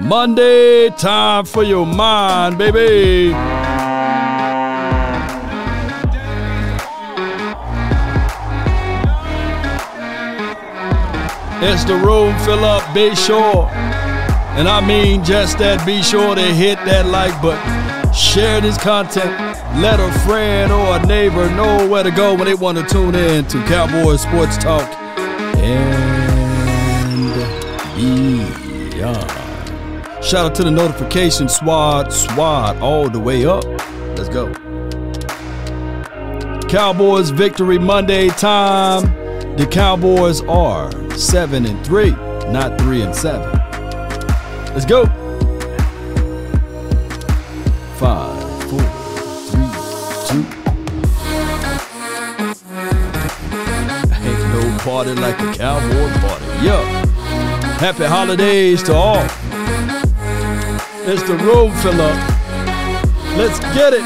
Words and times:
Monday, 0.00 0.88
time 0.90 1.44
for 1.44 1.62
your 1.62 1.86
mind, 1.86 2.56
baby. 2.58 3.34
It's 11.62 11.84
the 11.84 11.94
room 11.94 12.36
fill 12.40 12.64
up, 12.64 12.94
be 12.94 13.14
sure. 13.14 13.68
And 14.56 14.66
I 14.66 14.84
mean 14.84 15.22
just 15.22 15.58
that, 15.58 15.84
be 15.86 16.02
sure 16.02 16.34
to 16.34 16.42
hit 16.42 16.76
that 16.86 17.06
like 17.06 17.40
button. 17.42 18.12
Share 18.14 18.60
this 18.60 18.78
content. 18.78 19.30
Let 19.80 20.00
a 20.00 20.10
friend 20.20 20.72
or 20.72 20.96
a 20.96 21.06
neighbor 21.06 21.48
know 21.50 21.86
where 21.86 22.02
to 22.02 22.10
go 22.10 22.34
when 22.34 22.46
they 22.46 22.54
want 22.54 22.78
to 22.78 22.84
tune 22.84 23.14
in 23.14 23.46
to 23.48 23.62
Cowboy 23.64 24.16
Sports 24.16 24.56
Talk 24.56 24.88
and 25.58 26.19
Shout 30.30 30.46
out 30.46 30.54
to 30.54 30.62
the 30.62 30.70
notification 30.70 31.48
squad, 31.48 32.12
squad, 32.12 32.76
all 32.76 33.10
the 33.10 33.18
way 33.18 33.44
up. 33.44 33.64
Let's 34.16 34.28
go. 34.28 34.54
Cowboys 36.68 37.30
victory 37.30 37.80
Monday 37.80 38.28
time. 38.28 39.02
The 39.56 39.66
Cowboys 39.68 40.40
are 40.42 40.92
seven 41.16 41.66
and 41.66 41.84
three, 41.84 42.12
not 42.52 42.80
three 42.80 43.02
and 43.02 43.12
seven. 43.12 43.50
Let's 44.72 44.84
go. 44.86 45.06
Five, 47.96 48.40
four, 48.70 48.86
three, 49.50 49.66
two. 50.28 50.46
Ain't 54.14 54.54
no 54.54 54.78
party 54.78 55.12
like 55.14 55.40
a 55.40 55.58
cowboy 55.58 56.12
party. 56.20 56.44
Yeah. 56.64 57.06
Happy 57.80 58.04
holidays 58.04 58.84
to 58.84 58.94
all. 58.94 59.26
It's 61.02 61.22
the 61.22 61.36
fill 61.82 62.00
up. 62.00 62.18
Let's 63.36 63.58
get 63.74 63.94
it. 63.94 64.02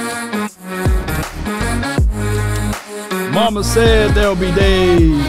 Mama 3.32 3.64
said 3.64 4.12
there'll 4.12 4.36
be 4.36 4.52
days 4.52 5.24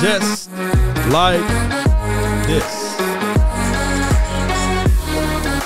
just 0.00 0.50
like 1.10 1.46
this. 2.46 2.98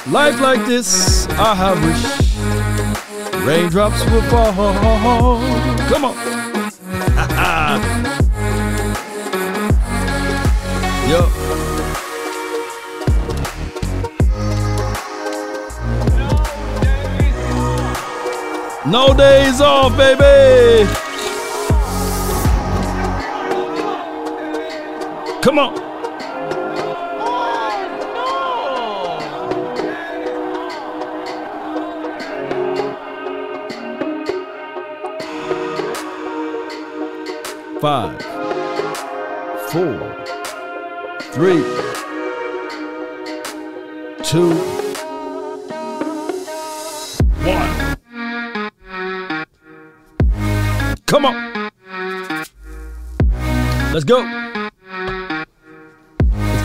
Life 0.06 0.40
like 0.40 0.66
this, 0.66 1.26
I 1.30 1.54
have 1.54 1.82
wish 1.82 2.26
raindrops 3.46 4.04
will 4.10 4.22
fall. 4.22 4.52
Come 5.88 6.04
on. 6.04 6.35
No 18.88 19.12
days 19.12 19.60
off, 19.60 19.96
baby. 19.96 20.88
Come 25.42 25.58
on. 25.58 25.74
Five, 37.80 38.22
four, 39.72 40.24
three, 41.32 41.64
two, 44.22 44.65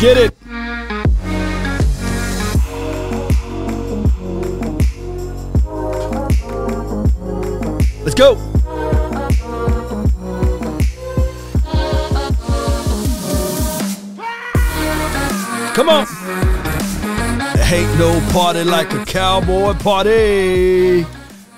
get 0.02 0.18
it. 0.18 0.34
Let's 8.04 8.16
go. 8.16 8.36
Come 15.76 15.90
on. 15.90 16.08
Ain't 17.72 18.00
no 18.00 18.20
party 18.34 18.64
like 18.64 18.92
a 18.94 19.06
cowboy 19.06 19.74
party. 19.76 21.06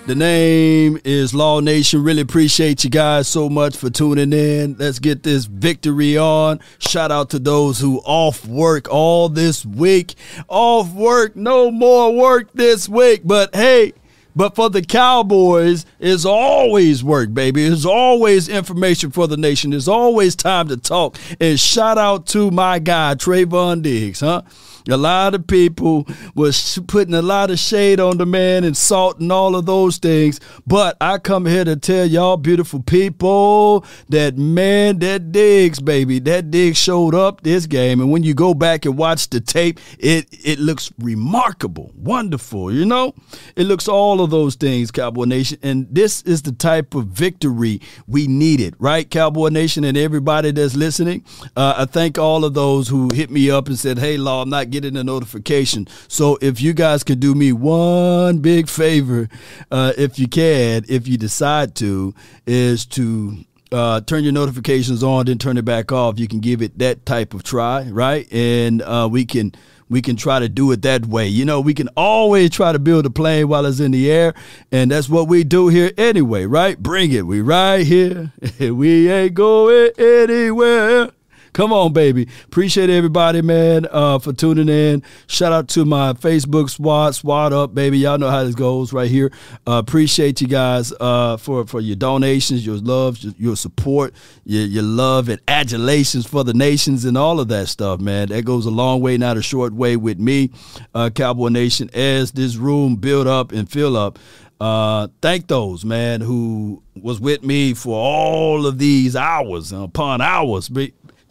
The 0.06 0.16
name 0.16 1.00
is 1.06 1.34
Law 1.34 1.62
Nation. 1.62 2.04
Really 2.04 2.20
appreciate 2.20 2.84
you 2.84 2.90
guys 2.90 3.26
so 3.26 3.48
much 3.48 3.78
for 3.78 3.90
tuning 3.90 4.34
in. 4.34 4.76
Let's 4.78 5.00
get 5.00 5.24
this 5.24 5.46
victory 5.46 6.18
on. 6.18 6.60
Shout 6.80 7.10
out 7.10 7.30
to 7.30 7.40
those 7.40 7.80
who 7.80 8.00
off 8.00 8.46
work 8.46 8.90
all 8.92 9.30
this 9.30 9.66
week. 9.66 10.16
Off 10.50 10.92
work, 10.92 11.38
no 11.38 11.72
more 11.72 12.14
work 12.14 12.52
this 12.52 12.90
week. 12.90 13.22
But 13.24 13.56
hey, 13.56 13.94
but 14.36 14.56
for 14.56 14.70
the 14.70 14.82
Cowboys, 14.82 15.86
it's 16.02 16.26
always 16.26 17.02
work, 17.02 17.34
baby. 17.34 17.64
It's 17.64 17.86
always 17.86 18.50
information 18.50 19.10
for 19.12 19.28
the 19.28 19.38
nation. 19.38 19.72
It's 19.72 19.88
always 19.88 20.36
time 20.36 20.68
to 20.68 20.76
talk. 20.76 21.18
And 21.40 21.58
shout 21.58 21.98
out 21.98 22.26
to 22.28 22.52
my 22.52 22.80
guy, 22.80 23.16
Trevon 23.16 23.82
Diggs, 23.82 24.20
huh? 24.20 24.42
A 24.90 24.98
lot 24.98 25.34
of 25.34 25.48
people 25.48 26.06
was 26.36 26.78
putting 26.88 27.14
a 27.14 27.22
lot 27.22 27.52
of 27.52 27.60
shade 27.60 28.00
on 28.00 28.18
the 28.18 28.26
man 28.26 28.66
and 28.66 28.76
salt 28.76 29.20
and 29.20 29.32
all 29.32 29.56
of 29.56 29.66
those 29.66 29.98
things. 29.98 30.42
But 30.68 30.98
I 31.00 31.20
come 31.20 31.46
here 31.46 31.64
to 31.64 31.78
tell 31.78 32.06
y'all, 32.06 32.36
beautiful 32.36 32.82
people, 32.82 33.86
that 34.10 34.38
man, 34.38 35.00
that 35.00 35.32
Diggs, 35.32 35.80
baby, 35.80 36.20
that 36.20 36.52
Diggs 36.52 36.78
showed 36.78 37.16
up 37.16 37.42
this 37.42 37.66
game. 37.66 38.02
And 38.02 38.12
when 38.12 38.24
you 38.24 38.34
go 38.34 38.54
back 38.54 38.86
and 38.86 38.98
watch 38.98 39.30
the 39.30 39.40
tape, 39.40 39.80
it 40.00 40.28
it 40.32 40.60
looks 40.60 40.92
remarkable, 41.00 41.92
wonderful. 41.96 42.72
You 42.74 42.86
know, 42.86 43.16
it 43.56 43.64
looks 43.64 43.88
all 43.88 44.20
of 44.20 44.32
those 44.32 44.56
things, 44.56 44.92
Cowboy 44.92 45.26
Nation. 45.26 45.60
And 45.64 45.88
this 45.90 46.22
is 46.24 46.42
the 46.42 46.52
type 46.52 46.94
of 46.94 47.08
victory 47.08 47.80
we 48.06 48.28
needed, 48.28 48.76
right, 48.80 49.10
Cowboy 49.10 49.50
Nation, 49.50 49.86
and 49.86 49.98
everybody 49.98 50.52
that's 50.52 50.76
listening. 50.76 51.24
Uh, 51.56 51.76
I 51.78 51.86
thank 51.86 52.18
all 52.18 52.44
of 52.44 52.54
those 52.54 52.90
who 52.90 53.14
hit 53.14 53.32
me 53.32 53.50
up 53.50 53.68
and 53.68 53.80
said, 53.80 53.98
"Hey, 53.98 54.18
Law, 54.18 54.42
I'm 54.42 54.50
not." 54.50 54.73
Getting 54.74 54.98
a 54.98 55.04
notification. 55.04 55.88
So 56.08 56.38
if 56.42 56.60
you 56.60 56.74
guys 56.74 57.04
could 57.04 57.20
do 57.20 57.34
me 57.34 57.54
one 57.54 58.40
big 58.40 58.68
favor, 58.68 59.30
uh, 59.72 59.94
if 59.98 60.20
you 60.20 60.28
can, 60.28 60.84
if 60.90 61.08
you 61.08 61.18
decide 61.18 61.76
to, 61.76 62.14
is 62.46 62.86
to 62.88 63.46
uh, 63.72 64.02
turn 64.02 64.24
your 64.24 64.34
notifications 64.34 65.04
on, 65.04 65.26
then 65.26 65.38
turn 65.38 65.58
it 65.58 65.66
back 65.66 65.92
off. 65.92 66.20
You 66.20 66.28
can 66.28 66.40
give 66.40 66.62
it 66.62 66.78
that 66.80 67.06
type 67.06 67.34
of 67.34 67.44
try, 67.44 67.84
right? 67.84 68.32
And 68.32 68.82
uh, 68.82 69.08
we 69.12 69.26
can 69.26 69.54
we 69.90 70.02
can 70.02 70.16
try 70.16 70.40
to 70.40 70.50
do 70.50 70.72
it 70.72 70.82
that 70.84 71.06
way. 71.06 71.28
You 71.28 71.46
know, 71.46 71.62
we 71.62 71.74
can 71.74 71.90
always 71.96 72.50
try 72.50 72.72
to 72.72 72.80
build 72.80 73.06
a 73.06 73.10
plane 73.10 73.48
while 73.48 73.66
it's 73.66 73.80
in 73.80 73.92
the 73.92 74.12
air, 74.12 74.34
and 74.72 74.92
that's 74.92 75.10
what 75.10 75.28
we 75.28 75.44
do 75.44 75.68
here 75.68 75.92
anyway, 75.98 76.46
right? 76.46 76.78
Bring 76.78 77.12
it. 77.12 77.26
We 77.28 77.42
right 77.42 77.86
here. 77.86 78.32
we 78.60 79.10
ain't 79.12 79.34
going 79.34 79.92
anywhere. 79.98 81.12
Come 81.54 81.72
on, 81.72 81.94
baby. 81.94 82.28
Appreciate 82.46 82.90
everybody, 82.90 83.44
man, 83.44 83.86
uh, 83.92 84.18
for 84.18 84.34
tuning 84.34 84.70
in. 84.70 85.04
Shout 85.28 85.54
out 85.54 85.68
to 85.70 85.86
my 85.86 86.14
Facebook 86.14 86.68
SWAT, 86.68 87.14
SWAT 87.14 87.54
up, 87.54 87.76
baby. 87.76 88.00
Y'all 88.00 88.18
know 88.18 88.32
how 88.32 88.44
this 88.44 88.56
goes 88.56 88.92
right 88.92 89.10
here. 89.10 89.32
Uh, 89.68 89.74
appreciate 89.74 90.42
you 90.42 90.48
guys 90.48 90.92
uh, 91.00 91.38
for, 91.38 91.68
for 91.68 91.80
your 91.80 91.96
donations, 91.96 92.66
your 92.66 92.78
love, 92.78 93.20
your, 93.38 93.56
support, 93.56 94.16
your, 94.46 94.64
your 94.64 94.84
love 94.84 95.30
and 95.30 95.40
adulations 95.48 96.26
for 96.26 96.44
the 96.44 96.56
nations 96.56 97.06
and 97.06 97.16
all 97.16 97.40
of 97.40 97.50
that 97.50 97.68
stuff, 97.68 98.00
man. 98.00 98.30
That 98.30 98.46
goes 98.46 98.66
a 98.66 98.72
long 98.72 99.02
way, 99.02 99.18
not 99.18 99.38
a 99.38 99.44
short 99.44 99.74
way 99.74 99.96
with 99.96 100.18
me, 100.18 100.50
uh, 100.96 101.12
Cowboy 101.12 101.50
Nation, 101.50 101.88
as 101.94 102.32
this 102.32 102.56
room 102.56 102.96
build 102.96 103.28
up 103.28 103.52
and 103.52 103.70
fill 103.70 103.96
up. 103.96 104.18
Uh, 104.60 105.08
thank 105.22 105.48
those 105.48 105.84
man 105.84 106.22
who 106.22 106.82
was 106.96 107.20
with 107.20 107.44
me 107.44 107.74
for 107.74 107.96
all 107.96 108.66
of 108.66 108.78
these 108.80 109.16
hours 109.16 109.72
upon 109.72 110.22
hours. 110.22 110.70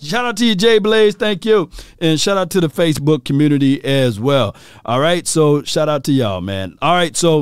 Shout 0.03 0.25
out 0.25 0.37
to 0.39 0.45
you, 0.45 0.57
Jay 0.57 0.79
Blaze. 0.81 1.15
Thank 1.15 1.45
you. 1.45 1.71
And 2.01 2.21
shout 2.21 2.37
out 2.37 2.51
to 2.51 2.61
the 2.61 2.69
Facebook 2.69 3.25
community 3.25 3.83
as 3.85 4.19
well. 4.19 4.57
All 4.85 4.99
right. 4.99 5.27
So 5.27 5.63
shout 5.63 5.89
out 5.89 6.03
to 6.05 6.13
y'all, 6.13 6.41
man. 6.41 6.77
All 6.83 6.95
right. 6.95 7.17
So 7.17 7.41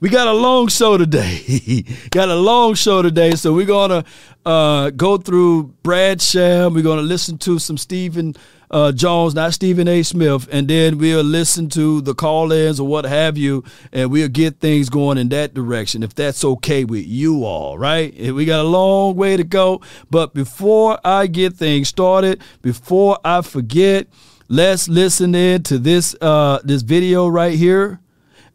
we 0.00 0.08
got 0.08 0.26
a 0.26 0.32
long 0.32 0.66
show 0.66 0.96
today. 0.96 1.84
got 2.10 2.30
a 2.30 2.34
long 2.34 2.74
show 2.74 3.00
today. 3.02 3.32
So 3.32 3.52
we're 3.52 3.66
going 3.66 3.90
to 3.90 4.04
uh, 4.44 4.90
go 4.90 5.18
through 5.18 5.74
Brad 5.84 6.20
Sham. 6.20 6.74
We're 6.74 6.82
going 6.82 6.98
to 6.98 7.04
listen 7.04 7.38
to 7.38 7.60
some 7.60 7.76
Stephen 7.76 8.34
uh, 8.70 8.92
Jones, 8.92 9.34
not 9.34 9.52
Stephen 9.54 9.88
A. 9.88 10.02
Smith, 10.02 10.48
and 10.52 10.68
then 10.68 10.98
we'll 10.98 11.22
listen 11.22 11.68
to 11.70 12.00
the 12.00 12.14
call-ins 12.14 12.78
or 12.78 12.86
what 12.86 13.04
have 13.04 13.36
you, 13.36 13.64
and 13.92 14.10
we'll 14.10 14.28
get 14.28 14.60
things 14.60 14.88
going 14.88 15.18
in 15.18 15.28
that 15.30 15.54
direction 15.54 16.02
if 16.02 16.14
that's 16.14 16.44
okay 16.44 16.84
with 16.84 17.06
you 17.06 17.44
all, 17.44 17.76
right? 17.78 18.14
We 18.16 18.44
got 18.44 18.60
a 18.60 18.68
long 18.68 19.16
way 19.16 19.36
to 19.36 19.44
go, 19.44 19.80
but 20.10 20.34
before 20.34 20.98
I 21.04 21.26
get 21.26 21.54
things 21.54 21.88
started, 21.88 22.40
before 22.62 23.18
I 23.24 23.42
forget, 23.42 24.06
let's 24.48 24.88
listen 24.88 25.34
in 25.34 25.62
to 25.64 25.78
this 25.78 26.14
uh, 26.20 26.60
this 26.64 26.82
video 26.82 27.28
right 27.28 27.58
here. 27.58 28.00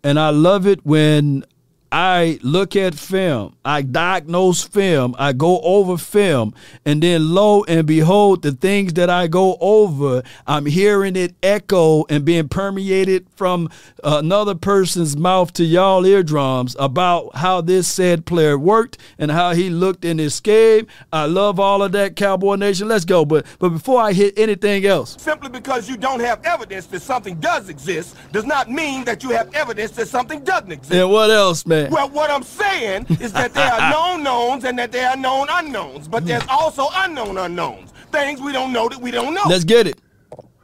And 0.03 0.19
I 0.19 0.29
love 0.29 0.67
it 0.67 0.85
when 0.85 1.43
I 1.91 2.39
look 2.43 2.75
at 2.75 2.93
film, 2.93 3.54
I 3.65 3.81
diagnose 3.81 4.63
film, 4.63 5.15
I 5.17 5.33
go 5.33 5.59
over 5.61 5.97
film, 5.97 6.53
and 6.85 7.01
then 7.01 7.33
lo 7.33 7.63
and 7.63 7.87
behold, 7.87 8.43
the 8.43 8.51
things 8.51 8.93
that 8.93 9.09
I 9.09 9.25
go 9.25 9.57
over, 9.59 10.21
I'm 10.45 10.67
hearing 10.67 11.15
it 11.15 11.33
echo 11.41 12.05
and 12.09 12.23
being 12.23 12.47
permeated 12.47 13.25
from 13.35 13.69
another 14.03 14.53
person's 14.53 15.17
mouth 15.17 15.51
to 15.53 15.63
y'all 15.63 16.05
eardrums 16.05 16.75
about 16.77 17.35
how 17.35 17.61
this 17.61 17.87
said 17.87 18.27
player 18.27 18.57
worked 18.57 18.99
and 19.17 19.31
how 19.31 19.53
he 19.53 19.71
looked 19.71 20.05
in 20.05 20.19
his 20.19 20.39
game. 20.39 20.85
I 21.11 21.25
love 21.25 21.59
all 21.59 21.81
of 21.81 21.91
that, 21.93 22.15
Cowboy 22.15 22.55
Nation. 22.55 22.87
Let's 22.87 23.05
go. 23.05 23.25
But 23.25 23.47
but 23.57 23.69
before 23.69 23.99
I 23.99 24.13
hit 24.13 24.37
anything 24.37 24.85
else, 24.85 25.17
simply 25.19 25.49
because 25.49 25.89
you 25.89 25.97
don't 25.97 26.19
have 26.19 26.45
evidence 26.45 26.85
that 26.87 27.01
something 27.01 27.35
does 27.39 27.69
exist 27.69 28.15
does 28.31 28.45
not 28.45 28.69
mean 28.69 29.05
that 29.05 29.23
you 29.23 29.29
have 29.31 29.53
evidence 29.55 29.91
that 29.91 30.07
something 30.07 30.43
doesn't 30.43 30.71
exist. 30.71 30.93
And 30.93 31.09
what 31.09 31.31
else, 31.31 31.65
man? 31.65 31.89
Well, 31.89 32.09
what 32.09 32.29
I'm 32.29 32.43
saying 32.43 33.07
is 33.19 33.33
that 33.33 33.54
there 33.55 33.73
are 33.73 33.91
known 33.91 34.23
knowns 34.23 34.63
and 34.65 34.77
that 34.77 34.91
there 34.91 35.09
are 35.09 35.17
known 35.17 35.47
unknowns, 35.49 36.07
but 36.07 36.25
there's 36.25 36.45
also 36.49 36.87
unknown 36.93 37.37
unknowns. 37.37 37.91
Things 38.11 38.41
we 38.41 38.51
don't 38.51 38.71
know 38.71 38.87
that 38.89 38.99
we 38.99 39.11
don't 39.11 39.33
know. 39.33 39.43
Let's 39.47 39.63
get 39.63 39.87
it. 39.87 39.99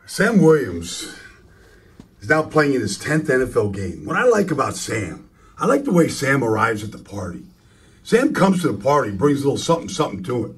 Sam 0.05 0.41
Williams 0.41 1.15
is 2.19 2.29
now 2.29 2.43
playing 2.43 2.73
in 2.73 2.81
his 2.81 2.97
10th 2.97 3.27
NFL 3.27 3.73
game. 3.73 4.05
What 4.05 4.17
I 4.17 4.25
like 4.25 4.51
about 4.51 4.75
Sam, 4.75 5.29
I 5.57 5.65
like 5.65 5.85
the 5.85 5.93
way 5.93 6.07
Sam 6.07 6.43
arrives 6.43 6.83
at 6.83 6.91
the 6.91 6.97
party. 6.97 7.43
Sam 8.03 8.33
comes 8.33 8.61
to 8.61 8.71
the 8.71 8.83
party, 8.83 9.11
brings 9.11 9.41
a 9.41 9.43
little 9.43 9.57
something, 9.57 9.89
something 9.89 10.23
to 10.23 10.45
it. 10.47 10.55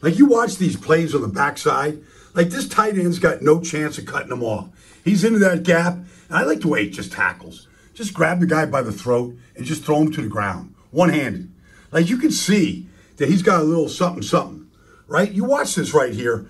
Like 0.00 0.18
you 0.18 0.26
watch 0.26 0.56
these 0.56 0.76
plays 0.76 1.14
on 1.14 1.22
the 1.22 1.28
backside, 1.28 1.98
like 2.34 2.50
this 2.50 2.68
tight 2.68 2.98
end's 2.98 3.18
got 3.18 3.42
no 3.42 3.60
chance 3.60 3.98
of 3.98 4.06
cutting 4.06 4.28
them 4.28 4.42
off. 4.42 4.68
He's 5.04 5.24
into 5.24 5.38
that 5.40 5.62
gap, 5.62 5.94
and 5.94 6.06
I 6.30 6.42
like 6.42 6.60
the 6.60 6.68
way 6.68 6.84
he 6.84 6.90
just 6.90 7.12
tackles. 7.12 7.68
Just 7.94 8.14
grab 8.14 8.40
the 8.40 8.46
guy 8.46 8.66
by 8.66 8.82
the 8.82 8.92
throat 8.92 9.36
and 9.56 9.64
just 9.64 9.84
throw 9.84 10.00
him 10.00 10.12
to 10.12 10.22
the 10.22 10.28
ground, 10.28 10.74
one 10.90 11.10
handed. 11.10 11.50
Like 11.94 12.10
you 12.10 12.18
can 12.18 12.32
see 12.32 12.88
that 13.18 13.28
he's 13.28 13.42
got 13.42 13.60
a 13.60 13.64
little 13.64 13.88
something, 13.88 14.22
something, 14.22 14.68
right? 15.06 15.30
You 15.30 15.44
watch 15.44 15.76
this 15.76 15.94
right 15.94 16.12
here. 16.12 16.46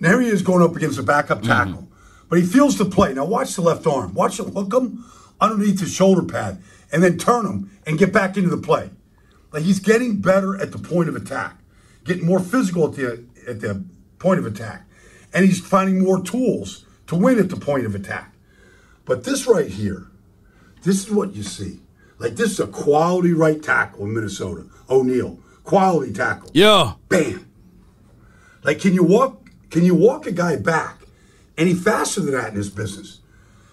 Now 0.00 0.10
here 0.10 0.22
he 0.22 0.28
is 0.28 0.42
going 0.42 0.62
up 0.62 0.74
against 0.74 0.98
a 0.98 1.04
backup 1.04 1.40
tackle, 1.40 1.82
mm-hmm. 1.82 2.26
but 2.28 2.40
he 2.40 2.44
feels 2.44 2.76
the 2.76 2.84
play. 2.84 3.14
Now 3.14 3.24
watch 3.24 3.54
the 3.54 3.62
left 3.62 3.86
arm. 3.86 4.12
Watch 4.12 4.40
him 4.40 4.50
hook 4.52 4.74
him 4.74 5.04
underneath 5.40 5.78
his 5.78 5.94
shoulder 5.94 6.22
pad 6.22 6.60
and 6.90 7.00
then 7.00 7.16
turn 7.16 7.46
him 7.46 7.70
and 7.86 7.96
get 7.96 8.12
back 8.12 8.36
into 8.36 8.50
the 8.50 8.60
play. 8.60 8.90
Like 9.52 9.62
he's 9.62 9.78
getting 9.78 10.20
better 10.20 10.60
at 10.60 10.72
the 10.72 10.78
point 10.78 11.08
of 11.08 11.14
attack, 11.14 11.56
getting 12.04 12.26
more 12.26 12.40
physical 12.40 12.86
at 12.88 12.96
the 12.96 13.24
at 13.46 13.60
the 13.60 13.84
point 14.18 14.40
of 14.40 14.46
attack, 14.46 14.84
and 15.32 15.44
he's 15.44 15.60
finding 15.60 16.02
more 16.02 16.20
tools 16.20 16.84
to 17.06 17.14
win 17.14 17.38
at 17.38 17.50
the 17.50 17.56
point 17.56 17.86
of 17.86 17.94
attack. 17.94 18.34
But 19.04 19.22
this 19.22 19.46
right 19.46 19.68
here 19.68 20.08
this 20.82 21.06
is 21.06 21.10
what 21.10 21.34
you 21.34 21.42
see. 21.42 21.80
Like 22.18 22.36
this 22.36 22.52
is 22.52 22.60
a 22.60 22.66
quality 22.66 23.32
right 23.32 23.62
tackle 23.62 24.04
in 24.04 24.14
Minnesota. 24.14 24.66
O'Neill, 24.90 25.38
quality 25.64 26.12
tackle. 26.12 26.50
Yeah. 26.52 26.94
Bam. 27.08 27.48
Like 28.64 28.80
can 28.80 28.94
you 28.94 29.04
walk? 29.04 29.48
Can 29.70 29.84
you 29.84 29.94
walk 29.94 30.26
a 30.26 30.32
guy 30.32 30.56
back 30.56 31.00
any 31.56 31.74
faster 31.74 32.20
than 32.20 32.32
that 32.32 32.48
in 32.48 32.54
this 32.54 32.70
business? 32.70 33.20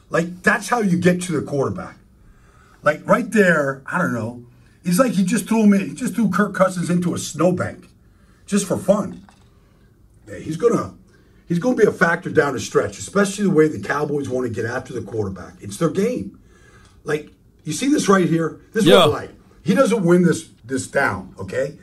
Like 0.10 0.44
that's 0.44 0.70
how 0.70 0.80
you 0.80 0.98
get 0.98 1.22
to 1.24 1.32
the 1.32 1.42
quarterback. 1.42 1.98
Like 2.84 3.06
right 3.08 3.30
there, 3.32 3.82
I 3.86 3.98
don't 3.98 4.14
know. 4.14 4.46
He's 4.84 5.00
like 5.00 5.14
he 5.14 5.24
just 5.24 5.48
threw 5.48 5.64
him 5.64 5.74
in. 5.74 5.90
He 5.90 5.96
just 5.96 6.14
threw 6.14 6.30
Kirk 6.30 6.54
Cousins 6.54 6.92
into 6.92 7.16
a 7.16 7.18
snowbank, 7.18 7.90
just 8.46 8.68
for 8.68 8.78
fun. 8.78 9.26
Yeah, 10.28 10.38
he's 10.38 10.58
gonna 10.58 10.94
he's 11.48 11.58
gonna 11.58 11.76
be 11.76 11.86
a 11.86 11.92
factor 11.92 12.30
down 12.30 12.54
the 12.54 12.60
stretch, 12.60 13.00
especially 13.00 13.46
the 13.46 13.50
way 13.50 13.68
the 13.68 13.80
Cowboys 13.80 14.30
want 14.30 14.48
to 14.48 14.54
get 14.54 14.66
after 14.70 14.94
the 14.94 15.02
quarterback. 15.02 15.56
It's 15.60 15.78
their 15.78 15.90
game. 15.90 16.40
Like 17.04 17.32
you 17.66 17.74
see 17.74 17.90
this 17.90 18.08
right 18.08 18.28
here. 18.28 18.62
This 18.72 18.84
is 18.84 18.90
yeah. 18.90 19.00
I 19.00 19.06
like. 19.06 19.32
He 19.64 19.74
doesn't 19.74 20.04
win 20.04 20.24
this 20.24 20.50
this 20.64 20.88
down, 20.88 21.36
okay? 21.40 21.78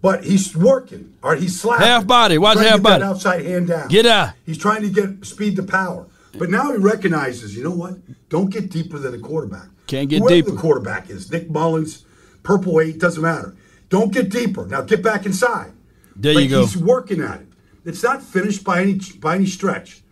But 0.00 0.24
he's 0.24 0.56
working. 0.56 1.14
All 1.22 1.30
right, 1.30 1.40
he's 1.40 1.60
slapping. 1.60 1.86
Half 1.86 2.06
body. 2.06 2.38
Watch 2.38 2.58
half 2.58 2.82
body. 2.82 3.02
outside 3.02 3.44
hand 3.44 3.68
down. 3.68 3.88
Get 3.88 4.06
out. 4.06 4.34
He's 4.46 4.58
trying 4.58 4.82
to 4.82 4.90
get 4.90 5.26
speed 5.26 5.56
to 5.56 5.62
power. 5.62 6.06
But 6.36 6.50
now 6.50 6.72
he 6.72 6.78
recognizes, 6.78 7.56
you 7.56 7.62
know 7.62 7.70
what? 7.70 7.96
Don't 8.28 8.50
get 8.50 8.70
deeper 8.70 8.98
than 8.98 9.12
the 9.12 9.18
quarterback. 9.18 9.68
Can't 9.86 10.08
get 10.08 10.18
Whoever 10.18 10.34
deeper. 10.34 10.50
the 10.50 10.56
quarterback 10.56 11.08
is, 11.08 11.30
Nick 11.30 11.48
Mullens, 11.48 12.04
Purple 12.42 12.80
Eight, 12.80 12.98
doesn't 12.98 13.22
matter. 13.22 13.54
Don't 13.88 14.12
get 14.12 14.30
deeper. 14.30 14.66
Now 14.66 14.82
get 14.82 15.02
back 15.02 15.26
inside. 15.26 15.72
There 16.16 16.34
like 16.34 16.44
you 16.44 16.50
go. 16.50 16.60
He's 16.60 16.76
working 16.76 17.22
at 17.22 17.42
it. 17.42 17.48
It's 17.84 18.02
not 18.02 18.22
finished 18.22 18.64
by 18.64 18.80
any 18.82 18.98
by 19.18 19.36
any 19.36 19.46
stretch, 19.46 20.02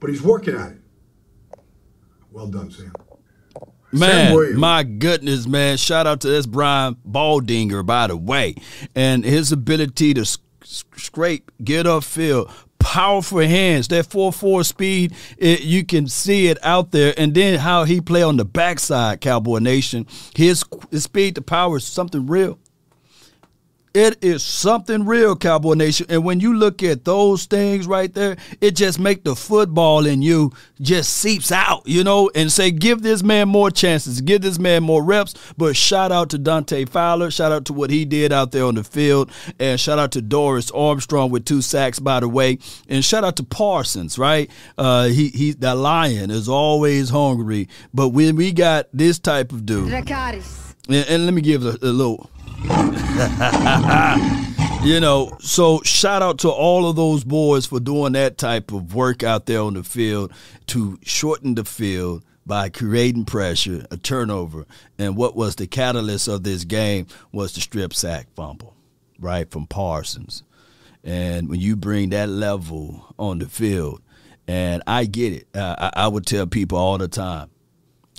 but 0.00 0.10
he's 0.10 0.22
working 0.22 0.54
at 0.54 0.72
it. 0.72 0.78
Well 2.30 2.48
done, 2.48 2.70
Sam. 2.70 2.92
Man, 3.94 4.58
my 4.58 4.82
goodness, 4.82 5.46
man. 5.46 5.76
Shout 5.76 6.06
out 6.06 6.20
to 6.22 6.28
this 6.28 6.46
Brian 6.46 6.96
Baldinger, 7.08 7.84
by 7.84 8.08
the 8.08 8.16
way. 8.16 8.56
And 8.94 9.24
his 9.24 9.52
ability 9.52 10.14
to 10.14 10.24
scrape, 10.64 11.50
get 11.62 11.86
upfield, 11.86 12.52
powerful 12.78 13.38
hands, 13.38 13.88
that 13.88 14.08
4-4 14.08 14.64
speed, 14.64 15.14
it, 15.38 15.62
you 15.62 15.84
can 15.84 16.06
see 16.08 16.48
it 16.48 16.58
out 16.62 16.90
there. 16.90 17.14
And 17.16 17.34
then 17.34 17.58
how 17.58 17.84
he 17.84 18.00
play 18.00 18.22
on 18.22 18.36
the 18.36 18.44
backside, 18.44 19.20
Cowboy 19.20 19.58
Nation. 19.58 20.06
His, 20.34 20.64
his 20.90 21.04
speed 21.04 21.36
to 21.36 21.42
power 21.42 21.76
is 21.76 21.84
something 21.84 22.26
real. 22.26 22.58
It 23.94 24.24
is 24.24 24.42
something 24.42 25.06
real, 25.06 25.36
Cowboy 25.36 25.74
Nation. 25.74 26.06
And 26.08 26.24
when 26.24 26.40
you 26.40 26.56
look 26.56 26.82
at 26.82 27.04
those 27.04 27.44
things 27.44 27.86
right 27.86 28.12
there, 28.12 28.36
it 28.60 28.72
just 28.72 28.98
make 28.98 29.22
the 29.22 29.36
football 29.36 30.04
in 30.04 30.20
you 30.20 30.50
just 30.80 31.16
seeps 31.16 31.52
out, 31.52 31.82
you 31.86 32.02
know, 32.02 32.28
and 32.34 32.50
say, 32.50 32.72
give 32.72 33.02
this 33.02 33.22
man 33.22 33.48
more 33.48 33.70
chances, 33.70 34.20
give 34.20 34.42
this 34.42 34.58
man 34.58 34.82
more 34.82 35.04
reps. 35.04 35.34
But 35.56 35.76
shout 35.76 36.10
out 36.10 36.30
to 36.30 36.38
Dante 36.38 36.86
Fowler. 36.86 37.30
Shout 37.30 37.52
out 37.52 37.66
to 37.66 37.72
what 37.72 37.90
he 37.90 38.04
did 38.04 38.32
out 38.32 38.50
there 38.50 38.64
on 38.64 38.74
the 38.74 38.82
field. 38.82 39.30
And 39.60 39.78
shout 39.78 40.00
out 40.00 40.10
to 40.12 40.20
Dorance 40.20 40.72
Armstrong 40.76 41.30
with 41.30 41.44
two 41.44 41.62
sacks, 41.62 42.00
by 42.00 42.18
the 42.18 42.28
way. 42.28 42.58
And 42.88 43.04
shout 43.04 43.22
out 43.22 43.36
to 43.36 43.44
Parsons, 43.44 44.18
right? 44.18 44.50
Uh, 44.76 45.04
he, 45.04 45.28
he, 45.28 45.52
the 45.52 45.76
lion 45.76 46.32
is 46.32 46.48
always 46.48 47.10
hungry. 47.10 47.68
But 47.92 48.08
when 48.08 48.34
we 48.34 48.50
got 48.50 48.88
this 48.92 49.20
type 49.20 49.52
of 49.52 49.64
dude. 49.64 49.88
And, 50.88 51.06
and 51.08 51.24
let 51.26 51.32
me 51.32 51.42
give 51.42 51.64
a, 51.64 51.78
a 51.80 51.92
little 51.92 52.28
you 54.84 55.00
know, 55.00 55.36
so 55.40 55.80
shout 55.82 56.22
out 56.22 56.38
to 56.38 56.48
all 56.48 56.88
of 56.88 56.96
those 56.96 57.24
boys 57.24 57.66
for 57.66 57.80
doing 57.80 58.12
that 58.12 58.38
type 58.38 58.72
of 58.72 58.94
work 58.94 59.22
out 59.22 59.46
there 59.46 59.60
on 59.60 59.74
the 59.74 59.82
field 59.82 60.32
to 60.66 60.98
shorten 61.02 61.54
the 61.54 61.64
field 61.64 62.24
by 62.46 62.68
creating 62.68 63.24
pressure, 63.24 63.86
a 63.90 63.96
turnover, 63.96 64.66
and 64.98 65.16
what 65.16 65.34
was 65.34 65.56
the 65.56 65.66
catalyst 65.66 66.28
of 66.28 66.42
this 66.42 66.64
game 66.64 67.06
was 67.32 67.54
the 67.54 67.60
strip 67.60 67.94
sack 67.94 68.26
fumble, 68.36 68.74
right 69.18 69.50
from 69.50 69.66
Parsons. 69.66 70.42
And 71.02 71.48
when 71.48 71.60
you 71.60 71.76
bring 71.76 72.10
that 72.10 72.28
level 72.28 73.14
on 73.18 73.38
the 73.38 73.48
field, 73.48 74.00
and 74.46 74.82
I 74.86 75.06
get 75.06 75.32
it, 75.32 75.48
uh, 75.54 75.90
I, 75.94 76.04
I 76.04 76.08
would 76.08 76.26
tell 76.26 76.46
people 76.46 76.78
all 76.78 76.98
the 76.98 77.08
time, 77.08 77.50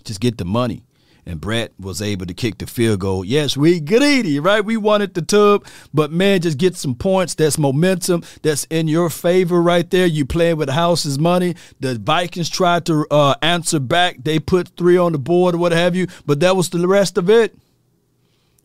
just 0.03 0.19
get 0.19 0.37
the 0.37 0.45
money 0.45 0.83
and 1.25 1.41
Brett 1.41 1.73
was 1.79 2.01
able 2.01 2.25
to 2.25 2.33
kick 2.33 2.59
the 2.59 2.67
field 2.67 2.99
goal. 2.99 3.25
Yes, 3.25 3.57
we 3.57 3.79
greedy, 3.79 4.39
right? 4.39 4.63
We 4.63 4.77
wanted 4.77 5.13
the 5.13 5.21
tub, 5.21 5.65
but 5.93 6.11
man, 6.11 6.41
just 6.41 6.57
get 6.57 6.75
some 6.75 6.95
points. 6.95 7.35
That's 7.35 7.57
momentum. 7.57 8.23
That's 8.43 8.65
in 8.65 8.87
your 8.87 9.09
favor 9.09 9.61
right 9.61 9.89
there. 9.89 10.05
You 10.05 10.25
playing 10.25 10.57
with 10.57 10.69
house's 10.69 11.17
money. 11.17 11.55
The 11.79 11.95
Vikings 11.95 12.49
tried 12.49 12.85
to 12.85 13.07
uh, 13.09 13.35
answer 13.41 13.79
back. 13.79 14.17
They 14.23 14.39
put 14.39 14.69
three 14.77 14.97
on 14.97 15.13
the 15.13 15.19
board 15.19 15.55
or 15.55 15.57
what 15.57 15.71
have 15.71 15.95
you, 15.95 16.07
but 16.25 16.39
that 16.41 16.55
was 16.55 16.69
the 16.69 16.87
rest 16.87 17.17
of 17.17 17.29
it. 17.29 17.55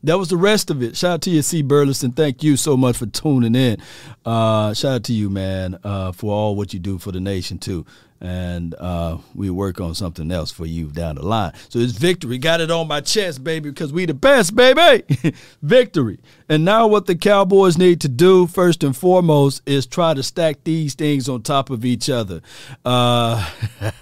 That 0.02 0.19
was 0.19 0.31
the 0.31 0.38
rest 0.38 0.71
of 0.71 0.83
it. 0.83 0.97
Shout 0.97 1.11
out 1.12 1.23
to 1.23 1.31
you, 1.31 1.43
C. 1.43 1.61
Burleson. 1.61 2.12
Thank 2.12 2.43
you 2.43 2.57
so 2.57 2.75
much 2.75 2.97
for 2.97 3.05
tuning 3.05 3.55
in. 3.55 3.76
Uh, 4.25 4.73
shout 4.73 4.93
out 4.93 5.05
to 5.05 5.12
you, 5.12 5.29
man, 5.29 5.79
uh, 5.85 6.12
for 6.12 6.33
all 6.33 6.57
what 6.57 6.73
you 6.73 6.81
do 6.81 6.99
for 6.99 7.12
the 7.12 7.21
nation, 7.21 7.59
too 7.59 7.85
and 8.21 8.75
uh, 8.75 9.17
we 9.35 9.49
work 9.49 9.81
on 9.81 9.95
something 9.95 10.31
else 10.31 10.50
for 10.50 10.67
you 10.67 10.87
down 10.89 11.15
the 11.15 11.25
line. 11.25 11.53
So 11.71 11.79
it's 11.79 11.93
victory. 11.93 12.37
Got 12.37 12.61
it 12.61 12.71
on 12.71 12.87
my 12.87 13.00
chest, 13.00 13.43
baby, 13.43 13.71
because 13.71 13.93
we 13.93 14.05
the 14.05 14.15
best, 14.15 14.55
baby. 14.55 15.05
victory. 15.62 16.19
And 16.49 16.65
now 16.65 16.87
what 16.87 17.07
the 17.07 17.15
Cowboys 17.15 17.79
need 17.79 18.00
to 18.03 18.09
do, 18.09 18.47
first 18.47 18.85
and 18.85 18.95
foremost, 18.95 19.62
is 19.65 19.87
try 19.87 20.12
to 20.12 20.23
stack 20.23 20.65
these 20.65 20.95
things 20.95 21.29
on 21.29 21.43
top 21.43 21.71
of 21.71 21.85
each 21.85 22.11
other. 22.11 22.43
Uh, 22.85 23.49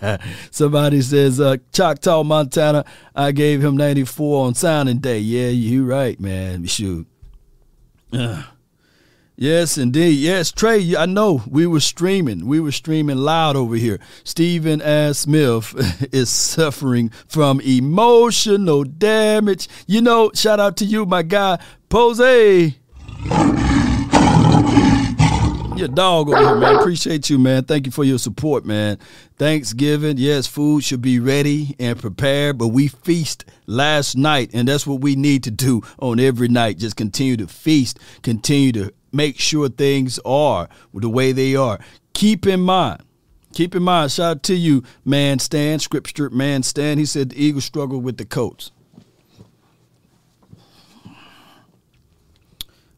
somebody 0.50 1.00
says, 1.00 1.40
uh, 1.40 1.58
Choctaw, 1.72 2.24
Montana, 2.24 2.84
I 3.14 3.30
gave 3.32 3.62
him 3.64 3.76
94 3.76 4.46
on 4.46 4.54
signing 4.54 4.98
day. 4.98 5.20
Yeah, 5.20 5.48
you're 5.48 5.84
right, 5.84 6.18
man. 6.18 6.66
Shoot. 6.66 7.06
Yes, 9.40 9.78
indeed. 9.78 10.18
Yes, 10.18 10.50
Trey, 10.50 10.96
I 10.96 11.06
know 11.06 11.44
we 11.48 11.64
were 11.64 11.78
streaming. 11.78 12.44
We 12.46 12.58
were 12.58 12.72
streaming 12.72 13.18
loud 13.18 13.54
over 13.54 13.76
here. 13.76 14.00
Stephen 14.24 14.80
A. 14.80 15.14
Smith 15.14 16.08
is 16.12 16.28
suffering 16.28 17.10
from 17.28 17.60
emotional 17.60 18.82
damage. 18.82 19.68
You 19.86 20.02
know, 20.02 20.32
shout 20.34 20.58
out 20.58 20.76
to 20.78 20.84
you, 20.84 21.06
my 21.06 21.22
guy, 21.22 21.60
Pose. 21.88 22.74
Your 25.78 25.86
dog 25.86 26.28
over 26.28 26.36
here, 26.36 26.56
man. 26.56 26.74
Appreciate 26.74 27.30
you, 27.30 27.38
man. 27.38 27.62
Thank 27.62 27.86
you 27.86 27.92
for 27.92 28.02
your 28.02 28.18
support, 28.18 28.66
man. 28.66 28.98
Thanksgiving, 29.36 30.16
yes, 30.18 30.48
food 30.48 30.82
should 30.82 31.00
be 31.00 31.20
ready 31.20 31.76
and 31.78 31.96
prepared, 31.96 32.58
but 32.58 32.68
we 32.68 32.88
feast 32.88 33.44
last 33.66 34.16
night, 34.16 34.50
and 34.52 34.66
that's 34.66 34.84
what 34.84 35.00
we 35.00 35.14
need 35.14 35.44
to 35.44 35.52
do 35.52 35.82
on 36.00 36.18
every 36.18 36.48
night. 36.48 36.78
Just 36.78 36.96
continue 36.96 37.36
to 37.36 37.46
feast, 37.46 38.00
continue 38.22 38.72
to 38.72 38.92
make 39.12 39.38
sure 39.38 39.68
things 39.68 40.18
are 40.24 40.68
the 40.92 41.08
way 41.08 41.32
they 41.32 41.54
are. 41.54 41.78
Keep 42.14 42.46
in 42.46 42.60
mind, 42.60 43.02
keep 43.52 43.74
in 43.74 43.82
mind, 43.82 44.12
shout 44.12 44.30
out 44.30 44.42
to 44.44 44.54
you, 44.54 44.82
man 45.04 45.38
Stan, 45.38 45.78
scripture 45.78 46.30
man 46.30 46.62
Stan. 46.62 46.98
He 46.98 47.06
said 47.06 47.30
the 47.30 47.44
Eagles 47.44 47.64
struggle 47.64 48.00
with 48.00 48.16
the 48.16 48.24
Colts. 48.24 48.72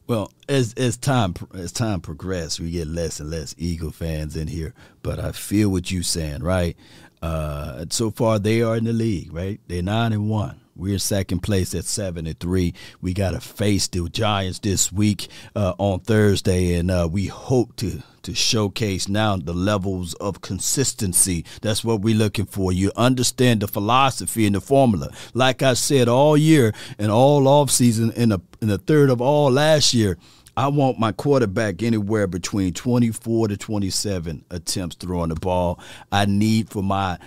Well, 0.07 0.33
as 0.49 0.75
as 0.75 0.97
time 0.97 1.35
as 1.55 1.71
time 1.71 2.00
progresses, 2.00 2.59
we 2.59 2.73
get 2.73 2.88
less 2.88 3.21
and 3.21 3.31
less 3.31 3.55
Eagle 3.57 3.93
fans 3.93 4.35
in 4.35 4.49
here. 4.49 4.75
But 5.02 5.21
I 5.21 5.31
feel 5.31 5.69
what 5.69 5.93
you're 5.93 6.02
saying, 6.02 6.43
right? 6.43 6.76
Uh, 7.23 7.85
so 7.90 8.11
far, 8.11 8.40
they 8.40 8.61
are 8.61 8.76
in 8.76 8.85
the 8.85 8.93
league, 8.93 9.33
right? 9.33 9.61
They're 9.69 9.83
nine 9.83 10.12
and 10.12 10.29
one. 10.29 10.60
We're 10.81 10.99
second 10.99 11.41
place 11.41 11.75
at 11.75 11.85
seven 11.85 12.27
and 12.27 12.41
three. 12.41 12.73
We 13.03 13.13
got 13.13 13.33
to 13.33 13.41
face 13.41 13.87
the 13.87 14.09
Giants 14.09 14.61
this 14.61 14.91
week 14.91 15.29
uh, 15.55 15.75
on 15.77 16.01
Thursday, 16.01 16.73
and 16.73 16.91
uh, 16.91 17.07
we 17.13 17.27
hope 17.27 17.77
to 17.77 18.03
to 18.23 18.35
showcase 18.35 19.07
now 19.07 19.37
the 19.37 19.53
levels 19.53 20.15
of 20.15 20.41
consistency. 20.41 21.45
That's 21.61 21.85
what 21.85 22.01
we're 22.01 22.17
looking 22.17 22.47
for. 22.47 22.73
You 22.73 22.93
understand 22.97 23.61
the 23.61 23.69
philosophy 23.69 24.47
and 24.47 24.55
the 24.55 24.63
formula. 24.63 25.11
Like 25.35 25.63
I 25.63 25.75
said 25.75 26.09
all 26.09 26.35
year 26.35 26.73
and 26.99 27.13
all 27.13 27.47
off 27.47 27.71
season 27.71 28.11
in 28.13 28.31
the 28.31 28.41
in 28.63 28.69
the 28.69 28.79
third 28.79 29.11
of 29.11 29.21
all 29.21 29.51
last 29.51 29.93
year. 29.93 30.17
I 30.57 30.69
want 30.69 30.99
my 30.99 31.13
quarterback 31.13 31.83
anywhere 31.83 32.27
between 32.27 32.73
24 32.73 33.49
to 33.49 33.57
27 33.59 34.45
attempts 34.51 34.97
throwing 34.97 35.29
the 35.29 35.35
ball. 35.35 35.79
I 36.11 36.25
need 36.25 36.71
for 36.71 36.83
my 36.83 37.19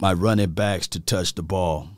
my 0.00 0.14
running 0.14 0.52
backs 0.52 0.88
to 0.88 1.00
touch 1.00 1.34
the 1.34 1.42
ball 1.42 1.90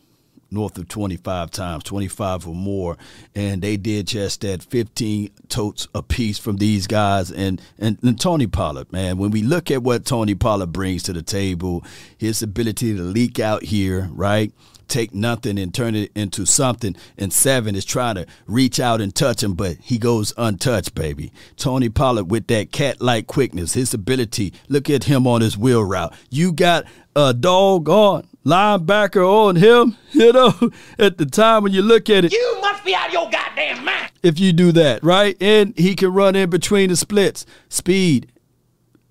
north 0.55 0.79
of 0.79 0.89
25 0.89 1.51
times, 1.51 1.85
25 1.85 2.49
or 2.49 2.55
more, 2.55 2.97
and 3.35 3.61
they 3.61 3.77
did 3.77 4.07
just 4.07 4.41
that 4.43 4.63
15 4.63 5.31
totes 5.49 5.89
a 5.95 6.03
piece 6.03 6.39
from 6.39 6.57
these 6.57 6.87
guys 6.87 7.31
and, 7.31 7.61
and, 7.79 7.99
and 8.03 8.21
Tony 8.21 8.47
Pollard, 8.47 8.91
man. 8.93 9.19
When 9.19 9.31
we 9.31 9.43
look 9.43 9.71
at 9.71 9.83
what 9.83 10.05
Tony 10.05 10.35
Pollard 10.35 10.73
brings 10.73 11.03
to 11.05 11.13
the 11.13 11.23
table, 11.23 11.85
his 12.17 12.43
ability 12.43 12.97
to 12.97 13.03
leak 13.03 13.39
out 13.41 13.63
here, 13.65 14.09
right? 14.13 14.53
Take 14.89 15.15
nothing 15.15 15.59
and 15.59 15.73
turn 15.75 15.95
it 15.95 16.13
into 16.15 16.47
something. 16.47 16.97
And 17.19 17.33
seven 17.33 17.75
is 17.75 17.85
trying 17.85 18.17
to 18.17 18.27
reach 18.47 18.81
out 18.81 19.01
and 19.01 19.15
touch 19.15 19.43
him, 19.43 19.55
but 19.55 19.77
he 19.81 19.99
goes 19.99 20.33
untouched, 20.37 20.95
baby. 20.95 21.33
Tony 21.57 21.89
Pollard 21.89 22.31
with 22.31 22.47
that 22.49 22.73
cat 22.73 23.01
like 23.01 23.27
quickness, 23.27 23.75
his 23.75 23.95
ability. 23.95 24.53
Look 24.69 24.89
at 24.91 25.05
him 25.05 25.27
on 25.27 25.41
his 25.41 25.57
wheel 25.59 25.85
route. 25.85 26.15
You 26.31 26.53
got 26.53 26.85
a 27.17 27.33
dog 27.33 27.85
doggone 27.85 28.29
linebacker 28.45 29.27
on 29.27 29.57
him, 29.57 29.97
you 30.13 30.33
know, 30.33 30.55
at 30.99 31.19
the 31.19 31.27
time 31.27 31.63
when 31.63 31.73
you 31.73 31.83
look 31.83 32.09
at 32.11 32.25
it. 32.25 32.33
You 32.33 32.59
must 32.61 32.85
be 32.85 32.95
out 32.95 33.09
of 33.09 33.13
your 33.13 33.31
goddamn 33.31 33.85
mind. 33.85 34.11
If 34.23 34.39
you 34.39 34.53
do 34.53 34.73
that, 34.73 35.03
right? 35.03 35.37
And 35.41 35.77
he 35.79 35.95
can 35.95 36.13
run 36.13 36.37
in 36.37 36.51
between 36.51 36.91
the 36.91 36.97
splits. 36.97 37.45
Speed, 37.69 38.33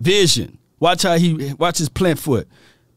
vision. 0.00 0.58
Watch 0.80 1.02
how 1.02 1.16
he 1.16 1.54
watch 1.54 1.78
his 1.78 1.88
plant 1.88 2.18
foot 2.18 2.48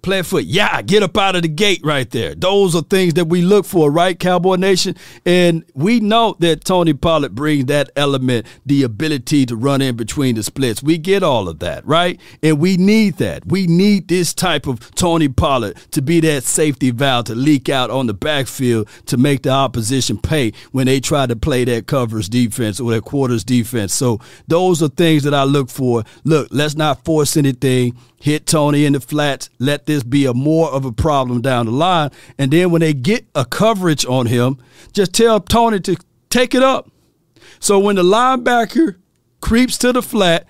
plant 0.01 0.25
foot. 0.25 0.45
Yeah, 0.45 0.81
get 0.81 1.03
up 1.03 1.17
out 1.17 1.35
of 1.35 1.41
the 1.41 1.47
gate 1.47 1.81
right 1.83 2.09
there. 2.09 2.35
Those 2.35 2.75
are 2.75 2.81
things 2.81 3.15
that 3.15 3.25
we 3.25 3.41
look 3.41 3.65
for, 3.65 3.91
right, 3.91 4.17
Cowboy 4.19 4.55
Nation? 4.55 4.95
And 5.25 5.63
we 5.73 5.99
know 5.99 6.35
that 6.39 6.63
Tony 6.63 6.93
Pollard 6.93 7.35
brings 7.35 7.65
that 7.65 7.89
element, 7.95 8.45
the 8.65 8.83
ability 8.83 9.45
to 9.47 9.55
run 9.55 9.81
in 9.81 9.95
between 9.95 10.35
the 10.35 10.43
splits. 10.43 10.81
We 10.81 10.97
get 10.97 11.23
all 11.23 11.49
of 11.49 11.59
that, 11.59 11.85
right? 11.85 12.19
And 12.41 12.59
we 12.59 12.77
need 12.77 13.15
that. 13.15 13.45
We 13.47 13.67
need 13.67 14.07
this 14.07 14.33
type 14.33 14.67
of 14.67 14.91
Tony 14.95 15.29
Pollard 15.29 15.77
to 15.91 16.01
be 16.01 16.19
that 16.21 16.43
safety 16.43 16.91
valve 16.91 17.25
to 17.25 17.35
leak 17.35 17.69
out 17.69 17.89
on 17.89 18.07
the 18.07 18.13
backfield 18.13 18.87
to 19.07 19.17
make 19.17 19.43
the 19.43 19.49
opposition 19.49 20.17
pay 20.17 20.53
when 20.71 20.85
they 20.85 20.99
try 20.99 21.25
to 21.25 21.35
play 21.35 21.65
that 21.65 21.87
covers 21.87 22.29
defense 22.29 22.79
or 22.79 22.91
that 22.91 23.03
quarters 23.03 23.43
defense. 23.43 23.93
So 23.93 24.19
those 24.47 24.81
are 24.81 24.87
things 24.87 25.23
that 25.23 25.33
I 25.33 25.43
look 25.43 25.69
for. 25.69 26.03
Look, 26.23 26.47
let's 26.51 26.75
not 26.75 27.03
force 27.03 27.37
anything 27.37 27.97
hit 28.19 28.45
Tony 28.45 28.85
in 28.85 28.93
the 28.93 28.99
flats, 28.99 29.49
let 29.59 29.85
this 29.85 30.03
be 30.03 30.25
a 30.25 30.33
more 30.33 30.69
of 30.71 30.85
a 30.85 30.91
problem 30.91 31.41
down 31.41 31.67
the 31.67 31.71
line. 31.71 32.11
And 32.37 32.51
then 32.51 32.71
when 32.71 32.81
they 32.81 32.93
get 32.93 33.25
a 33.35 33.45
coverage 33.45 34.05
on 34.05 34.25
him, 34.25 34.57
just 34.93 35.13
tell 35.13 35.39
Tony 35.39 35.79
to 35.81 35.97
take 36.29 36.55
it 36.55 36.63
up. 36.63 36.89
So 37.59 37.79
when 37.79 37.95
the 37.95 38.03
linebacker 38.03 38.97
creeps 39.41 39.77
to 39.79 39.93
the 39.93 40.01
flat, 40.01 40.47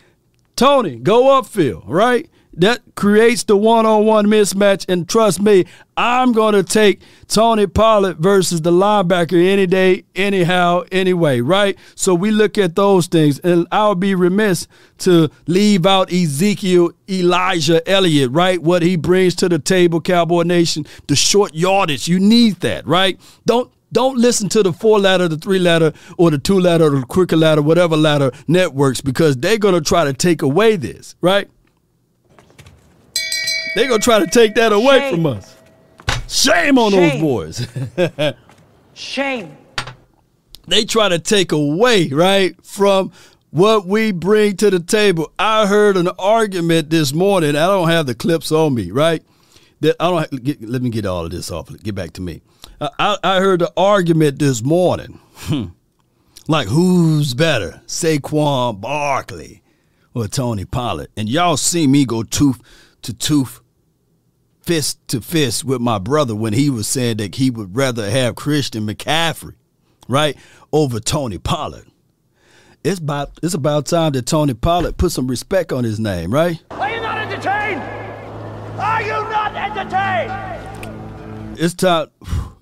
Tony, 0.55 0.97
go 0.97 1.25
upfield, 1.25 1.83
right? 1.86 2.29
That 2.58 2.82
creates 2.96 3.44
the 3.44 3.56
one-on-one 3.56 4.26
mismatch. 4.28 4.86
And 4.90 5.08
trust 5.08 5.42
me, 5.42 5.66
I'm 5.96 6.32
going 6.32 6.54
to 6.54 6.64
take 6.64 7.02
Tony 7.28 7.68
Pollard 7.68 8.18
versus 8.18 8.62
the 8.62 8.72
linebacker 8.72 9.44
any 9.44 9.68
day, 9.68 10.04
anyhow, 10.16 10.84
anyway, 10.92 11.40
right? 11.40 11.78
So 11.96 12.14
we 12.14 12.32
look 12.32 12.58
at 12.58 12.76
those 12.76 13.08
things, 13.08 13.40
and 13.40 13.68
I'll 13.72 13.96
be 13.96 14.16
remiss 14.16 14.68
to 15.00 15.30
leave 15.46 15.86
out 15.86 16.12
Ezekiel 16.12 16.92
Elijah 17.10 17.88
Elliott, 17.90 18.32
right? 18.32 18.62
What 18.62 18.82
he 18.82 18.96
brings 18.96 19.36
to 19.36 19.50
the 19.50 19.60
table, 19.60 20.02
Cowboy 20.02 20.44
Nation, 20.44 20.86
the 21.08 21.16
short 21.16 21.54
yardage. 21.54 22.08
You 22.08 22.20
need 22.20 22.56
that, 22.58 22.86
right? 22.86 23.20
Don't 23.46 23.72
don't 23.92 24.18
listen 24.18 24.50
to 24.50 24.62
the 24.64 24.74
four 24.74 25.00
ladder, 25.00 25.30
the 25.30 25.38
three 25.38 25.60
ladder, 25.60 25.94
or 26.18 26.30
the 26.30 26.38
two 26.38 26.60
ladder, 26.60 26.88
or 26.88 27.00
the 27.00 27.06
quicker 27.06 27.38
ladder, 27.38 27.62
whatever 27.62 27.96
ladder 27.96 28.32
networks, 28.48 29.00
because 29.00 29.38
they're 29.38 29.58
going 29.58 29.76
to 29.76 29.82
try 29.82 30.04
to 30.04 30.12
take 30.12 30.42
away 30.42 30.76
this, 30.76 31.16
right? 31.22 31.50
They're 33.77 33.88
going 33.88 34.01
to 34.01 34.03
try 34.03 34.17
to 34.17 34.25
take 34.25 34.55
that 34.55 34.74
away 34.74 34.98
Shame. 34.98 35.13
from 35.13 35.25
us. 35.27 35.55
Shame 36.27 36.79
on 36.79 36.91
Shame. 36.91 37.22
those 37.22 37.22
boys. 37.22 37.67
Shame. 38.96 39.55
They 40.67 40.84
try 40.84 41.10
to 41.10 41.19
take 41.19 41.51
away, 41.51 42.07
right, 42.07 42.55
from 42.65 43.12
what 43.51 43.86
we 43.86 44.13
bring 44.13 44.57
to 44.57 44.72
the 44.72 44.79
table. 44.79 45.31
I 45.38 45.67
heard 45.67 45.96
an 45.96 46.07
argument 46.17 46.89
this 46.89 47.13
morning. 47.13 47.51
I 47.51 47.67
don't 47.67 47.88
have 47.89 48.07
the 48.07 48.15
clips 48.15 48.51
on 48.51 48.74
me, 48.74 48.89
right? 48.89 49.22
That 49.81 49.96
I 50.00 50.10
don't. 50.10 50.31
Have, 50.31 50.43
get, 50.43 50.60
let 50.63 50.81
me 50.81 50.89
get 50.89 51.05
all 51.05 51.25
of 51.25 51.29
this 51.29 51.51
off. 51.51 51.69
Get 51.84 51.93
back 51.93 52.13
to 52.13 52.22
me. 52.22 52.41
I, 52.81 53.17
I 53.24 53.39
heard 53.41 53.62
the 53.62 53.72
argument 53.77 54.39
this 54.39 54.63
morning. 54.63 55.19
Hmm. 55.36 55.65
like 56.48 56.67
who's 56.67 57.36
better, 57.36 57.84
Saquon 57.86 58.81
Barkley 58.81 59.62
or 60.15 60.27
Tony 60.27 60.65
Pollard? 60.65 61.10
And 61.15 61.29
y'all 61.29 61.57
see 61.57 61.86
me 61.86 62.05
go 62.05 62.24
tooth 62.24 62.60
to 63.03 63.13
tooth 63.13 63.62
fist 64.67 65.00
to 65.07 65.21
fist 65.21 65.63
with 65.63 65.79
my 65.79 65.97
brother 65.97 66.36
when 66.36 66.51
he 66.51 66.69
was 66.69 66.89
saying 66.89 67.17
that 67.17 67.36
he 67.36 67.50
would 67.50 67.75
rather 67.75 68.09
have 68.09 68.36
Christian 68.36 68.86
McCaffrey, 68.86 69.55
right, 70.09 70.36
over 70.74 71.00
Tony 71.00 71.38
Pollard. 71.38 71.88
It's 72.83 73.00
about 73.00 73.39
it's 73.41 73.53
about 73.53 73.86
time 73.86 74.12
that 74.12 74.25
Tony 74.25 74.53
Pollard 74.53 74.97
put 74.97 75.13
some 75.13 75.27
respect 75.27 75.71
on 75.71 75.86
his 75.86 76.00
name, 76.00 76.33
right? 76.33 76.62
Are 76.71 76.93
you 76.93 77.01
not 77.01 77.17
entertained? 77.17 77.81
Are 78.77 79.01
you 79.01 79.07
not 79.07 79.55
entertained? 79.55 81.57
It's 81.57 81.74
time 81.74 82.09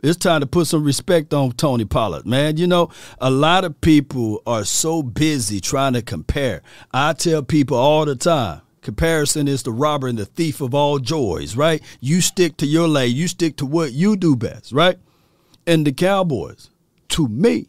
it's 0.04 0.18
time 0.18 0.42
to 0.42 0.48
put 0.48 0.68
some 0.68 0.84
respect 0.84 1.34
on 1.34 1.54
Tony 1.54 1.86
Pollard, 1.86 2.28
man. 2.28 2.58
You 2.58 2.68
know, 2.68 2.92
a 3.20 3.32
lot 3.32 3.66
of 3.66 3.82
people 3.82 4.44
are 4.46 4.64
so 4.64 5.02
busy 5.02 5.60
trying 5.60 5.94
to 5.94 6.04
compare. 6.04 6.62
I 6.94 7.14
tell 7.14 7.42
people 7.42 7.78
all 7.78 8.06
the 8.06 8.16
time, 8.16 8.62
Comparison 8.86 9.48
is 9.48 9.64
the 9.64 9.72
robber 9.72 10.08
and 10.08 10.20
the 10.20 10.26
thief 10.26 10.62
of 10.62 10.76
all 10.76 11.00
joys, 11.00 11.58
right? 11.58 11.82
You 12.00 12.22
stick 12.22 12.56
to 12.58 12.68
your 12.68 12.88
lane, 12.88 13.16
you 13.16 13.28
stick 13.28 13.58
to 13.58 13.66
what 13.66 13.94
you 13.94 14.16
do 14.16 14.36
best, 14.36 14.72
right? 14.72 15.00
And 15.66 15.88
the 15.88 15.92
Cowboys, 15.92 16.70
to 17.10 17.28
me, 17.28 17.66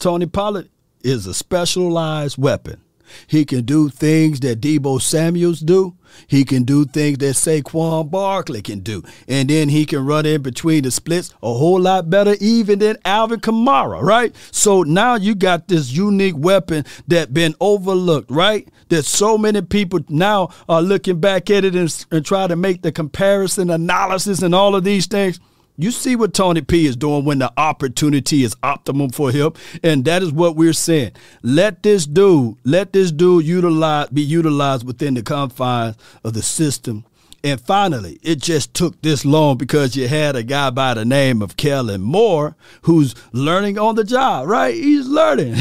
Tony 0.00 0.26
Pollard 0.26 0.70
is 1.04 1.28
a 1.28 1.34
specialized 1.34 2.36
weapon. 2.36 2.80
He 3.26 3.44
can 3.44 3.64
do 3.64 3.88
things 3.88 4.40
that 4.40 4.60
Deebo 4.60 5.00
Samuels 5.00 5.60
do. 5.60 5.96
He 6.26 6.44
can 6.44 6.64
do 6.64 6.84
things 6.84 7.18
that 7.18 7.34
Saquon 7.34 8.10
Barkley 8.10 8.62
can 8.62 8.80
do. 8.80 9.02
And 9.28 9.50
then 9.50 9.68
he 9.68 9.84
can 9.86 10.04
run 10.04 10.26
in 10.26 10.42
between 10.42 10.84
the 10.84 10.90
splits 10.90 11.32
a 11.42 11.52
whole 11.52 11.80
lot 11.80 12.10
better 12.10 12.36
even 12.40 12.78
than 12.78 12.98
Alvin 13.04 13.40
Kamara, 13.40 14.00
right? 14.00 14.34
So 14.50 14.82
now 14.82 15.16
you 15.16 15.34
got 15.34 15.68
this 15.68 15.90
unique 15.90 16.36
weapon 16.36 16.84
that 17.08 17.34
been 17.34 17.54
overlooked, 17.60 18.30
right? 18.30 18.68
That 18.88 19.04
so 19.04 19.36
many 19.36 19.62
people 19.62 20.00
now 20.08 20.50
are 20.68 20.82
looking 20.82 21.20
back 21.20 21.50
at 21.50 21.64
it 21.64 21.74
and, 21.74 22.06
and 22.10 22.24
try 22.24 22.46
to 22.46 22.56
make 22.56 22.82
the 22.82 22.92
comparison 22.92 23.70
analysis 23.70 24.42
and 24.42 24.54
all 24.54 24.74
of 24.74 24.84
these 24.84 25.06
things. 25.06 25.40
You 25.76 25.90
see 25.90 26.14
what 26.14 26.32
Tony 26.34 26.60
P 26.62 26.86
is 26.86 26.94
doing 26.96 27.24
when 27.24 27.40
the 27.40 27.52
opportunity 27.56 28.44
is 28.44 28.54
optimum 28.62 29.10
for 29.10 29.32
him, 29.32 29.52
and 29.82 30.04
that 30.04 30.22
is 30.22 30.32
what 30.32 30.54
we're 30.54 30.72
saying. 30.72 31.12
Let 31.42 31.82
this 31.82 32.06
dude, 32.06 32.56
let 32.64 32.92
this 32.92 33.10
dude 33.10 33.44
utilize, 33.44 34.08
be 34.10 34.22
utilized 34.22 34.86
within 34.86 35.14
the 35.14 35.22
confines 35.22 35.96
of 36.22 36.34
the 36.34 36.42
system. 36.42 37.04
And 37.42 37.60
finally, 37.60 38.20
it 38.22 38.40
just 38.40 38.72
took 38.72 39.02
this 39.02 39.24
long 39.24 39.58
because 39.58 39.96
you 39.96 40.06
had 40.06 40.36
a 40.36 40.44
guy 40.44 40.70
by 40.70 40.94
the 40.94 41.04
name 41.04 41.42
of 41.42 41.56
Kellen 41.56 42.00
Moore 42.00 42.56
who's 42.82 43.14
learning 43.32 43.76
on 43.76 43.96
the 43.96 44.04
job, 44.04 44.46
right? 44.48 44.74
He's 44.74 45.08
learning. 45.08 45.56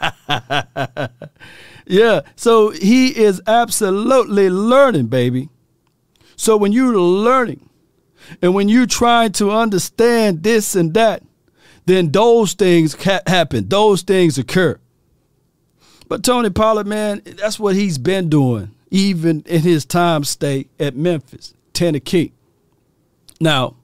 yeah. 1.86 2.22
So 2.34 2.70
he 2.70 3.16
is 3.16 3.42
absolutely 3.46 4.48
learning, 4.48 5.06
baby. 5.06 5.50
So 6.34 6.56
when 6.56 6.72
you're 6.72 6.98
learning 6.98 7.68
and 8.42 8.54
when 8.54 8.68
you're 8.68 8.86
trying 8.86 9.32
to 9.32 9.50
understand 9.50 10.42
this 10.42 10.74
and 10.74 10.94
that, 10.94 11.22
then 11.86 12.10
those 12.10 12.54
things 12.54 12.94
ha- 13.02 13.20
happen. 13.26 13.68
Those 13.68 14.02
things 14.02 14.38
occur. 14.38 14.78
But 16.08 16.22
Tony 16.22 16.50
Pollard, 16.50 16.86
man, 16.86 17.22
that's 17.24 17.58
what 17.58 17.74
he's 17.74 17.98
been 17.98 18.28
doing, 18.28 18.74
even 18.90 19.42
in 19.46 19.62
his 19.62 19.84
time 19.84 20.24
stay 20.24 20.66
at 20.78 20.96
Memphis, 20.96 21.54
Tennessee. 21.72 22.32
Now, 23.40 23.76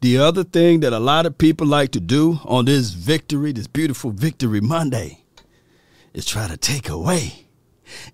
the 0.00 0.18
other 0.18 0.44
thing 0.44 0.80
that 0.80 0.92
a 0.92 0.98
lot 0.98 1.26
of 1.26 1.38
people 1.38 1.66
like 1.66 1.92
to 1.92 2.00
do 2.00 2.40
on 2.44 2.64
this 2.64 2.90
victory, 2.90 3.52
this 3.52 3.66
beautiful 3.66 4.10
victory 4.10 4.60
Monday, 4.60 5.24
is 6.14 6.24
try 6.24 6.48
to 6.48 6.56
take 6.56 6.88
away. 6.88 7.46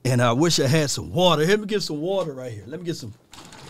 And 0.05 0.23
I 0.23 0.33
wish 0.33 0.59
I 0.59 0.67
had 0.67 0.91
some 0.91 1.13
water. 1.13 1.45
Let 1.45 1.61
me 1.61 1.67
get 1.67 1.83
some 1.83 2.01
water 2.01 2.33
right 2.33 2.53
here. 2.53 2.65
Let 2.67 2.81
me 2.81 2.87
get 2.87 2.97
some 2.97 3.13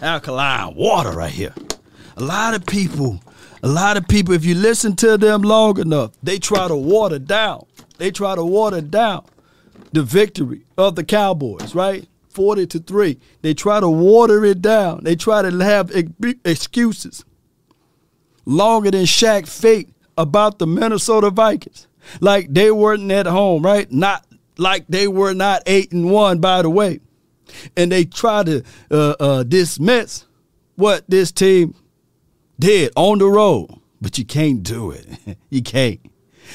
alkaline 0.02 0.74
water 0.74 1.10
right 1.10 1.32
here. 1.32 1.54
A 2.16 2.22
lot 2.22 2.54
of 2.54 2.64
people, 2.66 3.20
a 3.62 3.68
lot 3.68 3.96
of 3.96 4.08
people, 4.08 4.34
if 4.34 4.44
you 4.44 4.54
listen 4.54 4.96
to 4.96 5.18
them 5.18 5.42
long 5.42 5.78
enough, 5.78 6.12
they 6.22 6.38
try 6.38 6.68
to 6.68 6.76
water 6.76 7.18
down. 7.18 7.66
They 7.98 8.10
try 8.10 8.34
to 8.34 8.44
water 8.44 8.80
down 8.80 9.24
the 9.92 10.02
victory 10.02 10.62
of 10.76 10.96
the 10.96 11.04
Cowboys, 11.04 11.74
right? 11.74 12.06
40 12.30 12.66
to 12.66 12.78
3. 12.80 13.18
They 13.40 13.54
try 13.54 13.80
to 13.80 13.88
water 13.88 14.44
it 14.44 14.60
down. 14.60 15.04
They 15.04 15.16
try 15.16 15.42
to 15.42 15.50
have 15.64 15.90
excuses 16.44 17.24
longer 18.44 18.90
than 18.90 19.04
Shaq 19.04 19.48
fake 19.48 19.88
about 20.18 20.58
the 20.58 20.66
Minnesota 20.66 21.30
Vikings. 21.30 21.86
Like 22.20 22.52
they 22.52 22.70
weren't 22.70 23.10
at 23.10 23.26
home, 23.26 23.62
right? 23.62 23.90
Not 23.90 24.24
like 24.58 24.84
they 24.88 25.08
were 25.08 25.34
not 25.34 25.62
8 25.66 25.92
and 25.92 26.10
1 26.10 26.38
by 26.40 26.62
the 26.62 26.70
way. 26.70 27.00
And 27.76 27.90
they 27.92 28.04
try 28.04 28.42
to 28.44 28.62
uh, 28.90 29.14
uh, 29.18 29.42
dismiss 29.42 30.24
what 30.76 31.08
this 31.08 31.32
team 31.32 31.74
did 32.58 32.92
on 32.96 33.18
the 33.18 33.26
road, 33.26 33.80
but 34.00 34.18
you 34.18 34.24
can't 34.24 34.62
do 34.62 34.90
it. 34.90 35.06
you 35.50 35.62
can't. 35.62 36.00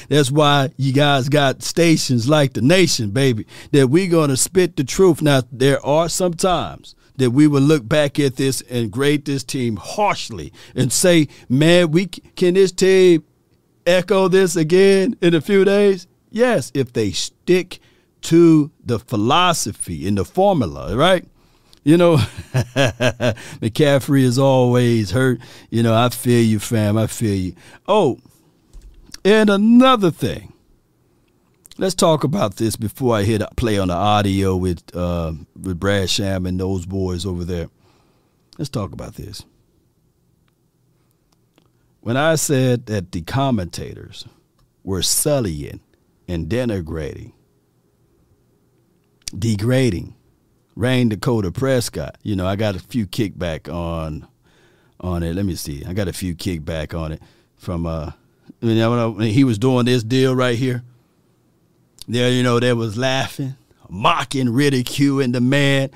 That's 0.08 0.30
why 0.30 0.70
you 0.76 0.92
guys 0.92 1.28
got 1.28 1.62
stations 1.62 2.28
like 2.28 2.54
the 2.54 2.62
nation, 2.62 3.10
baby, 3.10 3.46
that 3.72 3.88
we're 3.88 4.10
going 4.10 4.30
to 4.30 4.36
spit 4.36 4.76
the 4.76 4.84
truth. 4.84 5.22
Now, 5.22 5.42
there 5.50 5.84
are 5.84 6.08
some 6.08 6.34
times 6.34 6.94
that 7.16 7.30
we 7.30 7.46
will 7.46 7.60
look 7.60 7.86
back 7.86 8.18
at 8.18 8.36
this 8.36 8.62
and 8.62 8.90
grade 8.90 9.24
this 9.24 9.44
team 9.44 9.76
harshly 9.76 10.52
and 10.74 10.92
say, 10.92 11.28
man, 11.48 11.90
we 11.90 12.06
can 12.06 12.54
this 12.54 12.72
team 12.72 13.24
echo 13.86 14.28
this 14.28 14.56
again 14.56 15.16
in 15.20 15.34
a 15.34 15.40
few 15.40 15.64
days? 15.64 16.06
Yes, 16.30 16.72
if 16.74 16.92
they 16.92 17.12
stick 17.12 17.78
to 18.22 18.70
the 18.84 18.98
philosophy 18.98 20.06
and 20.06 20.18
the 20.18 20.24
formula, 20.24 20.96
right? 20.96 21.26
You 21.84 21.96
know, 21.96 22.16
McCaffrey 23.60 24.22
is 24.22 24.38
always 24.38 25.10
hurt. 25.10 25.40
You 25.70 25.82
know, 25.82 25.94
I 25.94 26.08
feel 26.10 26.42
you, 26.42 26.60
fam. 26.60 26.96
I 26.96 27.08
feel 27.08 27.34
you. 27.34 27.54
Oh, 27.88 28.18
and 29.24 29.50
another 29.50 30.10
thing, 30.10 30.52
let's 31.78 31.94
talk 31.94 32.22
about 32.22 32.56
this 32.56 32.76
before 32.76 33.16
I 33.16 33.22
hit 33.24 33.42
play 33.56 33.78
on 33.78 33.88
the 33.88 33.94
audio 33.94 34.54
with 34.56 34.82
uh, 34.94 35.32
with 35.60 35.80
Brad 35.80 36.08
Sham 36.08 36.46
and 36.46 36.58
those 36.58 36.86
boys 36.86 37.26
over 37.26 37.44
there. 37.44 37.68
Let's 38.58 38.70
talk 38.70 38.92
about 38.92 39.14
this. 39.14 39.44
When 42.00 42.16
I 42.16 42.34
said 42.34 42.86
that 42.86 43.12
the 43.12 43.22
commentators 43.22 44.26
were 44.84 45.02
sullying 45.02 45.80
and 46.26 46.48
denigrating, 46.48 47.32
degrading 49.36 50.14
Rayne 50.74 51.08
Dakota 51.08 51.50
Prescott, 51.50 52.16
you 52.22 52.36
know, 52.36 52.46
I 52.46 52.56
got 52.56 52.76
a 52.76 52.78
few 52.78 53.06
kickback 53.06 53.72
on 53.72 54.26
on 55.00 55.22
it. 55.22 55.34
Let 55.34 55.44
me 55.44 55.54
see. 55.54 55.84
I 55.84 55.92
got 55.92 56.08
a 56.08 56.12
few 56.12 56.34
kickback 56.34 56.98
on 56.98 57.12
it 57.12 57.22
from 57.56 57.86
uh 57.86 58.12
you 58.60 58.74
know, 58.76 59.10
when 59.10 59.28
he 59.28 59.44
was 59.44 59.58
doing 59.58 59.86
this 59.86 60.04
deal 60.04 60.36
right 60.36 60.56
here, 60.56 60.84
there, 62.06 62.30
you 62.30 62.42
know, 62.42 62.60
there 62.60 62.76
was 62.76 62.96
laughing, 62.96 63.56
mocking, 63.88 64.48
ridiculing 64.50 65.32
the 65.32 65.40
man. 65.40 65.90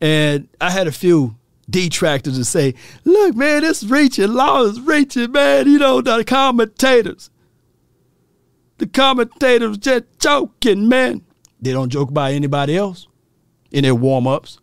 And 0.00 0.48
I 0.60 0.70
had 0.70 0.86
a 0.86 0.92
few 0.92 1.36
detractors 1.68 2.38
to 2.38 2.44
say, 2.44 2.74
look, 3.04 3.34
man, 3.34 3.62
this 3.62 3.84
reaching, 3.84 4.32
law 4.32 4.62
is 4.62 4.80
reaching, 4.80 5.32
man. 5.32 5.68
You 5.68 5.78
know, 5.78 6.00
the 6.00 6.24
commentators. 6.24 7.30
The 8.78 8.86
commentators 8.86 9.78
just 9.78 10.04
joking, 10.18 10.88
man. 10.88 11.22
They 11.60 11.72
don't 11.72 11.90
joke 11.90 12.10
about 12.10 12.32
anybody 12.32 12.76
else 12.76 13.08
in 13.70 13.82
their 13.82 13.94
warm 13.94 14.26
ups. 14.26 14.60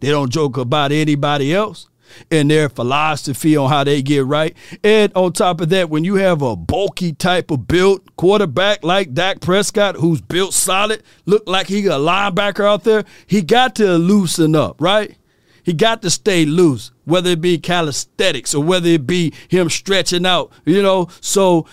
They 0.00 0.10
don't 0.10 0.30
joke 0.30 0.56
about 0.56 0.92
anybody 0.92 1.54
else 1.54 1.88
in 2.30 2.48
their 2.48 2.68
philosophy 2.68 3.56
on 3.56 3.70
how 3.70 3.84
they 3.84 4.02
get 4.02 4.26
right. 4.26 4.56
And 4.82 5.12
on 5.14 5.32
top 5.32 5.60
of 5.60 5.70
that, 5.70 5.90
when 5.90 6.04
you 6.04 6.16
have 6.16 6.42
a 6.42 6.56
bulky 6.56 7.12
type 7.12 7.50
of 7.50 7.66
built 7.66 8.16
quarterback 8.16 8.84
like 8.84 9.14
Dak 9.14 9.40
Prescott, 9.40 9.96
who's 9.96 10.20
built 10.20 10.52
solid, 10.52 11.02
look 11.26 11.44
like 11.46 11.66
he 11.66 11.82
got 11.82 12.00
a 12.00 12.02
linebacker 12.02 12.64
out 12.64 12.84
there, 12.84 13.04
he 13.26 13.42
got 13.42 13.74
to 13.76 13.96
loosen 13.96 14.54
up, 14.54 14.80
right? 14.80 15.16
He 15.62 15.72
got 15.72 16.02
to 16.02 16.10
stay 16.10 16.44
loose, 16.44 16.92
whether 17.04 17.30
it 17.30 17.40
be 17.40 17.58
calisthenics 17.58 18.54
or 18.54 18.62
whether 18.62 18.88
it 18.88 19.06
be 19.06 19.32
him 19.48 19.70
stretching 19.70 20.26
out, 20.26 20.52
you 20.66 20.82
know. 20.82 21.08
So 21.20 21.66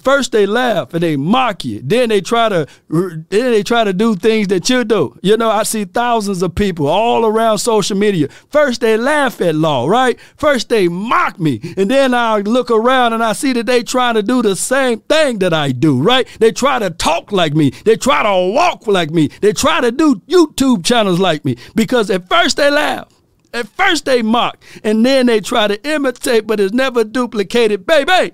first 0.00 0.32
they 0.32 0.46
laugh 0.46 0.94
and 0.94 1.02
they 1.02 1.16
mock 1.16 1.64
you. 1.64 1.80
Then 1.82 2.08
they 2.08 2.20
try 2.20 2.48
to 2.48 2.66
then 2.88 3.26
they 3.28 3.62
try 3.62 3.84
to 3.84 3.92
do 3.92 4.16
things 4.16 4.48
that 4.48 4.68
you 4.68 4.84
do. 4.84 5.18
You 5.22 5.36
know, 5.36 5.50
I 5.50 5.62
see 5.62 5.84
thousands 5.84 6.42
of 6.42 6.54
people 6.54 6.86
all 6.86 7.24
around 7.24 7.58
social 7.58 7.96
media. 7.96 8.28
First 8.50 8.80
they 8.80 8.96
laugh 8.96 9.40
at 9.40 9.54
law, 9.54 9.86
right? 9.86 10.18
First 10.36 10.68
they 10.68 10.88
mock 10.88 11.38
me, 11.38 11.60
and 11.76 11.90
then 11.90 12.14
I 12.14 12.38
look 12.38 12.70
around 12.70 13.12
and 13.12 13.22
I 13.22 13.32
see 13.32 13.52
that 13.54 13.66
they 13.66 13.82
trying 13.82 14.14
to 14.14 14.22
do 14.22 14.42
the 14.42 14.56
same 14.56 15.00
thing 15.00 15.38
that 15.38 15.52
I 15.52 15.72
do, 15.72 16.00
right? 16.00 16.26
They 16.38 16.52
try 16.52 16.78
to 16.78 16.90
talk 16.90 17.32
like 17.32 17.54
me. 17.54 17.70
They 17.84 17.96
try 17.96 18.22
to 18.22 18.52
walk 18.52 18.86
like 18.86 19.10
me. 19.10 19.28
They 19.40 19.52
try 19.52 19.80
to 19.80 19.92
do 19.92 20.16
YouTube 20.28 20.84
channels 20.84 21.20
like 21.20 21.44
me 21.44 21.56
because 21.74 22.10
at 22.10 22.28
first 22.28 22.56
they 22.56 22.70
laugh. 22.70 23.08
At 23.54 23.68
first 23.68 24.06
they 24.06 24.22
mock, 24.22 24.62
and 24.82 25.04
then 25.04 25.26
they 25.26 25.40
try 25.40 25.68
to 25.68 25.82
imitate, 25.86 26.46
but 26.46 26.58
it's 26.58 26.72
never 26.72 27.04
duplicated, 27.04 27.86
baby. 27.86 28.32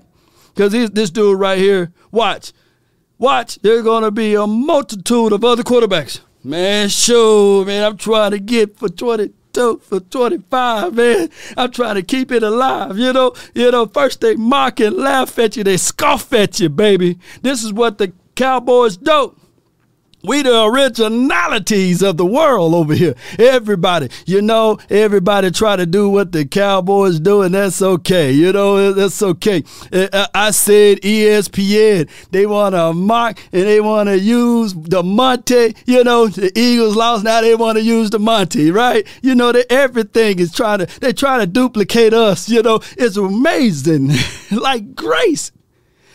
Because 0.59 0.91
this 0.91 1.09
dude 1.09 1.39
right 1.39 1.57
here, 1.57 1.93
watch, 2.11 2.51
watch, 3.17 3.59
there's 3.61 3.81
going 3.81 4.03
to 4.03 4.11
be 4.11 4.35
a 4.35 4.45
multitude 4.45 5.31
of 5.31 5.45
other 5.45 5.63
quarterbacks. 5.63 6.19
Man, 6.43 6.89
sure, 6.89 7.63
man, 7.63 7.85
I'm 7.85 7.95
trying 7.95 8.31
to 8.31 8.39
get 8.39 8.75
for 8.75 8.89
22, 8.89 9.77
for 9.77 10.01
25, 10.01 10.95
man. 10.95 11.29
I'm 11.55 11.71
trying 11.71 11.95
to 11.95 12.03
keep 12.03 12.33
it 12.33 12.43
alive, 12.43 12.97
you 12.97 13.13
know. 13.13 13.35
You 13.55 13.71
know, 13.71 13.85
first 13.85 14.19
they 14.19 14.35
mock 14.35 14.81
and 14.81 14.97
laugh 14.97 15.39
at 15.39 15.55
you, 15.55 15.63
they 15.63 15.77
scoff 15.77 16.33
at 16.33 16.59
you, 16.59 16.67
baby. 16.67 17.19
This 17.41 17.63
is 17.63 17.71
what 17.71 17.97
the 17.97 18.11
Cowboys 18.35 18.97
do. 18.97 19.38
We 20.21 20.41
the 20.41 20.65
originalities 20.65 22.03
of 22.03 22.17
the 22.17 22.25
world 22.25 22.75
over 22.75 22.93
here. 22.93 23.15
Everybody, 23.37 24.09
you 24.25 24.41
know, 24.41 24.77
everybody 24.89 25.49
try 25.49 25.77
to 25.77 25.85
do 25.85 26.09
what 26.09 26.33
the 26.33 26.45
Cowboys 26.45 27.21
do, 27.21 27.41
and 27.43 27.55
that's 27.55 27.81
okay. 27.81 28.29
You 28.29 28.51
know, 28.51 28.91
that's 28.91 29.23
okay. 29.23 29.63
Uh, 29.93 30.27
I 30.35 30.51
said 30.51 30.99
ESPN, 31.03 32.09
they 32.31 32.45
want 32.45 32.75
to 32.75 32.91
mock 32.91 33.39
and 33.53 33.63
they 33.63 33.79
want 33.79 34.09
to 34.09 34.19
use 34.19 34.73
the 34.73 35.03
Monte. 35.03 35.75
You 35.85 36.03
know, 36.03 36.27
the 36.27 36.51
Eagles 36.53 36.97
lost, 36.97 37.23
now 37.23 37.39
they 37.39 37.55
want 37.55 37.77
to 37.77 37.83
use 37.83 38.09
the 38.09 38.19
Monte, 38.19 38.71
right? 38.71 39.07
You 39.21 39.35
know, 39.35 39.53
that 39.53 39.71
everything 39.71 40.39
is 40.39 40.51
trying 40.51 40.79
to, 40.79 40.99
they 40.99 41.13
try 41.13 41.37
to 41.37 41.47
duplicate 41.47 42.13
us. 42.13 42.49
You 42.49 42.61
know, 42.61 42.81
it's 42.97 43.15
amazing. 43.15 44.11
like 44.51 44.95
grace 44.95 45.53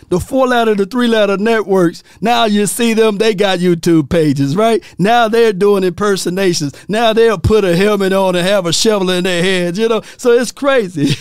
the 0.09 0.21
four 0.21 0.47
letter, 0.47 0.75
the 0.75 0.87
three 0.87 1.09
letter 1.09 1.37
networks. 1.37 2.03
Now 2.21 2.45
you 2.45 2.67
see 2.67 2.95
them, 2.95 3.19
they 3.19 3.35
got 3.35 3.59
YouTube 3.59 4.11
pages, 4.11 4.57
right? 4.57 4.83
Now 4.99 5.29
they're 5.29 5.53
doing 5.53 5.85
impersonations. 5.85 6.75
Now 6.88 7.12
they'll 7.12 7.38
put 7.38 7.64
a 7.64 7.77
helmet 7.77 8.12
on 8.12 8.37
and 8.37 8.47
have 8.47 8.67
a 8.67 8.73
shovel 8.73 9.11
in 9.11 9.25
their 9.25 9.43
hands, 9.43 9.79
you 9.79 9.88
know? 9.88 10.03
So 10.17 10.33
it's 10.33 10.53
crazy. 10.53 11.14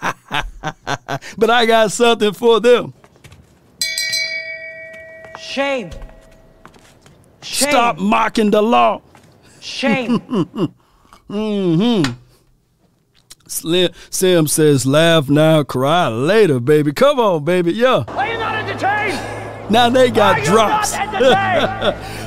but 1.38 1.50
I 1.50 1.66
got 1.66 1.92
something 1.92 2.32
for 2.32 2.60
them. 2.60 2.94
Shame. 5.38 5.90
Shame. 7.42 7.70
Stop 7.70 7.98
mocking 7.98 8.50
the 8.50 8.62
law. 8.62 9.02
Shame. 9.60 10.20
mm-hmm. 11.28 12.12
Slim, 13.50 13.92
Sam 14.10 14.46
says, 14.46 14.86
laugh 14.86 15.28
now, 15.28 15.64
cry 15.64 16.08
later, 16.08 16.60
baby. 16.60 16.92
Come 16.92 17.18
on, 17.18 17.44
baby. 17.44 17.72
Yeah. 17.72 18.04
Are 18.08 18.26
you 18.26 18.38
not 18.38 18.54
entertained? 18.54 19.70
Now 19.70 19.88
they 19.88 20.10
got 20.10 20.38
Are 20.40 20.44
drops. 20.44 20.94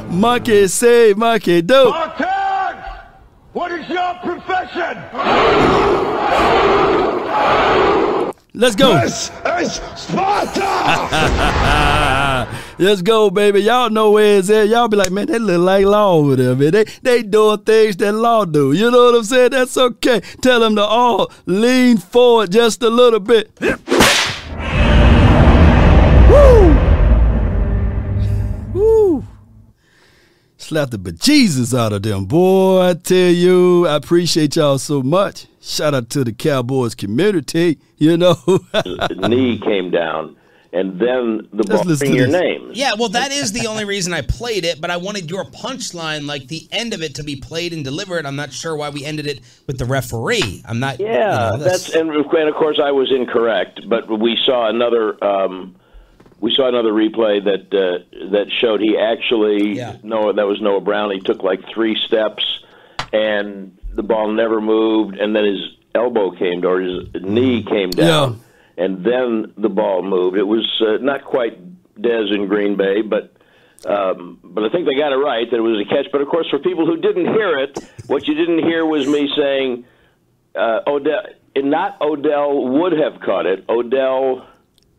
monkey 0.11 0.67
say, 0.67 1.13
monkey 1.13 1.61
do. 1.61 1.89
Marquette, 1.89 3.19
what 3.53 3.71
is 3.71 3.87
your 3.89 4.13
profession? 4.15 4.97
Let's 8.55 8.75
go. 8.75 8.93
This 8.93 9.31
is 9.61 9.81
Sparta! 9.95 10.61
Let's 12.77 13.01
go, 13.01 13.31
baby. 13.31 13.61
Y'all 13.61 13.89
know 13.89 14.11
where 14.11 14.37
it's 14.37 14.49
at. 14.51 14.67
Y'all 14.67 14.87
be 14.87 14.95
like, 14.95 15.09
man, 15.09 15.25
they 15.25 15.39
look 15.39 15.59
like 15.59 15.87
law 15.87 16.13
over 16.17 16.35
there, 16.35 16.55
man. 16.55 16.69
They 16.69 16.83
they 17.01 17.23
doing 17.23 17.61
things 17.61 17.95
that 17.97 18.13
law 18.13 18.45
do. 18.45 18.71
You 18.73 18.91
know 18.91 19.05
what 19.05 19.15
I'm 19.15 19.23
saying? 19.23 19.49
That's 19.51 19.75
okay. 19.75 20.19
Tell 20.43 20.59
them 20.59 20.75
to 20.75 20.83
all 20.83 21.31
lean 21.47 21.97
forward 21.97 22.51
just 22.51 22.83
a 22.83 22.91
little 22.91 23.19
bit. 23.19 23.49
Slapped 30.73 30.89
the 30.89 30.97
bejesus 30.97 31.77
out 31.77 31.93
of 31.93 32.01
them, 32.01 32.25
boy. 32.25 32.81
I 32.81 32.93
tell 32.95 33.29
you, 33.29 33.85
I 33.85 33.95
appreciate 33.95 34.55
y'all 34.55 34.79
so 34.79 35.03
much. 35.03 35.45
Shout 35.61 35.93
out 35.93 36.09
to 36.09 36.23
the 36.23 36.33
Cowboys 36.33 36.95
community. 36.95 37.77
You 37.99 38.17
know, 38.17 38.35
knee 39.11 39.59
came 39.59 39.91
down, 39.91 40.35
and 40.73 40.99
then 40.99 41.47
the 41.53 41.57
Let's 41.57 41.69
ball 41.69 41.83
listen 41.83 42.07
bring 42.07 42.17
your 42.17 42.25
this. 42.25 42.41
names. 42.41 42.75
Yeah, 42.75 42.95
well, 42.97 43.09
that 43.09 43.31
is 43.31 43.51
the 43.51 43.67
only 43.67 43.85
reason 43.85 44.13
I 44.13 44.21
played 44.23 44.65
it, 44.65 44.81
but 44.81 44.89
I 44.89 44.97
wanted 44.97 45.29
your 45.29 45.45
punchline, 45.45 46.25
like 46.25 46.47
the 46.47 46.67
end 46.71 46.95
of 46.95 47.03
it, 47.03 47.13
to 47.15 47.23
be 47.23 47.35
played 47.35 47.71
and 47.71 47.83
delivered. 47.83 48.25
I'm 48.25 48.35
not 48.35 48.51
sure 48.51 48.75
why 48.75 48.89
we 48.89 49.05
ended 49.05 49.27
it 49.27 49.41
with 49.67 49.77
the 49.77 49.85
referee. 49.85 50.63
I'm 50.65 50.79
not. 50.79 50.99
you 50.99 51.05
Yeah, 51.05 51.51
know, 51.51 51.57
that's 51.57 51.93
and, 51.93 52.09
and 52.09 52.49
of 52.49 52.55
course 52.55 52.79
I 52.83 52.89
was 52.89 53.11
incorrect, 53.11 53.81
but 53.87 54.09
we 54.19 54.39
saw 54.43 54.67
another 54.69 55.23
um, 55.23 55.75
we 56.43 56.53
saw 56.53 56.67
another 56.67 56.91
replay 56.91 57.41
that 57.41 57.73
uh, 57.73 58.03
that 58.31 58.47
showed 58.59 58.81
he 58.81 58.97
actually 58.97 59.77
Yeah. 59.77 59.95
Noah 60.03 60.33
that 60.33 60.45
was 60.45 60.59
Noah 60.59 60.81
Brown. 60.81 61.11
He 61.11 61.21
took 61.21 61.41
like 61.41 61.61
three 61.73 61.95
steps, 62.05 62.43
and 63.13 63.77
the 63.93 64.03
ball 64.03 64.29
never 64.29 64.59
moved, 64.59 65.15
and 65.15 65.33
then 65.33 65.45
his 65.45 65.61
elbow 65.95 66.31
came 66.31 66.59
down, 66.59 66.71
or 66.71 66.81
his 66.81 66.97
knee 67.21 67.63
came 67.63 67.91
down, 67.91 68.41
and 68.77 69.05
then 69.05 69.53
the 69.55 69.69
ball 69.69 70.03
moved. 70.03 70.35
It 70.35 70.43
was 70.43 70.67
uh, 70.85 70.97
not 70.97 71.23
quite 71.23 71.55
Dez 71.95 72.35
in 72.35 72.47
Green 72.47 72.75
Bay, 72.75 73.01
but. 73.01 73.31
Um, 73.85 74.39
but 74.41 74.63
I 74.63 74.69
think 74.69 74.85
they 74.85 74.95
got 74.95 75.11
it 75.11 75.17
right 75.17 75.45
that 75.51 75.57
it 75.57 75.59
was 75.59 75.85
a 75.85 75.89
catch. 75.89 76.07
But 76.09 76.21
of 76.21 76.29
course, 76.29 76.47
for 76.49 76.57
people 76.57 76.85
who 76.85 76.95
didn't 76.95 77.25
hear 77.25 77.59
it, 77.59 77.77
what 78.07 78.25
you 78.29 78.33
didn't 78.33 78.63
hear 78.63 78.85
was 78.85 79.05
me 79.05 79.29
saying 79.35 79.83
uh, 80.55 80.79
Odell, 80.87 81.23
and 81.53 81.69
not 81.69 81.99
Odell 81.99 82.65
would 82.79 82.93
have 82.93 83.19
caught 83.19 83.45
it. 83.45 83.65
Odell 83.67 84.47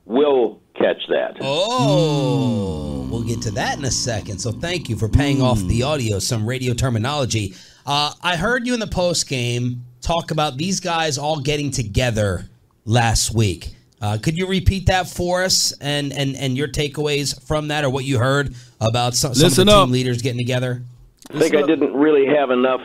will 0.05 0.61
catch 0.75 1.07
that. 1.09 1.37
Oh, 1.41 3.07
we'll 3.11 3.23
get 3.23 3.43
to 3.43 3.51
that 3.53 3.79
in 3.79 3.85
a 3.85 3.91
second. 3.91 4.39
So 4.39 4.53
thank 4.53 4.89
you 4.89 4.97
for 4.97 5.09
paying 5.09 5.41
off 5.41 5.61
the 5.63 5.83
audio, 5.83 6.19
some 6.19 6.47
radio 6.47 6.75
terminology. 6.75 7.55
Uh, 7.87 8.13
I 8.23 8.37
heard 8.37 8.67
you 8.67 8.75
in 8.75 8.81
the 8.81 8.87
post 8.87 9.29
game 9.29 9.85
talk 10.01 10.31
about 10.31 10.57
these 10.57 10.81
guys 10.81 11.19
all 11.19 11.41
getting 11.41 11.71
together 11.71 12.49
last 12.85 13.35
week. 13.35 13.75
Uh, 14.01 14.19
could 14.19 14.37
you 14.37 14.47
repeat 14.47 14.87
that 14.87 15.09
for 15.09 15.43
us 15.45 15.73
and, 15.81 16.13
and, 16.13 16.37
and 16.37 16.57
your 16.57 16.69
takeaways 16.69 17.41
from 17.47 17.69
that 17.69 17.85
or 17.85 17.91
what 17.91 18.05
you 18.05 18.19
heard 18.19 18.55
about 18.81 19.15
some, 19.15 19.33
some 19.35 19.47
of 19.47 19.55
the 19.55 19.63
Listen 19.65 19.67
team 19.67 19.91
leaders 19.93 20.21
getting 20.21 20.39
together? 20.39 20.83
I 21.31 21.39
think 21.39 21.55
I 21.55 21.63
didn't 21.63 21.95
really 21.95 22.27
have 22.27 22.51
enough 22.51 22.83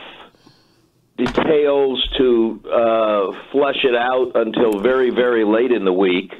details 1.17 2.07
to 2.17 2.61
uh, 2.71 3.51
flush 3.51 3.83
it 3.83 3.95
out 3.95 4.31
until 4.35 4.79
very, 4.79 5.09
very 5.09 5.43
late 5.43 5.71
in 5.73 5.83
the 5.83 5.91
week, 5.91 6.31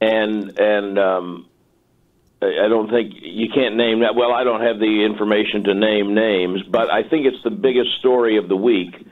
and 0.00 0.58
and 0.58 0.98
um, 0.98 1.46
I 2.40 2.68
don't 2.68 2.90
think 2.90 3.14
you 3.20 3.48
can't 3.52 3.76
name 3.76 4.00
that. 4.00 4.14
Well, 4.14 4.32
I 4.32 4.44
don't 4.44 4.60
have 4.60 4.78
the 4.78 5.04
information 5.04 5.64
to 5.64 5.74
name 5.74 6.14
names, 6.14 6.62
but 6.62 6.90
I 6.90 7.02
think 7.02 7.26
it's 7.26 7.42
the 7.42 7.50
biggest 7.50 7.98
story 7.98 8.36
of 8.36 8.48
the 8.48 8.56
week 8.56 9.06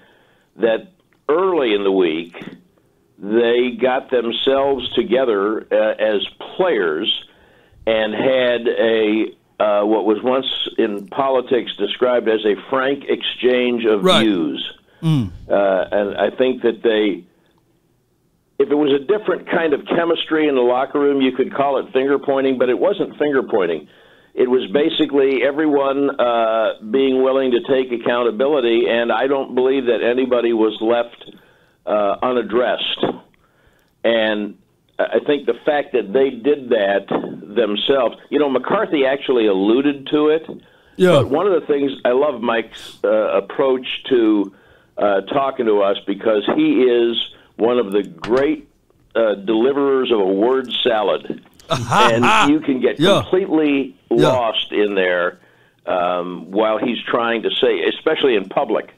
that 0.57 0.93
early 1.29 1.75
in 1.75 1.83
the 1.85 1.93
week 1.93 2.35
they 3.19 3.71
got 3.71 4.11
themselves 4.11 4.89
together 4.95 5.67
uh, 5.73 5.95
as 5.99 6.27
players 6.57 7.25
and 7.87 8.15
had 8.15 8.69
a 8.69 9.35
uh, 9.59 9.85
what 9.85 10.05
was 10.05 10.23
once 10.23 10.47
in 10.77 11.07
politics 11.09 11.75
described 11.79 12.29
as 12.29 12.45
a 12.45 12.55
frank 12.69 13.05
exchange 13.09 13.85
of 13.87 14.05
Right. 14.05 14.23
views. 14.25 14.73
Uh, 15.03 15.85
and 15.93 16.17
I 16.17 16.31
think 16.31 16.63
that 16.63 16.83
they, 16.83 17.25
if 18.59 18.71
it 18.71 18.75
was 18.75 18.93
a 18.93 19.05
different 19.05 19.49
kind 19.51 19.75
of 19.75 19.85
chemistry 19.87 20.49
in 20.49 20.55
the 20.55 20.63
locker 20.63 20.99
room, 20.99 21.21
you 21.21 21.33
could 21.33 21.55
call 21.55 21.79
it 21.79 21.93
finger 21.93 22.19
pointing, 22.19 22.59
but 22.59 22.69
it 22.69 22.79
wasn't 22.79 23.17
finger 23.19 23.43
pointing. 23.43 23.89
It 24.35 24.51
was 24.51 24.71
basically 24.71 25.43
everyone 25.43 26.19
uh, 26.21 26.75
being 26.91 27.23
willing 27.23 27.53
to 27.53 27.61
take 27.69 27.93
accountability, 27.93 28.87
and 28.89 29.11
I 29.13 29.27
don't 29.27 29.55
believe 29.55 29.87
that 29.87 30.03
anybody 30.03 30.53
was 30.53 30.77
left 30.81 31.39
uh, 31.87 32.17
unaddressed. 32.23 33.05
And 34.05 34.59
I 34.99 35.19
think 35.27 35.47
the 35.47 35.59
fact 35.65 35.93
that 35.93 36.13
they 36.13 36.31
did 36.31 36.71
that 36.71 37.07
themselves, 37.09 38.17
you 38.31 38.39
know, 38.39 38.49
McCarthy 38.49 39.05
actually 39.05 39.47
alluded 39.47 40.07
to 40.09 40.29
it. 40.29 40.47
Yeah. 40.97 41.11
But 41.13 41.31
one 41.31 41.47
of 41.47 41.61
the 41.61 41.67
things 41.67 41.93
I 42.05 42.13
love 42.13 42.41
Mike's 42.41 42.99
uh, 43.05 43.09
approach 43.09 43.87
to 44.09 44.55
uh, 44.97 45.21
talking 45.23 45.67
to 45.67 45.83
us 45.83 45.99
because 46.07 46.43
he 46.57 46.83
is 46.83 47.17
one 47.57 47.79
of 47.79 47.93
the 47.93 48.03
great 48.03 48.69
uh, 49.15 49.35
deliverers 49.35 50.11
of 50.13 50.21
a 50.21 50.27
word 50.27 50.71
salad, 50.83 51.43
and 51.71 52.51
you 52.53 52.61
can 52.61 52.81
get 52.81 53.01
Yeah. 53.01 53.21
completely 53.23 53.95
Yeah. 54.11 54.29
lost 54.29 54.73
in 54.73 54.95
there 54.95 55.39
um, 55.87 56.51
while 56.51 56.79
he's 56.79 56.99
trying 57.09 57.43
to 57.43 57.51
say, 57.51 57.83
especially 57.89 58.35
in 58.37 58.49
public. 58.49 58.91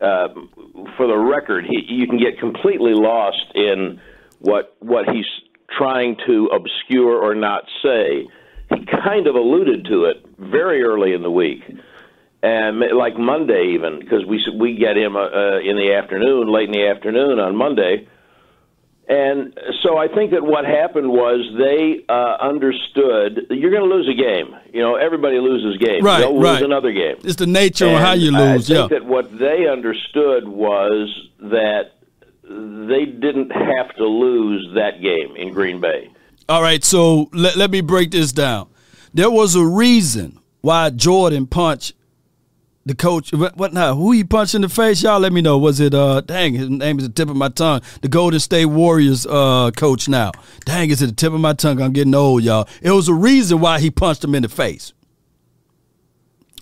Uh, 0.00 0.28
for 0.96 1.06
the 1.06 1.16
record, 1.16 1.64
he, 1.66 1.84
you 1.88 2.06
can 2.06 2.18
get 2.18 2.38
completely 2.38 2.92
lost 2.94 3.46
in 3.54 4.00
what 4.40 4.76
what 4.80 5.08
he's 5.08 5.26
trying 5.76 6.16
to 6.26 6.46
obscure 6.48 7.16
or 7.22 7.34
not 7.34 7.64
say. 7.82 8.26
He 8.74 8.84
kind 8.86 9.26
of 9.26 9.34
alluded 9.34 9.86
to 9.86 10.04
it 10.06 10.24
very 10.38 10.82
early 10.82 11.12
in 11.14 11.22
the 11.22 11.30
week, 11.30 11.62
and 12.44 12.80
like 12.96 13.16
Monday 13.18 13.72
even 13.74 13.98
because 14.00 14.24
we 14.26 14.36
we 14.58 14.76
get 14.76 14.96
him 14.96 15.16
uh, 15.16 15.20
uh, 15.20 15.58
in 15.70 15.76
the 15.76 15.94
afternoon, 16.00 16.52
late 16.52 16.66
in 16.68 16.72
the 16.72 16.86
afternoon 16.86 17.38
on 17.38 17.56
Monday. 17.56 18.06
And 19.06 19.52
so 19.82 19.98
I 19.98 20.08
think 20.08 20.30
that 20.30 20.42
what 20.42 20.64
happened 20.64 21.10
was 21.10 21.40
they 21.58 22.04
uh, 22.08 22.36
understood 22.40 23.46
that 23.50 23.54
you're 23.54 23.70
going 23.70 23.86
to 23.86 23.94
lose 23.94 24.08
a 24.08 24.14
game. 24.16 24.56
You 24.72 24.80
know, 24.80 24.94
everybody 24.96 25.38
loses 25.38 25.76
games. 25.76 26.02
Right, 26.02 26.20
They'll 26.20 26.40
lose 26.40 26.62
another 26.62 26.90
game. 26.90 27.16
it's 27.22 27.36
the 27.36 27.46
nature 27.46 27.86
of 27.86 28.00
how 28.00 28.12
you 28.14 28.30
lose. 28.30 28.70
I 28.70 28.74
Yeah. 28.74 28.80
think 28.88 28.90
that 28.92 29.04
what 29.04 29.38
they 29.38 29.68
understood 29.68 30.48
was 30.48 31.28
that 31.40 31.92
they 32.48 33.04
didn't 33.04 33.50
have 33.52 33.94
to 33.96 34.06
lose 34.06 34.70
that 34.74 35.02
game 35.02 35.36
in 35.36 35.52
Green 35.52 35.80
Bay. 35.82 36.08
All 36.48 36.62
right, 36.62 36.82
so 36.82 37.28
let, 37.34 37.56
let 37.56 37.70
me 37.70 37.82
break 37.82 38.10
this 38.10 38.32
down. 38.32 38.68
There 39.12 39.30
was 39.30 39.54
a 39.54 39.64
reason 39.66 40.38
why 40.62 40.88
Jordan 40.88 41.46
punched 41.46 41.92
the 42.86 42.94
coach. 42.94 43.32
What, 43.32 43.56
what 43.56 43.72
now? 43.72 43.94
Who 43.94 44.12
he 44.12 44.24
punched 44.24 44.54
in 44.54 44.62
the 44.62 44.68
face? 44.68 45.02
Y'all 45.02 45.20
let 45.20 45.32
me 45.32 45.40
know. 45.40 45.58
Was 45.58 45.80
it 45.80 45.94
uh 45.94 46.20
dang, 46.20 46.54
his 46.54 46.68
name 46.68 46.98
is 46.98 47.06
the 47.06 47.12
tip 47.12 47.28
of 47.28 47.36
my 47.36 47.48
tongue. 47.48 47.82
The 48.02 48.08
Golden 48.08 48.40
State 48.40 48.66
Warriors 48.66 49.26
uh 49.26 49.70
coach 49.76 50.08
now. 50.08 50.32
Dang, 50.64 50.90
it's 50.90 51.02
at 51.02 51.08
the 51.08 51.14
tip 51.14 51.32
of 51.32 51.40
my 51.40 51.52
tongue. 51.52 51.80
I'm 51.80 51.92
getting 51.92 52.14
old, 52.14 52.42
y'all. 52.42 52.68
It 52.82 52.90
was 52.90 53.08
a 53.08 53.14
reason 53.14 53.60
why 53.60 53.80
he 53.80 53.90
punched 53.90 54.24
him 54.24 54.34
in 54.34 54.42
the 54.42 54.48
face. 54.48 54.92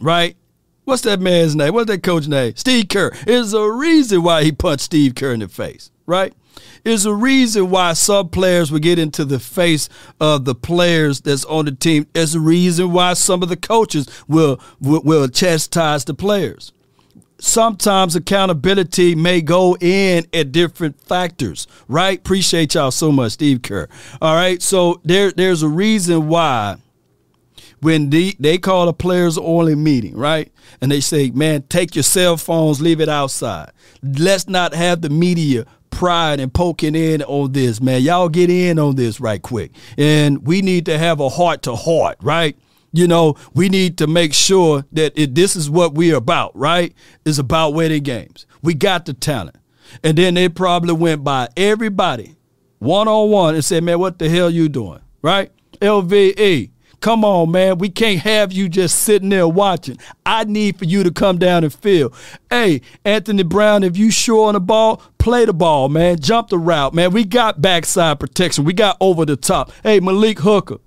Right? 0.00 0.36
What's 0.84 1.02
that 1.02 1.20
man's 1.20 1.54
name? 1.54 1.74
What's 1.74 1.86
that 1.86 2.02
coach 2.02 2.26
name? 2.26 2.54
Steve 2.56 2.88
Kerr. 2.88 3.12
There's 3.24 3.52
a 3.54 3.70
reason 3.70 4.22
why 4.22 4.42
he 4.42 4.50
punched 4.50 4.84
Steve 4.84 5.14
Kerr 5.14 5.32
in 5.32 5.40
the 5.40 5.48
face, 5.48 5.92
right? 6.06 6.34
There's 6.84 7.06
a 7.06 7.14
reason 7.14 7.70
why 7.70 7.92
some 7.92 8.28
players 8.28 8.72
will 8.72 8.80
get 8.80 8.98
into 8.98 9.24
the 9.24 9.38
face 9.38 9.88
of 10.20 10.44
the 10.44 10.54
players 10.54 11.20
that's 11.20 11.44
on 11.44 11.66
the 11.66 11.72
team. 11.72 12.06
There's 12.12 12.34
a 12.34 12.40
reason 12.40 12.92
why 12.92 13.12
some 13.14 13.42
of 13.42 13.48
the 13.48 13.56
coaches 13.56 14.08
will 14.26 14.60
will, 14.80 15.02
will 15.02 15.28
chastise 15.28 16.04
the 16.04 16.14
players. 16.14 16.72
Sometimes 17.38 18.14
accountability 18.14 19.14
may 19.14 19.40
go 19.40 19.76
in 19.80 20.26
at 20.32 20.52
different 20.52 21.00
factors, 21.00 21.66
right? 21.88 22.18
Appreciate 22.18 22.74
y'all 22.74 22.92
so 22.92 23.10
much, 23.10 23.32
Steve 23.32 23.62
Kerr. 23.62 23.88
All 24.20 24.34
right, 24.34 24.62
so 24.62 25.00
there 25.04 25.30
there's 25.32 25.62
a 25.62 25.68
reason 25.68 26.28
why 26.28 26.76
when 27.80 28.10
the, 28.10 28.36
they 28.38 28.58
call 28.58 28.88
a 28.88 28.92
players 28.92 29.36
only 29.36 29.74
meeting, 29.74 30.16
right? 30.16 30.52
And 30.80 30.90
they 30.90 31.00
say, 31.00 31.30
man, 31.32 31.62
take 31.62 31.96
your 31.96 32.04
cell 32.04 32.36
phones, 32.36 32.80
leave 32.80 33.00
it 33.00 33.08
outside. 33.08 33.72
Let's 34.04 34.46
not 34.46 34.72
have 34.72 35.00
the 35.00 35.10
media 35.10 35.66
pride 36.02 36.40
and 36.40 36.52
poking 36.52 36.96
in 36.96 37.22
on 37.22 37.52
this, 37.52 37.80
man. 37.80 38.02
Y'all 38.02 38.28
get 38.28 38.50
in 38.50 38.76
on 38.76 38.96
this 38.96 39.20
right 39.20 39.40
quick. 39.40 39.70
And 39.96 40.44
we 40.44 40.60
need 40.60 40.84
to 40.86 40.98
have 40.98 41.20
a 41.20 41.28
heart 41.28 41.62
to 41.62 41.76
heart, 41.76 42.16
right? 42.20 42.58
You 42.92 43.06
know, 43.06 43.36
we 43.54 43.68
need 43.68 43.98
to 43.98 44.08
make 44.08 44.34
sure 44.34 44.84
that 44.90 45.12
it, 45.14 45.36
this 45.36 45.54
is 45.54 45.70
what 45.70 45.94
we're 45.94 46.16
about, 46.16 46.56
right? 46.56 46.92
It's 47.24 47.38
about 47.38 47.74
winning 47.74 48.02
games. 48.02 48.46
We 48.62 48.74
got 48.74 49.06
the 49.06 49.14
talent. 49.14 49.54
And 50.02 50.18
then 50.18 50.34
they 50.34 50.48
probably 50.48 50.92
went 50.92 51.22
by 51.22 51.50
everybody 51.56 52.34
one 52.80 53.06
on 53.06 53.30
one 53.30 53.54
and 53.54 53.64
said, 53.64 53.84
man, 53.84 54.00
what 54.00 54.18
the 54.18 54.28
hell 54.28 54.50
you 54.50 54.68
doing? 54.68 55.02
Right? 55.22 55.52
LVE. 55.80 56.71
Come 57.02 57.24
on, 57.24 57.50
man. 57.50 57.78
We 57.78 57.88
can't 57.88 58.20
have 58.20 58.52
you 58.52 58.68
just 58.68 59.00
sitting 59.00 59.28
there 59.28 59.48
watching. 59.48 59.98
I 60.24 60.44
need 60.44 60.78
for 60.78 60.84
you 60.84 61.02
to 61.02 61.10
come 61.10 61.36
down 61.36 61.64
and 61.64 61.74
field. 61.74 62.14
Hey, 62.48 62.80
Anthony 63.04 63.42
Brown, 63.42 63.82
if 63.82 63.96
you 63.96 64.12
sure 64.12 64.46
on 64.46 64.54
the 64.54 64.60
ball, 64.60 65.02
play 65.18 65.44
the 65.44 65.52
ball, 65.52 65.88
man. 65.88 66.20
Jump 66.20 66.50
the 66.50 66.58
route, 66.58 66.94
man. 66.94 67.10
We 67.10 67.24
got 67.24 67.60
backside 67.60 68.20
protection. 68.20 68.64
We 68.64 68.72
got 68.72 68.98
over 69.00 69.26
the 69.26 69.34
top. 69.34 69.72
Hey, 69.82 69.98
Malik 69.98 70.38
Hooker. 70.38 70.78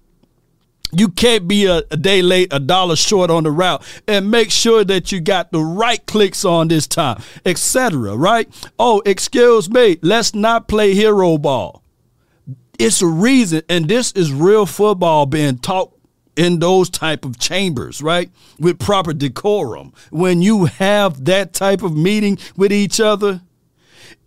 You 0.94 1.10
can't 1.10 1.50
be 1.50 1.66
a, 1.66 1.84
a, 1.92 1.98
day 1.98 2.22
late, 2.22 2.48
a 2.54 2.62
dollar 2.62 2.96
short 2.96 3.30
on 3.30 3.44
the 3.44 3.52
route, 3.52 3.84
and 4.08 4.32
make 4.32 4.52
sure 4.52 4.86
that 4.86 5.12
you 5.12 5.20
got 5.20 5.52
the 5.52 5.60
right 5.60 6.06
clicks 6.06 6.46
on 6.46 6.70
this 6.70 6.88
time, 6.88 7.22
etc. 7.46 8.16
Right? 8.16 8.48
Oh, 8.80 9.02
excuse 9.06 9.70
me, 9.70 9.98
let's 10.02 10.34
not 10.34 10.70
play 10.70 10.94
hero 10.94 11.38
ball. 11.38 11.84
It's 12.80 13.02
a 13.02 13.08
reason, 13.08 13.64
and 13.68 13.90
this 13.90 14.14
is 14.14 14.32
real 14.32 14.66
football 14.66 15.26
being 15.26 15.58
taught 15.58 15.95
in 16.36 16.60
those 16.60 16.90
type 16.90 17.26
of 17.26 17.40
chambers, 17.40 18.02
right? 18.02 18.30
With 18.60 18.80
proper 18.80 19.14
decorum. 19.14 19.94
When 20.12 20.42
you 20.42 20.66
have 20.66 21.26
that 21.26 21.54
type 21.54 21.82
of 21.82 21.96
meeting 21.96 22.38
with 22.56 22.72
each 22.72 23.00
other, 23.00 23.42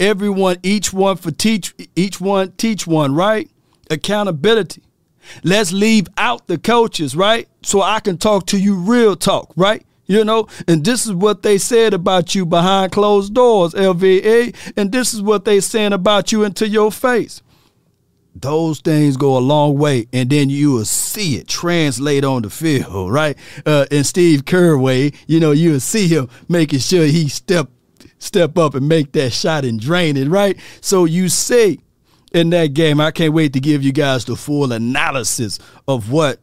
everyone, 0.01 0.57
each 0.63 0.93
one 0.93 1.17
for 1.17 1.31
teach, 1.31 1.75
each 1.95 2.21
one 2.21 2.53
teach 2.53 2.87
one, 2.87 3.15
right? 3.15 3.51
Accountability. 3.91 4.83
Let's 5.45 5.73
leave 5.73 6.07
out 6.17 6.47
the 6.47 6.59
coaches, 6.59 7.15
right? 7.15 7.49
So 7.63 7.83
I 7.83 8.01
can 8.01 8.17
talk 8.17 8.47
to 8.47 8.59
you 8.59 8.75
real 8.77 9.15
talk, 9.17 9.53
right? 9.57 9.85
You 10.07 10.25
know, 10.25 10.49
and 10.67 10.85
this 10.85 11.05
is 11.05 11.13
what 11.13 11.43
they 11.43 11.59
said 11.59 11.93
about 11.93 12.35
you 12.35 12.47
behind 12.47 12.93
closed 12.93 13.35
doors, 13.35 13.75
LVA, 13.75 14.55
and 14.75 14.91
this 14.91 15.13
is 15.13 15.21
what 15.21 15.45
they 15.45 15.61
saying 15.61 15.93
about 15.93 16.33
you 16.33 16.45
into 16.45 16.67
your 16.67 16.91
face. 16.91 17.43
Those 18.35 18.81
things 18.81 19.17
go 19.17 19.37
a 19.37 19.41
long 19.41 19.77
way, 19.79 20.07
and 20.13 20.31
then 20.31 20.49
you 20.49 20.73
will 20.73 20.85
see 20.85 21.37
it 21.37 21.49
translate 21.49 22.25
on 22.25 22.43
the 22.43 22.51
field, 22.51 23.11
right? 23.13 23.37
Uh, 23.67 23.87
in 23.91 24.05
Steve 24.05 24.45
Kerr 24.45 24.79
way, 24.79 25.13
you 25.27 25.41
know, 25.41 25.51
you 25.51 25.73
will 25.73 25.81
see 25.81 26.07
him 26.07 26.29
making 26.49 26.79
sure 26.79 27.05
he 27.05 27.29
step 27.29 27.69
step 28.21 28.59
up 28.59 28.75
and 28.75 28.89
make 28.89 29.13
that 29.13 29.33
shot 29.33 29.65
and 29.65 29.81
drain 29.81 30.17
it, 30.17 30.29
right? 30.29 30.59
So 30.81 31.05
you 31.05 31.29
see 31.29 31.81
in 32.33 32.51
that 32.51 32.75
game. 32.75 33.01
I 33.01 33.11
can't 33.11 33.33
wait 33.33 33.53
to 33.55 33.61
give 33.61 33.83
you 33.83 33.93
guys 33.93 34.25
the 34.25 34.37
full 34.37 34.73
analysis 34.73 35.59
of 35.87 36.11
what 36.11 36.41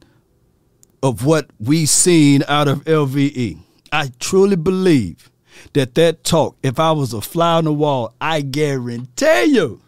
of 1.04 1.26
what 1.26 1.50
we 1.60 1.86
seen 1.86 2.44
out 2.48 2.68
of 2.68 2.84
LVE. 2.86 3.60
I 3.92 4.12
truly 4.20 4.56
believe 4.56 5.30
that 5.74 5.96
that 5.96 6.24
talk, 6.24 6.58
if 6.64 6.80
I 6.80 6.92
was 6.92 7.14
a 7.14 7.22
fly 7.22 7.54
on 7.54 7.66
the 7.66 7.74
wall, 7.74 8.14
I 8.20 8.42
guarantee 8.42 9.46
you, 9.46 9.82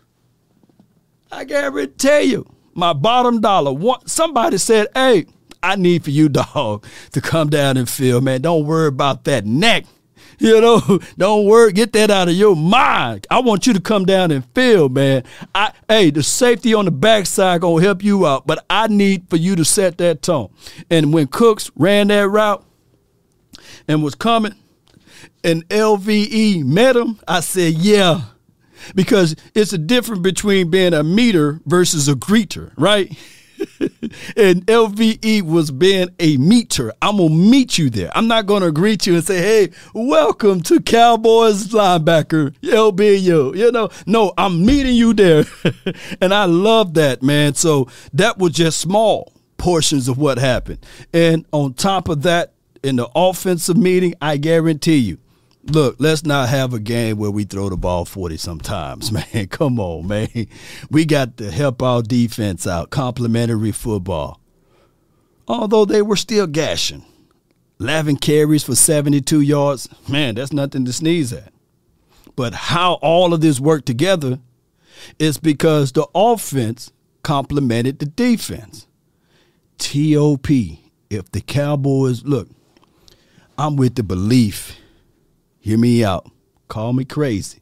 I 1.32 1.44
guarantee 1.44 1.94
tell 1.98 2.22
you, 2.24 2.46
my 2.74 2.94
bottom 2.94 3.42
dollar. 3.42 3.74
One, 3.74 4.06
somebody 4.08 4.58
said, 4.58 4.88
"Hey, 4.94 5.26
I 5.62 5.76
need 5.76 6.04
for 6.04 6.12
you, 6.12 6.30
dog, 6.30 6.86
to 7.12 7.22
come 7.22 7.50
down 7.50 7.78
and 7.78 7.90
feel, 7.90 8.22
man. 8.22 8.42
Don't 8.42 8.66
worry 8.66 8.88
about 8.88 9.24
that 9.26 9.46
neck." 9.46 9.86
You 10.40 10.62
know, 10.62 11.00
don't 11.18 11.46
worry, 11.46 11.72
get 11.74 11.94
that 11.94 12.12
out 12.12 12.28
of 12.28 12.36
your 12.36 12.56
mind. 12.56 13.26
I 13.32 13.40
want 13.40 13.66
you 13.66 13.74
to 13.74 13.80
come 13.80 14.06
down 14.06 14.32
and 14.32 14.46
feel, 14.54 14.88
man. 14.90 15.24
I 15.56 15.74
hey, 15.88 16.12
the 16.12 16.24
safety 16.24 16.74
on 16.74 16.86
the 16.86 16.92
backside 16.92 17.62
gonna 17.62 17.84
help 17.84 18.04
you 18.04 18.28
out, 18.28 18.46
but 18.46 18.64
I 18.70 18.88
need 18.88 19.30
for 19.30 19.38
you 19.38 19.56
to 19.56 19.66
set 19.66 19.98
that 19.98 20.22
tone. 20.22 20.50
And 20.90 21.14
when 21.14 21.28
Cooks 21.28 21.72
ran 21.76 22.10
that 22.10 22.28
route 22.30 22.64
and 23.88 24.04
was 24.04 24.16
coming, 24.16 24.54
and 25.44 25.68
LVE 25.70 26.64
met 26.66 26.96
him, 26.96 27.20
I 27.28 27.40
said, 27.40 27.74
yeah. 27.74 28.22
Because 28.96 29.36
it's 29.54 29.74
a 29.74 29.78
difference 29.78 30.22
between 30.22 30.70
being 30.70 30.94
a 30.94 31.04
meter 31.04 31.60
versus 31.66 32.08
a 32.08 32.16
greeter, 32.16 32.72
right? 32.78 33.16
and 34.38 34.66
LVE 34.68 35.42
was 35.44 35.72
being 35.72 36.10
a 36.20 36.38
meter. 36.38 36.94
I'm 37.02 37.18
gonna 37.18 37.34
meet 37.34 37.78
you 37.78 37.90
there. 37.90 38.12
I'm 38.16 38.28
not 38.28 38.46
gonna 38.46 38.72
greet 38.72 39.08
you 39.08 39.16
and 39.16 39.24
say, 39.24 39.38
"Hey, 39.40 39.70
welcome 39.94 40.62
to 40.64 40.80
Cowboys 40.80 41.68
linebacker 41.70 42.54
LBU." 42.62 43.56
You 43.58 43.72
know, 43.72 43.90
no, 44.06 44.34
I'm 44.38 44.66
meeting 44.66 44.96
you 44.96 45.14
there, 45.14 45.46
and 46.22 46.34
I 46.34 46.46
love 46.46 46.94
that, 46.96 47.24
man. 47.24 47.56
So 47.56 47.88
that 48.14 48.38
was 48.38 48.52
just 48.52 48.80
small 48.80 49.34
portions 49.58 50.08
of 50.08 50.18
what 50.18 50.38
happened, 50.38 50.80
and 51.14 51.46
on 51.52 51.74
top 51.74 52.10
of 52.10 52.24
that, 52.24 52.54
in 52.84 52.98
the 52.98 53.10
offensive 53.16 53.78
meeting, 53.78 54.14
I 54.22 54.38
guarantee 54.38 54.98
you, 54.98 55.18
Look, 55.70 55.98
let's 56.00 56.26
not 56.26 56.48
have 56.48 56.74
a 56.74 56.80
game 56.80 57.18
where 57.18 57.30
we 57.30 57.44
throw 57.44 57.68
the 57.68 57.76
ball 57.76 58.06
40 58.06 58.38
sometimes, 58.38 59.12
man. 59.34 59.48
Come 59.48 59.80
on, 59.80 60.08
man. 60.08 60.48
We 60.90 61.04
got 61.06 61.38
to 61.38 61.52
help 61.52 61.84
our 61.84 62.02
defense 62.02 62.66
out. 62.66 62.90
Complementary 62.90 63.74
football. 63.74 64.40
Although 65.48 65.86
they 65.86 66.02
were 66.02 66.16
still 66.16 66.48
gashing. 66.48 67.06
11 67.80 68.18
carries 68.18 68.64
for 68.64 68.76
72 68.76 69.42
yards. 69.42 69.90
Man, 70.08 70.36
that's 70.36 70.54
nothing 70.54 70.86
to 70.86 70.94
sneeze 70.94 71.34
at. 71.34 71.54
But 72.36 72.54
how 72.54 72.94
all 72.96 73.34
of 73.34 73.42
this 73.42 73.60
worked 73.60 73.86
together 73.86 74.40
is 75.20 75.38
because 75.38 75.92
the 75.92 76.08
offense 76.16 76.92
complemented 77.24 78.00
the 78.00 78.06
defense. 78.06 78.88
TOP. 79.78 80.50
If 81.10 81.32
the 81.32 81.42
Cowboys, 81.42 82.24
look, 82.24 82.50
I'm 83.58 83.76
with 83.76 83.96
the 83.96 84.04
belief 84.04 84.78
Hear 85.68 85.78
me 85.78 86.02
out. 86.02 86.32
Call 86.70 86.94
me 86.94 87.04
crazy. 87.04 87.60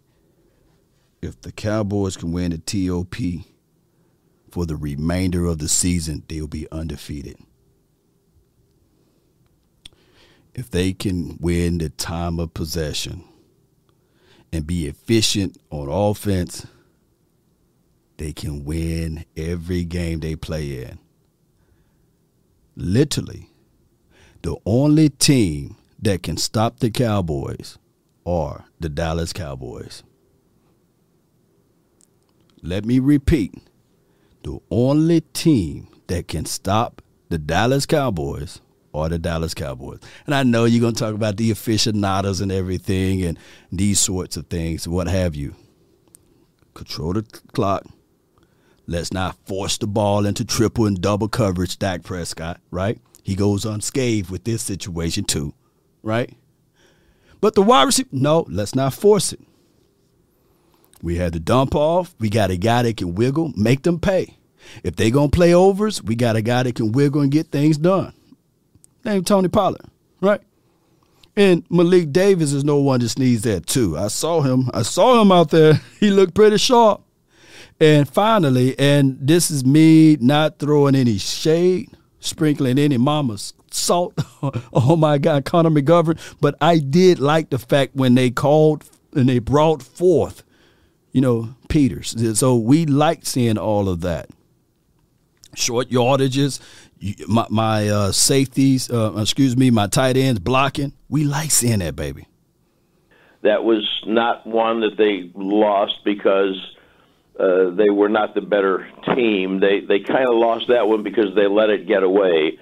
If 1.24 1.42
the 1.42 1.52
Cowboys 1.52 2.16
can 2.16 2.32
win 2.32 2.52
the 2.52 2.60
TOP 2.60 3.16
for 4.52 4.68
the 4.68 4.76
remainder 4.76 5.48
of 5.48 5.58
the 5.58 5.68
season, 5.68 6.22
they'll 6.28 6.46
be 6.46 6.68
undefeated. 6.72 7.38
If 10.54 10.70
they 10.70 10.94
can 10.94 11.40
win 11.42 11.80
the 11.80 11.90
time 11.90 12.40
of 12.40 12.54
possession 12.54 13.24
and 14.54 14.68
be 14.68 14.86
efficient 14.86 15.58
on 15.72 15.90
offense, 15.90 16.68
they 18.18 18.34
can 18.34 18.66
win 18.66 19.26
every 19.36 19.84
game 19.84 20.20
they 20.20 20.36
play 20.36 20.84
in. 20.84 21.00
Literally, 22.76 23.50
the 24.44 24.58
only 24.64 25.10
team 25.10 25.78
that 26.00 26.22
can 26.22 26.38
stop 26.38 26.78
the 26.82 26.92
Cowboys 26.92 27.80
are 28.26 28.66
the 28.80 28.90
Dallas 28.90 29.34
Cowboys. 29.34 30.04
Let 32.62 32.86
me 32.86 33.00
repeat 33.00 33.54
the 34.44 34.60
only 34.72 35.22
team 35.22 35.88
that 36.08 36.28
can 36.28 36.46
stop 36.46 37.02
the 37.30 37.38
Dallas 37.38 37.86
Cowboys 37.86 38.62
are 38.94 39.10
the 39.10 39.20
Dallas 39.20 39.54
Cowboys. 39.54 40.00
And 40.26 40.34
I 40.34 40.44
know 40.44 40.66
you're 40.66 40.82
going 40.82 40.94
to 40.94 41.00
talk 41.00 41.14
about 41.14 41.38
the 41.38 41.52
aficionados 41.52 42.42
and 42.42 42.52
everything 42.52 43.24
and 43.24 43.38
these 43.72 44.00
sorts 44.00 44.38
of 44.38 44.48
things, 44.48 44.88
what 44.88 45.08
have 45.08 45.36
you. 45.36 45.56
Control 46.74 47.14
the 47.14 47.24
clock. 47.54 47.86
Let's 48.88 49.12
not 49.12 49.36
force 49.48 49.78
the 49.78 49.88
ball 49.88 50.26
into 50.26 50.46
triple 50.46 50.86
and 50.86 51.02
double 51.02 51.28
coverage, 51.28 51.80
Dak 51.80 52.04
Prescott, 52.04 52.62
right? 52.70 53.00
He 53.24 53.36
goes 53.36 53.66
unscathed 53.66 54.30
with 54.30 54.44
this 54.44 54.62
situation 54.62 55.24
too, 55.24 55.54
right? 56.04 56.32
But 57.46 57.54
the 57.54 57.62
wide 57.62 57.84
receiver, 57.84 58.10
no, 58.12 58.48
let's 58.50 58.74
not 58.74 58.96
force 58.96 59.32
it. 59.32 59.40
We 61.04 61.18
had 61.18 61.34
the 61.34 61.40
dump 61.40 61.76
off. 61.76 62.16
We 62.18 62.28
got 62.28 62.50
a 62.50 62.58
guy 62.58 62.82
that 62.82 62.98
can 62.98 63.14
wiggle, 63.14 63.54
make 63.56 63.84
them 63.84 64.00
pay. 64.00 64.40
If 64.84 64.96
they 64.96 65.12
gonna 65.12 65.30
play 65.30 65.54
overs, 65.54 66.02
we 66.02 66.16
got 66.16 66.36
a 66.36 66.42
guy 66.42 66.64
that 66.64 66.74
can 66.74 66.92
wiggle 66.92 67.22
and 67.22 67.32
get 67.32 67.52
things 67.52 67.78
done. 67.78 68.14
Named 69.04 69.28
Tony 69.28 69.48
Pollard, 69.48 69.86
right? 70.22 70.42
And 71.36 71.64
Malik 71.70 72.12
Davis 72.12 72.52
is 72.52 72.64
no 72.64 72.78
one 72.78 73.00
to 73.02 73.10
sneeze 73.10 73.46
at 73.46 73.68
too. 73.68 73.96
I 73.96 74.08
saw 74.08 74.42
him. 74.42 74.72
I 74.74 74.82
saw 74.82 75.22
him 75.22 75.32
out 75.32 75.52
there. 75.52 75.80
He 76.00 76.10
looked 76.10 76.34
pretty 76.34 76.58
sharp. 76.58 77.04
And 77.80 78.10
finally, 78.10 78.74
and 78.80 79.20
this 79.22 79.52
is 79.52 79.64
me 79.64 80.18
not 80.20 80.58
throwing 80.58 80.96
any 80.96 81.20
shade, 81.20 81.96
sprinkling 82.20 82.80
any 82.80 82.98
mama's 82.98 83.54
salt 83.76 84.14
oh 84.74 84.96
my 84.96 85.18
God, 85.18 85.46
Connor 85.46 85.70
McGovern. 85.70 86.20
But 86.42 86.56
I 86.62 86.80
did 86.80 87.20
like 87.20 87.50
the 87.50 87.60
fact 87.60 87.96
when 87.96 88.16
they 88.16 88.30
called 88.30 88.84
and 89.14 89.30
they 89.30 89.40
brought 89.40 89.82
forth, 89.82 90.44
you 91.12 91.22
know, 91.22 91.56
Peters. 91.70 92.16
So 92.38 92.56
we 92.56 92.86
liked 92.86 93.26
seeing 93.26 93.58
all 93.58 93.90
of 93.90 94.02
that. 94.02 94.30
Short 95.56 95.90
yardages, 95.90 96.60
my, 97.28 97.48
my 97.50 97.88
uh, 97.88 98.12
safeties, 98.12 98.90
uh, 98.92 99.14
excuse 99.18 99.56
me, 99.56 99.72
my 99.72 99.88
tight 99.88 100.18
ends 100.18 100.40
blocking. 100.40 100.94
We 101.10 101.24
like 101.24 101.52
seeing 101.52 101.80
that, 101.80 101.96
baby. 101.96 102.28
That 103.44 103.64
was 103.64 103.88
not 104.06 104.46
one 104.46 104.82
that 104.82 104.98
they 104.98 105.32
lost 105.34 106.04
because 106.04 106.56
uh, 107.40 107.70
they 107.72 107.90
were 107.90 108.10
not 108.10 108.34
the 108.34 108.42
better 108.42 108.90
team. 109.16 109.60
They 109.60 109.82
they 109.82 110.00
kind 110.00 110.28
of 110.28 110.36
lost 110.36 110.66
that 110.70 110.88
one 110.88 111.04
because 111.04 111.36
they 111.36 111.48
let 111.48 111.70
it 111.70 111.88
get 111.88 112.02
away. 112.02 112.60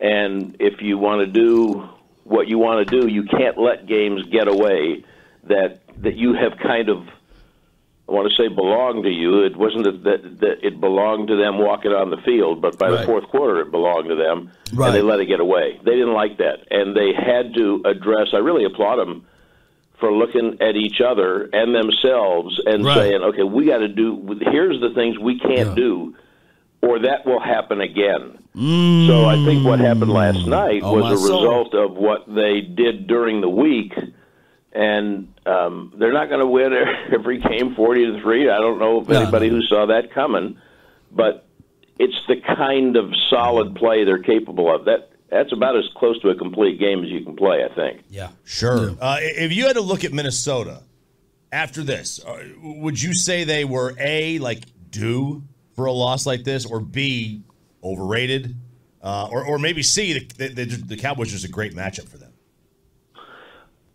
And 0.00 0.56
if 0.60 0.82
you 0.82 0.98
want 0.98 1.20
to 1.20 1.26
do 1.26 1.88
what 2.24 2.48
you 2.48 2.58
want 2.58 2.88
to 2.88 3.00
do, 3.00 3.06
you 3.06 3.24
can't 3.24 3.58
let 3.58 3.86
games 3.86 4.24
get 4.30 4.48
away 4.48 5.04
that 5.44 5.80
that 6.02 6.16
you 6.16 6.34
have 6.34 6.58
kind 6.58 6.88
of 6.88 7.06
I 8.06 8.12
want 8.12 8.30
to 8.30 8.36
say 8.36 8.48
belonged 8.48 9.04
to 9.04 9.10
you. 9.10 9.44
It 9.44 9.56
wasn't 9.56 9.84
that, 9.84 10.04
that, 10.04 10.40
that 10.40 10.66
it 10.66 10.78
belonged 10.78 11.28
to 11.28 11.36
them 11.36 11.58
walking 11.58 11.92
on 11.92 12.10
the 12.10 12.18
field, 12.18 12.60
but 12.60 12.78
by 12.78 12.90
right. 12.90 13.00
the 13.00 13.06
fourth 13.06 13.26
quarter, 13.28 13.60
it 13.60 13.70
belonged 13.70 14.10
to 14.10 14.14
them, 14.14 14.52
right. 14.74 14.88
and 14.88 14.96
they 14.96 15.00
let 15.00 15.20
it 15.20 15.26
get 15.26 15.40
away. 15.40 15.80
They 15.82 15.92
didn't 15.92 16.12
like 16.12 16.36
that, 16.38 16.66
and 16.70 16.94
they 16.94 17.14
had 17.14 17.54
to 17.54 17.82
address. 17.86 18.28
I 18.34 18.38
really 18.38 18.64
applaud 18.64 18.96
them 18.96 19.26
for 20.00 20.12
looking 20.12 20.60
at 20.60 20.76
each 20.76 21.00
other 21.00 21.48
and 21.50 21.74
themselves 21.74 22.60
and 22.66 22.84
right. 22.84 22.94
saying, 22.94 23.22
"Okay, 23.22 23.42
we 23.42 23.66
got 23.66 23.78
to 23.78 23.88
do. 23.88 24.38
Here's 24.52 24.80
the 24.82 24.90
things 24.90 25.18
we 25.18 25.38
can't 25.38 25.70
yeah. 25.70 25.74
do 25.74 26.14
or 26.86 26.98
that 27.00 27.24
will 27.26 27.40
happen 27.40 27.80
again. 27.80 28.38
So 28.54 29.24
I 29.24 29.36
think 29.44 29.64
what 29.66 29.80
happened 29.80 30.12
last 30.12 30.46
night 30.46 30.82
Oh, 30.84 30.94
was 30.94 31.02
my 31.04 31.12
a 31.12 31.16
soul. 31.16 31.42
result 31.42 31.74
of 31.74 31.96
what 31.96 32.32
they 32.32 32.60
did 32.60 33.06
during 33.08 33.40
the 33.40 33.48
week, 33.48 33.92
and 34.72 35.32
um, 35.46 35.92
they're 35.98 36.12
not 36.12 36.28
going 36.28 36.40
to 36.40 36.46
win 36.46 36.72
every 37.12 37.38
game 37.38 37.74
forty 37.74 38.06
to 38.06 38.20
three. 38.22 38.48
I 38.48 38.58
don't 38.58 38.78
know 38.78 39.00
if 39.00 39.08
No, 39.08 39.20
anybody 39.20 39.48
no. 39.50 39.56
who 39.56 39.62
saw 39.62 39.86
that 39.86 40.12
coming, 40.12 40.58
but 41.10 41.46
it's 41.98 42.14
the 42.28 42.36
kind 42.56 42.96
of 42.96 43.12
solid 43.30 43.74
play 43.76 44.04
they're 44.04 44.22
capable 44.22 44.72
of. 44.74 44.84
That 44.84 45.10
that's 45.30 45.52
about 45.52 45.76
as 45.76 45.84
close 45.96 46.20
to 46.22 46.28
a 46.28 46.34
complete 46.36 46.78
game 46.78 47.02
as 47.04 47.10
you 47.10 47.24
can 47.24 47.34
play, 47.36 47.64
I 47.68 47.74
think. 47.74 48.02
Yeah. 48.08 48.28
Sure. 48.44 48.90
Uh, 49.00 49.16
if 49.20 49.52
you 49.52 49.66
had 49.66 49.74
to 49.74 49.80
look 49.82 50.04
at 50.04 50.12
Minnesota 50.12 50.82
after 51.50 51.82
this, 51.82 52.20
uh, 52.24 52.36
would 52.62 53.00
you 53.02 53.14
say 53.14 53.42
they 53.44 53.64
were 53.64 53.94
A, 53.98 54.38
like 54.38 54.60
due 54.90 55.42
for 55.74 55.86
a 55.86 55.92
loss 55.92 56.26
like 56.26 56.44
this, 56.44 56.64
or 56.66 56.80
B, 56.80 57.42
overrated? 57.82 58.56
Uh, 59.02 59.28
or, 59.30 59.44
or 59.44 59.58
maybe 59.58 59.82
C, 59.82 60.18
the, 60.38 60.48
the, 60.48 60.64
the 60.64 60.96
Cowboys 60.96 61.28
are 61.28 61.32
just 61.32 61.44
a 61.44 61.48
great 61.50 61.74
matchup 61.74 62.08
for 62.08 62.16
them. 62.16 62.32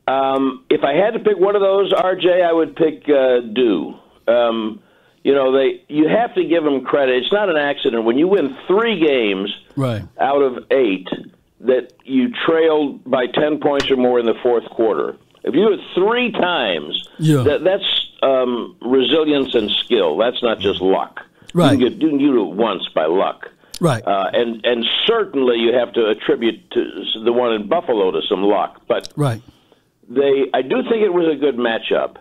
Um, 0.07 0.65
if 0.69 0.83
I 0.83 0.93
had 0.93 1.11
to 1.13 1.19
pick 1.19 1.37
one 1.37 1.55
of 1.55 1.61
those, 1.61 1.91
RJ, 1.93 2.43
I 2.43 2.51
would 2.51 2.75
pick 2.75 3.03
uh, 3.09 3.39
Dew. 3.41 3.95
Um, 4.27 4.81
you 5.23 5.33
know, 5.33 5.51
they 5.51 5.83
you 5.87 6.07
have 6.07 6.33
to 6.35 6.45
give 6.45 6.63
them 6.63 6.83
credit. 6.83 7.23
It's 7.23 7.31
not 7.31 7.49
an 7.49 7.57
accident 7.57 8.05
when 8.05 8.17
you 8.17 8.27
win 8.27 8.55
three 8.67 8.99
games 8.99 9.53
Right. 9.75 10.03
out 10.19 10.41
of 10.41 10.65
eight 10.71 11.07
that 11.61 11.93
you 12.05 12.31
trailed 12.45 13.03
by 13.09 13.27
ten 13.27 13.59
points 13.59 13.91
or 13.91 13.97
more 13.97 14.19
in 14.19 14.25
the 14.25 14.33
fourth 14.41 14.65
quarter. 14.69 15.17
If 15.43 15.53
you 15.55 15.67
do 15.67 15.73
it 15.73 15.79
three 15.93 16.31
times, 16.31 17.07
Yeah. 17.19 17.43
that, 17.43 17.63
that's 17.63 18.07
um, 18.23 18.75
resilience 18.81 19.53
and 19.55 19.69
skill. 19.71 20.17
That's 20.17 20.41
not 20.41 20.59
just 20.59 20.81
luck. 20.81 21.19
Right. 21.53 21.77
You 21.77 21.89
can, 21.89 21.99
get, 21.99 22.01
you 22.01 22.09
can 22.09 22.19
do 22.19 22.49
it 22.49 22.55
once 22.55 22.87
by 22.93 23.05
luck. 23.05 23.45
Right. 23.81 24.05
Uh, 24.05 24.29
and 24.33 24.65
and 24.65 24.85
certainly 25.05 25.57
you 25.57 25.73
have 25.73 25.93
to 25.93 26.09
attribute 26.09 26.69
to 26.71 26.83
the 27.23 27.31
one 27.31 27.53
in 27.53 27.69
Buffalo 27.69 28.11
to 28.11 28.21
some 28.29 28.43
luck, 28.43 28.81
but 28.87 29.07
right. 29.15 29.41
they 30.09 30.49
I 30.53 30.61
do 30.63 30.83
think 30.83 31.01
it 31.01 31.13
was 31.13 31.33
a 31.33 31.39
good 31.39 31.55
matchup, 31.55 32.17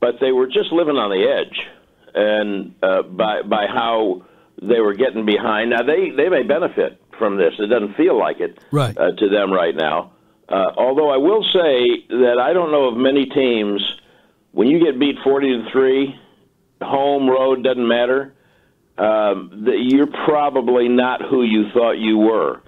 but 0.00 0.16
they 0.20 0.32
were 0.32 0.48
just 0.48 0.72
living 0.72 0.96
on 0.96 1.10
the 1.10 1.24
edge, 1.24 1.66
and 2.14 2.74
uh, 2.82 3.02
by 3.02 3.42
by 3.42 3.66
how 3.68 4.24
they 4.60 4.80
were 4.80 4.94
getting 4.94 5.24
behind. 5.24 5.70
Now 5.70 5.84
they 5.84 6.10
they 6.10 6.28
may 6.28 6.42
benefit 6.42 7.00
from 7.16 7.36
this. 7.36 7.54
It 7.60 7.68
doesn't 7.68 7.94
feel 7.96 8.18
like 8.18 8.40
it 8.40 8.58
Right. 8.72 8.96
uh, 8.98 9.12
to 9.12 9.28
them 9.28 9.52
right 9.52 9.76
now. 9.76 10.12
Uh, 10.48 10.72
although 10.76 11.10
I 11.10 11.18
will 11.18 11.44
say 11.44 12.06
that 12.08 12.38
I 12.40 12.52
don't 12.52 12.72
know 12.72 12.88
of 12.88 12.96
many 12.96 13.26
teams 13.26 13.84
when 14.50 14.66
you 14.66 14.84
get 14.84 14.98
beat 14.98 15.16
forty 15.22 15.48
to 15.62 15.70
three, 15.70 16.18
home 16.82 17.30
road 17.30 17.62
doesn't 17.62 17.86
matter. 17.86 18.34
Um, 18.98 19.64
that 19.66 19.78
you're 19.78 20.08
probably 20.08 20.88
not 20.88 21.22
who 21.22 21.44
you 21.44 21.70
thought 21.72 21.98
you 21.98 22.18
were 22.18 22.62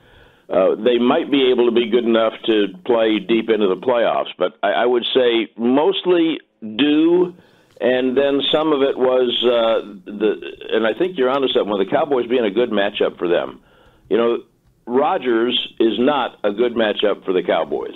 uh, 0.51 0.75
they 0.75 0.99
might 0.99 1.31
be 1.31 1.51
able 1.51 1.67
to 1.67 1.73
be 1.73 1.89
good 1.89 2.05
enough 2.05 2.33
to 2.45 2.67
play 2.85 3.21
deep 3.21 3.49
into 3.51 3.69
the 3.69 3.77
playoffs. 3.77 4.31
But 4.37 4.59
I, 4.63 4.73
I 4.73 4.87
would 4.87 5.07
say 5.15 5.49
mostly 5.57 6.41
do, 6.61 7.35
and 7.81 8.17
then 8.17 8.41
some 8.51 8.73
of 8.73 8.83
it 8.83 8.99
was 8.99 9.45
uh, 9.45 9.87
the. 10.07 10.67
And 10.73 10.87
I 10.87 10.93
think 10.99 11.17
you're 11.17 11.31
onto 11.31 11.49
something 11.49 11.71
with 11.71 11.87
the 11.87 11.91
Cowboys 11.91 12.27
being 12.27 12.45
a 12.45 12.51
good 12.51 12.71
matchup 12.71 13.17
for 13.17 13.29
them. 13.29 13.61
You 14.09 14.17
know, 14.17 14.39
Rodgers 14.87 15.73
is 15.79 16.01
not 16.01 16.41
a 16.43 16.53
good 16.53 16.75
matchup 16.75 17.25
for 17.25 17.33
the 17.33 17.45
Cowboys. 17.45 17.95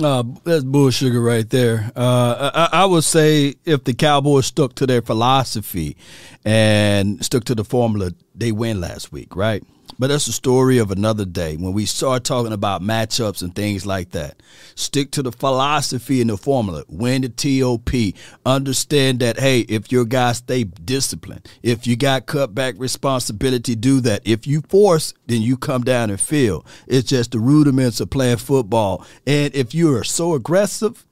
Uh, 0.00 0.24
that's 0.42 0.64
bullshit 0.64 1.14
right 1.14 1.48
there. 1.50 1.92
Uh, 1.94 2.50
I, 2.52 2.82
I 2.82 2.84
would 2.84 3.04
say 3.04 3.54
if 3.64 3.84
the 3.84 3.94
Cowboys 3.94 4.46
stuck 4.46 4.74
to 4.76 4.86
their 4.86 5.02
philosophy 5.02 5.96
and 6.44 7.24
stuck 7.24 7.44
to 7.44 7.54
the 7.54 7.64
formula, 7.64 8.10
they 8.34 8.50
win 8.50 8.80
last 8.80 9.12
week, 9.12 9.36
right? 9.36 9.62
But 9.98 10.08
that's 10.08 10.26
the 10.26 10.32
story 10.32 10.78
of 10.78 10.90
another 10.90 11.24
day. 11.24 11.56
When 11.56 11.72
we 11.72 11.86
start 11.86 12.24
talking 12.24 12.52
about 12.52 12.82
matchups 12.82 13.42
and 13.42 13.54
things 13.54 13.86
like 13.86 14.10
that, 14.10 14.42
stick 14.74 15.10
to 15.12 15.22
the 15.22 15.30
philosophy 15.30 16.20
and 16.20 16.30
the 16.30 16.36
formula. 16.36 16.84
Win 16.88 17.22
the 17.22 17.28
TOP. 17.28 18.18
Understand 18.44 19.20
that, 19.20 19.38
hey, 19.38 19.60
if 19.60 19.92
your 19.92 20.04
guys 20.04 20.38
stay 20.38 20.64
disciplined, 20.64 21.48
if 21.62 21.86
you 21.86 21.96
got 21.96 22.26
cutback 22.26 22.74
responsibility, 22.78 23.76
do 23.76 24.00
that. 24.00 24.22
If 24.24 24.46
you 24.46 24.62
force, 24.62 25.14
then 25.26 25.42
you 25.42 25.56
come 25.56 25.82
down 25.82 26.10
and 26.10 26.20
feel. 26.20 26.66
It's 26.88 27.08
just 27.08 27.30
the 27.30 27.38
rudiments 27.38 28.00
of 28.00 28.10
playing 28.10 28.38
football. 28.38 29.06
And 29.26 29.54
if 29.54 29.74
you 29.74 29.94
are 29.96 30.04
so 30.04 30.34
aggressive, 30.34 31.04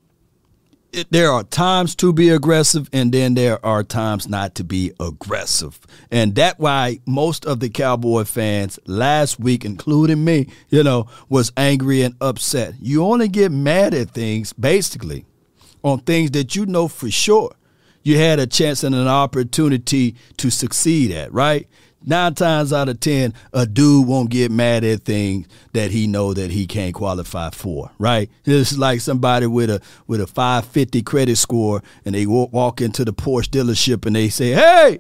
it, 0.93 1.11
there 1.11 1.33
are 1.33 1.43
times 1.43 1.95
to 1.97 2.13
be 2.13 2.29
aggressive 2.29 2.89
and 2.93 3.13
then 3.13 3.35
there 3.35 3.65
are 3.65 3.83
times 3.83 4.29
not 4.29 4.55
to 4.57 4.65
be 4.65 4.93
aggressive. 5.01 5.81
And 6.11 6.35
that 6.35 6.59
why 6.59 7.01
most 7.07 7.47
of 7.47 7.61
the 7.61 7.71
cowboy 7.71 8.25
fans 8.25 8.79
last 8.87 9.41
week 9.41 9.65
including 9.65 10.25
me 10.25 10.49
you 10.69 10.83
know 10.83 11.07
was 11.29 11.53
angry 11.57 12.03
and 12.03 12.15
upset. 12.21 12.75
You 12.81 13.05
only 13.05 13.29
get 13.29 13.51
mad 13.51 13.95
at 13.95 14.11
things 14.11 14.53
basically 14.53 15.25
on 15.83 16.01
things 16.01 16.31
that 16.33 16.55
you 16.55 16.67
know 16.67 16.89
for 16.89 17.11
sure 17.11 17.53
you 18.03 18.19
had 18.19 18.39
a 18.39 18.47
chance 18.47 18.85
and 18.85 18.95
an 18.95 19.09
opportunity 19.09 20.17
to 20.37 20.51
succeed 20.51 21.11
at 21.11 21.33
right 21.33 21.69
nine 22.05 22.35
times 22.35 22.73
out 22.73 22.89
of 22.89 23.01
ten 23.01 23.35
a 23.53 23.67
dude 23.67 24.07
won't 24.07 24.31
get 24.31 24.51
mad 24.51 24.85
at 24.85 25.03
things 25.03 25.47
that 25.73 25.91
he 25.91 26.07
know 26.07 26.35
that 26.35 26.51
he 26.51 26.67
can't 26.67 26.95
qualify 26.95 27.51
for 27.51 27.91
right 27.99 28.31
it's 28.45 28.77
like 28.77 29.01
somebody 29.01 29.47
with 29.47 29.71
a 29.71 29.81
with 30.07 30.21
a 30.21 30.27
550 30.27 31.03
credit 31.03 31.37
score 31.37 31.83
and 32.05 32.15
they 32.15 32.27
walk, 32.27 32.81
into 32.81 33.05
the 33.05 33.13
porsche 33.13 33.49
dealership 33.49 34.07
and 34.07 34.17
they 34.17 34.29
say 34.29 34.53
hey 34.53 34.99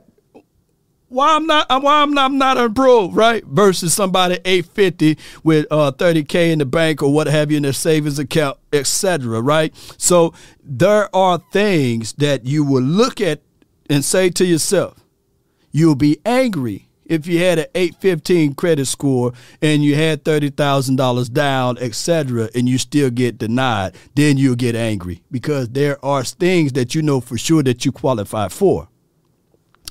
why 1.12 1.36
I'm 1.36 1.46
not 1.46 1.68
why 1.82 2.02
I'm 2.02 2.14
not, 2.14 2.30
I'm 2.30 2.38
not 2.38 3.14
right? 3.14 3.44
Versus 3.44 3.92
somebody 3.92 4.38
850 4.46 5.18
with 5.44 5.66
uh 5.70 5.92
30k 5.92 6.52
in 6.52 6.58
the 6.58 6.64
bank 6.64 7.02
or 7.02 7.12
what 7.12 7.26
have 7.26 7.50
you 7.50 7.58
in 7.58 7.62
their 7.62 7.74
savings 7.74 8.18
account, 8.18 8.58
etc. 8.72 9.40
Right? 9.40 9.74
So 9.98 10.32
there 10.64 11.14
are 11.14 11.38
things 11.52 12.14
that 12.14 12.46
you 12.46 12.64
will 12.64 12.82
look 12.82 13.20
at 13.20 13.42
and 13.90 14.02
say 14.02 14.30
to 14.30 14.44
yourself, 14.46 15.04
you'll 15.70 15.94
be 15.94 16.18
angry 16.24 16.88
if 17.12 17.26
you 17.26 17.38
had 17.38 17.58
an 17.58 17.66
815 17.74 18.54
credit 18.54 18.86
score 18.86 19.32
and 19.60 19.84
you 19.84 19.94
had 19.94 20.24
$30,000 20.24 21.32
down, 21.32 21.78
etc., 21.78 22.48
and 22.54 22.68
you 22.68 22.78
still 22.78 23.10
get 23.10 23.38
denied, 23.38 23.94
then 24.14 24.38
you'll 24.38 24.56
get 24.56 24.74
angry 24.74 25.22
because 25.30 25.68
there 25.68 26.02
are 26.04 26.24
things 26.24 26.72
that 26.72 26.94
you 26.94 27.02
know 27.02 27.20
for 27.20 27.36
sure 27.36 27.62
that 27.62 27.84
you 27.84 27.92
qualify 27.92 28.48
for. 28.48 28.88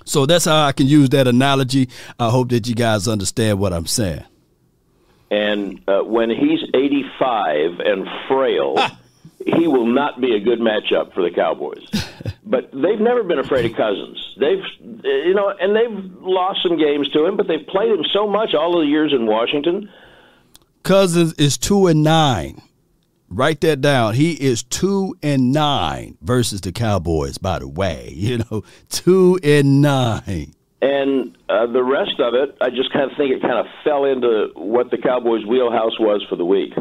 So 0.03 0.25
that's 0.25 0.45
how 0.45 0.65
I 0.65 0.71
can 0.71 0.87
use 0.87 1.09
that 1.09 1.27
analogy. 1.27 1.89
I 2.19 2.29
hope 2.29 2.49
that 2.49 2.67
you 2.67 2.73
guys 2.73 3.07
understand 3.07 3.59
what 3.59 3.71
I'm 3.71 3.85
saying. 3.85 4.25
And 5.29 5.81
uh, 5.87 6.01
when 6.01 6.29
he's 6.29 6.59
85 6.73 7.79
and 7.79 8.07
frail, 8.27 8.75
he 9.45 9.67
will 9.67 9.85
not 9.85 10.21
be 10.21 10.35
a 10.35 10.39
good 10.39 10.59
matchup 10.59 11.13
for 11.13 11.23
the 11.23 11.31
Cowboys. 11.31 11.85
but 12.45 12.71
they've 12.71 12.99
never 12.99 13.23
been 13.23 13.39
afraid 13.39 13.65
of 13.65 13.75
Cousins. 13.75 14.35
They've, 14.37 14.63
you 15.03 15.33
know, 15.33 15.53
and 15.59 15.75
they've 15.75 16.21
lost 16.21 16.59
some 16.63 16.77
games 16.77 17.09
to 17.09 17.25
him, 17.25 17.37
but 17.37 17.47
they've 17.47 17.65
played 17.67 17.91
him 17.91 18.03
so 18.11 18.27
much 18.27 18.53
all 18.53 18.77
of 18.77 18.85
the 18.85 18.89
years 18.89 19.13
in 19.13 19.25
Washington. 19.25 19.89
Cousins 20.83 21.33
is 21.33 21.57
two 21.57 21.87
and 21.87 22.03
nine. 22.03 22.61
Write 23.29 23.61
that 23.61 23.79
down. 23.79 24.15
He 24.15 24.33
is 24.33 24.61
two 24.63 25.15
and 25.23 25.53
nine 25.53 26.17
versus 26.21 26.59
the 26.59 26.73
Cowboys. 26.73 27.37
By 27.37 27.59
the 27.59 27.67
way, 27.67 28.11
you 28.15 28.39
know, 28.39 28.63
two 28.89 29.39
and 29.43 29.81
nine. 29.81 30.53
And 30.81 31.37
uh, 31.47 31.67
the 31.67 31.83
rest 31.83 32.19
of 32.19 32.33
it, 32.33 32.57
I 32.59 32.69
just 32.71 32.91
kind 32.91 33.09
of 33.09 33.15
think 33.15 33.31
it 33.31 33.41
kind 33.41 33.59
of 33.59 33.67
fell 33.83 34.05
into 34.05 34.49
what 34.55 34.89
the 34.89 34.97
Cowboys' 34.97 35.45
wheelhouse 35.45 35.99
was 35.99 36.25
for 36.27 36.35
the 36.35 36.45
week. 36.45 36.73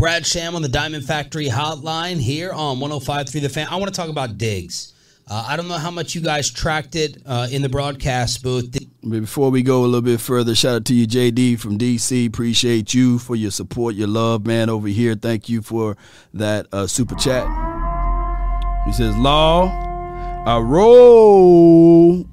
Brad 0.00 0.26
Sham 0.26 0.56
on 0.56 0.62
the 0.62 0.68
Diamond 0.68 1.04
Factory 1.04 1.44
hotline 1.44 2.18
here 2.18 2.52
on 2.52 2.78
105.3 2.78 3.42
The 3.42 3.50
Fan. 3.50 3.68
I 3.68 3.76
want 3.76 3.92
to 3.92 3.94
talk 3.94 4.08
about 4.08 4.38
Diggs. 4.38 4.94
Uh, 5.28 5.44
I 5.46 5.58
don't 5.58 5.68
know 5.68 5.76
how 5.76 5.90
much 5.90 6.14
you 6.14 6.22
guys 6.22 6.50
tracked 6.50 6.96
it 6.96 7.18
uh, 7.26 7.48
in 7.52 7.60
the 7.60 7.68
broadcast 7.68 8.42
booth. 8.42 8.74
Before 9.06 9.50
we 9.50 9.62
go 9.62 9.84
a 9.84 9.84
little 9.84 10.00
bit 10.00 10.18
further, 10.18 10.54
shout 10.54 10.74
out 10.76 10.84
to 10.86 10.94
you, 10.94 11.06
JD 11.06 11.60
from 11.60 11.76
DC. 11.76 12.26
Appreciate 12.26 12.94
you 12.94 13.18
for 13.18 13.36
your 13.36 13.50
support, 13.50 13.94
your 13.94 14.08
love, 14.08 14.46
man, 14.46 14.70
over 14.70 14.88
here. 14.88 15.14
Thank 15.16 15.50
you 15.50 15.60
for 15.60 15.98
that 16.32 16.66
uh, 16.72 16.86
super 16.86 17.14
chat. 17.16 17.46
He 18.86 18.94
says, 18.94 19.14
Law, 19.18 19.68
I 20.46 20.58
roll 20.60 22.24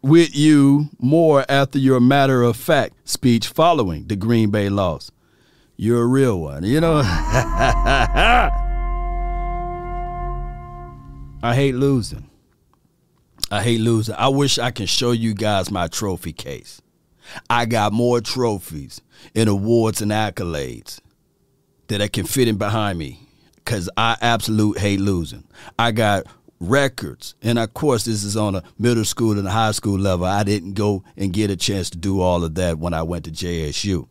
with 0.00 0.34
you 0.34 0.88
more 0.98 1.44
after 1.50 1.78
your 1.78 2.00
matter 2.00 2.42
of 2.42 2.56
fact 2.56 2.94
speech 3.06 3.48
following 3.48 4.06
the 4.06 4.16
Green 4.16 4.50
Bay 4.50 4.70
loss. 4.70 5.10
You're 5.82 6.02
a 6.02 6.06
real 6.06 6.38
one. 6.38 6.62
You 6.62 6.78
know, 6.78 7.00
I 7.02 8.50
hate 11.54 11.74
losing. 11.74 12.28
I 13.50 13.62
hate 13.62 13.80
losing. 13.80 14.14
I 14.18 14.28
wish 14.28 14.58
I 14.58 14.72
can 14.72 14.84
show 14.84 15.12
you 15.12 15.32
guys 15.32 15.70
my 15.70 15.88
trophy 15.88 16.34
case. 16.34 16.82
I 17.48 17.64
got 17.64 17.94
more 17.94 18.20
trophies 18.20 19.00
and 19.34 19.48
awards 19.48 20.02
and 20.02 20.12
accolades 20.12 21.00
that 21.88 22.02
I 22.02 22.08
can 22.08 22.26
fit 22.26 22.46
in 22.46 22.58
behind 22.58 22.98
me 22.98 23.26
because 23.56 23.88
I 23.96 24.18
absolute 24.20 24.76
hate 24.76 25.00
losing. 25.00 25.44
I 25.78 25.92
got 25.92 26.26
records. 26.60 27.36
And 27.40 27.58
of 27.58 27.72
course, 27.72 28.04
this 28.04 28.22
is 28.22 28.36
on 28.36 28.54
a 28.54 28.62
middle 28.78 29.06
school 29.06 29.38
and 29.38 29.48
a 29.48 29.50
high 29.50 29.72
school 29.72 29.98
level. 29.98 30.26
I 30.26 30.42
didn't 30.42 30.74
go 30.74 31.04
and 31.16 31.32
get 31.32 31.50
a 31.50 31.56
chance 31.56 31.88
to 31.88 31.96
do 31.96 32.20
all 32.20 32.44
of 32.44 32.54
that 32.56 32.78
when 32.78 32.92
I 32.92 33.02
went 33.02 33.24
to 33.24 33.30
JSU. 33.30 34.08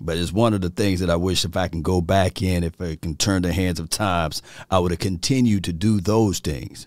But 0.00 0.18
it's 0.18 0.32
one 0.32 0.54
of 0.54 0.60
the 0.60 0.70
things 0.70 1.00
that 1.00 1.10
I 1.10 1.16
wish 1.16 1.44
if 1.44 1.56
I 1.56 1.68
can 1.68 1.82
go 1.82 2.00
back 2.00 2.42
in, 2.42 2.64
if 2.64 2.80
I 2.80 2.96
can 2.96 3.16
turn 3.16 3.42
the 3.42 3.52
hands 3.52 3.78
of 3.78 3.88
times, 3.88 4.42
I 4.70 4.78
would 4.78 4.90
have 4.90 5.00
continued 5.00 5.64
to 5.64 5.72
do 5.72 6.00
those 6.00 6.40
things. 6.40 6.86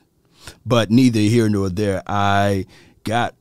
But 0.66 0.92
neither 0.92 1.20
here 1.20 1.50
nor 1.50 1.70
there, 1.70 2.04
I 2.06 2.66
got 3.04 3.36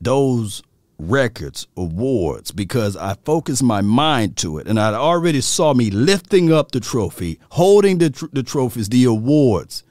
those 0.00 0.62
records, 0.98 1.66
awards, 1.76 2.52
because 2.52 2.96
I 2.96 3.14
focused 3.24 3.62
my 3.62 3.80
mind 3.80 4.36
to 4.38 4.58
it. 4.58 4.66
And 4.66 4.78
I 4.78 4.94
already 4.94 5.40
saw 5.40 5.74
me 5.74 5.90
lifting 5.90 6.52
up 6.52 6.72
the 6.72 6.80
trophy, 6.80 7.40
holding 7.50 7.98
the, 7.98 8.10
tr- 8.10 8.26
the 8.32 8.42
trophies, 8.42 8.88
the 8.88 9.04
awards, 9.04 9.82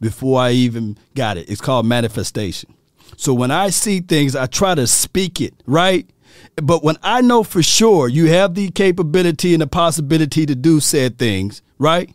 before 0.00 0.40
I 0.40 0.50
even 0.50 0.98
got 1.14 1.36
it. 1.36 1.48
It's 1.48 1.60
called 1.60 1.86
manifestation. 1.86 2.74
So 3.16 3.34
when 3.34 3.50
I 3.50 3.70
see 3.70 4.00
things, 4.00 4.34
I 4.34 4.46
try 4.46 4.74
to 4.74 4.86
speak 4.86 5.40
it, 5.40 5.54
right? 5.66 6.08
But 6.56 6.84
when 6.84 6.96
I 7.02 7.22
know 7.22 7.42
for 7.42 7.62
sure 7.62 8.08
you 8.08 8.26
have 8.26 8.54
the 8.54 8.70
capability 8.70 9.54
and 9.54 9.62
the 9.62 9.66
possibility 9.66 10.46
to 10.46 10.54
do 10.54 10.80
said 10.80 11.18
things, 11.18 11.62
right? 11.78 12.14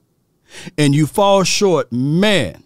And 0.77 0.93
you 0.93 1.07
fall 1.07 1.43
short, 1.43 1.91
man, 1.91 2.63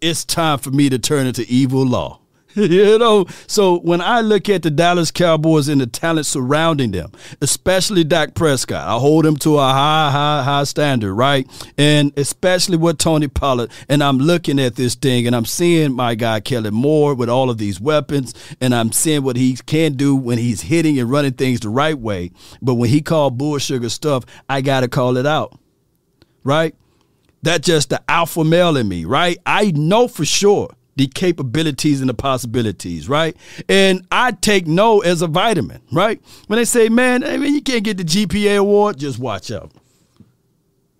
it's 0.00 0.24
time 0.24 0.58
for 0.58 0.70
me 0.70 0.88
to 0.88 0.98
turn 0.98 1.26
into 1.26 1.46
evil 1.48 1.86
law. 1.86 2.21
you 2.56 2.98
know, 2.98 3.24
so 3.46 3.78
when 3.78 4.02
I 4.02 4.20
look 4.20 4.48
at 4.50 4.62
the 4.62 4.70
Dallas 4.70 5.10
Cowboys 5.10 5.68
and 5.68 5.80
the 5.80 5.86
talent 5.86 6.26
surrounding 6.26 6.90
them, 6.90 7.10
especially 7.40 8.04
Dak 8.04 8.34
Prescott, 8.34 8.86
I 8.86 8.98
hold 8.98 9.24
him 9.24 9.36
to 9.38 9.56
a 9.56 9.62
high, 9.62 10.10
high, 10.10 10.42
high 10.42 10.64
standard, 10.64 11.14
right? 11.14 11.48
And 11.78 12.12
especially 12.18 12.76
with 12.76 12.98
Tony 12.98 13.28
Pollard. 13.28 13.70
And 13.88 14.04
I'm 14.04 14.18
looking 14.18 14.58
at 14.60 14.76
this 14.76 14.94
thing 14.94 15.26
and 15.26 15.34
I'm 15.34 15.46
seeing 15.46 15.94
my 15.94 16.14
guy 16.14 16.40
Kellen 16.40 16.74
Moore 16.74 17.14
with 17.14 17.30
all 17.30 17.48
of 17.48 17.56
these 17.56 17.80
weapons, 17.80 18.34
and 18.60 18.74
I'm 18.74 18.92
seeing 18.92 19.22
what 19.22 19.36
he 19.36 19.56
can 19.56 19.94
do 19.94 20.14
when 20.14 20.36
he's 20.36 20.62
hitting 20.62 20.98
and 20.98 21.10
running 21.10 21.32
things 21.32 21.60
the 21.60 21.70
right 21.70 21.98
way. 21.98 22.32
But 22.60 22.74
when 22.74 22.90
he 22.90 23.00
called 23.00 23.38
bull 23.38 23.58
sugar 23.58 23.88
stuff, 23.88 24.24
I 24.48 24.60
got 24.60 24.80
to 24.80 24.88
call 24.88 25.16
it 25.16 25.26
out, 25.26 25.58
right? 26.44 26.74
That's 27.42 27.66
just 27.66 27.88
the 27.88 28.02
alpha 28.08 28.44
male 28.44 28.76
in 28.76 28.88
me, 28.88 29.04
right? 29.04 29.38
I 29.46 29.72
know 29.72 30.06
for 30.06 30.24
sure 30.24 30.68
the 30.96 31.06
capabilities 31.06 32.00
and 32.00 32.08
the 32.08 32.14
possibilities, 32.14 33.08
right? 33.08 33.36
And 33.68 34.06
I 34.10 34.32
take 34.32 34.66
no 34.66 35.00
as 35.00 35.22
a 35.22 35.26
vitamin, 35.26 35.80
right? 35.90 36.20
When 36.46 36.58
they 36.58 36.64
say, 36.64 36.88
man, 36.88 37.24
I 37.24 37.36
mean, 37.36 37.54
you 37.54 37.62
can't 37.62 37.84
get 37.84 37.96
the 37.96 38.04
GPA 38.04 38.58
award, 38.58 38.98
just 38.98 39.18
watch 39.18 39.50
out. 39.50 39.72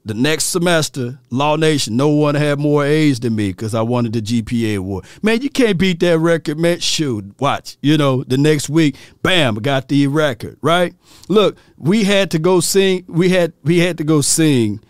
The 0.05 0.15
next 0.15 0.47
semester, 0.47 1.21
Law 1.31 1.55
Nation, 1.55 1.97
no 1.97 2.09
one 2.09 2.35
had 2.35 2.59
more 2.59 2.85
A's 2.85 3.21
than 3.21 3.37
me 3.37 3.51
because 3.51 3.73
I 3.73 3.83
wanted 3.83 4.15
the 4.15 4.21
GPA 4.21 4.79
award. 4.79 5.05
Man, 5.23 5.43
you 5.43 5.51
can't 5.51 5.79
beat 5.79 6.01
that 6.01 6.19
record, 6.19 6.59
man. 6.59 6.81
Shoot, 6.81 7.41
watch. 7.41 7.77
You 7.83 7.97
know, 7.97 8.25
the 8.25 8.37
next 8.37 8.69
week, 8.69 8.97
bam, 9.23 9.55
got 9.57 9.87
the 9.87 10.09
record, 10.09 10.59
right? 10.61 10.93
Look, 11.29 11.57
we 11.77 12.03
had 12.03 12.33
to 12.33 12.41
go 12.41 12.59
sing. 12.59 13.05
We 13.07 13.29
had 13.29 13.53
we 13.63 13.79
had 13.79 13.97
to 13.99 14.05
go 14.05 14.23
sing. 14.23 14.81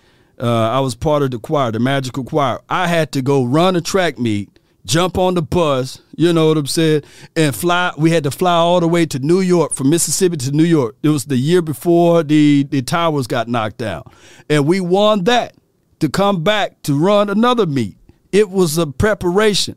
Uh, 0.40 0.70
I 0.70 0.80
was 0.80 0.94
part 0.94 1.22
of 1.22 1.30
the 1.30 1.38
choir, 1.38 1.70
the 1.70 1.78
magical 1.78 2.24
choir. 2.24 2.60
I 2.70 2.86
had 2.86 3.12
to 3.12 3.20
go 3.20 3.44
run 3.44 3.76
a 3.76 3.82
track 3.82 4.18
meet 4.18 4.58
jump 4.84 5.18
on 5.18 5.34
the 5.34 5.42
bus, 5.42 6.00
you 6.16 6.32
know 6.32 6.48
what 6.48 6.58
I'm 6.58 6.66
saying, 6.66 7.02
and 7.36 7.54
fly. 7.54 7.92
We 7.96 8.10
had 8.10 8.24
to 8.24 8.30
fly 8.30 8.54
all 8.54 8.80
the 8.80 8.88
way 8.88 9.06
to 9.06 9.18
New 9.18 9.40
York 9.40 9.72
from 9.72 9.90
Mississippi 9.90 10.36
to 10.38 10.52
New 10.52 10.64
York. 10.64 10.96
It 11.02 11.08
was 11.08 11.26
the 11.26 11.36
year 11.36 11.62
before 11.62 12.22
the, 12.22 12.64
the 12.64 12.82
towers 12.82 13.26
got 13.26 13.48
knocked 13.48 13.78
down. 13.78 14.04
And 14.48 14.66
we 14.66 14.80
won 14.80 15.24
that 15.24 15.54
to 16.00 16.08
come 16.08 16.42
back 16.42 16.82
to 16.82 16.98
run 16.98 17.30
another 17.30 17.66
meet. 17.66 17.96
It 18.32 18.50
was 18.50 18.78
a 18.78 18.86
preparation. 18.86 19.76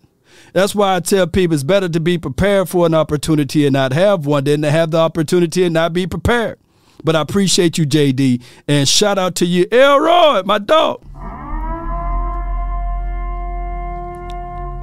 That's 0.53 0.73
why 0.73 0.95
I 0.95 1.01
tell 1.01 1.27
people 1.27 1.53
it's 1.53 1.63
better 1.63 1.89
to 1.89 1.99
be 1.99 2.17
prepared 2.17 2.69
for 2.69 2.85
an 2.85 2.93
opportunity 2.93 3.65
and 3.65 3.73
not 3.73 3.91
have 3.91 4.25
one 4.25 4.45
than 4.45 4.61
to 4.61 4.71
have 4.71 4.91
the 4.91 4.97
opportunity 4.97 5.63
and 5.65 5.73
not 5.73 5.91
be 5.93 6.07
prepared. 6.07 6.57
But 7.03 7.15
I 7.15 7.21
appreciate 7.21 7.77
you, 7.77 7.85
JD, 7.85 8.41
and 8.67 8.87
shout 8.87 9.17
out 9.17 9.35
to 9.35 9.45
you, 9.45 9.67
Elroy, 9.71 10.43
my 10.43 10.57
dog. 10.57 11.03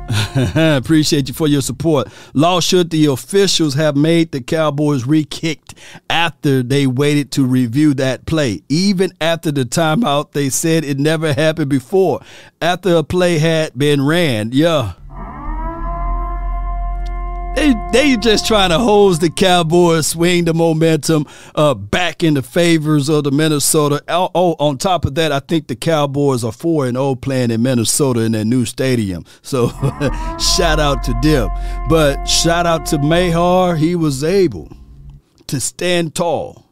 Appreciate 0.36 1.28
you 1.28 1.34
for 1.34 1.46
your 1.46 1.62
support. 1.62 2.08
Law 2.34 2.60
should 2.60 2.90
the 2.90 3.06
officials 3.06 3.74
have 3.74 3.96
made 3.96 4.32
the 4.32 4.40
Cowboys 4.40 5.06
re-kicked 5.06 5.74
after 6.10 6.62
they 6.62 6.86
waited 6.86 7.30
to 7.32 7.44
review 7.44 7.94
that 7.94 8.26
play. 8.26 8.62
Even 8.68 9.12
after 9.20 9.52
the 9.52 9.64
timeout, 9.64 10.32
they 10.32 10.48
said 10.48 10.84
it 10.84 10.98
never 10.98 11.32
happened 11.32 11.70
before. 11.70 12.20
After 12.60 12.96
a 12.96 13.02
play 13.02 13.38
had 13.38 13.78
been 13.78 14.04
ran, 14.04 14.50
yeah. 14.52 14.94
They 17.54 17.74
they 17.92 18.16
just 18.16 18.46
trying 18.46 18.70
to 18.70 18.78
hose 18.78 19.18
the 19.18 19.28
Cowboys, 19.30 20.06
swing 20.06 20.46
the 20.46 20.54
momentum 20.54 21.26
uh, 21.54 21.74
back 21.74 22.22
in 22.22 22.34
the 22.34 22.42
favors 22.42 23.08
of 23.08 23.24
the 23.24 23.30
Minnesota. 23.30 24.02
Oh, 24.08 24.30
oh, 24.34 24.56
on 24.58 24.78
top 24.78 25.04
of 25.04 25.14
that, 25.16 25.32
I 25.32 25.40
think 25.40 25.66
the 25.66 25.76
Cowboys 25.76 26.44
are 26.44 26.52
four 26.52 26.86
and 26.86 26.96
zero 26.96 27.08
oh 27.08 27.16
playing 27.16 27.50
in 27.50 27.62
Minnesota 27.62 28.20
in 28.20 28.32
their 28.32 28.44
new 28.44 28.64
stadium. 28.64 29.24
So 29.42 29.68
shout 30.56 30.80
out 30.80 31.02
to 31.04 31.14
them, 31.22 31.50
but 31.88 32.24
shout 32.24 32.66
out 32.66 32.86
to 32.86 32.98
Maher. 32.98 33.76
He 33.76 33.94
was 33.96 34.24
able 34.24 34.70
to 35.46 35.60
stand 35.60 36.14
tall 36.14 36.71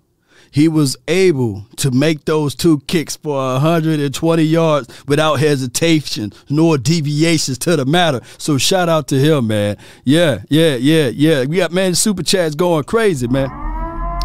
he 0.50 0.68
was 0.68 0.96
able 1.08 1.66
to 1.76 1.90
make 1.90 2.24
those 2.24 2.54
two 2.54 2.80
kicks 2.86 3.16
for 3.16 3.34
120 3.34 4.42
yards 4.42 5.04
without 5.06 5.36
hesitation 5.36 6.32
nor 6.48 6.76
deviations 6.78 7.58
to 7.58 7.76
the 7.76 7.84
matter. 7.84 8.20
So 8.38 8.58
shout 8.58 8.88
out 8.88 9.08
to 9.08 9.18
him, 9.18 9.46
man. 9.48 9.76
Yeah, 10.04 10.42
yeah, 10.48 10.76
yeah, 10.76 11.08
yeah. 11.08 11.44
We 11.44 11.56
got 11.56 11.72
man 11.72 11.94
super 11.94 12.22
chats 12.22 12.54
going 12.54 12.84
crazy, 12.84 13.28
man. 13.28 13.48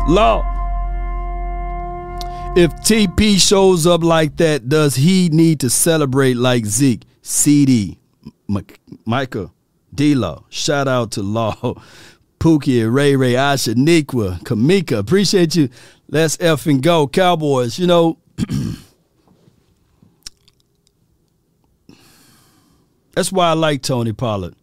Law. 0.07 0.51
If 2.57 2.71
TP 2.75 3.37
shows 3.37 3.85
up 3.85 4.01
like 4.01 4.37
that, 4.37 4.69
does 4.69 4.95
he 4.95 5.27
need 5.27 5.59
to 5.59 5.69
celebrate 5.69 6.35
like 6.35 6.65
Zeke, 6.65 7.01
CD, 7.21 7.99
M- 8.47 8.65
Micah, 9.05 9.51
D-Law? 9.93 10.45
Shout 10.49 10.87
out 10.87 11.11
to 11.11 11.21
Law. 11.21 11.81
Pookie, 12.39 12.91
Ray 12.91 13.15
Ray, 13.15 13.33
Asha, 13.33 13.73
Nikwa, 13.75 14.39
Kamika. 14.41 14.97
Appreciate 14.99 15.55
you. 15.55 15.69
Let's 16.09 16.37
and 16.37 16.83
go. 16.83 17.07
Cowboys, 17.07 17.79
you 17.79 17.87
know. 17.87 18.17
that's 23.13 23.31
why 23.31 23.47
I 23.49 23.53
like 23.53 23.81
Tony 23.81 24.13
Pollard. 24.13 24.55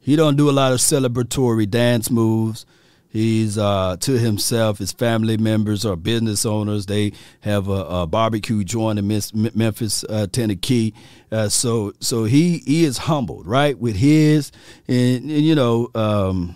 He 0.00 0.16
don't 0.16 0.36
do 0.36 0.48
a 0.48 0.52
lot 0.52 0.72
of 0.72 0.78
celebratory 0.78 1.68
dance 1.68 2.10
moves. 2.10 2.66
He's 3.10 3.56
uh, 3.56 3.96
to 4.00 4.18
himself. 4.18 4.78
His 4.78 4.92
family 4.92 5.38
members 5.38 5.86
are 5.86 5.96
business 5.96 6.44
owners. 6.44 6.86
They 6.86 7.12
have 7.40 7.68
a, 7.68 7.84
a 7.84 8.06
barbecue 8.06 8.64
joint 8.64 8.98
in 8.98 9.08
Memphis, 9.54 10.04
uh, 10.04 10.26
Tennessee. 10.30 10.92
Uh, 11.32 11.48
so, 11.48 11.92
so 12.00 12.24
he 12.24 12.58
he 12.58 12.84
is 12.84 12.98
humbled, 12.98 13.46
right, 13.46 13.78
with 13.78 13.96
his, 13.96 14.52
and, 14.86 15.22
and 15.22 15.30
you 15.30 15.54
know, 15.54 15.90
um, 15.94 16.54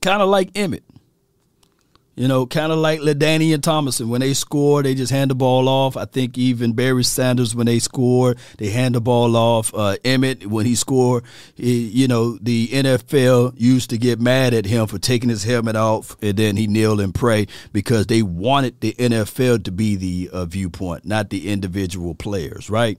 kind 0.00 0.22
of 0.22 0.28
like 0.28 0.52
Emmitt. 0.52 0.82
You 2.16 2.28
know, 2.28 2.46
kind 2.46 2.72
of 2.72 2.78
like 2.78 3.00
LaDainian 3.00 3.60
Tomlinson. 3.60 4.08
When 4.08 4.22
they 4.22 4.32
score, 4.32 4.82
they 4.82 4.94
just 4.94 5.12
hand 5.12 5.30
the 5.30 5.34
ball 5.34 5.68
off. 5.68 5.98
I 5.98 6.06
think 6.06 6.38
even 6.38 6.72
Barry 6.72 7.04
Sanders, 7.04 7.54
when 7.54 7.66
they 7.66 7.78
score, 7.78 8.36
they 8.56 8.70
hand 8.70 8.94
the 8.94 9.02
ball 9.02 9.36
off. 9.36 9.74
Uh, 9.74 9.96
Emmitt, 10.02 10.46
when 10.46 10.64
he 10.64 10.74
scored, 10.76 11.24
you 11.56 12.08
know, 12.08 12.38
the 12.38 12.68
NFL 12.68 13.52
used 13.58 13.90
to 13.90 13.98
get 13.98 14.18
mad 14.18 14.54
at 14.54 14.64
him 14.64 14.86
for 14.86 14.98
taking 14.98 15.28
his 15.28 15.44
helmet 15.44 15.76
off 15.76 16.16
and 16.22 16.38
then 16.38 16.56
he 16.56 16.66
kneel 16.66 17.00
and 17.00 17.14
pray 17.14 17.48
because 17.74 18.06
they 18.06 18.22
wanted 18.22 18.80
the 18.80 18.94
NFL 18.94 19.64
to 19.64 19.70
be 19.70 19.94
the 19.96 20.30
uh, 20.32 20.46
viewpoint, 20.46 21.04
not 21.04 21.28
the 21.28 21.50
individual 21.50 22.14
players, 22.14 22.70
right? 22.70 22.98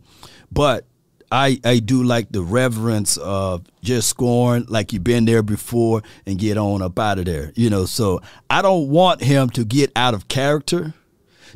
But 0.51 0.85
I, 1.31 1.59
I 1.63 1.79
do 1.79 2.03
like 2.03 2.31
the 2.31 2.41
reverence 2.41 3.17
of 3.17 3.63
just 3.81 4.09
scoring 4.09 4.65
like 4.69 4.93
you've 4.93 5.03
been 5.03 5.25
there 5.25 5.43
before 5.43 6.01
and 6.25 6.39
get 6.39 6.57
on 6.57 6.81
up 6.81 6.97
out 6.97 7.19
of 7.19 7.25
there. 7.25 7.51
You 7.55 7.69
know, 7.69 7.85
so 7.85 8.21
I 8.49 8.61
don't 8.61 8.89
want 8.89 9.21
him 9.21 9.49
to 9.51 9.65
get 9.65 9.91
out 9.95 10.13
of 10.13 10.27
character. 10.27 10.93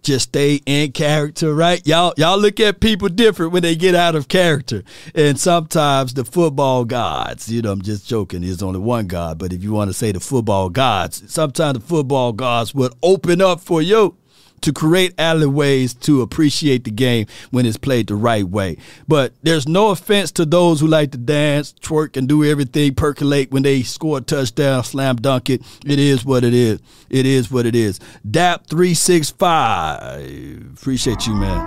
Just 0.01 0.29
stay 0.29 0.61
in 0.65 0.93
character, 0.93 1.53
right? 1.53 1.85
Y'all 1.85 2.13
y'all 2.17 2.39
look 2.39 2.59
at 2.59 2.79
people 2.79 3.07
different 3.07 3.51
when 3.51 3.61
they 3.61 3.75
get 3.75 3.93
out 3.93 4.15
of 4.15 4.27
character. 4.27 4.83
And 5.13 5.39
sometimes 5.39 6.15
the 6.15 6.25
football 6.25 6.85
gods, 6.85 7.49
you 7.49 7.61
know, 7.61 7.71
I'm 7.71 7.83
just 7.83 8.07
joking, 8.07 8.41
there's 8.41 8.63
only 8.63 8.79
one 8.79 9.05
God, 9.05 9.37
but 9.37 9.53
if 9.53 9.63
you 9.63 9.73
want 9.73 9.89
to 9.89 9.93
say 9.93 10.11
the 10.11 10.19
football 10.19 10.69
gods, 10.69 11.23
sometimes 11.31 11.77
the 11.77 11.85
football 11.85 12.33
gods 12.33 12.73
would 12.73 12.93
open 13.03 13.41
up 13.41 13.59
for 13.59 13.81
you 13.81 14.17
to 14.61 14.71
create 14.71 15.13
alleyways 15.17 15.93
to 15.93 16.21
appreciate 16.21 16.83
the 16.83 16.91
game 16.91 17.25
when 17.49 17.65
it's 17.65 17.77
played 17.77 18.07
the 18.07 18.15
right 18.15 18.47
way. 18.47 18.77
But 19.07 19.33
there's 19.43 19.67
no 19.67 19.89
offense 19.89 20.31
to 20.33 20.45
those 20.45 20.79
who 20.79 20.85
like 20.87 21.11
to 21.11 21.17
dance, 21.17 21.73
twerk, 21.81 22.15
and 22.17 22.27
do 22.27 22.45
everything, 22.45 22.93
percolate 22.95 23.51
when 23.51 23.63
they 23.63 23.81
score 23.83 24.19
a 24.19 24.21
touchdown, 24.21 24.83
slam 24.83 25.15
dunk 25.17 25.49
it. 25.49 25.61
It 25.85 25.99
is 25.99 26.23
what 26.23 26.43
it 26.43 26.53
is. 26.53 26.79
It 27.09 27.25
is 27.25 27.49
what 27.51 27.65
it 27.65 27.75
is. 27.75 27.99
DAP365. 28.29 30.77
Appreciate 30.77 31.25
you, 31.27 31.33
man. 31.33 31.59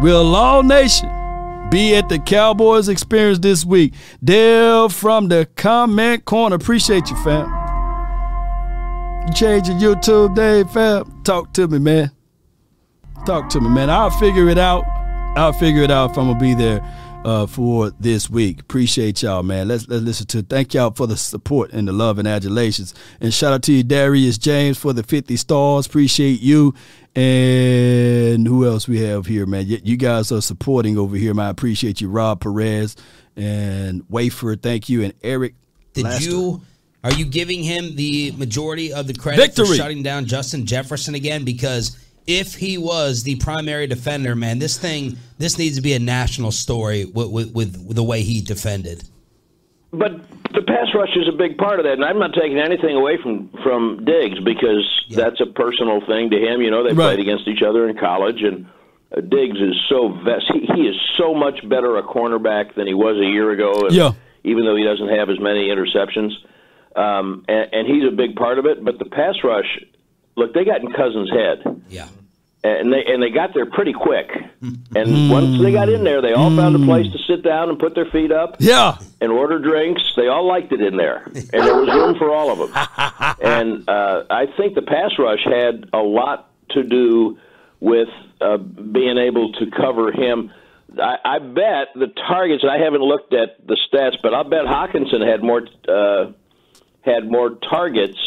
A 0.00 0.22
law 0.22 0.62
nation. 0.62 1.10
Be 1.70 1.96
at 1.96 2.08
the 2.08 2.18
Cowboys 2.18 2.88
experience 2.88 3.40
this 3.40 3.64
week. 3.64 3.94
Dale 4.22 4.88
from 4.88 5.28
the 5.28 5.48
comment 5.56 6.24
corner. 6.24 6.56
Appreciate 6.56 7.10
you, 7.10 7.16
fam. 7.24 7.63
Changing 9.32 9.78
YouTube, 9.78 10.34
Dave, 10.34 10.70
fam? 10.70 11.22
Talk 11.24 11.52
to 11.54 11.66
me, 11.66 11.78
man. 11.78 12.10
Talk 13.26 13.48
to 13.50 13.60
me, 13.60 13.68
man. 13.68 13.88
I'll 13.90 14.10
figure 14.10 14.48
it 14.48 14.58
out. 14.58 14.84
I'll 15.36 15.52
figure 15.52 15.82
it 15.82 15.90
out 15.90 16.10
if 16.10 16.18
I'm 16.18 16.28
gonna 16.28 16.38
be 16.38 16.54
there 16.54 16.80
uh, 17.24 17.46
for 17.46 17.90
this 17.98 18.28
week. 18.28 18.60
Appreciate 18.60 19.22
y'all, 19.22 19.42
man. 19.42 19.66
Let's 19.66 19.88
let's 19.88 20.04
listen 20.04 20.26
to. 20.28 20.42
Thank 20.42 20.74
y'all 20.74 20.90
for 20.92 21.06
the 21.06 21.16
support 21.16 21.72
and 21.72 21.88
the 21.88 21.92
love 21.92 22.18
and 22.18 22.28
adulations. 22.28 22.94
And 23.20 23.32
shout 23.32 23.52
out 23.52 23.62
to 23.62 23.72
you, 23.72 23.82
Darius 23.82 24.38
James, 24.38 24.78
for 24.78 24.92
the 24.92 25.02
50 25.02 25.36
stars. 25.36 25.86
Appreciate 25.86 26.40
you. 26.40 26.74
And 27.16 28.46
who 28.46 28.66
else 28.66 28.86
we 28.86 29.00
have 29.00 29.26
here, 29.26 29.46
man? 29.46 29.66
You, 29.66 29.80
you 29.82 29.96
guys 29.96 30.30
are 30.30 30.42
supporting 30.42 30.98
over 30.98 31.16
here, 31.16 31.32
man. 31.32 31.46
I 31.46 31.50
appreciate 31.50 32.00
you, 32.00 32.08
Rob 32.08 32.40
Perez 32.40 32.94
and 33.36 34.04
Wafer. 34.08 34.56
Thank 34.56 34.88
you, 34.88 35.02
and 35.02 35.14
Eric. 35.22 35.54
Did 35.94 36.04
Laster. 36.04 36.30
you 36.30 36.60
are 37.04 37.12
you 37.12 37.24
giving 37.26 37.62
him 37.62 37.94
the 37.96 38.32
majority 38.32 38.92
of 38.92 39.06
the 39.06 39.14
credit 39.14 39.54
for 39.54 39.66
shutting 39.66 40.02
down 40.02 40.24
Justin 40.26 40.66
Jefferson 40.66 41.14
again? 41.14 41.44
Because 41.44 41.96
if 42.26 42.54
he 42.54 42.78
was 42.78 43.22
the 43.22 43.36
primary 43.36 43.86
defender, 43.86 44.34
man, 44.34 44.58
this 44.58 44.78
thing 44.78 45.16
this 45.38 45.58
needs 45.58 45.76
to 45.76 45.82
be 45.82 45.92
a 45.92 45.98
national 45.98 46.50
story 46.50 47.04
with 47.04 47.30
with, 47.30 47.52
with 47.54 47.94
the 47.94 48.02
way 48.02 48.22
he 48.22 48.40
defended. 48.40 49.04
But 49.92 50.12
the 50.52 50.62
pass 50.62 50.88
rush 50.94 51.14
is 51.14 51.28
a 51.28 51.36
big 51.36 51.58
part 51.58 51.78
of 51.78 51.84
that, 51.84 51.92
and 51.92 52.04
I'm 52.04 52.18
not 52.18 52.32
taking 52.32 52.58
anything 52.58 52.96
away 52.96 53.18
from 53.22 53.50
from 53.62 54.04
Diggs 54.04 54.40
because 54.40 54.84
that's 55.10 55.40
a 55.40 55.46
personal 55.46 56.00
thing 56.06 56.30
to 56.30 56.38
him. 56.38 56.62
You 56.62 56.70
know, 56.70 56.82
they 56.82 56.94
Right. 56.94 57.14
played 57.14 57.20
against 57.20 57.46
each 57.46 57.62
other 57.62 57.88
in 57.88 57.96
college, 57.96 58.42
and 58.42 58.66
uh, 59.16 59.20
Diggs 59.20 59.60
is 59.60 59.74
so 59.88 60.08
vest. 60.24 60.46
He, 60.52 60.60
he 60.74 60.82
is 60.88 60.96
so 61.18 61.34
much 61.34 61.68
better 61.68 61.96
a 61.98 62.02
cornerback 62.02 62.74
than 62.74 62.86
he 62.86 62.94
was 62.94 63.16
a 63.18 63.26
year 63.26 63.50
ago. 63.50 63.72
And 63.86 63.92
Yeah. 63.94 64.12
Even 64.42 64.64
though 64.64 64.76
he 64.76 64.84
doesn't 64.84 65.08
have 65.08 65.30
as 65.30 65.38
many 65.40 65.68
interceptions, 65.68 66.32
um, 66.96 67.44
and, 67.48 67.72
and 67.72 67.86
he's 67.86 68.06
a 68.06 68.14
big 68.14 68.36
part 68.36 68.58
of 68.58 68.66
it. 68.66 68.84
But 68.84 68.98
the 68.98 69.04
pass 69.06 69.34
rush, 69.44 69.66
look, 70.36 70.54
they 70.54 70.64
got 70.64 70.80
in 70.80 70.92
Cousins' 70.92 71.30
head 71.30 71.82
Yeah. 71.88 72.08
and 72.62 72.92
they 72.92 73.04
and 73.06 73.22
they 73.22 73.30
got 73.30 73.54
there 73.54 73.66
pretty 73.66 73.92
quick. 73.92 74.30
And 74.96 75.28
once 75.28 75.60
they 75.60 75.72
got 75.72 75.88
in 75.88 76.04
there, 76.04 76.22
they 76.22 76.32
all 76.34 76.54
found 76.54 76.76
a 76.76 76.78
place 76.78 77.10
to 77.12 77.18
sit 77.26 77.42
down 77.42 77.68
and 77.68 77.78
put 77.80 77.94
their 77.96 78.06
feet 78.06 78.30
up 78.30 78.56
Yeah. 78.60 78.96
and 79.20 79.32
order 79.32 79.58
drinks. 79.58 80.02
They 80.16 80.28
all 80.28 80.46
liked 80.46 80.72
it 80.72 80.80
in 80.80 80.96
there, 80.96 81.24
and 81.26 81.50
there 81.66 81.74
was 81.74 81.88
room 81.88 82.14
for 82.16 82.32
all 82.32 82.50
of 82.52 82.58
them. 82.58 82.70
And 83.42 83.88
uh, 83.88 84.24
I 84.30 84.46
think 84.56 84.74
the 84.76 84.82
pass 84.82 85.10
rush 85.18 85.40
had 85.44 85.90
a 85.92 85.98
lot 85.98 86.48
to 86.70 86.82
do 86.84 87.38
with 87.80 88.08
uh, 88.40 88.56
being 88.56 89.18
able 89.18 89.52
to 89.54 89.66
cover 89.70 90.12
him. 90.12 90.50
I, 90.96 91.16
I 91.24 91.38
bet 91.40 91.88
the 91.96 92.06
targets. 92.28 92.64
I 92.68 92.78
haven't 92.78 93.02
looked 93.02 93.34
at 93.34 93.66
the 93.66 93.76
stats, 93.92 94.16
but 94.22 94.32
I 94.32 94.44
bet 94.44 94.64
Hockenson 94.64 95.26
had 95.28 95.42
more 95.42 95.62
uh, 95.88 96.32
had 97.04 97.30
more 97.30 97.50
targets 97.50 98.18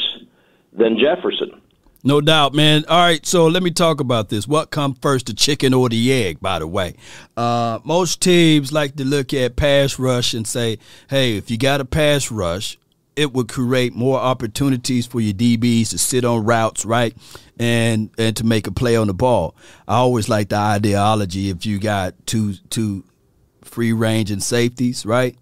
than 0.74 0.98
Jefferson. 0.98 1.62
No 2.04 2.22
doubt, 2.22 2.54
man. 2.54 2.86
All 2.88 3.00
right, 3.00 3.26
so 3.26 3.48
let 3.48 3.64
me 3.64 3.72
talk 3.72 4.00
about 4.00 4.30
this. 4.30 4.48
What 4.48 4.70
come 4.70 4.94
first, 4.94 5.26
the 5.26 5.34
chicken 5.34 5.74
or 5.74 5.90
the 5.90 6.14
egg? 6.14 6.40
By 6.40 6.60
the 6.60 6.68
way, 6.68 6.96
uh, 7.36 7.80
most 7.84 8.22
teams 8.22 8.72
like 8.72 8.96
to 8.96 9.04
look 9.04 9.34
at 9.34 9.56
pass 9.56 9.98
rush 9.98 10.34
and 10.34 10.48
say, 10.48 10.78
"Hey, 11.10 11.36
if 11.36 11.50
you 11.50 11.58
got 11.58 11.82
a 11.82 11.86
pass 11.86 12.32
rush, 12.32 12.78
it 13.16 13.34
would 13.34 13.50
create 13.50 13.96
more 13.96 14.20
opportunities 14.20 15.08
for 15.08 15.20
your 15.20 15.34
DBs 15.34 15.90
to 15.90 15.98
sit 15.98 16.24
on 16.24 16.46
routes, 16.46 16.86
right, 16.86 17.14
and 17.60 18.12
and 18.18 18.38
to 18.38 18.46
make 18.46 18.68
a 18.68 18.72
play 18.72 18.96
on 18.96 19.08
the 19.08 19.14
ball." 19.14 19.56
I 19.88 19.96
always 19.96 20.30
like 20.30 20.50
the 20.50 20.58
ideology 20.58 21.50
if 21.50 21.66
you 21.66 21.80
got 21.80 22.14
two 22.28 22.54
two 22.70 23.04
free 23.64 23.92
range 23.92 24.32
and 24.32 24.42
safeties, 24.42 25.06
right? 25.06 25.36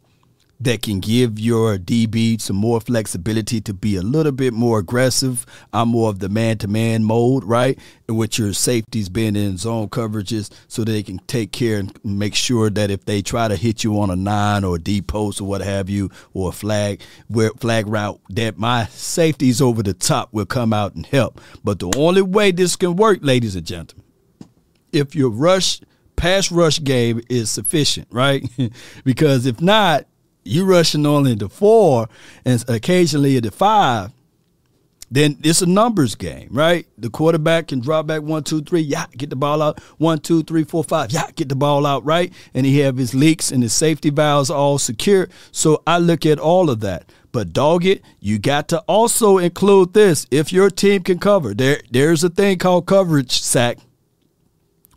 That 0.59 0.81
can 0.81 0.99
give 0.99 1.39
your 1.39 1.77
DB 1.77 2.39
some 2.39 2.55
more 2.55 2.79
flexibility 2.79 3.59
to 3.61 3.73
be 3.73 3.95
a 3.95 4.01
little 4.01 4.31
bit 4.31 4.53
more 4.53 4.79
aggressive. 4.79 5.45
I'm 5.73 5.89
more 5.89 6.09
of 6.09 6.19
the 6.19 6.29
man 6.29 6.57
to 6.59 6.67
man 6.67 7.03
mode, 7.03 7.43
right? 7.43 7.77
With 8.07 8.39
your 8.39 8.53
safeties 8.53 9.09
being 9.09 9.35
in 9.35 9.57
zone 9.57 9.89
coverages 9.89 10.51
so 10.67 10.83
they 10.83 11.03
can 11.03 11.19
take 11.27 11.51
care 11.51 11.79
and 11.79 11.97
make 12.03 12.35
sure 12.35 12.69
that 12.69 12.89
if 12.89 13.05
they 13.05 13.21
try 13.21 13.47
to 13.47 13.55
hit 13.55 13.83
you 13.83 13.99
on 13.99 14.09
a 14.09 14.15
nine 14.15 14.63
or 14.63 14.75
a 14.77 14.79
deep 14.79 15.07
post 15.07 15.41
or 15.41 15.45
what 15.45 15.61
have 15.61 15.89
you, 15.89 16.09
or 16.33 16.49
a 16.49 16.51
flag, 16.51 17.01
where 17.27 17.49
flag 17.51 17.87
route, 17.87 18.19
that 18.29 18.57
my 18.57 18.85
safeties 18.87 19.61
over 19.61 19.83
the 19.83 19.93
top 19.93 20.33
will 20.33 20.45
come 20.45 20.73
out 20.73 20.95
and 20.95 21.05
help. 21.07 21.41
But 21.63 21.79
the 21.79 21.91
only 21.97 22.21
way 22.21 22.51
this 22.51 22.75
can 22.75 22.95
work, 22.95 23.19
ladies 23.21 23.55
and 23.55 23.65
gentlemen, 23.65 24.05
if 24.91 25.15
your 25.15 25.29
rush 25.29 25.81
pass 26.15 26.51
rush 26.51 26.81
game 26.81 27.21
is 27.29 27.49
sufficient, 27.49 28.07
right? 28.11 28.47
because 29.03 29.45
if 29.45 29.61
not, 29.61 30.05
you 30.45 30.63
rushing 30.63 31.05
only 31.05 31.33
into 31.33 31.49
four 31.49 32.07
and 32.45 32.63
occasionally 32.69 33.35
into 33.35 33.51
five, 33.51 34.11
then 35.11 35.37
it's 35.43 35.61
a 35.61 35.65
numbers 35.65 36.15
game, 36.15 36.49
right? 36.51 36.87
The 36.97 37.09
quarterback 37.09 37.67
can 37.67 37.79
drop 37.79 38.07
back 38.07 38.21
one, 38.21 38.43
two, 38.43 38.61
three, 38.61 38.81
yeah, 38.81 39.05
get 39.15 39.29
the 39.29 39.35
ball 39.35 39.61
out. 39.61 39.79
One, 39.97 40.19
two, 40.19 40.43
three, 40.43 40.63
four, 40.63 40.83
five, 40.83 41.11
yeah, 41.11 41.29
get 41.35 41.49
the 41.49 41.55
ball 41.55 41.85
out, 41.85 42.05
right? 42.05 42.33
And 42.53 42.65
he 42.65 42.79
have 42.79 42.97
his 42.97 43.13
leaks 43.13 43.51
and 43.51 43.61
his 43.61 43.73
safety 43.73 44.09
valves 44.09 44.49
all 44.49 44.77
secure. 44.77 45.29
So 45.51 45.83
I 45.85 45.97
look 45.99 46.25
at 46.25 46.39
all 46.39 46.69
of 46.69 46.79
that. 46.81 47.11
But 47.31 47.53
dog 47.53 47.85
it, 47.85 48.01
you 48.19 48.39
got 48.39 48.69
to 48.69 48.79
also 48.87 49.37
include 49.37 49.93
this. 49.93 50.25
If 50.31 50.53
your 50.53 50.69
team 50.69 51.03
can 51.03 51.19
cover, 51.19 51.53
there 51.53 51.81
there's 51.91 52.23
a 52.23 52.29
thing 52.29 52.57
called 52.57 52.85
coverage 52.85 53.41
sack 53.41 53.77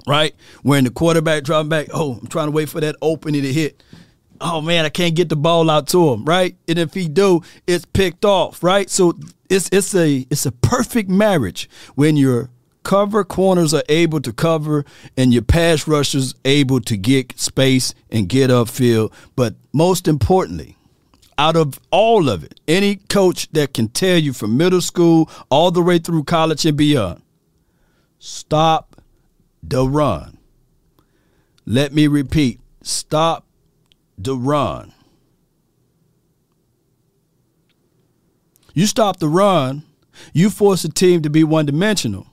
right? 0.09 0.35
When 0.63 0.85
the 0.85 0.91
quarterback 0.91 1.45
dropping 1.45 1.69
back, 1.69 1.89
oh, 1.93 2.19
I'm 2.21 2.27
trying 2.29 2.47
to 2.47 2.53
wait 2.53 2.71
for 2.71 2.81
that 2.81 2.97
opening 3.03 3.43
to 3.43 3.53
hit. 3.53 3.83
Oh 4.41 4.61
man, 4.61 4.85
I 4.85 4.89
can't 4.89 5.15
get 5.15 5.29
the 5.29 5.37
ball 5.37 5.69
out 5.71 5.89
to 5.89 6.13
him, 6.13 6.25
right? 6.25 6.57
And 6.69 6.79
if 6.79 6.95
he 6.95 7.09
do, 7.09 7.43
it's 7.67 7.85
picked 7.85 8.25
off, 8.25 8.63
right? 8.63 8.89
So 8.89 9.19
it's 9.51 9.69
it's 9.73 9.95
a 9.95 10.27
it's 10.31 10.47
a 10.47 10.53
perfect 10.53 11.11
marriage 11.11 11.69
when 11.95 12.17
your 12.17 12.51
cover 12.85 13.25
corners 13.25 13.75
are 13.75 13.83
able 13.89 14.21
to 14.21 14.33
cover 14.33 14.85
and 15.17 15.33
your 15.33 15.43
pass 15.43 15.87
rushers 15.87 16.35
able 16.45 16.81
to 16.81 16.97
get 16.97 17.39
space 17.39 17.95
and 18.11 18.29
get 18.29 18.51
upfield. 18.51 19.13
But 19.37 19.55
most 19.73 20.09
importantly, 20.09 20.77
out 21.37 21.57
of 21.57 21.79
all 21.91 22.29
of 22.29 22.45
it, 22.45 22.61
any 22.67 22.97
coach 22.97 23.51
that 23.53 23.75
can 23.75 23.89
tell 23.89 24.19
you 24.19 24.33
from 24.33 24.57
middle 24.57 24.81
school 24.81 25.31
all 25.51 25.71
the 25.71 25.83
way 25.83 25.99
through 25.99 26.25
college 26.25 26.65
and 26.65 26.77
beyond, 26.77 27.23
stop 28.19 28.97
the 29.63 29.87
run. 29.87 30.39
Let 31.67 31.93
me 31.93 32.07
repeat 32.07 32.61
stop 32.83 33.45
the 34.19 34.37
run. 34.37 34.93
You 38.75 38.87
stop 38.87 39.19
the 39.19 39.29
run, 39.29 39.85
you 40.33 40.51
force 40.51 40.85
a 40.85 40.89
team 40.89 41.23
to 41.23 41.31
be 41.31 41.45
one 41.45 41.67
dimensional. 41.67 42.27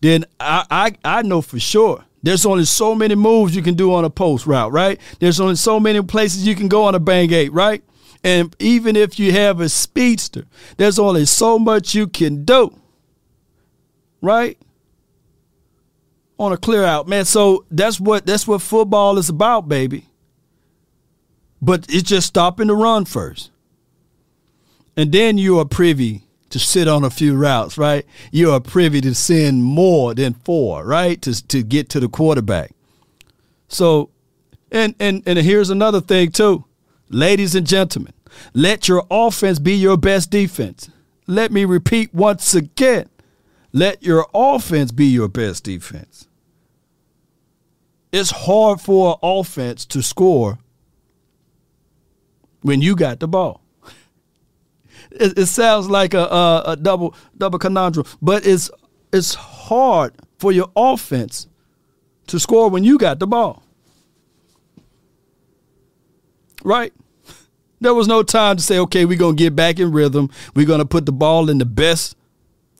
Then 0.00 0.24
I, 0.38 0.64
I 0.70 1.18
I 1.18 1.22
know 1.22 1.40
for 1.40 1.58
sure 1.58 2.04
there's 2.22 2.44
only 2.44 2.64
so 2.64 2.94
many 2.94 3.14
moves 3.14 3.54
you 3.54 3.62
can 3.62 3.74
do 3.74 3.94
on 3.94 4.04
a 4.04 4.10
post 4.10 4.46
route, 4.46 4.72
right? 4.72 5.00
There's 5.20 5.40
only 5.40 5.56
so 5.56 5.78
many 5.78 6.02
places 6.02 6.46
you 6.46 6.54
can 6.56 6.68
go 6.68 6.84
on 6.84 6.94
a 6.94 7.00
bang 7.00 7.32
eight, 7.32 7.52
right? 7.52 7.82
And 8.24 8.54
even 8.58 8.96
if 8.96 9.18
you 9.18 9.30
have 9.32 9.60
a 9.60 9.68
speedster, 9.68 10.44
there's 10.76 10.98
only 10.98 11.24
so 11.24 11.58
much 11.58 11.94
you 11.94 12.08
can 12.08 12.44
do, 12.44 12.76
right? 14.20 14.58
on 16.38 16.52
a 16.52 16.56
clear 16.56 16.84
out, 16.84 17.08
man. 17.08 17.24
So 17.24 17.64
that's 17.70 18.00
what 18.00 18.24
that's 18.24 18.46
what 18.46 18.62
football 18.62 19.18
is 19.18 19.28
about, 19.28 19.68
baby. 19.68 20.07
But 21.60 21.86
it's 21.88 22.08
just 22.08 22.28
stopping 22.28 22.68
the 22.68 22.76
run 22.76 23.04
first. 23.04 23.50
And 24.96 25.12
then 25.12 25.38
you 25.38 25.58
are 25.58 25.64
privy 25.64 26.24
to 26.50 26.58
sit 26.58 26.88
on 26.88 27.04
a 27.04 27.10
few 27.10 27.36
routes, 27.36 27.76
right? 27.76 28.06
You 28.32 28.52
are 28.52 28.60
privy 28.60 29.00
to 29.02 29.14
send 29.14 29.62
more 29.62 30.14
than 30.14 30.34
four, 30.34 30.84
right? 30.84 31.20
To 31.22 31.46
to 31.48 31.62
get 31.62 31.88
to 31.90 32.00
the 32.00 32.08
quarterback. 32.08 32.72
So 33.68 34.10
and 34.72 34.94
and 34.98 35.22
and 35.26 35.38
here's 35.38 35.70
another 35.70 36.00
thing 36.00 36.30
too. 36.30 36.64
Ladies 37.10 37.54
and 37.54 37.66
gentlemen, 37.66 38.12
let 38.54 38.88
your 38.88 39.06
offense 39.10 39.58
be 39.58 39.74
your 39.74 39.96
best 39.96 40.30
defense. 40.30 40.90
Let 41.26 41.52
me 41.52 41.64
repeat 41.64 42.14
once 42.14 42.54
again. 42.54 43.08
Let 43.72 44.02
your 44.02 44.26
offense 44.32 44.92
be 44.92 45.06
your 45.06 45.28
best 45.28 45.64
defense 45.64 46.28
it's 48.12 48.30
hard 48.30 48.80
for 48.80 49.12
an 49.12 49.18
offense 49.22 49.84
to 49.86 50.02
score 50.02 50.58
when 52.62 52.80
you 52.80 52.96
got 52.96 53.20
the 53.20 53.28
ball. 53.28 53.62
It, 55.10 55.38
it 55.38 55.46
sounds 55.46 55.88
like 55.88 56.12
a, 56.12 56.24
a, 56.24 56.62
a 56.66 56.76
double 56.76 57.14
double 57.36 57.58
conundrum, 57.58 58.04
but 58.20 58.46
it's 58.46 58.70
it's 59.10 59.34
hard 59.34 60.12
for 60.38 60.52
your 60.52 60.70
offense 60.76 61.46
to 62.26 62.38
score 62.38 62.68
when 62.68 62.84
you 62.84 62.98
got 62.98 63.18
the 63.18 63.26
ball. 63.26 63.62
Right? 66.62 66.92
There 67.80 67.94
was 67.94 68.08
no 68.08 68.22
time 68.24 68.56
to 68.56 68.62
say, 68.62 68.78
okay, 68.80 69.04
we're 69.06 69.16
gonna 69.16 69.36
get 69.36 69.56
back 69.56 69.78
in 69.78 69.92
rhythm. 69.92 70.30
We're 70.54 70.66
gonna 70.66 70.84
put 70.84 71.06
the 71.06 71.12
ball 71.12 71.48
in 71.48 71.56
the 71.58 71.64
best 71.64 72.16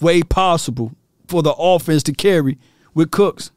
way 0.00 0.22
possible 0.22 0.92
for 1.28 1.42
the 1.42 1.54
offense 1.54 2.02
to 2.04 2.12
carry 2.12 2.58
with 2.94 3.10
Cooks. 3.10 3.52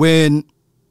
when 0.00 0.42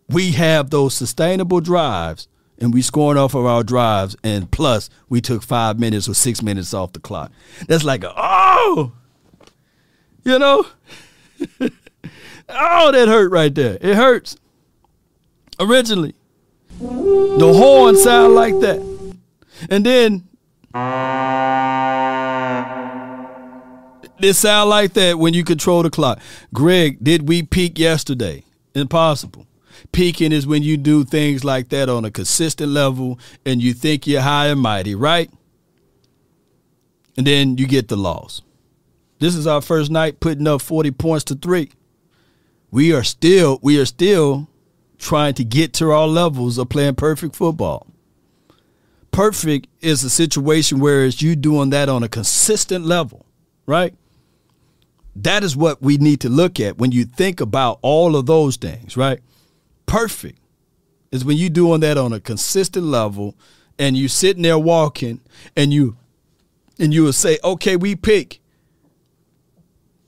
we 0.10 0.32
have 0.32 0.70
those 0.70 0.94
sustainable 0.94 1.62
drives 1.62 2.28
and 2.60 2.74
we 2.74 2.82
scoring 2.82 3.18
off 3.18 3.36
of 3.36 3.46
our 3.46 3.64
drives, 3.64 4.16
and 4.24 4.52
plus 4.52 4.90
we 5.08 5.22
took 5.22 5.42
five 5.42 5.80
minutes 5.80 6.10
or 6.10 6.14
six 6.14 6.42
minutes 6.42 6.74
off 6.74 6.94
the 6.94 7.00
clock. 7.00 7.32
That's 7.68 7.84
like 7.84 8.04
a, 8.04 8.14
oh, 8.16 8.92
you 10.26 10.38
know, 10.38 10.66
oh, 11.62 12.92
that 12.92 13.08
hurt 13.08 13.32
right 13.32 13.54
there. 13.54 13.78
It 13.80 13.96
hurts. 13.96 14.36
Originally, 15.60 16.16
the 16.80 17.54
horn 17.56 17.96
sound 17.96 18.36
like 18.36 18.60
that, 18.60 18.80
and 19.70 19.86
then 19.86 20.26
it 24.22 24.34
sound 24.34 24.70
like 24.70 24.94
that 24.94 25.18
when 25.18 25.34
you 25.34 25.44
control 25.44 25.84
the 25.84 25.90
clock. 25.90 26.20
Greg, 26.54 27.04
did 27.04 27.28
we 27.28 27.44
peak 27.44 27.80
yesterday? 27.80 28.44
Impossible. 28.76 29.48
Peaking 29.92 30.32
is 30.32 30.46
when 30.46 30.64
you 30.64 30.78
do 30.78 31.04
things 31.04 31.44
like 31.44 31.70
that 31.70 31.90
on 31.90 32.06
a 32.06 32.12
consistent 32.12 32.72
level 32.72 33.20
and 33.46 33.62
you 33.62 33.74
think 33.74 34.06
you're 34.06 34.22
high 34.22 34.48
and 34.48 34.60
mighty, 34.60 34.96
right? 34.96 35.32
And 37.18 37.26
then 37.26 37.58
you 37.58 37.68
get 37.68 37.88
the 37.88 37.98
loss. 37.98 38.42
This 39.20 39.36
is 39.36 39.46
our 39.48 39.62
first 39.62 39.92
night 39.92 40.20
putting 40.20 40.48
up 40.48 40.62
40 40.62 40.92
points 40.92 41.26
to 41.26 41.36
3. 41.36 41.70
We 42.72 42.94
are 42.94 43.04
still 43.04 43.60
we 43.62 43.80
are 43.80 43.86
still 43.86 44.48
trying 44.98 45.34
to 45.34 45.44
get 45.44 45.74
to 45.74 45.92
our 45.92 46.08
levels 46.08 46.58
of 46.58 46.70
playing 46.70 46.96
perfect 46.96 47.36
football. 47.36 47.88
Perfect 49.12 49.68
is 49.82 50.04
a 50.04 50.10
situation 50.10 50.80
where 50.80 51.06
it's 51.06 51.22
you 51.22 51.36
doing 51.36 51.72
that 51.72 51.90
on 51.90 52.04
a 52.04 52.10
consistent 52.10 52.86
level, 52.86 53.26
right? 53.66 53.96
That 55.16 55.44
is 55.44 55.58
what 55.58 55.82
we 55.82 55.98
need 55.98 56.22
to 56.22 56.30
look 56.30 56.60
at 56.60 56.78
when 56.78 56.92
you 56.92 57.06
think 57.06 57.42
about 57.42 57.80
all 57.82 58.16
of 58.16 58.28
those 58.28 58.56
things, 58.56 58.96
right? 58.96 59.20
Perfect 59.90 60.38
is 61.12 61.26
when 61.26 61.36
you're 61.36 61.50
doing 61.50 61.82
that 61.82 61.98
on 61.98 62.14
a 62.14 62.20
consistent 62.20 62.86
level 62.86 63.36
and 63.80 63.98
you 63.98 64.08
sitting 64.08 64.44
there 64.44 64.60
walking 64.60 65.20
and 65.56 65.74
you 65.74 65.98
and 66.78 66.94
you 66.94 67.06
will 67.06 67.14
say, 67.14 67.40
okay, 67.44 67.76
we 67.76 67.96
pick. 67.96 68.40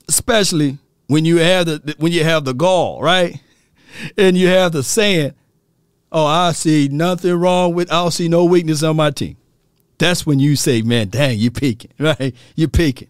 Especially 0.08 0.78
when 1.08 1.24
you 1.24 1.38
have 1.38 1.66
the 1.66 1.96
when 1.98 2.12
you 2.12 2.22
have 2.22 2.44
the 2.44 2.54
gall, 2.54 3.02
right? 3.02 3.40
And 4.16 4.38
you 4.38 4.48
have 4.48 4.72
the 4.72 4.82
saying, 4.82 5.34
Oh, 6.10 6.24
I 6.24 6.52
see 6.52 6.88
nothing 6.88 7.34
wrong 7.34 7.74
with 7.74 7.90
I 7.90 7.96
don't 7.96 8.10
see 8.12 8.28
no 8.28 8.44
weakness 8.44 8.84
on 8.84 8.96
my 8.96 9.10
team. 9.10 9.36
That's 9.98 10.24
when 10.24 10.38
you 10.38 10.54
say, 10.54 10.80
Man, 10.80 11.08
dang, 11.08 11.38
you're 11.38 11.50
picking, 11.50 11.90
right? 11.98 12.34
You're 12.54 12.68
picking. 12.68 13.08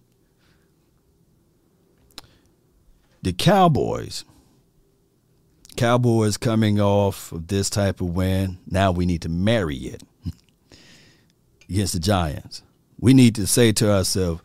The 3.20 3.34
Cowboys 3.34 4.24
Cowboys 5.76 6.36
coming 6.36 6.80
off 6.80 7.32
of 7.32 7.48
this 7.48 7.70
type 7.70 8.00
of 8.00 8.08
win. 8.08 8.58
Now 8.66 8.92
we 8.92 9.06
need 9.06 9.22
to 9.22 9.28
marry 9.28 9.76
it 9.76 10.02
against 11.68 11.94
the 11.94 12.00
Giants. 12.00 12.62
We 12.98 13.14
need 13.14 13.34
to 13.36 13.46
say 13.46 13.72
to 13.72 13.90
ourselves 13.90 14.42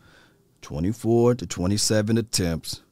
24 0.62 1.36
to 1.36 1.46
27 1.46 2.18
attempts, 2.18 2.82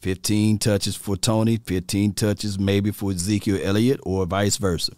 15 0.00 0.58
touches 0.58 0.96
for 0.96 1.16
Tony, 1.16 1.58
15 1.58 2.12
touches 2.12 2.58
maybe 2.58 2.90
for 2.90 3.12
Ezekiel 3.12 3.60
Elliott, 3.62 4.00
or 4.02 4.26
vice 4.26 4.56
versa. 4.56 4.92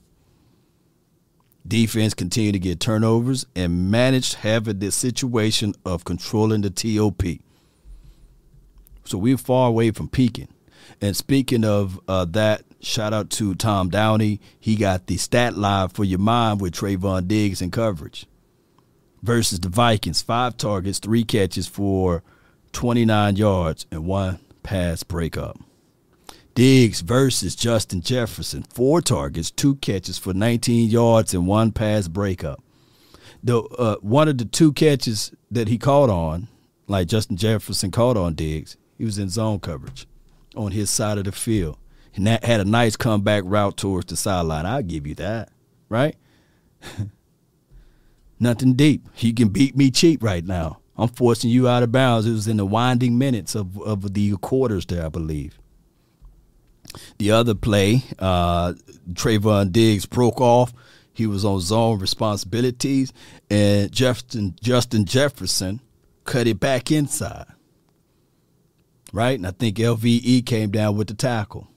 Defense 1.67 2.15
continue 2.15 2.53
to 2.53 2.59
get 2.59 2.81
turnovers 2.81 3.47
and 3.55 3.91
manage 3.91 4.35
having 4.35 4.79
this 4.79 4.95
situation 4.95 5.75
of 5.85 6.05
controlling 6.05 6.63
the 6.63 6.71
TOP. 6.71 7.23
So 9.05 9.19
we're 9.19 9.37
far 9.37 9.69
away 9.69 9.91
from 9.91 10.09
peaking. 10.09 10.49
And 11.01 11.17
speaking 11.17 11.65
of 11.65 12.01
uh, 12.09 12.25
that, 12.27 12.63
shout 12.81 13.13
out 13.13 13.31
to 13.31 13.55
Tom 13.55 13.89
Downey. 13.89 14.41
He 14.59 14.77
got 14.77 15.07
the 15.07 15.17
stat 15.17 15.57
line 15.57 15.89
for 15.89 16.05
your 16.05 16.19
mind 16.19 16.61
with 16.61 16.75
Trevon 16.75 17.29
Diggs 17.29 17.61
in 17.61 17.71
coverage 17.71 18.27
versus 19.23 19.61
the 19.61 19.69
Vikings. 19.69 20.23
Five 20.23 20.57
targets, 20.57 20.99
three 20.99 21.25
catches 21.25 21.67
for 21.67 22.23
29 22.73 23.37
yards, 23.37 23.87
and 23.91 24.07
one 24.07 24.39
pass 24.63 25.03
breakup. 25.03 25.59
Diggs 26.55 27.01
versus 27.01 27.57
Justin 27.57 28.01
Jefferson. 28.01 28.63
Four 28.73 29.01
targets, 29.01 29.51
two 29.51 29.75
catches 29.77 30.19
for 30.19 30.33
19 30.33 30.89
yards, 30.89 31.35
and 31.35 31.47
one 31.47 31.73
pass 31.73 32.07
breakup. 32.07 32.63
The 33.43 33.61
uh, 33.61 33.97
one 33.97 34.29
of 34.29 34.39
the 34.39 34.45
two 34.45 34.73
catches 34.73 35.33
that 35.51 35.69
he 35.69 35.77
caught 35.77 36.09
on, 36.09 36.49
like 36.87 37.09
Justin 37.09 37.37
Jefferson 37.37 37.91
caught 37.91 38.17
on 38.17 38.35
Diggs, 38.35 38.77
he 38.97 39.05
was 39.05 39.19
in 39.19 39.29
zone 39.29 39.61
coverage 39.61 40.07
on 40.57 40.73
his 40.73 40.91
side 40.91 41.19
of 41.19 41.25
the 41.25 41.33
field. 41.33 41.79
And 42.15 42.27
that 42.27 42.45
had 42.45 42.61
a 42.61 42.65
nice 42.65 42.97
comeback 42.97 43.43
route 43.45 43.77
towards 43.77 44.07
the 44.07 44.17
sideline. 44.17 44.67
I'll 44.67 44.83
give 44.83 45.07
you 45.07 45.15
that, 45.17 45.51
right? 45.89 46.17
Nothing 48.41 48.75
deep. 48.75 49.09
He 49.15 49.33
can 49.33 49.49
beat 49.49 49.77
me 49.77 49.91
cheap 49.91 50.23
right 50.23 50.45
now. 50.45 50.79
I'm 50.97 51.09
forcing 51.09 51.51
you 51.51 51.69
out 51.69 51.83
of 51.83 51.91
bounds. 51.91 52.27
It 52.27 52.33
was 52.33 52.47
in 52.47 52.59
the 52.59 52.67
winding 52.67 53.19
minutes 53.19 53.55
of, 53.55 53.81
of 53.83 54.15
the 54.15 54.37
quarters 54.37 54.87
there, 54.87 55.07
I 55.07 55.09
believe. 55.09 55.59
The 57.19 57.33
other 57.33 57.55
play, 57.55 58.05
uh, 58.21 58.75
Trevon 59.13 59.73
Diggs 59.73 60.07
broke 60.07 60.41
off. 60.41 60.73
He 61.13 61.27
was 61.27 61.45
on 61.45 61.61
zone 61.61 61.99
responsibilities, 61.99 63.13
and 63.51 63.91
Justin 63.91 64.55
Jefferson 64.61 65.81
cut 66.25 66.47
it 66.47 66.61
back 66.61 66.91
inside 66.93 67.47
right? 69.15 69.39
And 69.39 69.47
I 69.47 69.53
think 69.53 69.77
LVE 69.77 70.45
came 70.45 70.71
down 70.71 70.97
with 70.97 71.07
the 71.07 71.15
tackle. 71.15 71.69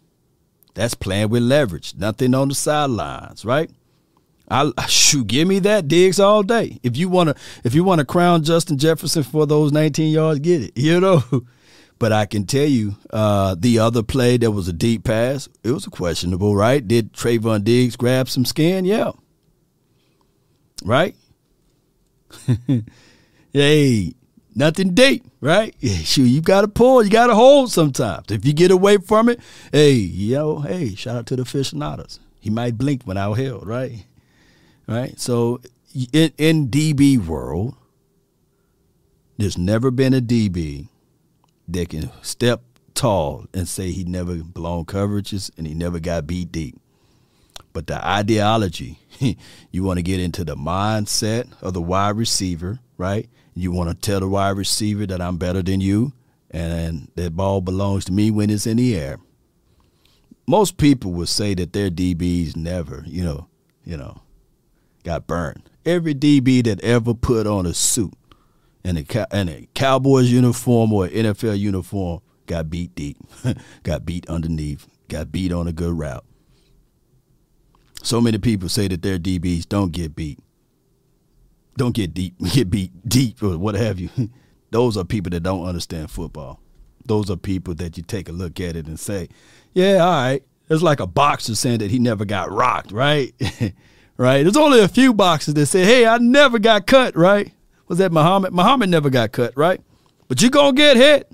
That's 0.74 0.96
playing 0.96 1.30
with 1.30 1.44
leverage. 1.44 1.94
Nothing 1.96 2.34
on 2.34 2.50
the 2.50 2.56
sidelines, 2.56 3.46
right? 3.46 3.72
I 4.50 4.72
shoot, 4.88 5.28
give 5.28 5.48
me 5.48 5.60
that 5.60 5.88
Diggs 5.90 6.20
all 6.20 6.42
day. 6.42 6.80
If 6.82 6.96
you 6.96 7.10
wanna, 7.10 7.36
if 7.64 7.76
you 7.76 7.84
wanna 7.84 8.06
crown 8.06 8.44
Justin 8.44 8.78
Jefferson 8.78 9.24
for 9.24 9.46
those 9.46 9.72
19 9.72 10.12
yards, 10.12 10.40
get 10.40 10.64
it. 10.64 10.72
You 10.76 11.00
know. 11.00 11.24
But 12.00 12.12
I 12.14 12.28
can 12.28 12.46
tell 12.46 12.68
you, 12.68 12.96
uh, 13.10 13.56
the 13.58 13.80
other 13.80 14.04
play 14.04 14.38
that 14.38 14.52
was 14.52 14.68
a 14.68 14.74
deep 14.74 15.04
pass, 15.04 15.50
it 15.64 15.72
was 15.72 15.86
questionable, 15.88 16.56
right? 16.56 16.88
Did 16.88 17.12
Trevon 17.14 17.64
Diggs 17.64 17.96
grab 17.96 18.30
some 18.30 18.46
skin? 18.46 18.86
Yeah. 18.86 19.14
Right? 20.86 21.16
hey, 23.52 24.14
nothing 24.58 24.94
deep, 24.94 25.24
right? 25.40 25.76
Shoot, 25.82 26.24
you 26.24 26.42
got 26.42 26.62
to 26.62 26.68
pull, 26.68 27.04
you 27.04 27.10
got 27.10 27.28
to 27.28 27.36
hold 27.36 27.72
sometimes. 27.72 28.26
If 28.30 28.46
you 28.46 28.54
get 28.54 28.72
away 28.72 28.98
from 28.98 29.30
it, 29.30 29.40
hey, 29.72 29.92
yo, 29.94 30.60
hey, 30.60 30.96
shout 30.96 31.16
out 31.16 31.26
to 31.28 31.36
the 31.36 31.44
aficionados. 31.44 32.20
He 32.40 32.50
might 32.50 32.78
blink 32.78 33.04
when 33.04 33.18
I 33.18 33.34
held, 33.36 33.66
right? 33.66 34.06
Right? 34.88 35.20
So 35.20 35.62
in, 36.12 36.34
in 36.38 36.68
DB 36.70 37.24
world, 37.24 37.76
there's 39.38 39.58
never 39.58 39.92
been 39.92 40.14
a 40.14 40.22
DB 40.22 40.90
that 41.68 41.90
can 41.90 42.12
step 42.22 42.62
tall 42.96 43.46
and 43.54 43.68
say 43.68 43.92
he 43.92 44.04
never 44.04 44.36
blown 44.38 44.86
coverages 44.86 45.52
and 45.58 45.68
he 45.68 45.74
never 45.74 46.00
got 46.00 46.26
beat 46.26 46.52
deep. 46.52 46.80
But 47.74 47.86
the 47.86 48.04
ideology, 48.04 49.00
you 49.72 49.84
want 49.84 49.98
to 49.98 50.04
get 50.04 50.20
into 50.20 50.44
the 50.44 50.56
mindset 50.56 51.48
of 51.62 51.74
the 51.74 51.82
wide 51.82 52.16
receiver, 52.16 52.80
right? 52.98 53.30
You 53.58 53.72
want 53.72 53.90
to 53.90 53.96
tell 53.96 54.20
the 54.20 54.28
wide 54.28 54.58
receiver 54.58 55.06
that 55.08 55.22
I'm 55.22 55.38
better 55.38 55.64
than 55.64 55.82
you 55.82 56.14
and 56.52 57.12
that 57.16 57.36
ball 57.36 57.62
belongs 57.62 58.06
to 58.06 58.12
me 58.12 58.32
when 58.32 58.50
it's 58.50 58.68
in 58.68 58.78
the 58.78 58.96
air. 58.96 59.18
Most 60.48 60.78
people 60.78 61.12
would 61.14 61.28
say 61.28 61.54
that 61.56 61.74
their 61.74 61.90
DBs 61.90 62.56
never, 62.56 63.04
you 63.06 63.24
know, 63.24 63.48
you 63.84 63.98
know, 63.98 64.22
got 65.04 65.28
burned. 65.28 65.70
Every 65.86 66.14
DB 66.14 66.64
that 66.66 66.82
ever 66.82 67.14
put 67.14 67.48
on 67.48 67.66
a 67.66 67.74
suit 67.74 68.14
and 68.84 68.98
a, 68.98 69.36
and 69.36 69.50
a 69.50 69.68
Cowboys 69.74 70.32
uniform 70.32 70.94
or 70.94 71.08
NFL 71.08 71.60
uniform 71.60 72.22
got 72.46 72.70
beat 72.70 72.96
deep, 72.96 73.18
got 73.84 74.06
beat 74.06 74.30
underneath, 74.30 74.88
got 75.10 75.32
beat 75.32 75.52
on 75.52 75.68
a 75.68 75.74
good 75.74 75.98
route. 75.98 76.26
So 78.04 78.22
many 78.22 78.38
people 78.38 78.70
say 78.70 78.88
that 78.88 79.02
their 79.02 79.20
DBs 79.20 79.68
don't 79.68 79.92
get 79.92 80.16
beat 80.16 80.40
don't 81.78 81.96
get 81.96 82.14
deep, 82.14 82.36
get 82.54 82.70
beat 82.70 83.08
deep 83.08 83.42
or 83.42 83.58
what 83.58 83.76
have 83.76 84.00
you. 84.00 84.10
Those 84.72 84.98
are 84.98 85.06
people 85.06 85.30
that 85.30 85.42
don't 85.42 85.66
understand 85.66 86.12
football. 86.12 86.60
Those 87.06 87.32
are 87.32 87.38
people 87.38 87.74
that 87.76 87.96
you 87.96 88.04
take 88.04 88.28
a 88.28 88.34
look 88.34 88.60
at 88.60 88.76
it 88.76 88.88
and 88.88 89.00
say, 89.00 89.30
yeah, 89.74 90.00
all 90.00 90.12
right. 90.12 90.44
It's 90.70 90.82
like 90.82 91.00
a 91.00 91.08
boxer 91.08 91.56
saying 91.56 91.80
that 91.80 91.90
he 91.90 92.00
never 92.00 92.26
got 92.26 92.52
rocked, 92.52 92.92
right? 92.92 93.34
right? 94.18 94.44
There's 94.44 94.58
only 94.58 94.82
a 94.82 94.90
few 94.90 95.14
boxers 95.14 95.54
that 95.54 95.68
say, 95.68 95.86
hey, 95.86 96.06
I 96.06 96.18
never 96.18 96.60
got 96.60 96.86
cut, 96.86 97.16
right? 97.16 97.54
Was 97.88 98.00
that 98.00 98.12
Muhammad? 98.12 98.52
Muhammad 98.52 98.90
never 98.90 99.10
got 99.10 99.32
cut, 99.32 99.54
right? 99.56 99.80
But 100.28 100.42
you're 100.42 100.52
going 100.52 100.76
to 100.76 100.82
get 100.82 100.98
hit. 100.98 101.32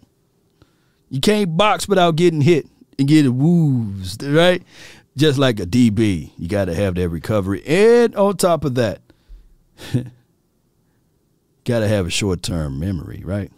You 1.10 1.20
can't 1.20 1.58
box 1.58 1.88
without 1.88 2.16
getting 2.16 2.42
hit 2.42 2.68
and 3.00 3.08
getting 3.08 3.38
woos, 3.40 4.18
right? 4.22 4.62
Just 5.18 5.40
like 5.40 5.60
a 5.60 5.66
DB, 5.66 6.32
you 6.38 6.48
got 6.48 6.66
to 6.66 6.76
have 6.76 6.94
that 6.96 7.10
recovery. 7.10 7.64
And 7.66 8.16
on 8.16 8.38
top 8.38 8.64
of 8.64 8.76
that, 8.76 9.02
got 11.66 11.80
to 11.80 11.88
have 11.88 12.06
a 12.08 12.10
short 12.10 12.42
term 12.44 12.80
memory, 12.80 13.22
right? 13.26 13.52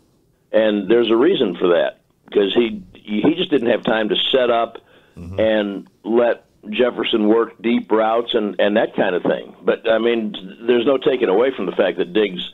And 0.52 0.90
there's 0.90 1.12
a 1.12 1.16
reason 1.16 1.56
for 1.58 1.68
that 1.70 2.02
because 2.26 2.54
he 2.54 2.84
he 2.94 3.36
just 3.36 3.52
didn't 3.52 3.70
have 3.70 3.84
time 3.84 4.10
to 4.10 4.16
set 4.32 4.50
up 4.50 4.78
and 5.16 5.88
let 6.04 6.46
Jefferson 6.70 7.28
work 7.28 7.62
deep 7.62 7.92
routes 7.92 8.34
and 8.34 8.56
and 8.60 8.76
that 8.78 8.96
kind 8.96 9.16
of 9.16 9.24
thing. 9.24 9.56
But 9.64 9.90
I 9.90 9.98
mean, 10.00 10.34
there's 10.68 10.86
no 10.86 10.98
taking 10.98 11.30
away 11.30 11.52
from 11.56 11.66
the 11.66 11.72
fact 11.74 11.98
that 11.98 12.14
Diggs 12.14 12.52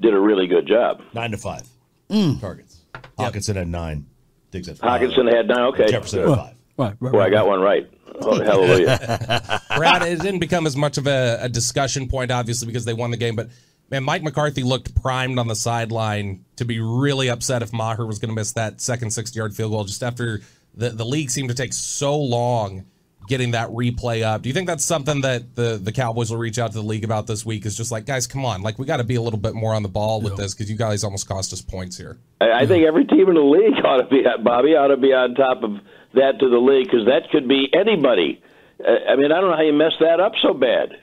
did 0.00 0.12
a 0.14 0.18
really 0.20 0.46
good 0.46 0.66
job. 0.66 1.00
Nine 1.12 1.30
to 1.30 1.36
five 1.36 1.62
Mm. 2.10 2.38
targets. 2.40 2.80
Hockenson 3.18 3.56
had 3.56 3.68
nine. 3.68 4.06
Diggs 4.50 4.68
at 4.68 4.76
five. 4.78 5.00
Hockenson 5.00 5.32
had 5.34 5.48
nine. 5.48 5.60
Okay, 5.72 5.86
Jefferson 5.88 6.20
had 6.28 6.36
five. 6.36 6.54
Right, 6.76 6.94
right, 7.00 7.12
Boy, 7.12 7.20
I 7.20 7.30
got 7.30 7.46
one 7.46 7.60
right. 7.60 7.88
Oh, 8.20 8.40
hallelujah! 8.42 9.60
Brad, 9.76 10.02
it 10.02 10.20
didn't 10.20 10.40
become 10.40 10.66
as 10.66 10.76
much 10.76 10.98
of 10.98 11.06
a, 11.06 11.38
a 11.40 11.48
discussion 11.48 12.08
point, 12.08 12.30
obviously, 12.30 12.66
because 12.66 12.84
they 12.84 12.92
won 12.92 13.10
the 13.10 13.16
game. 13.16 13.34
But 13.36 13.48
man, 13.94 14.02
Mike 14.02 14.22
McCarthy 14.24 14.64
looked 14.64 15.00
primed 15.00 15.38
on 15.38 15.46
the 15.46 15.54
sideline 15.54 16.44
to 16.56 16.64
be 16.64 16.80
really 16.80 17.30
upset 17.30 17.62
if 17.62 17.72
Maher 17.72 18.04
was 18.04 18.18
going 18.18 18.28
to 18.28 18.34
miss 18.34 18.52
that 18.52 18.80
second 18.80 19.12
60 19.12 19.38
yard 19.38 19.54
field 19.54 19.70
goal 19.70 19.84
just 19.84 20.02
after 20.02 20.40
the, 20.74 20.90
the 20.90 21.04
league 21.04 21.30
seemed 21.30 21.48
to 21.48 21.54
take 21.54 21.72
so 21.72 22.18
long 22.18 22.84
getting 23.28 23.52
that 23.52 23.70
replay 23.70 24.22
up. 24.22 24.42
Do 24.42 24.48
you 24.48 24.52
think 24.52 24.66
that's 24.66 24.84
something 24.84 25.20
that 25.20 25.54
the, 25.54 25.80
the 25.82 25.92
Cowboys 25.92 26.30
will 26.30 26.38
reach 26.38 26.58
out 26.58 26.72
to 26.72 26.78
the 26.78 26.84
league 26.84 27.04
about 27.04 27.26
this 27.26 27.46
week? 27.46 27.64
Is 27.64 27.76
just 27.76 27.92
like, 27.92 28.04
guys, 28.04 28.26
come 28.26 28.44
on. 28.44 28.62
Like, 28.62 28.78
we 28.78 28.84
got 28.84 28.98
to 28.98 29.04
be 29.04 29.14
a 29.14 29.22
little 29.22 29.38
bit 29.38 29.54
more 29.54 29.74
on 29.74 29.82
the 29.82 29.88
ball 29.88 30.20
with 30.20 30.36
this 30.36 30.52
because 30.52 30.68
you 30.68 30.76
guys 30.76 31.04
almost 31.04 31.28
cost 31.28 31.52
us 31.52 31.62
points 31.62 31.96
here. 31.96 32.18
I, 32.40 32.62
I 32.62 32.66
think 32.66 32.84
every 32.84 33.04
team 33.06 33.28
in 33.28 33.34
the 33.34 33.40
league 33.40 33.74
ought 33.84 34.02
to 34.02 34.08
be 34.08 34.24
Bobby 34.42 34.74
ought 34.74 34.88
to 34.88 34.96
be 34.96 35.12
on 35.12 35.34
top 35.36 35.62
of 35.62 35.76
that 36.14 36.40
to 36.40 36.50
the 36.50 36.58
league 36.58 36.86
because 36.86 37.06
that 37.06 37.30
could 37.30 37.48
be 37.48 37.68
anybody. 37.72 38.42
Uh, 38.80 39.12
I 39.12 39.16
mean, 39.16 39.30
I 39.32 39.40
don't 39.40 39.50
know 39.50 39.56
how 39.56 39.62
you 39.62 39.72
messed 39.72 40.00
that 40.00 40.20
up 40.20 40.32
so 40.42 40.52
bad. 40.52 40.98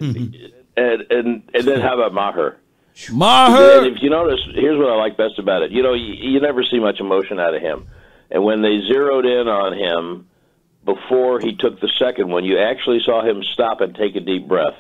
and, 0.77 1.01
and 1.09 1.43
and 1.53 1.63
then 1.63 1.81
how 1.81 1.95
about 1.95 2.13
Maher? 2.13 2.57
Maher. 3.11 3.85
If 3.85 4.01
you 4.01 4.09
notice, 4.09 4.39
here's 4.53 4.77
what 4.77 4.89
I 4.89 4.95
like 4.95 5.17
best 5.17 5.39
about 5.39 5.63
it. 5.63 5.71
You 5.71 5.83
know, 5.83 5.93
you, 5.93 6.13
you 6.13 6.39
never 6.41 6.63
see 6.63 6.79
much 6.79 6.99
emotion 6.99 7.39
out 7.39 7.53
of 7.55 7.61
him. 7.61 7.87
And 8.29 8.43
when 8.43 8.61
they 8.61 8.79
zeroed 8.87 9.25
in 9.25 9.47
on 9.47 9.77
him 9.77 10.27
before 10.85 11.39
he 11.39 11.55
took 11.55 11.79
the 11.79 11.91
second 11.99 12.29
one, 12.29 12.45
you 12.45 12.59
actually 12.59 12.99
saw 13.05 13.23
him 13.23 13.43
stop 13.53 13.81
and 13.81 13.95
take 13.95 14.15
a 14.15 14.19
deep 14.19 14.47
breath. 14.47 14.75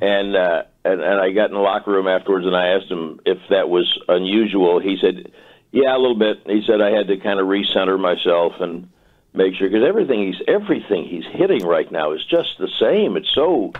And, 0.00 0.36
uh, 0.36 0.62
and 0.84 1.00
and 1.00 1.20
I 1.20 1.32
got 1.32 1.50
in 1.50 1.54
the 1.54 1.60
locker 1.60 1.90
room 1.90 2.06
afterwards, 2.06 2.46
and 2.46 2.54
I 2.54 2.68
asked 2.68 2.90
him 2.90 3.20
if 3.26 3.38
that 3.50 3.68
was 3.68 3.86
unusual. 4.08 4.78
He 4.78 4.96
said, 5.00 5.32
"Yeah, 5.72 5.96
a 5.96 5.98
little 5.98 6.18
bit." 6.18 6.42
He 6.46 6.62
said, 6.66 6.80
"I 6.80 6.90
had 6.90 7.08
to 7.08 7.16
kind 7.16 7.40
of 7.40 7.46
recenter 7.46 7.98
myself 7.98 8.52
and 8.60 8.88
make 9.34 9.54
sure 9.56 9.68
because 9.68 9.84
everything 9.86 10.26
he's 10.26 10.42
everything 10.46 11.04
he's 11.04 11.26
hitting 11.26 11.66
right 11.66 11.90
now 11.90 12.12
is 12.12 12.24
just 12.24 12.58
the 12.58 12.68
same. 12.80 13.16
It's 13.16 13.34
so 13.34 13.72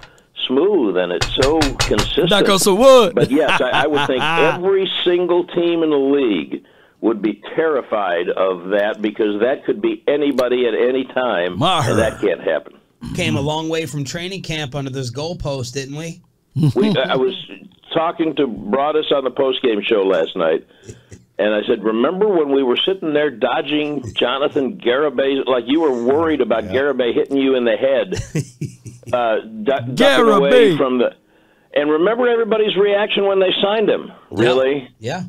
smooth 0.47 0.97
and 0.97 1.13
it's 1.13 1.35
so 1.37 1.61
consistent." 1.61 2.31
Knock 2.31 2.49
on 2.49 2.59
some 2.59 2.79
wood. 2.79 3.15
But 3.15 3.31
yes, 3.31 3.61
I, 3.61 3.85
I 3.85 3.87
would 3.87 4.07
think 4.07 4.23
every 4.23 4.91
single 5.05 5.47
team 5.47 5.83
in 5.83 5.91
the 5.91 5.97
league 5.97 6.65
would 7.01 7.21
be 7.23 7.43
terrified 7.55 8.29
of 8.31 8.71
that 8.71 9.01
because 9.01 9.41
that 9.41 9.65
could 9.65 9.81
be 9.83 10.03
anybody 10.09 10.67
at 10.67 10.75
any 10.75 11.05
time, 11.05 11.59
Maher. 11.59 11.91
and 11.91 11.99
that 11.99 12.21
can't 12.21 12.41
happen. 12.43 12.79
Came 13.15 13.37
a 13.37 13.41
long 13.41 13.69
way 13.69 13.87
from 13.87 14.05
training 14.05 14.43
camp 14.43 14.75
under 14.75 14.91
this 14.91 15.11
goalpost, 15.13 15.73
didn't 15.75 15.97
we? 15.97 16.23
We, 16.75 16.97
I 16.97 17.17
was 17.17 17.35
talking 17.93 18.35
to 18.37 18.47
Broaddus 18.47 19.13
on 19.13 19.25
the 19.25 19.31
postgame 19.31 19.85
show 19.85 20.03
last 20.03 20.35
night, 20.37 20.67
and 21.39 21.55
I 21.55 21.61
said, 21.69 21.85
"Remember 21.85 22.27
when 22.27 22.51
we 22.51 22.63
were 22.63 22.79
sitting 22.79 23.13
there 23.13 23.31
dodging 23.31 24.03
Jonathan 24.15 24.79
Garibay? 24.79 25.47
Like 25.47 25.65
you 25.67 25.83
were 25.83 26.05
worried 26.05 26.41
about 26.41 26.65
Garibay 26.65 27.13
hitting 27.15 27.37
you 27.37 27.55
in 27.55 27.65
the 27.67 27.77
head, 27.77 28.15
uh, 29.13 29.37
du- 29.41 29.93
ducking 29.95 30.29
away 30.29 30.77
from 30.77 30.99
the." 30.99 31.15
And 31.75 31.91
remember 31.91 32.27
everybody's 32.29 32.75
reaction 32.77 33.27
when 33.27 33.39
they 33.39 33.51
signed 33.63 33.89
him. 33.91 34.11
Really, 34.31 34.89
Yeah. 34.99 35.25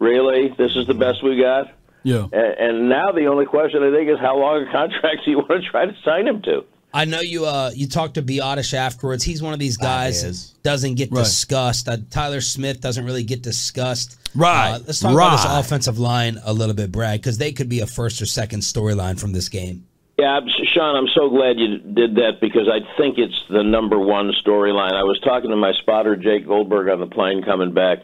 really, 0.00 0.48
this 0.58 0.74
is 0.74 0.86
the 0.86 0.94
best 0.94 1.22
we 1.22 1.40
got. 1.40 1.72
Yeah. 2.02 2.26
And, 2.32 2.34
and 2.58 2.88
now 2.88 3.12
the 3.12 3.26
only 3.26 3.46
question 3.46 3.82
I 3.82 3.90
think 3.96 4.10
is 4.10 4.18
how 4.18 4.36
long 4.38 4.66
a 4.66 4.72
contract 4.72 5.18
do 5.24 5.30
you 5.30 5.38
want 5.38 5.62
to 5.62 5.70
try 5.70 5.86
to 5.86 5.94
sign 6.04 6.26
him 6.26 6.42
to? 6.42 6.64
I 6.92 7.04
know 7.06 7.20
you. 7.20 7.44
Uh, 7.46 7.70
you 7.74 7.88
talked 7.88 8.14
to 8.14 8.22
Biadasz 8.22 8.72
afterwards. 8.74 9.24
He's 9.24 9.42
one 9.42 9.52
of 9.52 9.58
these 9.58 9.76
guys 9.76 10.20
he 10.20 10.26
that 10.26 10.30
is. 10.30 10.54
doesn't 10.62 10.94
get 10.94 11.10
Right. 11.10 11.24
discussed. 11.24 11.88
Uh, 11.88 11.96
Tyler 12.10 12.40
Smith 12.40 12.80
doesn't 12.80 13.04
really 13.04 13.24
get 13.24 13.42
discussed. 13.42 14.16
Right. 14.34 14.74
Uh, 14.74 14.78
let's 14.86 15.00
talk 15.00 15.12
about 15.12 15.32
this 15.36 15.44
offensive 15.66 15.98
line 15.98 16.38
a 16.44 16.52
little 16.52 16.74
bit, 16.74 16.92
Brad, 16.92 17.20
because 17.20 17.38
they 17.38 17.50
could 17.52 17.68
be 17.68 17.80
a 17.80 17.86
first 17.86 18.20
or 18.22 18.26
second 18.26 18.60
storyline 18.60 19.18
from 19.18 19.32
this 19.32 19.48
game. 19.48 19.86
Yeah, 20.16 20.38
Sean, 20.72 20.94
I'm 20.96 21.08
so 21.12 21.28
glad 21.28 21.58
you 21.58 21.78
did 21.78 22.14
that 22.16 22.34
because 22.40 22.68
I 22.68 22.80
think 22.96 23.18
it's 23.18 23.34
the 23.50 23.64
number 23.64 23.98
one 23.98 24.30
storyline. 24.46 24.92
I 24.94 25.02
was 25.02 25.18
talking 25.24 25.50
to 25.50 25.56
my 25.56 25.72
spotter, 25.80 26.14
Jake 26.14 26.46
Goldberg, 26.46 26.88
on 26.88 27.00
the 27.00 27.06
plane 27.06 27.42
coming 27.42 27.72
back, 27.74 27.98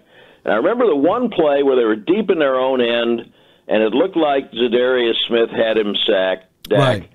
and 0.45 0.53
I 0.53 0.57
remember 0.57 0.87
the 0.87 0.97
one 0.97 1.31
play 1.31 1.63
where 1.63 1.77
they 1.77 1.85
were 1.85 1.95
deep 1.97 2.29
in 2.31 2.41
their 2.41 2.57
own 2.59 2.81
end, 2.81 3.31
and 3.69 3.83
it 3.83 3.93
looked 3.93 4.17
like 4.17 4.51
Za'Darius 4.51 5.15
Smith 5.29 5.51
had 5.51 5.77
him 5.79 5.95
sacked, 6.05 6.47
Dak, 6.65 6.79
Right. 6.81 7.09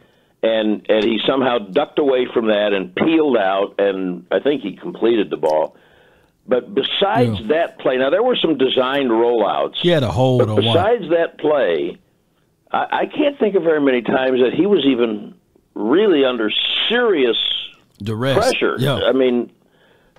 and 0.44 0.86
and 0.90 1.04
he 1.04 1.20
somehow 1.28 1.58
ducked 1.58 2.00
away 2.00 2.28
from 2.34 2.48
that 2.48 2.72
and 2.72 2.96
peeled 2.96 3.36
out, 3.36 3.76
and 3.80 4.26
I 4.32 4.40
think 4.40 4.62
he 4.62 4.78
completed 4.78 5.30
the 5.30 5.38
ball. 5.38 5.76
But 6.48 6.74
besides 6.74 7.42
Yeah. 7.42 7.48
that 7.48 7.80
play, 7.80 7.98
now 7.98 8.12
there 8.12 8.24
were 8.24 8.38
some 8.38 8.58
designed 8.58 9.10
rollouts. 9.10 9.76
He 9.82 9.90
had 9.90 10.04
a 10.04 10.12
hold 10.12 10.46
But 10.48 10.56
besides 10.58 11.10
that 11.10 11.38
play, 11.38 11.98
I, 12.76 12.88
I 12.92 13.06
can't 13.06 13.40
think 13.40 13.56
of 13.56 13.64
very 13.64 13.80
many 13.80 14.02
times 14.02 14.42
that 14.42 14.54
he 14.54 14.66
was 14.66 14.86
even 14.86 15.34
really 15.74 16.26
under 16.26 16.52
serious 16.90 17.38
Duress. 18.00 18.38
pressure. 18.38 18.76
Yeah. 18.78 19.00
I 19.06 19.14
mean, 19.14 19.50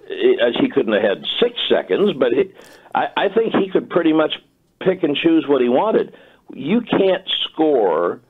it, 0.08 0.56
he 0.58 0.70
couldn't 0.70 0.94
have 0.94 1.02
had 1.02 1.24
six 1.38 1.54
seconds, 1.68 2.14
but 2.18 2.32
he, 2.32 2.52
I, 2.94 3.08
I 3.16 3.28
think 3.28 3.54
he 3.54 3.68
could 3.68 3.90
pretty 3.90 4.14
much 4.14 4.34
pick 4.80 5.02
and 5.02 5.14
choose 5.16 5.44
what 5.46 5.60
he 5.60 5.68
wanted. 5.68 6.14
You 6.52 6.80
can't 6.80 7.28
score 7.44 8.20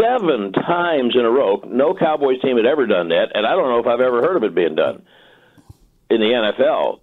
seven 0.00 0.52
times 0.52 1.14
in 1.14 1.24
a 1.24 1.30
row. 1.30 1.62
No 1.66 1.94
Cowboys 1.94 2.40
team 2.40 2.56
had 2.56 2.66
ever 2.66 2.86
done 2.86 3.08
that, 3.08 3.32
and 3.34 3.46
I 3.46 3.50
don't 3.50 3.68
know 3.68 3.80
if 3.80 3.86
I've 3.86 4.00
ever 4.00 4.22
heard 4.22 4.36
of 4.36 4.44
it 4.44 4.54
being 4.54 4.76
done 4.76 5.02
in 6.08 6.20
the 6.20 6.26
NFL. 6.26 7.00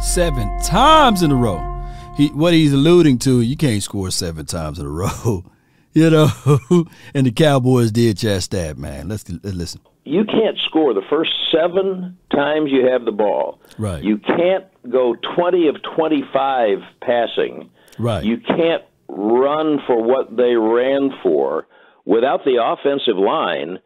seven 0.00 0.48
times 0.62 1.22
in 1.22 1.30
a 1.30 1.36
row. 1.36 1.77
He 2.18 2.28
what 2.28 2.52
he's 2.52 2.72
alluding 2.74 3.18
to, 3.20 3.40
you 3.40 3.56
can't 3.56 3.82
score 3.82 4.10
seven 4.10 4.44
times 4.44 4.78
in 4.78 4.84
a 4.86 4.90
row. 4.90 5.44
You 5.94 6.10
know, 6.10 6.28
and 7.14 7.26
the 7.26 7.32
Cowboys 7.32 7.90
did 7.90 8.18
just 8.18 8.50
that, 8.52 8.76
man. 8.78 9.08
Let's, 9.08 9.24
let's 9.28 9.56
listen. 9.56 9.80
you 10.04 10.24
can't 10.24 10.56
score 10.66 10.94
the 10.94 11.02
first 11.10 11.30
seven 11.50 12.16
times 12.30 12.70
you 12.70 12.86
have 12.86 13.04
the 13.04 13.10
ball. 13.10 13.58
Right. 13.78 14.04
You 14.04 14.18
can't 14.18 14.66
go 14.90 15.16
20 15.34 15.66
of 15.68 15.76
25 15.96 16.78
passing. 17.00 17.70
Right. 17.98 18.22
You 18.22 18.36
can't 18.36 18.84
run 19.08 19.80
for 19.86 20.00
what 20.00 20.36
they 20.36 20.54
ran 20.54 21.10
for 21.22 21.66
without 22.04 22.44
the 22.44 22.62
offensive 22.62 23.16
line 23.16 23.78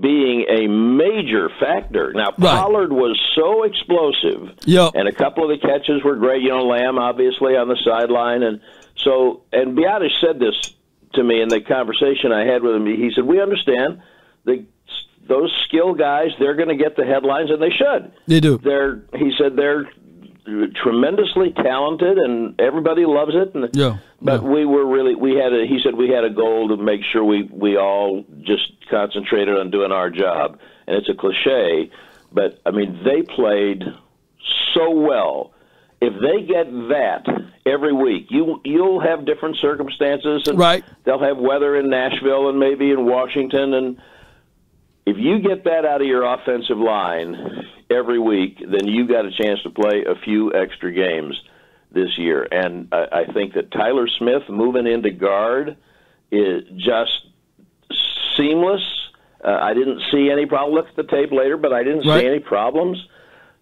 being 0.00 0.46
a 0.48 0.66
major 0.68 1.50
factor. 1.60 2.12
Now, 2.14 2.32
Right. 2.38 2.56
Pollard 2.58 2.92
was 2.92 3.18
so 3.34 3.64
explosive, 3.64 4.50
Yep. 4.64 4.92
and 4.94 5.06
a 5.06 5.12
couple 5.12 5.44
of 5.44 5.50
the 5.50 5.58
catches 5.66 6.02
were 6.02 6.16
great. 6.16 6.42
You 6.42 6.48
know, 6.50 6.64
Lamb 6.66 6.98
obviously 6.98 7.56
on 7.56 7.68
the 7.68 7.76
sideline, 7.84 8.42
and 8.42 8.60
so 8.96 9.42
and 9.52 9.76
Biadasz 9.76 10.18
said 10.20 10.38
this 10.38 10.54
to 11.14 11.22
me 11.22 11.42
in 11.42 11.48
the 11.48 11.60
conversation 11.60 12.32
I 12.32 12.44
had 12.46 12.62
with 12.62 12.74
him. 12.74 12.86
He 12.86 13.10
said, 13.14 13.24
"We 13.24 13.40
understand 13.40 14.00
the 14.44 14.64
those 15.28 15.52
skill 15.68 15.92
guys; 15.94 16.30
they're 16.38 16.54
going 16.56 16.68
to 16.70 16.74
get 16.82 16.96
the 16.96 17.04
headlines, 17.04 17.50
and 17.50 17.60
they 17.62 17.70
should. 17.70 18.12
They 18.26 18.40
do. 18.40 18.58
They're 18.58 19.02
he 19.14 19.32
said 19.38 19.56
they're 19.56 19.88
tremendously 20.44 21.52
talented, 21.52 22.18
and 22.18 22.60
everybody 22.60 23.04
loves 23.04 23.32
it. 23.34 23.54
And 23.54 23.68
Yeah, 23.74 23.98
but 24.20 24.42
yeah. 24.42 24.48
we 24.48 24.64
were 24.64 24.84
really 24.86 25.14
we 25.14 25.34
had 25.34 25.52
a 25.52 25.66
he 25.66 25.80
said 25.84 25.94
we 25.94 26.08
had 26.08 26.24
a 26.24 26.30
goal 26.30 26.68
to 26.68 26.76
make 26.76 27.00
sure 27.12 27.24
we 27.24 27.48
we 27.52 27.76
all 27.76 28.24
just 28.42 28.72
concentrated 28.90 29.56
on 29.56 29.70
doing 29.70 29.92
our 29.92 30.10
job, 30.10 30.58
and 30.86 30.96
it's 30.96 31.08
a 31.08 31.14
cliche, 31.14 31.90
but 32.32 32.60
I 32.66 32.70
mean 32.70 33.00
they 33.04 33.22
played 33.22 33.82
so 34.74 34.90
well. 34.90 35.52
If 36.00 36.14
they 36.14 36.44
get 36.46 36.66
that 36.88 37.24
every 37.64 37.92
week, 37.92 38.26
you 38.30 38.60
you'll 38.64 39.00
have 39.00 39.24
different 39.24 39.56
circumstances, 39.58 40.48
and 40.48 40.58
Right. 40.58 40.82
they'll 41.04 41.22
have 41.22 41.38
weather 41.38 41.76
in 41.76 41.88
Nashville 41.90 42.48
and 42.48 42.58
maybe 42.58 42.90
in 42.90 43.06
Washington, 43.06 43.74
and 43.74 43.96
if 45.06 45.16
you 45.18 45.40
get 45.40 45.64
that 45.64 45.84
out 45.84 46.00
of 46.00 46.06
your 46.06 46.24
offensive 46.24 46.78
line 46.78 47.36
every 47.90 48.18
week, 48.18 48.58
then 48.58 48.86
you 48.88 49.06
got 49.06 49.24
a 49.26 49.30
chance 49.32 49.60
to 49.62 49.70
play 49.70 50.04
a 50.06 50.14
few 50.24 50.52
extra 50.54 50.92
games 50.92 51.34
this 51.90 52.16
year. 52.18 52.46
And 52.50 52.88
I, 52.92 53.24
I 53.28 53.32
think 53.32 53.54
that 53.54 53.70
Tyler 53.70 54.08
Smith 54.18 54.42
moving 54.48 54.86
into 54.86 55.10
guard 55.10 55.76
is 56.30 56.64
just 56.76 57.26
seamless. 58.36 58.82
Uh, 59.44 59.58
I 59.60 59.74
didn't 59.74 60.00
see 60.12 60.30
any 60.30 60.46
problem. 60.46 60.74
Look 60.74 60.88
at 60.88 60.96
the 60.96 61.02
tape 61.04 61.32
later, 61.32 61.56
but 61.56 61.72
I 61.72 61.82
didn't 61.82 62.06
Right. 62.06 62.20
see 62.20 62.26
any 62.26 62.38
problems. 62.38 62.98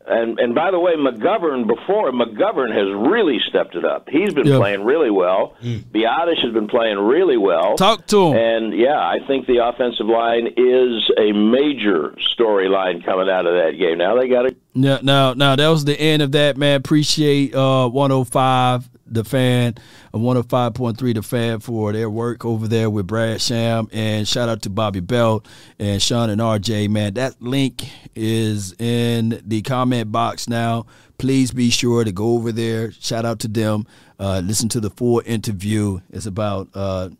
And 0.07 0.39
and 0.41 0.55
by 0.55 0.71
the 0.71 0.79
way, 0.81 0.93
McGovern 0.97 1.67
before 1.67 2.11
McGovern 2.11 2.71
has 2.75 3.11
really 3.11 3.39
stepped 3.49 3.75
it 3.75 3.85
up. 3.85 4.09
He's 4.11 4.33
been 4.33 4.47
Yeah. 4.47 4.57
playing 4.57 4.83
really 4.85 5.11
well. 5.11 5.55
Biadasz 5.63 6.43
has 6.43 6.53
been 6.55 6.69
playing 6.69 6.99
really 6.99 7.37
well. 7.37 7.77
Talk 7.77 8.07
to 8.07 8.29
him. 8.29 8.37
And 8.37 8.75
yeah, 8.79 8.99
I 8.99 9.19
think 9.27 9.47
the 9.47 9.59
offensive 9.65 10.07
line 10.07 10.49
is 10.57 11.11
a 11.19 11.33
major 11.33 12.15
storyline 12.35 13.05
coming 13.05 13.29
out 13.29 13.47
of 13.47 13.53
that 13.55 13.79
game. 13.79 13.99
Now 13.99 14.19
they 14.19 14.27
got 14.29 14.43
to 14.49 14.57
Now, 14.75 14.99
now, 15.03 15.35
now, 15.35 15.55
that 15.57 15.69
was 15.69 15.85
the 15.85 16.01
end 16.01 16.23
of 16.23 16.33
that, 16.33 16.57
man. 16.57 16.77
Appreciate 16.77 17.55
uh 17.55 17.89
105 17.89 18.89
the 19.11 19.25
fan, 19.25 19.75
uh, 20.15 20.19
105.3 20.19 21.15
the 21.15 21.23
fan 21.23 21.61
for 21.61 21.93
their 21.93 22.09
work 22.09 22.45
over 22.45 22.69
there 22.69 22.89
with 22.89 23.07
Brad 23.07 23.41
Sham. 23.41 23.89
And 23.93 24.27
shout 24.27 24.49
out 24.49 24.63
to 24.63 24.71
Bobby 24.71 25.01
Belt 25.01 25.47
and 25.79 26.01
Sean 26.01 26.31
and 26.31 26.41
RJ, 26.41 26.89
man. 26.89 27.15
That 27.15 27.41
link 27.43 27.89
is 28.15 28.75
in 28.79 29.43
the 29.45 29.63
comment 29.63 30.13
box 30.13 30.49
now. 30.49 30.87
Please 31.19 31.51
be 31.51 31.71
sure 31.71 32.05
to 32.05 32.13
go 32.13 32.35
over 32.35 32.53
there. 32.53 32.93
Shout 32.93 33.27
out 33.27 33.41
to 33.41 33.49
them. 33.49 33.87
Uh, 34.19 34.41
listen 34.45 34.69
to 34.71 34.81
the 34.81 34.91
full 34.91 35.23
interview. 35.27 36.01
It's 36.11 36.27
about 36.27 36.69
uh, 36.75 37.11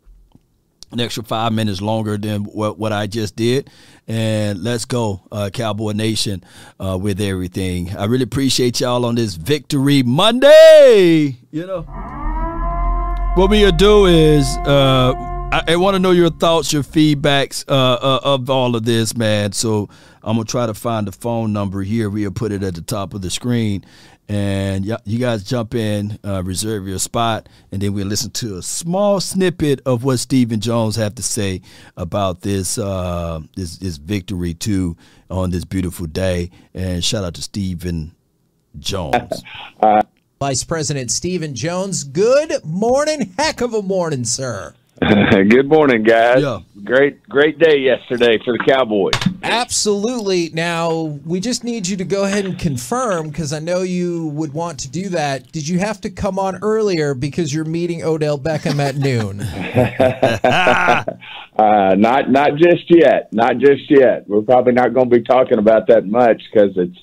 an 0.91 0.99
extra 0.99 1.23
five 1.23 1.53
minutes 1.53 1.81
longer 1.81 2.17
than 2.17 2.43
what, 2.43 2.77
what 2.77 2.91
I 2.91 3.07
just 3.07 3.35
did. 3.35 3.69
And 4.07 4.63
let's 4.63 4.85
go, 4.85 5.21
uh, 5.31 5.49
Cowboy 5.53 5.93
Nation, 5.93 6.43
uh, 6.79 6.97
with 7.01 7.21
everything. 7.21 7.95
I 7.95 8.05
really 8.05 8.23
appreciate 8.23 8.79
y'all 8.79 9.05
on 9.05 9.15
this 9.15 9.35
Victory 9.35 10.03
Monday. 10.03 11.37
You 11.51 11.65
know, 11.65 11.81
what 13.35 13.49
we'll 13.49 13.71
do 13.71 14.05
is 14.05 14.45
uh, 14.65 15.13
I, 15.51 15.63
I 15.69 15.75
want 15.75 15.95
to 15.95 15.99
know 15.99 16.11
your 16.11 16.29
thoughts, 16.29 16.73
your 16.73 16.83
feedbacks 16.83 17.63
uh, 17.67 17.71
uh, 17.71 18.19
of 18.23 18.49
all 18.49 18.75
of 18.75 18.85
this, 18.85 19.15
man. 19.15 19.51
So 19.51 19.89
I'm 20.23 20.35
gonna 20.35 20.45
try 20.45 20.65
to 20.65 20.73
find 20.73 21.07
the 21.07 21.11
phone 21.11 21.51
number 21.51 21.81
here. 21.81 22.09
We'll 22.09 22.31
put 22.31 22.51
it 22.51 22.63
at 22.63 22.75
the 22.75 22.81
top 22.81 23.13
of 23.13 23.21
the 23.21 23.29
screen, 23.29 23.83
and 24.29 24.85
y- 24.85 24.97
you 25.05 25.19
guys 25.19 25.43
jump 25.43 25.75
in, 25.75 26.17
uh, 26.23 26.41
reserve 26.43 26.87
your 26.87 26.99
spot, 26.99 27.49
and 27.71 27.81
then 27.81 27.93
we'll 27.93 28.07
listen 28.07 28.31
to 28.31 28.57
a 28.57 28.61
small 28.61 29.19
snippet 29.19 29.81
of 29.85 30.03
what 30.03 30.17
Stephen 30.19 30.59
Jones 30.59 30.95
have 30.95 31.15
to 31.15 31.23
say 31.23 31.61
about 31.97 32.41
this 32.41 32.77
uh, 32.77 33.39
this 33.55 33.77
this 33.77 33.97
victory 33.97 34.53
too 34.53 34.95
on 35.29 35.49
this 35.51 35.65
beautiful 35.65 36.05
day. 36.05 36.49
And 36.73 37.03
shout 37.03 37.23
out 37.23 37.33
to 37.35 37.41
Stephen 37.41 38.13
Jones. 38.79 39.43
Vice 40.39 40.63
President 40.63 41.11
Stephen 41.11 41.53
Jones, 41.53 42.03
good 42.03 42.65
morning. 42.65 43.33
Heck 43.37 43.61
of 43.61 43.73
a 43.75 43.81
morning, 43.81 44.23
sir. 44.23 44.73
Good 45.01 45.67
morning, 45.67 46.03
guys. 46.03 46.43
Yeah. 46.43 46.59
Great, 46.83 47.21
great 47.29 47.59
day 47.59 47.77
yesterday 47.77 48.39
for 48.43 48.57
the 48.57 48.63
Cowboys. 48.65 49.13
Absolutely. 49.43 50.49
Now, 50.53 51.19
we 51.25 51.39
just 51.39 51.63
need 51.63 51.87
you 51.87 51.97
to 51.97 52.03
go 52.03 52.23
ahead 52.23 52.45
and 52.45 52.57
confirm 52.57 53.29
because 53.29 53.53
I 53.53 53.59
know 53.59 53.81
you 53.81 54.27
would 54.27 54.53
want 54.53 54.79
to 54.79 54.89
do 54.89 55.09
that. 55.09 55.51
Did 55.51 55.67
you 55.67 55.79
have 55.79 56.01
to 56.01 56.09
come 56.09 56.39
on 56.39 56.59
earlier 56.61 57.13
because 57.13 57.53
you're 57.53 57.65
meeting 57.65 58.03
Odell 58.03 58.39
Beckham 58.39 58.79
at 58.79 58.95
noon? 58.95 59.41
Uh, 61.61 61.93
not, 61.95 62.31
not 62.31 62.55
just 62.55 62.85
yet. 62.87 63.31
Not 63.33 63.57
just 63.59 63.83
yet. 63.89 64.27
We're 64.27 64.41
probably 64.41 64.73
not 64.73 64.93
going 64.93 65.09
to 65.09 65.15
be 65.15 65.23
talking 65.23 65.59
about 65.59 65.87
that 65.87 66.07
much 66.07 66.41
because 66.51 66.71
it's 66.75 66.97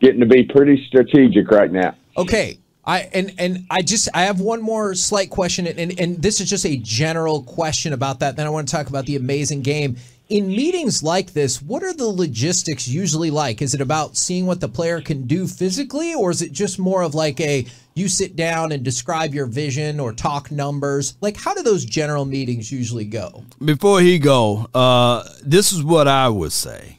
getting 0.00 0.20
to 0.20 0.26
be 0.26 0.42
pretty 0.42 0.84
strategic 0.88 1.48
right 1.50 1.70
now. 1.70 1.94
Okay. 2.16 2.58
I 2.90 3.08
and 3.14 3.32
and 3.38 3.66
I 3.70 3.82
just 3.82 4.08
I 4.14 4.22
have 4.22 4.40
one 4.40 4.60
more 4.60 4.96
slight 4.96 5.30
question 5.30 5.68
and, 5.68 6.00
and 6.00 6.20
this 6.20 6.40
is 6.40 6.50
just 6.50 6.66
a 6.66 6.76
general 6.78 7.44
question 7.44 7.92
about 7.92 8.18
that. 8.18 8.34
Then 8.34 8.48
I 8.48 8.50
want 8.50 8.66
to 8.66 8.74
talk 8.74 8.88
about 8.88 9.06
the 9.06 9.14
amazing 9.14 9.62
game. 9.62 9.96
In 10.28 10.48
meetings 10.48 11.00
like 11.00 11.32
this, 11.32 11.62
what 11.62 11.84
are 11.84 11.92
the 11.92 12.06
logistics 12.06 12.88
usually 12.88 13.30
like? 13.30 13.62
Is 13.62 13.74
it 13.74 13.80
about 13.80 14.16
seeing 14.16 14.44
what 14.44 14.60
the 14.60 14.68
player 14.68 15.00
can 15.00 15.28
do 15.28 15.46
physically 15.46 16.14
or 16.14 16.32
is 16.32 16.42
it 16.42 16.50
just 16.50 16.80
more 16.80 17.02
of 17.02 17.14
like 17.14 17.40
a 17.40 17.64
you 17.94 18.08
sit 18.08 18.34
down 18.34 18.72
and 18.72 18.82
describe 18.82 19.34
your 19.34 19.46
vision 19.46 20.00
or 20.00 20.12
talk 20.12 20.50
numbers? 20.50 21.14
Like 21.20 21.36
how 21.36 21.54
do 21.54 21.62
those 21.62 21.84
general 21.84 22.24
meetings 22.24 22.72
usually 22.72 23.04
go? 23.04 23.44
Before 23.64 24.00
he 24.00 24.18
go, 24.18 24.66
uh, 24.74 25.28
this 25.44 25.72
is 25.72 25.84
what 25.84 26.08
I 26.08 26.28
would 26.28 26.52
say 26.52 26.98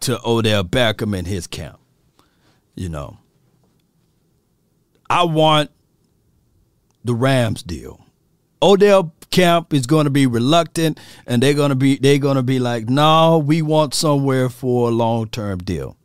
to 0.00 0.20
Odell 0.26 0.64
Beckham 0.64 1.16
and 1.16 1.28
his 1.28 1.46
camp. 1.46 1.78
You 2.74 2.88
know, 2.88 3.18
I 5.12 5.24
want 5.24 5.70
the 7.04 7.14
Rams 7.14 7.62
deal. 7.62 8.02
Odell 8.62 9.12
camp 9.30 9.74
is 9.74 9.86
going 9.86 10.04
to 10.04 10.10
be 10.10 10.26
reluctant, 10.26 10.98
and 11.26 11.42
they're 11.42 11.52
going 11.52 11.68
to 11.68 11.74
be 11.74 11.96
they're 11.96 12.16
going 12.16 12.36
to 12.36 12.42
be 12.42 12.58
like, 12.58 12.88
no, 12.88 13.36
we 13.36 13.60
want 13.60 13.92
somewhere 13.92 14.48
for 14.48 14.88
a 14.88 14.90
long 14.90 15.28
term 15.28 15.58
deal. 15.58 15.98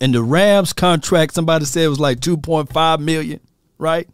And 0.00 0.14
the 0.14 0.22
Rams 0.22 0.72
contract, 0.72 1.34
somebody 1.34 1.64
said 1.64 1.82
it 1.82 1.88
was 1.88 1.98
like 1.98 2.20
two 2.20 2.36
point 2.36 2.72
five 2.72 3.00
million, 3.00 3.40
right? 3.78 4.08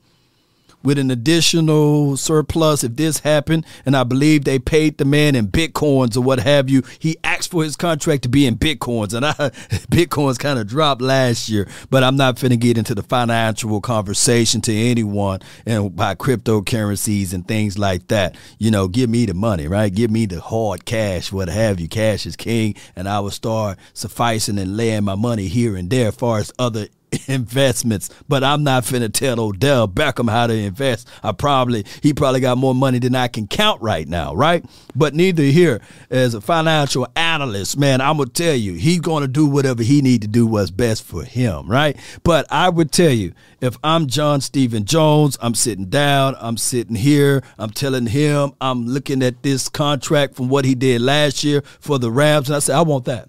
With 0.83 0.99
an 0.99 1.11
additional 1.11 2.17
surplus 2.17 2.85
if 2.85 2.97
this 2.97 3.21
happened. 3.21 3.65
And 3.85 3.97
I 3.97 4.05
believe 4.05 4.45
they 4.45 4.59
paid 4.59 4.99
the 4.99 5.05
man 5.05 5.35
in 5.35 5.49
bitcoins 5.49 6.17
or 6.17 6.21
what 6.21 6.41
have 6.41 6.71
you. 6.71 6.83
He 6.99 7.17
asked 7.25 7.51
for 7.51 7.65
his 7.65 7.77
contract 7.77 8.23
to 8.23 8.29
be 8.29 8.47
in 8.47 8.57
bitcoins, 8.57 9.15
and 9.15 9.27
I, 9.27 9.33
bitcoins 9.91 10.39
kind 10.39 10.59
of 10.59 10.67
dropped 10.67 11.03
last 11.03 11.49
year. 11.49 11.69
But 11.91 12.05
I'm 12.05 12.17
not 12.17 12.37
finna 12.37 12.59
get 12.59 12.79
into 12.79 12.95
the 12.95 13.03
financial 13.03 13.81
conversation 13.81 14.61
to 14.63 14.75
anyone 14.75 15.41
and 15.67 15.95
by 15.95 16.15
cryptocurrencies 16.15 17.33
and 17.33 17.47
things 17.47 17.79
like 17.79 18.09
that. 18.09 18.37
You 18.59 18.71
know, 18.71 18.89
give 18.89 19.11
me 19.11 19.27
the 19.27 19.35
money, 19.35 19.67
right? 19.67 19.93
Give 19.93 20.11
me 20.11 20.27
the 20.27 20.41
hard 20.41 20.85
cash, 20.85 21.33
what 21.33 21.49
have 21.49 21.81
you. 21.81 21.89
Cash 21.89 22.27
is 22.27 22.37
king, 22.37 22.75
and 22.95 23.09
I 23.09 23.21
will 23.21 23.31
start 23.31 23.79
sufficing 23.95 24.59
and 24.59 24.77
laying 24.77 25.05
my 25.05 25.15
money 25.15 25.49
here 25.49 25.77
and 25.77 25.91
there 25.91 26.09
as 26.09 26.15
far 26.15 26.39
as 26.39 26.53
other 26.59 26.89
investments, 27.29 28.11
but 28.27 28.43
I'm 28.43 28.65
not 28.65 28.85
finna 28.85 29.13
tell 29.13 29.39
Odell 29.39 29.87
Beckham 29.87 30.31
how 30.31 30.47
to 30.47 30.55
invest. 30.55 31.09
I 31.23 31.33
probably 31.33 31.85
he 32.03 32.13
probably 32.13 32.41
got 32.41 32.59
more 32.59 32.75
money 32.75 32.99
than 32.99 33.15
I 33.15 33.29
can 33.29 33.47
count 33.47 33.81
right 33.83 34.09
now, 34.09 34.35
right? 34.35 34.65
But 34.97 35.15
neither 35.15 35.43
here, 35.43 35.81
as 36.11 36.35
a 36.35 36.41
financial 36.41 37.07
analyst, 37.15 37.79
man, 37.79 38.01
I'm 38.01 38.17
gonna 38.17 38.31
tell 38.31 38.55
you, 38.55 38.75
he's 38.75 39.01
gonna 39.01 39.29
do 39.29 39.47
whatever 39.47 39.83
he 39.83 40.03
need 40.03 40.23
to 40.23 40.29
do 40.29 40.47
what's 40.47 40.71
best 40.71 41.05
for 41.05 41.23
him, 41.23 41.71
right? 41.71 41.97
But 42.25 42.47
I 42.51 42.69
would 42.69 42.91
tell 42.91 43.13
you, 43.13 43.35
if 43.61 43.77
I'm 43.85 44.07
John 44.07 44.41
Stephen 44.41 44.85
Jones, 44.85 45.37
I'm 45.41 45.55
sitting 45.55 45.87
down, 45.87 46.37
I'm 46.41 46.57
sitting 46.57 46.97
here, 46.97 47.43
I'm 47.59 47.71
telling 47.71 48.07
him, 48.07 48.53
I'm 48.61 48.87
looking 48.87 49.23
at 49.23 49.43
this 49.43 49.69
contract 49.69 50.35
from 50.35 50.49
what 50.49 50.65
he 50.65 50.75
did 50.75 51.01
last 51.01 51.45
year 51.45 51.63
for 51.81 51.99
the 51.99 52.11
Rams, 52.11 52.49
and 52.49 52.57
I 52.57 52.61
say, 52.61 52.75
I 52.75 52.83
want 52.83 53.05
that 53.05 53.29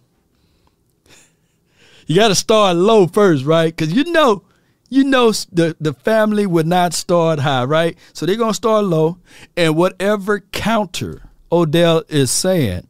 you 2.10 2.16
got 2.16 2.30
to 2.30 2.36
start 2.36 2.76
low 2.76 3.05
first, 3.05 3.45
right? 3.45 3.74
Because 3.74 3.93
you 3.93 4.12
know, 4.12 4.43
you 4.89 5.03
know 5.03 5.32
the 5.51 5.78
the 5.80 5.93
family 5.93 6.47
would 6.47 6.66
not 6.66 6.95
start 6.95 7.38
high, 7.38 7.64
right? 7.64 7.95
So 8.14 8.26
they're 8.26 8.36
gonna 8.36 8.55
start 8.55 8.86
low, 8.86 9.20
and 9.55 9.78
whatever 9.78 10.39
counter 10.39 11.30
Odell 11.51 12.01
is 12.10 12.32
saying, 12.32 12.88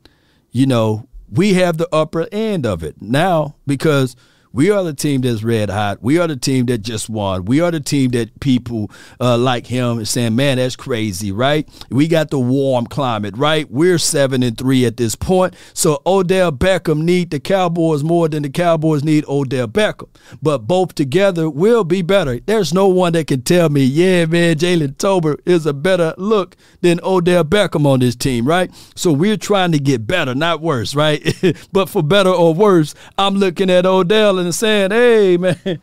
you 0.51 0.65
know, 0.65 1.05
we 1.29 1.55
have 1.55 1.77
the 1.77 1.89
upper 1.93 2.27
end 2.31 2.65
of 2.65 2.81
it 2.81 3.01
now 3.01 3.55
because 3.67 4.15
we 4.51 4.71
are 4.71 4.83
the 4.83 4.93
team 4.93 5.21
that's 5.21 5.43
red 5.43 5.69
hot. 5.69 6.01
We 6.01 6.17
are 6.17 6.27
the 6.27 6.35
team 6.35 6.65
that 6.67 6.79
just 6.79 7.09
won. 7.09 7.45
We 7.45 7.61
are 7.61 7.69
the 7.69 7.79
team 7.79 8.11
that 8.11 8.39
people 8.39 8.89
uh, 9.19 9.37
like 9.37 9.67
him 9.67 9.99
is 9.99 10.09
saying, 10.09 10.35
man, 10.35 10.57
that's 10.57 10.75
crazy, 10.75 11.31
right? 11.31 11.69
We 11.89 12.07
got 12.07 12.31
the 12.31 12.39
warm 12.39 12.87
climate, 12.87 13.37
right? 13.37 13.69
We're 13.69 13.99
seven 13.99 14.41
and 14.41 14.57
three 14.57 14.85
at 14.85 14.97
this 14.97 15.15
point. 15.15 15.55
So 15.73 16.01
Odell 16.05 16.51
Beckham 16.51 17.01
need 17.03 17.29
the 17.29 17.39
Cowboys 17.39 18.03
more 18.03 18.27
than 18.27 18.43
the 18.43 18.49
Cowboys 18.49 19.03
need 19.03 19.23
Odell 19.27 19.67
Beckham. 19.67 20.09
But 20.41 20.59
both 20.59 20.95
together 20.95 21.49
will 21.49 21.83
be 21.83 22.01
better. 22.01 22.39
There's 22.39 22.73
no 22.73 22.87
one 22.87 23.13
that 23.13 23.27
can 23.27 23.43
tell 23.43 23.69
me, 23.69 23.83
yeah, 23.83 24.25
man, 24.25 24.55
Jalen 24.55 24.95
Tolbert 24.95 25.41
is 25.45 25.67
a 25.67 25.73
better 25.73 26.15
look 26.17 26.55
than 26.81 26.99
Odell 27.03 27.43
Beckham 27.43 27.85
on 27.85 27.99
this 27.99 28.15
team, 28.15 28.47
right? 28.47 28.71
So 28.95 29.11
we're 29.11 29.37
trying 29.37 29.73
to 29.73 29.79
get 29.79 30.07
better, 30.07 30.33
not 30.33 30.61
worse, 30.61 30.95
right? 30.95 31.21
but 31.71 31.87
for 31.87 32.01
better 32.01 32.31
or 32.31 32.53
worse, 32.53 32.95
I'm 33.17 33.35
looking 33.35 33.69
at 33.69 33.85
Odell 33.85 34.38
and 34.45 34.55
saying, 34.55 34.91
hey, 34.91 35.37
man, 35.37 35.79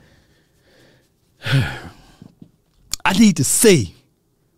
I 3.04 3.12
need 3.18 3.36
to 3.36 3.44
see 3.44 3.94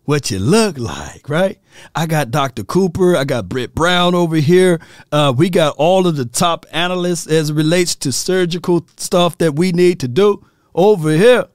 what 0.05 0.31
you 0.31 0.39
look 0.39 0.79
like, 0.79 1.29
right? 1.29 1.59
I 1.95 2.07
got 2.07 2.31
Dr. 2.31 2.65
Cooper, 2.65 3.15
I 3.15 3.25
got 3.25 3.49
Britt 3.49 3.75
Brown 3.75 4.15
over 4.15 4.37
here. 4.37 4.81
Uh, 5.13 5.35
we 5.37 5.51
got 5.51 5.75
all 5.77 6.07
of 6.07 6.17
the 6.17 6.25
top 6.25 6.65
analysts 6.73 7.27
as 7.27 7.51
it 7.51 7.55
relates 7.55 7.95
to 7.97 8.11
surgical 8.11 8.87
stuff 8.97 9.37
that 9.37 9.55
we 9.57 9.73
need 9.73 10.01
to 10.01 10.09
do 10.09 10.47
over 10.75 11.11
here. 11.11 11.47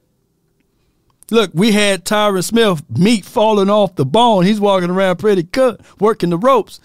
Look, 1.31 1.49
we 1.55 1.71
had 1.71 2.05
Tyron 2.05 2.43
Smith 2.43 2.83
meat 2.95 3.25
falling 3.25 3.71
off 3.71 3.95
the 3.95 4.05
bone. 4.05 4.45
He's 4.45 4.59
walking 4.59 4.91
around 4.91 5.17
pretty 5.17 5.43
cut, 5.43 5.81
working 5.99 6.29
the 6.29 6.37
ropes. 6.37 6.79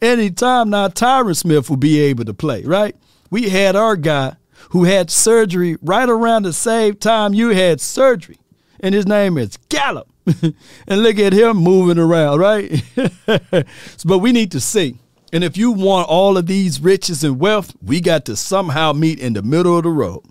Anytime 0.00 0.70
now, 0.70 0.86
Tyron 0.86 1.36
Smith 1.36 1.68
will 1.68 1.78
be 1.78 1.98
able 2.00 2.24
to 2.26 2.34
play, 2.34 2.62
right? 2.62 2.94
We 3.28 3.48
had 3.48 3.74
our 3.74 3.96
guy 3.96 4.36
who 4.70 4.84
had 4.84 5.10
surgery 5.10 5.76
right 5.82 6.08
around 6.08 6.44
the 6.44 6.52
same 6.52 6.96
time 6.96 7.34
you 7.34 7.50
had 7.50 7.80
surgery, 7.80 8.38
and 8.80 8.94
his 8.94 9.06
name 9.06 9.38
is 9.38 9.56
Gallup. 9.68 10.08
and 10.86 11.02
look 11.02 11.18
at 11.18 11.32
him 11.32 11.56
moving 11.56 11.98
around, 11.98 12.38
right? 12.38 12.82
but 14.04 14.18
we 14.18 14.30
need 14.32 14.52
to 14.52 14.60
see. 14.60 14.98
And 15.32 15.42
if 15.42 15.56
you 15.56 15.72
want 15.72 16.08
all 16.08 16.36
of 16.36 16.46
these 16.46 16.80
riches 16.80 17.24
and 17.24 17.40
wealth, 17.40 17.74
we 17.82 18.00
got 18.00 18.26
to 18.26 18.36
somehow 18.36 18.92
meet 18.92 19.18
in 19.18 19.32
the 19.32 19.42
middle 19.42 19.76
of 19.76 19.84
the 19.84 19.90
road. 19.90 20.22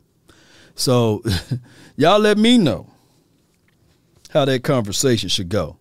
So, 0.76 1.24
y'all 1.98 2.20
let 2.20 2.38
me 2.38 2.58
know 2.58 2.88
how 4.30 4.46
that 4.46 4.64
conversation 4.64 5.28
should 5.28 5.50
go. 5.50 5.78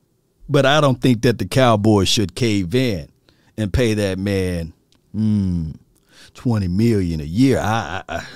But 0.49 0.67
I 0.67 0.81
don't 0.81 1.01
think 1.01 1.23
that 1.23 1.39
the 1.39 1.47
Cowboys 1.47 2.09
should 2.09 2.35
cave 2.35 2.75
in 2.75 3.09
and 3.57 3.73
pay 3.73 3.95
that 3.95 4.19
man 4.19 4.73
mm, 5.15 5.77
20 6.41 6.69
million 6.69 7.21
a 7.21 7.25
year. 7.25 7.59
I, 7.59 8.03
I 8.09 8.27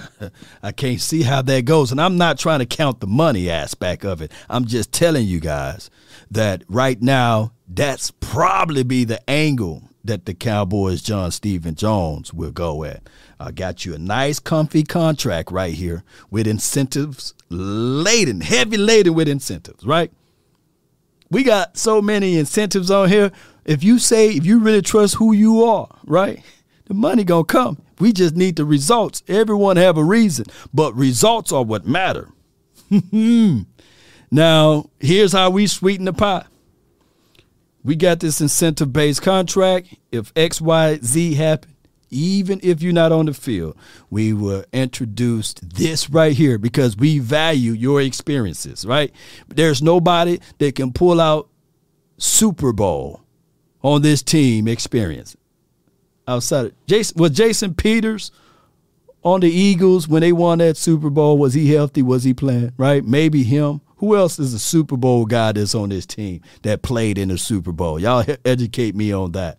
I- 0.62 0.72
can't 0.72 1.00
see 1.00 1.22
how 1.22 1.40
that 1.40 1.64
goes. 1.64 1.90
And 1.90 1.98
I'm 1.98 2.18
not 2.18 2.38
trying 2.38 2.58
to 2.58 2.66
count 2.66 3.00
the 3.00 3.06
money 3.06 3.48
aspect 3.48 4.04
of 4.04 4.20
it. 4.20 4.30
I'm 4.50 4.66
just 4.66 4.92
telling 4.92 5.26
you 5.26 5.40
guys 5.40 5.88
that 6.30 6.64
right 6.68 7.00
now, 7.00 7.52
that's 7.66 8.10
probably 8.20 8.82
be 8.82 9.04
the 9.04 9.18
angle 9.28 9.88
that 10.04 10.26
the 10.26 10.34
Cowboys, 10.34 11.00
John 11.00 11.30
Stephen 11.30 11.76
Jones, 11.76 12.34
will 12.34 12.50
go 12.50 12.84
at. 12.84 13.08
I 13.40 13.52
got 13.52 13.86
you 13.86 13.94
a 13.94 13.98
nice, 13.98 14.38
comfy 14.38 14.82
contract 14.82 15.50
right 15.50 15.72
here 15.72 16.04
with 16.30 16.46
incentives 16.46 17.32
laden, 17.48 18.42
heavy 18.42 18.76
laden 18.76 19.14
with 19.14 19.28
incentives, 19.28 19.82
right? 19.82 20.12
We 21.30 21.42
got 21.42 21.78
so 21.78 22.02
many 22.02 22.36
incentives 22.36 22.90
on 22.90 23.08
here. 23.08 23.32
If 23.64 23.82
you 23.82 23.98
say, 23.98 24.28
if 24.28 24.44
you 24.44 24.58
really 24.58 24.82
trust 24.82 25.14
who 25.14 25.32
you 25.32 25.64
are, 25.64 25.88
right? 26.04 26.42
The 26.84 26.92
money 26.92 27.24
gonna 27.24 27.44
come. 27.44 27.78
We 27.98 28.12
just 28.12 28.34
need 28.34 28.56
the 28.56 28.64
results. 28.64 29.22
Everyone 29.28 29.76
have 29.76 29.96
a 29.96 30.04
reason, 30.04 30.46
but 30.72 30.94
results 30.94 31.52
are 31.52 31.64
what 31.64 31.86
matter. 31.86 32.30
now, 34.30 34.90
here's 35.00 35.32
how 35.32 35.50
we 35.50 35.66
sweeten 35.66 36.04
the 36.04 36.12
pot. 36.12 36.46
We 37.82 37.96
got 37.96 38.20
this 38.20 38.40
incentive 38.40 38.92
based 38.92 39.22
contract. 39.22 39.94
If 40.10 40.32
X, 40.34 40.60
Y, 40.60 40.98
Z 41.02 41.34
happen, 41.34 41.74
even 42.10 42.60
if 42.62 42.82
you're 42.82 42.92
not 42.92 43.12
on 43.12 43.26
the 43.26 43.34
field, 43.34 43.76
we 44.08 44.32
will 44.32 44.64
introduce 44.72 45.52
this 45.54 46.08
right 46.08 46.32
here 46.32 46.58
because 46.58 46.96
we 46.96 47.18
value 47.18 47.72
your 47.72 48.00
experiences, 48.00 48.86
right? 48.86 49.12
There's 49.48 49.82
nobody 49.82 50.40
that 50.58 50.76
can 50.76 50.92
pull 50.92 51.20
out 51.20 51.48
Super 52.16 52.72
Bowl 52.72 53.20
on 53.82 54.02
this 54.02 54.22
team 54.22 54.68
experience. 54.68 55.36
Outside 56.26 56.66
of 56.66 56.86
Jason 56.86 57.20
was 57.20 57.32
Jason 57.32 57.74
Peters 57.74 58.30
on 59.22 59.40
the 59.40 59.50
Eagles 59.50 60.06
when 60.06 60.20
they 60.20 60.32
won 60.32 60.58
that 60.58 60.76
Super 60.76 61.10
Bowl. 61.10 61.38
Was 61.38 61.54
he 61.54 61.72
healthy? 61.72 62.02
Was 62.02 62.24
he 62.24 62.34
playing? 62.34 62.72
Right? 62.76 63.04
Maybe 63.04 63.42
him. 63.42 63.80
Who 63.96 64.16
else 64.16 64.38
is 64.38 64.52
a 64.52 64.58
Super 64.58 64.96
Bowl 64.96 65.24
guy 65.24 65.52
that's 65.52 65.74
on 65.74 65.88
this 65.88 66.04
team 66.04 66.42
that 66.62 66.82
played 66.82 67.16
in 67.16 67.28
the 67.28 67.38
Super 67.38 67.72
Bowl? 67.72 67.98
Y'all 67.98 68.24
educate 68.44 68.94
me 68.94 69.12
on 69.12 69.32
that. 69.32 69.58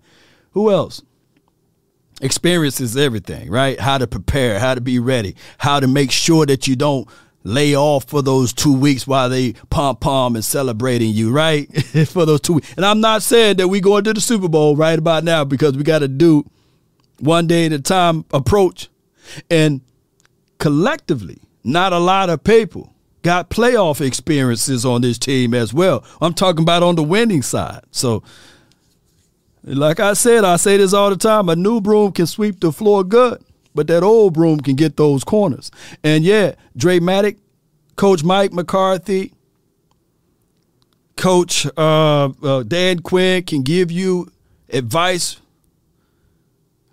Who 0.52 0.72
else? 0.72 1.02
Experience 2.22 2.80
is 2.80 2.96
everything, 2.96 3.50
right? 3.50 3.80
How 3.80 3.98
to 3.98 4.08
prepare, 4.08 4.60
how 4.60 4.76
to 4.76 4.82
be 4.82 5.00
ready, 5.00 5.36
how 5.58 5.80
to 5.80 5.88
make 5.88 6.12
sure 6.12 6.46
that 6.46 6.68
you 6.68 6.76
don't 6.76 7.10
lay 7.44 7.76
off 7.76 8.06
for 8.06 8.22
those 8.22 8.54
two 8.54 8.74
weeks 8.74 9.06
while 9.06 9.30
they 9.30 9.54
pom 9.70 9.96
pom 9.98 10.36
and 10.36 10.44
celebrating 10.44 11.12
you, 11.12 11.32
right? 11.32 11.68
for 12.08 12.26
those 12.26 12.42
two 12.42 12.54
weeks. 12.54 12.74
And 12.76 12.86
I'm 12.86 13.02
not 13.02 13.22
saying 13.22 13.58
that 13.58 13.68
we 13.68 13.80
going 13.80 14.04
to 14.06 14.14
the 14.14 14.22
Super 14.22 14.48
Bowl 14.48 14.76
right 14.76 14.98
about 14.98 15.24
now 15.24 15.44
because 15.44 15.76
we 15.76 15.84
got 15.84 16.00
to 16.00 16.08
do 16.08 16.46
one 17.20 17.48
day 17.48 17.66
at 17.66 17.74
a 17.74 17.80
time 17.80 18.26
approach. 18.32 18.90
And 19.50 19.82
collectively, 20.58 21.40
not 21.64 21.94
a 21.94 22.00
lot 22.00 22.30
of 22.30 22.44
people 22.44 22.94
got 23.22 23.50
playoff 23.50 24.06
experiences 24.06 24.86
on 24.86 25.02
this 25.02 25.18
team 25.18 25.54
as 25.54 25.74
well. 25.74 26.06
I'm 26.22 26.34
talking 26.34 26.62
about 26.62 26.84
on 26.84 26.96
the 26.96 27.04
winning 27.04 27.42
side. 27.42 27.82
So, 27.92 28.24
like 29.64 30.00
I 30.00 30.14
said, 30.14 30.44
I 30.44 30.58
say 30.58 30.78
this 30.78 30.94
all 30.94 31.10
the 31.10 31.16
time 31.16 31.50
a 31.50 31.56
new 31.56 31.82
broom 31.82 32.12
can 32.12 32.28
sweep 32.28 32.60
the 32.60 32.72
floor 32.72 33.04
good, 33.04 33.44
but 33.74 33.88
that 33.88 34.04
old 34.04 34.36
broom 34.36 34.60
can 34.60 34.76
get 34.76 34.96
those 34.96 35.24
corners. 35.24 35.72
And 36.04 36.24
yeah, 36.24 36.54
Dre 36.78 37.00
Matic, 37.00 37.38
Coach 37.96 38.24
Mike 38.24 38.54
McCarthy, 38.54 39.34
Coach 41.16 41.66
uh, 41.78 42.30
uh, 42.44 42.64
Dan 42.64 43.00
Quinn 43.00 43.42
can 43.44 43.64
give 43.64 43.90
you 43.90 44.32
advice 44.70 45.40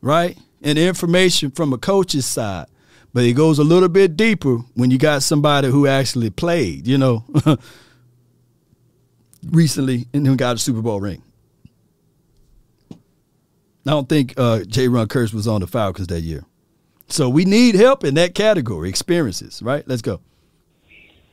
right? 0.03 0.37
And 0.61 0.77
information 0.77 1.51
from 1.51 1.73
a 1.73 1.79
coach's 1.79 2.27
side. 2.27 2.67
But 3.15 3.25
it 3.25 3.33
goes 3.33 3.59
a 3.59 3.65
little 3.65 3.89
bit 3.89 4.17
deeper 4.17 4.59
when 4.75 4.91
you 4.91 4.99
got 4.99 5.23
somebody 5.23 5.69
who 5.69 5.87
actually 5.87 6.31
played, 6.31 6.87
you 6.87 6.99
know, 6.99 7.25
recently 9.51 10.07
and 10.13 10.27
who 10.27 10.37
got 10.37 10.57
a 10.57 10.59
Super 10.59 10.83
Bowl 10.83 11.01
ring. 11.01 11.23
I 12.91 13.91
don't 13.91 14.09
think 14.09 14.35
uh, 14.37 14.61
Jayron 14.61 15.07
Kearse 15.07 15.35
was 15.35 15.49
on 15.49 15.61
the 15.61 15.67
Falcons 15.67 16.07
that 16.09 16.21
year. 16.21 16.45
So 17.09 17.29
we 17.29 17.45
need 17.45 17.75
help 17.75 18.05
in 18.05 18.15
that 18.15 18.35
category, 18.35 18.89
experiences, 18.89 19.61
right? 19.61 19.87
Let's 19.87 20.03
go. 20.03 20.21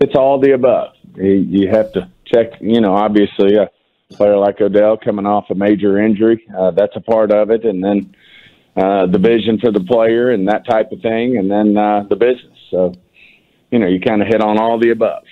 It's 0.02 0.16
all 0.16 0.40
the 0.40 0.54
above. 0.54 0.94
You, 1.16 1.32
you 1.32 1.70
have 1.70 1.92
to 1.94 2.10
check. 2.26 2.54
You 2.60 2.82
know, 2.82 2.94
obviously, 2.94 3.56
a 3.56 3.70
player 4.14 4.38
like 4.38 4.60
Odell 4.60 4.98
coming 4.98 5.26
off 5.26 5.46
a 5.50 5.56
major 5.56 6.00
injury, 6.00 6.44
uh, 6.58 6.72
that's 6.72 6.96
a 6.96 7.02
part 7.02 7.32
of 7.32 7.52
it, 7.52 7.64
and 7.64 7.84
then 7.84 8.14
uh, 8.80 9.08
the 9.08 9.20
vision 9.20 9.60
for 9.60 9.72
the 9.72 9.82
player 9.82 10.32
and 10.32 10.48
that 10.48 10.66
type 10.66 10.92
of 10.92 11.02
thing, 11.02 11.38
and 11.38 11.52
then 11.52 11.78
uh, 11.78 12.04
the 12.10 12.16
business. 12.16 12.58
So, 12.72 12.94
you 13.72 13.80
know, 13.80 13.88
you 13.88 14.00
kind 14.00 14.22
of 14.22 14.28
hit 14.28 14.42
on 14.42 14.58
all 14.58 14.80
the 14.80 14.92
above. 14.92 15.24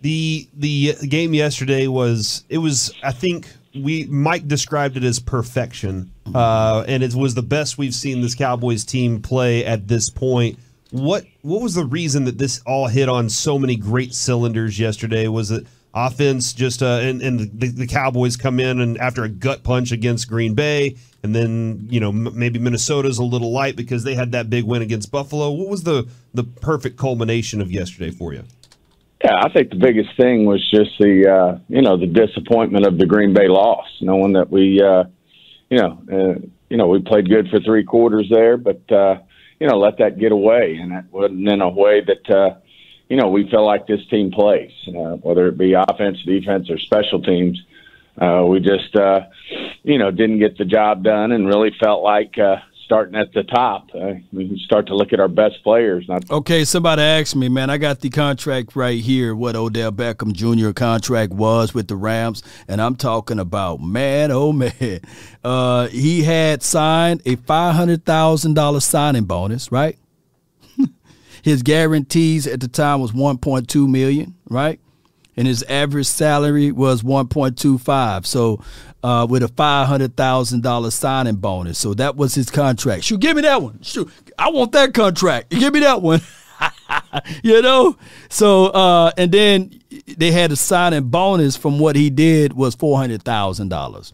The 0.00 0.48
the 0.54 0.94
game 1.08 1.34
yesterday 1.34 1.86
was 1.86 2.44
it 2.48 2.58
was 2.58 2.94
I 3.02 3.12
think 3.12 3.48
we 3.74 4.04
Mike 4.04 4.46
described 4.46 4.96
it 4.96 5.04
as 5.04 5.18
perfection, 5.18 6.12
uh, 6.34 6.84
and 6.86 7.02
it 7.02 7.14
was 7.14 7.34
the 7.34 7.42
best 7.42 7.78
we've 7.78 7.94
seen 7.94 8.20
this 8.20 8.34
Cowboys 8.34 8.84
team 8.84 9.20
play 9.20 9.64
at 9.64 9.88
this 9.88 10.08
point. 10.08 10.58
What 10.90 11.24
what 11.42 11.60
was 11.60 11.74
the 11.74 11.84
reason 11.84 12.24
that 12.24 12.38
this 12.38 12.62
all 12.64 12.86
hit 12.86 13.08
on 13.08 13.28
so 13.28 13.58
many 13.58 13.76
great 13.76 14.14
cylinders 14.14 14.78
yesterday? 14.78 15.28
Was 15.28 15.50
it 15.50 15.66
offense 15.94 16.52
just 16.52 16.82
uh, 16.82 17.00
and 17.02 17.20
and 17.22 17.40
the, 17.60 17.68
the 17.68 17.86
Cowboys 17.86 18.36
come 18.36 18.60
in 18.60 18.80
and 18.80 18.98
after 18.98 19.24
a 19.24 19.28
gut 19.28 19.62
punch 19.62 19.92
against 19.92 20.28
Green 20.28 20.54
Bay, 20.54 20.96
and 21.22 21.34
then 21.34 21.86
you 21.90 22.00
know 22.00 22.10
m- 22.10 22.38
maybe 22.38 22.58
Minnesota's 22.58 23.18
a 23.18 23.24
little 23.24 23.52
light 23.52 23.76
because 23.76 24.04
they 24.04 24.14
had 24.14 24.32
that 24.32 24.48
big 24.50 24.64
win 24.64 24.82
against 24.82 25.10
Buffalo. 25.10 25.50
What 25.50 25.68
was 25.68 25.84
the 25.84 26.08
the 26.34 26.44
perfect 26.44 26.96
culmination 26.96 27.60
of 27.60 27.70
yesterday 27.70 28.10
for 28.10 28.32
you? 28.32 28.44
Yeah, 29.24 29.34
I 29.42 29.48
think 29.48 29.70
the 29.70 29.76
biggest 29.76 30.10
thing 30.16 30.44
was 30.44 30.60
just 30.70 30.90
the 31.00 31.28
uh, 31.28 31.58
you 31.68 31.82
know 31.82 31.96
the 31.96 32.06
disappointment 32.06 32.86
of 32.86 32.98
the 32.98 33.06
Green 33.06 33.34
Bay 33.34 33.48
loss, 33.48 33.86
knowing 34.00 34.34
that 34.34 34.50
we 34.50 34.80
uh, 34.80 35.04
you 35.70 35.78
know 35.78 36.02
uh, 36.12 36.40
you 36.70 36.76
know 36.76 36.86
we 36.86 37.02
played 37.02 37.28
good 37.28 37.48
for 37.48 37.58
three 37.60 37.84
quarters 37.84 38.28
there, 38.30 38.56
but 38.56 38.80
uh, 38.92 39.16
you 39.58 39.66
know 39.66 39.78
let 39.78 39.98
that 39.98 40.18
get 40.18 40.30
away, 40.30 40.78
and 40.80 40.92
it 40.92 41.04
wasn't 41.10 41.48
in 41.48 41.60
a 41.60 41.68
way 41.68 42.00
that 42.00 42.30
uh, 42.30 42.54
you 43.08 43.16
know 43.16 43.28
we 43.28 43.50
feel 43.50 43.66
like 43.66 43.88
this 43.88 44.06
team 44.08 44.30
plays, 44.30 44.70
uh, 44.88 45.16
whether 45.16 45.48
it 45.48 45.58
be 45.58 45.72
offense, 45.72 46.22
defense, 46.24 46.70
or 46.70 46.78
special 46.78 47.20
teams. 47.20 47.60
Uh, 48.20 48.44
we 48.46 48.60
just 48.60 48.94
uh, 48.96 49.20
you 49.82 49.98
know 49.98 50.10
didn't 50.10 50.38
get 50.38 50.58
the 50.58 50.64
job 50.64 51.04
done, 51.04 51.32
and 51.32 51.46
really 51.46 51.70
felt 51.80 52.02
like 52.02 52.36
uh, 52.38 52.56
starting 52.88 53.16
at 53.16 53.30
the 53.34 53.42
top. 53.42 53.90
Uh, 53.94 54.14
we 54.32 54.48
can 54.48 54.56
start 54.56 54.86
to 54.86 54.96
look 54.96 55.12
at 55.12 55.20
our 55.20 55.28
best 55.28 55.62
players, 55.62 56.06
not 56.08 56.28
Okay, 56.30 56.64
somebody 56.64 57.02
asked 57.02 57.36
me, 57.36 57.50
man. 57.50 57.68
I 57.68 57.76
got 57.76 58.00
the 58.00 58.08
contract 58.08 58.74
right 58.74 58.98
here, 58.98 59.36
what 59.36 59.56
Odell 59.56 59.92
Beckham 59.92 60.32
Jr. 60.32 60.72
contract 60.72 61.34
was 61.34 61.74
with 61.74 61.88
the 61.88 61.96
Rams, 61.96 62.42
and 62.66 62.80
I'm 62.80 62.96
talking 62.96 63.38
about, 63.38 63.80
man, 63.82 64.30
oh 64.32 64.52
man. 64.54 65.00
Uh, 65.44 65.88
he 65.88 66.22
had 66.22 66.62
signed 66.62 67.20
a 67.26 67.36
$500,000 67.36 68.82
signing 68.82 69.24
bonus, 69.24 69.70
right? 69.70 69.98
his 71.42 71.62
guarantees 71.62 72.46
at 72.46 72.60
the 72.60 72.68
time 72.68 73.02
was 73.02 73.12
1.2 73.12 73.86
million, 73.86 74.34
right? 74.48 74.80
And 75.38 75.46
his 75.46 75.62
average 75.62 76.06
salary 76.06 76.72
was 76.72 77.02
1.25. 77.02 78.26
So, 78.26 78.62
uh, 79.02 79.26
with 79.28 79.42
a 79.42 79.46
$500,000 79.46 80.92
signing 80.92 81.36
bonus. 81.36 81.78
So 81.78 81.94
that 81.94 82.16
was 82.16 82.34
his 82.34 82.50
contract. 82.50 83.04
Shoot, 83.04 83.20
give 83.20 83.36
me 83.36 83.42
that 83.42 83.62
one. 83.62 83.80
Shoot, 83.82 84.10
I 84.38 84.50
want 84.50 84.72
that 84.72 84.94
contract. 84.94 85.50
Give 85.58 85.72
me 85.72 85.80
that 85.80 86.02
one. 86.02 86.20
you 87.42 87.62
know? 87.62 87.96
So, 88.28 88.66
uh, 88.66 89.12
and 89.16 89.32
then 89.32 89.80
they 90.16 90.30
had 90.30 90.52
a 90.52 90.56
signing 90.56 91.08
bonus 91.08 91.56
from 91.56 91.78
what 91.78 91.96
he 91.96 92.10
did 92.10 92.52
was 92.52 92.76
$400,000 92.76 94.12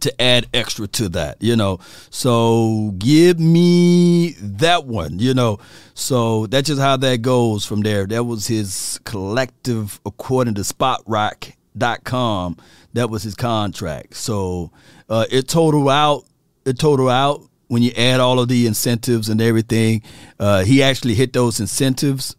to 0.00 0.20
add 0.20 0.46
extra 0.52 0.86
to 0.86 1.08
that, 1.10 1.40
you 1.40 1.56
know. 1.56 1.78
So 2.10 2.94
give 2.98 3.38
me 3.38 4.30
that 4.40 4.86
one, 4.86 5.18
you 5.18 5.34
know. 5.34 5.58
So 5.94 6.46
that's 6.46 6.68
just 6.68 6.80
how 6.80 6.96
that 6.98 7.22
goes 7.22 7.64
from 7.64 7.82
there. 7.82 8.06
That 8.06 8.24
was 8.24 8.46
his 8.46 9.00
collective, 9.04 10.00
according 10.04 10.54
to 10.54 10.62
Spotrac.com. 10.62 12.56
That 12.92 13.10
was 13.10 13.22
his 13.22 13.34
contract. 13.34 14.16
So 14.16 14.70
uh, 15.08 15.26
it 15.30 15.48
totaled 15.48 15.88
out. 15.88 16.24
It 16.64 16.78
totaled 16.78 17.10
out 17.10 17.42
when 17.68 17.82
you 17.82 17.92
add 17.96 18.20
all 18.20 18.40
of 18.40 18.48
the 18.48 18.66
incentives 18.66 19.28
and 19.28 19.40
everything. 19.40 20.02
Uh, 20.38 20.64
he 20.64 20.82
actually 20.82 21.14
hit 21.14 21.32
those 21.32 21.60
incentives, 21.60 22.36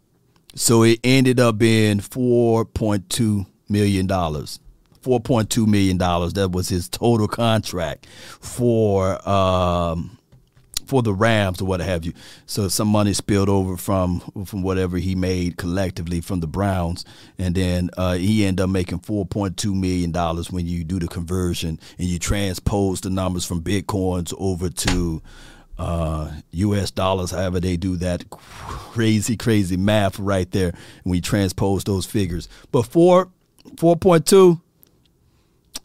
so 0.55 0.83
it 0.83 0.99
ended 1.03 1.39
up 1.39 1.57
being 1.57 1.99
four 1.99 2.65
point 2.65 3.09
two 3.09 3.45
million 3.69 4.07
dollars. 4.07 4.59
$4.2 5.07 5.65
million. 5.67 5.97
That 5.97 6.49
was 6.51 6.69
his 6.69 6.89
total 6.89 7.27
contract 7.27 8.07
for 8.41 9.27
um, 9.27 10.17
for 10.85 11.01
the 11.01 11.13
Rams 11.13 11.61
or 11.61 11.65
what 11.65 11.79
have 11.79 12.05
you. 12.05 12.13
So 12.45 12.67
some 12.67 12.87
money 12.87 13.13
spilled 13.13 13.49
over 13.49 13.77
from 13.77 14.19
from 14.45 14.63
whatever 14.63 14.97
he 14.97 15.15
made 15.15 15.57
collectively 15.57 16.21
from 16.21 16.41
the 16.41 16.47
Browns, 16.47 17.05
and 17.37 17.55
then 17.55 17.89
uh, 17.97 18.15
he 18.15 18.45
ended 18.45 18.63
up 18.63 18.69
making 18.69 18.99
4.2 18.99 19.73
million 19.73 20.11
dollars 20.11 20.51
when 20.51 20.67
you 20.67 20.83
do 20.83 20.99
the 20.99 21.07
conversion 21.07 21.79
and 21.97 22.07
you 22.07 22.19
transpose 22.19 23.01
the 23.01 23.09
numbers 23.09 23.45
from 23.45 23.61
bitcoins 23.61 24.33
over 24.37 24.69
to 24.69 25.21
uh, 25.77 26.31
U.S. 26.51 26.91
dollars, 26.91 27.31
however 27.31 27.59
they 27.59 27.77
do 27.77 27.95
that 27.97 28.29
crazy, 28.29 29.37
crazy 29.37 29.77
math 29.77 30.19
right 30.19 30.49
there. 30.51 30.69
And 30.69 31.11
we 31.11 31.21
transpose 31.21 31.83
those 31.83 32.05
figures. 32.05 32.49
But 32.71 32.83
four, 32.83 33.29
4.2, 33.75 34.59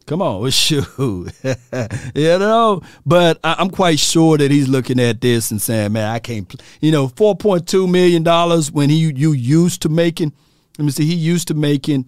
come 0.06 0.22
on, 0.22 0.50
shoot. 0.50 0.86
you 0.96 2.38
know, 2.38 2.82
but 3.06 3.38
I, 3.42 3.56
am 3.58 3.70
quite 3.70 3.98
sure 3.98 4.38
that 4.38 4.50
he's 4.50 4.68
looking 4.68 5.00
at 5.00 5.20
this 5.20 5.50
and 5.50 5.60
saying, 5.60 5.92
man, 5.92 6.10
I 6.10 6.18
can't, 6.18 6.54
you 6.80 6.92
know, 6.92 7.08
$4.2 7.08 7.90
million 7.90 8.24
when 8.72 8.90
he 8.90 8.96
you 8.96 9.32
used 9.32 9.82
to 9.82 9.88
making, 9.88 10.32
let 10.78 10.84
me 10.84 10.90
see, 10.90 11.04
he 11.04 11.14
used 11.14 11.48
to 11.48 11.54
making, 11.54 12.06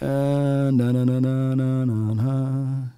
uh, 0.00 0.70
na, 0.70 0.92
na, 0.92 1.04
na, 1.04 1.20
na, 1.20 1.54
na, 1.54 2.14
na. 2.14 2.88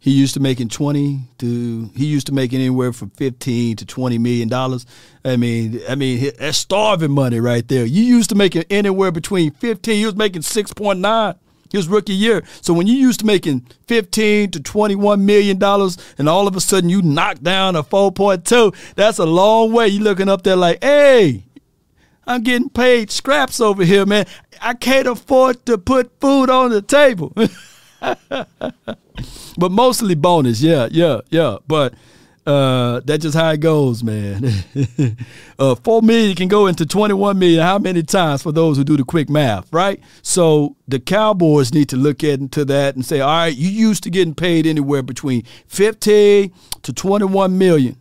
He 0.00 0.12
used 0.12 0.34
to 0.34 0.40
making 0.40 0.68
twenty 0.68 1.20
to 1.38 1.90
he 1.94 2.06
used 2.06 2.28
to 2.28 2.32
making 2.32 2.60
anywhere 2.60 2.92
from 2.92 3.10
fifteen 3.10 3.76
to 3.76 3.84
twenty 3.84 4.16
million 4.16 4.48
dollars. 4.48 4.86
I 5.24 5.36
mean, 5.36 5.80
I 5.88 5.96
mean 5.96 6.30
that's 6.38 6.56
starving 6.56 7.10
money 7.10 7.40
right 7.40 7.66
there. 7.66 7.84
You 7.84 8.04
used 8.04 8.30
to 8.30 8.36
making 8.36 8.64
anywhere 8.70 9.10
between 9.10 9.50
fifteen. 9.50 9.96
He 9.96 10.06
was 10.06 10.14
making 10.14 10.42
six 10.42 10.72
point 10.72 11.00
nine 11.00 11.34
his 11.70 11.88
rookie 11.88 12.14
year. 12.14 12.42
So 12.60 12.72
when 12.72 12.86
you 12.86 12.94
used 12.94 13.20
to 13.20 13.26
making 13.26 13.66
fifteen 13.86 14.50
to 14.52 14.60
twenty 14.60 14.94
one 14.94 15.26
million 15.26 15.58
dollars, 15.58 15.98
and 16.18 16.28
all 16.28 16.46
of 16.46 16.56
a 16.56 16.60
sudden 16.60 16.90
you 16.90 17.02
knock 17.02 17.40
down 17.40 17.76
a 17.76 17.82
four 17.82 18.12
point 18.12 18.44
two, 18.44 18.72
that's 18.96 19.18
a 19.18 19.26
long 19.26 19.72
way. 19.72 19.88
You 19.88 20.00
looking 20.00 20.28
up 20.28 20.42
there 20.42 20.56
like, 20.56 20.82
hey, 20.82 21.44
I'm 22.26 22.42
getting 22.42 22.68
paid 22.68 23.10
scraps 23.10 23.60
over 23.60 23.84
here, 23.84 24.04
man. 24.04 24.26
I 24.60 24.74
can't 24.74 25.08
afford 25.08 25.64
to 25.66 25.78
put 25.78 26.20
food 26.20 26.50
on 26.50 26.70
the 26.70 26.82
table. 26.82 27.32
but 29.58 29.70
mostly 29.70 30.14
bonus. 30.14 30.60
Yeah, 30.60 30.88
yeah, 30.90 31.20
yeah. 31.30 31.56
But 31.66 31.94
uh, 32.48 33.00
that's 33.04 33.22
just 33.22 33.36
how 33.36 33.50
it 33.50 33.60
goes, 33.60 34.02
man. 34.02 34.42
uh, 35.58 35.74
Four 35.74 36.00
million 36.00 36.34
can 36.34 36.48
go 36.48 36.66
into 36.66 36.86
twenty-one 36.86 37.38
million. 37.38 37.60
How 37.60 37.78
many 37.78 38.02
times 38.02 38.42
for 38.42 38.52
those 38.52 38.78
who 38.78 38.84
do 38.84 38.96
the 38.96 39.04
quick 39.04 39.28
math, 39.28 39.70
right? 39.70 40.00
So 40.22 40.74
the 40.88 40.98
Cowboys 40.98 41.74
need 41.74 41.90
to 41.90 41.96
look 41.96 42.24
into 42.24 42.64
that 42.64 42.94
and 42.94 43.04
say, 43.04 43.20
all 43.20 43.28
right, 43.28 43.54
you 43.54 43.68
used 43.68 44.02
to 44.04 44.10
getting 44.10 44.34
paid 44.34 44.66
anywhere 44.66 45.02
between 45.02 45.42
fifteen 45.66 46.54
to 46.82 46.92
twenty-one 46.94 47.58
million 47.58 47.98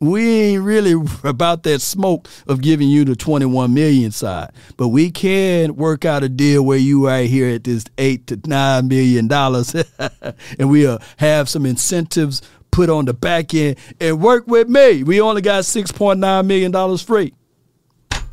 we 0.00 0.28
ain't 0.28 0.64
really 0.64 0.94
about 1.24 1.62
that 1.62 1.80
smoke 1.80 2.28
of 2.48 2.60
giving 2.60 2.88
you 2.88 3.04
the 3.04 3.14
21 3.14 3.72
million 3.72 4.10
side 4.10 4.50
but 4.76 4.88
we 4.88 5.12
can 5.12 5.76
work 5.76 6.04
out 6.04 6.24
a 6.24 6.28
deal 6.28 6.64
where 6.64 6.76
you 6.76 7.06
right 7.06 7.30
here 7.30 7.54
at 7.54 7.62
this 7.62 7.84
eight 7.98 8.26
to 8.26 8.36
nine 8.44 8.88
million 8.88 9.28
dollars 9.28 9.74
and 10.58 10.68
we'll 10.68 10.98
have 11.18 11.48
some 11.48 11.64
incentives 11.64 12.42
put 12.72 12.90
on 12.90 13.04
the 13.04 13.14
back 13.14 13.54
end 13.54 13.76
and 14.00 14.20
work 14.20 14.46
with 14.46 14.68
me 14.68 15.04
we 15.04 15.20
only 15.20 15.42
got 15.42 15.62
6.9 15.62 16.46
million 16.46 16.72
dollars 16.72 17.02
free 17.02 17.32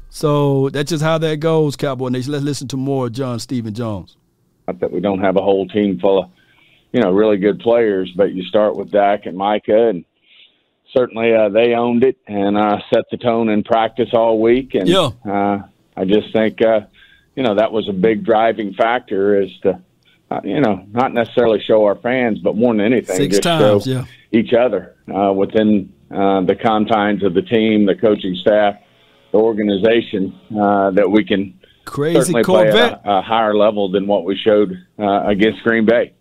so 0.09 0.69
that's 0.69 0.89
just 0.89 1.03
how 1.03 1.17
that 1.17 1.39
goes 1.39 1.75
cowboy 1.75 2.09
nation 2.09 2.31
let's 2.31 2.43
listen 2.43 2.67
to 2.67 2.77
more 2.77 3.07
of 3.07 3.13
john 3.13 3.37
stephen 3.39 3.73
jones 3.73 4.17
not 4.67 4.79
that 4.79 4.91
we 4.91 4.99
don't 4.99 5.19
have 5.19 5.35
a 5.35 5.41
whole 5.41 5.67
team 5.67 5.99
full 5.99 6.23
of 6.23 6.31
you 6.91 7.01
know 7.01 7.11
really 7.11 7.37
good 7.37 7.59
players 7.59 8.11
but 8.15 8.33
you 8.33 8.43
start 8.43 8.75
with 8.75 8.89
dak 8.89 9.27
and 9.27 9.37
micah 9.37 9.89
and 9.89 10.05
certainly 10.95 11.33
uh, 11.33 11.49
they 11.49 11.73
owned 11.73 12.03
it 12.03 12.17
and 12.27 12.57
uh, 12.57 12.79
set 12.93 13.05
the 13.11 13.17
tone 13.17 13.49
in 13.49 13.63
practice 13.63 14.09
all 14.13 14.39
week. 14.39 14.75
And 14.75 14.87
yeah. 14.87 15.09
uh, 15.25 15.63
I 15.95 16.05
just 16.05 16.31
think, 16.33 16.61
uh, 16.61 16.81
you 17.35 17.43
know, 17.43 17.55
that 17.55 17.71
was 17.71 17.87
a 17.89 17.93
big 17.93 18.23
driving 18.23 18.73
factor 18.73 19.41
is 19.41 19.51
to, 19.63 19.81
uh, 20.31 20.41
you 20.43 20.61
know, 20.61 20.85
not 20.91 21.13
necessarily 21.13 21.59
show 21.61 21.85
our 21.85 21.95
fans, 21.95 22.39
but 22.39 22.55
more 22.55 22.73
than 22.73 22.85
anything, 22.85 23.15
Six 23.15 23.37
just 23.37 23.43
times, 23.43 23.85
show 23.85 23.91
yeah. 23.91 24.05
each 24.31 24.53
other 24.53 24.95
uh, 25.13 25.33
within 25.33 25.93
uh, 26.11 26.41
the 26.41 26.55
confines 26.55 27.23
of 27.23 27.33
the 27.33 27.41
team, 27.41 27.85
the 27.85 27.95
coaching 27.95 28.35
staff, 28.35 28.75
the 29.31 29.37
organization, 29.37 30.39
uh, 30.59 30.91
that 30.91 31.09
we 31.09 31.23
can 31.23 31.59
Crazy 31.85 32.19
certainly 32.19 32.43
play 32.43 32.69
at 32.69 32.75
a, 32.75 33.17
a 33.17 33.21
higher 33.21 33.55
level 33.55 33.89
than 33.89 34.05
what 34.05 34.23
we 34.23 34.37
showed 34.37 34.71
uh, 34.99 35.27
against 35.27 35.63
Green 35.63 35.85
Bay. 35.85 36.13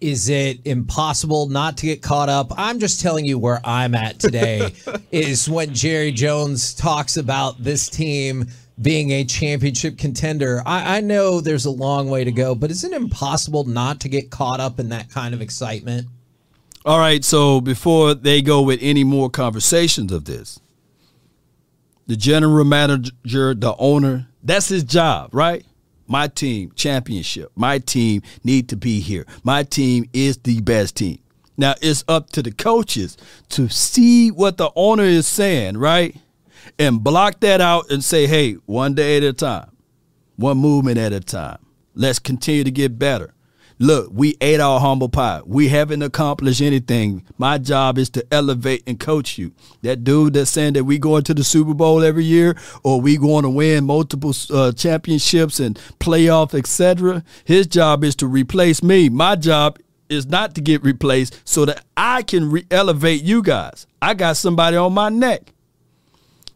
Is 0.00 0.30
it 0.30 0.60
impossible 0.64 1.48
not 1.48 1.76
to 1.78 1.86
get 1.86 2.00
caught 2.00 2.30
up? 2.30 2.52
I'm 2.56 2.78
just 2.78 3.02
telling 3.02 3.26
you 3.26 3.38
where 3.38 3.60
I'm 3.64 3.94
at 3.94 4.18
today 4.18 4.72
is 5.12 5.48
when 5.48 5.74
Jerry 5.74 6.10
Jones 6.10 6.74
talks 6.74 7.18
about 7.18 7.62
this 7.62 7.88
team 7.90 8.46
being 8.80 9.10
a 9.10 9.24
championship 9.24 9.98
contender. 9.98 10.62
I, 10.64 10.98
I 10.98 11.00
know 11.00 11.40
there's 11.40 11.66
a 11.66 11.70
long 11.70 12.08
way 12.08 12.24
to 12.24 12.32
go, 12.32 12.54
but 12.54 12.70
is 12.70 12.84
it 12.84 12.92
impossible 12.92 13.64
not 13.64 14.00
to 14.00 14.08
get 14.08 14.30
caught 14.30 14.60
up 14.60 14.80
in 14.80 14.88
that 14.88 15.10
kind 15.10 15.34
of 15.34 15.42
excitement? 15.42 16.06
All 16.84 16.98
right, 16.98 17.22
so 17.22 17.60
before 17.60 18.14
they 18.14 18.40
go 18.40 18.62
with 18.62 18.78
any 18.82 19.04
more 19.04 19.28
conversations 19.28 20.12
of 20.12 20.24
this, 20.24 20.60
the 22.06 22.16
general 22.16 22.64
manager, 22.64 23.54
the 23.54 23.74
owner, 23.78 24.28
that's 24.42 24.68
his 24.68 24.82
job, 24.82 25.34
right? 25.34 25.64
My 26.06 26.26
team, 26.26 26.72
championship. 26.74 27.52
My 27.54 27.78
team 27.78 28.22
need 28.42 28.68
to 28.70 28.76
be 28.76 29.00
here. 29.00 29.26
My 29.44 29.62
team 29.62 30.08
is 30.12 30.38
the 30.38 30.60
best 30.60 30.96
team. 30.96 31.18
Now 31.56 31.74
it's 31.82 32.02
up 32.08 32.30
to 32.30 32.42
the 32.42 32.50
coaches 32.50 33.18
to 33.50 33.68
see 33.68 34.30
what 34.30 34.56
the 34.56 34.70
owner 34.74 35.04
is 35.04 35.26
saying, 35.26 35.76
right? 35.76 36.16
And 36.80 37.04
block 37.04 37.40
that 37.40 37.60
out 37.60 37.90
and 37.90 38.02
say, 38.02 38.26
hey, 38.26 38.54
one 38.64 38.94
day 38.94 39.18
at 39.18 39.22
a 39.22 39.34
time, 39.34 39.70
one 40.36 40.56
movement 40.56 40.96
at 40.96 41.12
a 41.12 41.20
time. 41.20 41.58
Let's 41.94 42.18
continue 42.18 42.64
to 42.64 42.70
get 42.70 42.98
better. 42.98 43.34
Look, 43.78 44.08
we 44.10 44.38
ate 44.40 44.60
our 44.60 44.80
humble 44.80 45.10
pie. 45.10 45.42
We 45.44 45.68
haven't 45.68 46.00
accomplished 46.00 46.62
anything. 46.62 47.26
My 47.36 47.58
job 47.58 47.98
is 47.98 48.08
to 48.10 48.26
elevate 48.32 48.82
and 48.86 48.98
coach 48.98 49.36
you. 49.36 49.52
That 49.82 50.04
dude 50.04 50.32
that's 50.32 50.50
saying 50.50 50.72
that 50.72 50.84
we 50.84 50.98
going 50.98 51.22
to 51.24 51.34
the 51.34 51.44
Super 51.44 51.74
Bowl 51.74 52.02
every 52.02 52.24
year 52.24 52.56
or 52.82 52.98
we 52.98 53.18
going 53.18 53.42
to 53.42 53.50
win 53.50 53.84
multiple 53.84 54.32
uh, 54.50 54.72
championships 54.72 55.60
and 55.60 55.78
playoff, 55.98 56.58
etc. 56.58 57.22
His 57.44 57.66
job 57.66 58.04
is 58.04 58.16
to 58.16 58.26
replace 58.26 58.82
me. 58.82 59.10
My 59.10 59.36
job 59.36 59.78
is 60.08 60.24
not 60.24 60.54
to 60.54 60.62
get 60.62 60.82
replaced 60.82 61.42
so 61.44 61.66
that 61.66 61.84
I 61.94 62.22
can 62.22 62.50
re- 62.50 62.66
elevate 62.70 63.22
you 63.22 63.42
guys. 63.42 63.86
I 64.00 64.14
got 64.14 64.38
somebody 64.38 64.78
on 64.78 64.94
my 64.94 65.10
neck. 65.10 65.52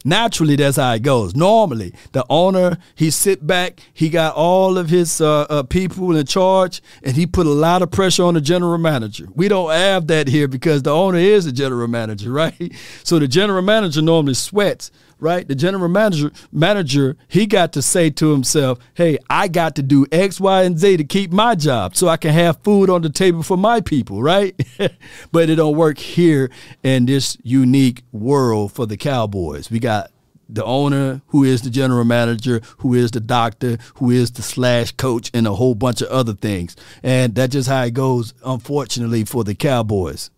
Naturally, 0.06 0.56
that's 0.56 0.76
how 0.76 0.92
it 0.92 1.02
goes. 1.02 1.34
Normally, 1.34 1.94
the 2.12 2.26
owner 2.28 2.76
he 2.94 3.10
sit 3.10 3.46
back, 3.46 3.80
he 3.94 4.10
got 4.10 4.34
all 4.34 4.76
of 4.76 4.90
his 4.90 5.18
uh, 5.18 5.46
uh, 5.48 5.62
people 5.62 6.14
in 6.14 6.26
charge, 6.26 6.82
and 7.02 7.16
he 7.16 7.26
put 7.26 7.46
a 7.46 7.50
lot 7.50 7.80
of 7.80 7.90
pressure 7.90 8.24
on 8.24 8.34
the 8.34 8.42
general 8.42 8.76
manager. 8.76 9.26
We 9.34 9.48
don't 9.48 9.70
have 9.70 10.06
that 10.08 10.28
here 10.28 10.46
because 10.46 10.82
the 10.82 10.90
owner 10.90 11.18
is 11.18 11.46
the 11.46 11.52
general 11.52 11.88
manager, 11.88 12.30
right? 12.32 12.72
So 13.02 13.18
the 13.18 13.26
general 13.26 13.62
manager 13.62 14.02
normally 14.02 14.34
sweats, 14.34 14.90
right? 15.24 15.48
The 15.48 15.54
general 15.54 15.88
manager 15.88 16.30
manager 16.52 17.16
he 17.26 17.46
got 17.46 17.72
to 17.72 17.82
say 17.82 18.10
to 18.10 18.30
himself, 18.30 18.78
"Hey, 18.92 19.18
I 19.28 19.48
got 19.48 19.74
to 19.76 19.82
do 19.82 20.06
X, 20.12 20.38
Y, 20.38 20.62
and 20.62 20.78
Z 20.78 20.98
to 20.98 21.04
keep 21.04 21.32
my 21.32 21.54
job, 21.54 21.96
so 21.96 22.08
I 22.08 22.18
can 22.18 22.32
have 22.32 22.62
food 22.62 22.90
on 22.90 23.02
the 23.02 23.08
table 23.10 23.42
for 23.42 23.56
my 23.56 23.80
people, 23.80 24.22
right?" 24.22 24.54
but 25.32 25.50
it 25.50 25.56
don't 25.56 25.76
work 25.76 25.98
here 25.98 26.50
in 26.82 27.06
this 27.06 27.38
unique 27.42 28.02
world 28.12 28.72
for 28.72 28.86
the 28.86 28.98
Cowboys. 28.98 29.70
We 29.70 29.80
got 29.80 30.10
the 30.48 30.64
owner, 30.64 31.22
who 31.28 31.42
is 31.42 31.62
the 31.62 31.70
general 31.70 32.04
manager, 32.04 32.60
who 32.78 32.92
is 32.92 33.10
the 33.10 33.20
doctor, 33.20 33.78
who 33.94 34.10
is 34.10 34.32
the 34.32 34.42
slash 34.42 34.92
coach, 34.92 35.30
and 35.32 35.46
a 35.46 35.54
whole 35.54 35.74
bunch 35.74 36.02
of 36.02 36.08
other 36.08 36.34
things. 36.34 36.76
And 37.02 37.34
that's 37.34 37.54
just 37.54 37.68
how 37.68 37.82
it 37.84 37.94
goes, 37.94 38.34
unfortunately, 38.44 39.24
for 39.24 39.42
the 39.42 39.54
Cowboys. 39.54 40.30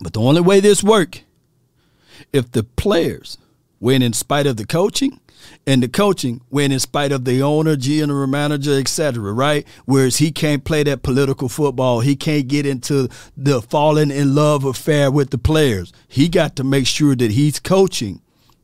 But 0.00 0.14
the 0.14 0.20
only 0.20 0.40
way 0.40 0.60
this 0.60 0.82
work, 0.82 1.20
if 2.32 2.50
the 2.52 2.62
players 2.62 3.38
win 3.80 4.02
in 4.02 4.12
spite 4.12 4.46
of 4.46 4.56
the 4.56 4.66
coaching, 4.66 5.20
and 5.66 5.82
the 5.82 5.88
coaching 5.88 6.40
win 6.50 6.72
in 6.72 6.80
spite 6.80 7.12
of 7.12 7.24
the 7.24 7.42
owner, 7.42 7.76
general 7.76 8.26
manager, 8.26 8.78
etc. 8.78 9.32
Right? 9.32 9.66
Whereas 9.84 10.18
he 10.18 10.32
can't 10.32 10.64
play 10.64 10.82
that 10.84 11.02
political 11.02 11.48
football. 11.48 12.00
He 12.00 12.16
can't 12.16 12.48
get 12.48 12.66
into 12.66 13.08
the 13.36 13.62
falling 13.62 14.10
in 14.10 14.34
love 14.34 14.64
affair 14.64 15.10
with 15.10 15.30
the 15.30 15.38
players. 15.38 15.92
He 16.08 16.28
got 16.28 16.56
to 16.56 16.64
make 16.64 16.86
sure 16.86 17.14
that 17.14 17.32
he's 17.32 17.60
coaching 17.60 18.20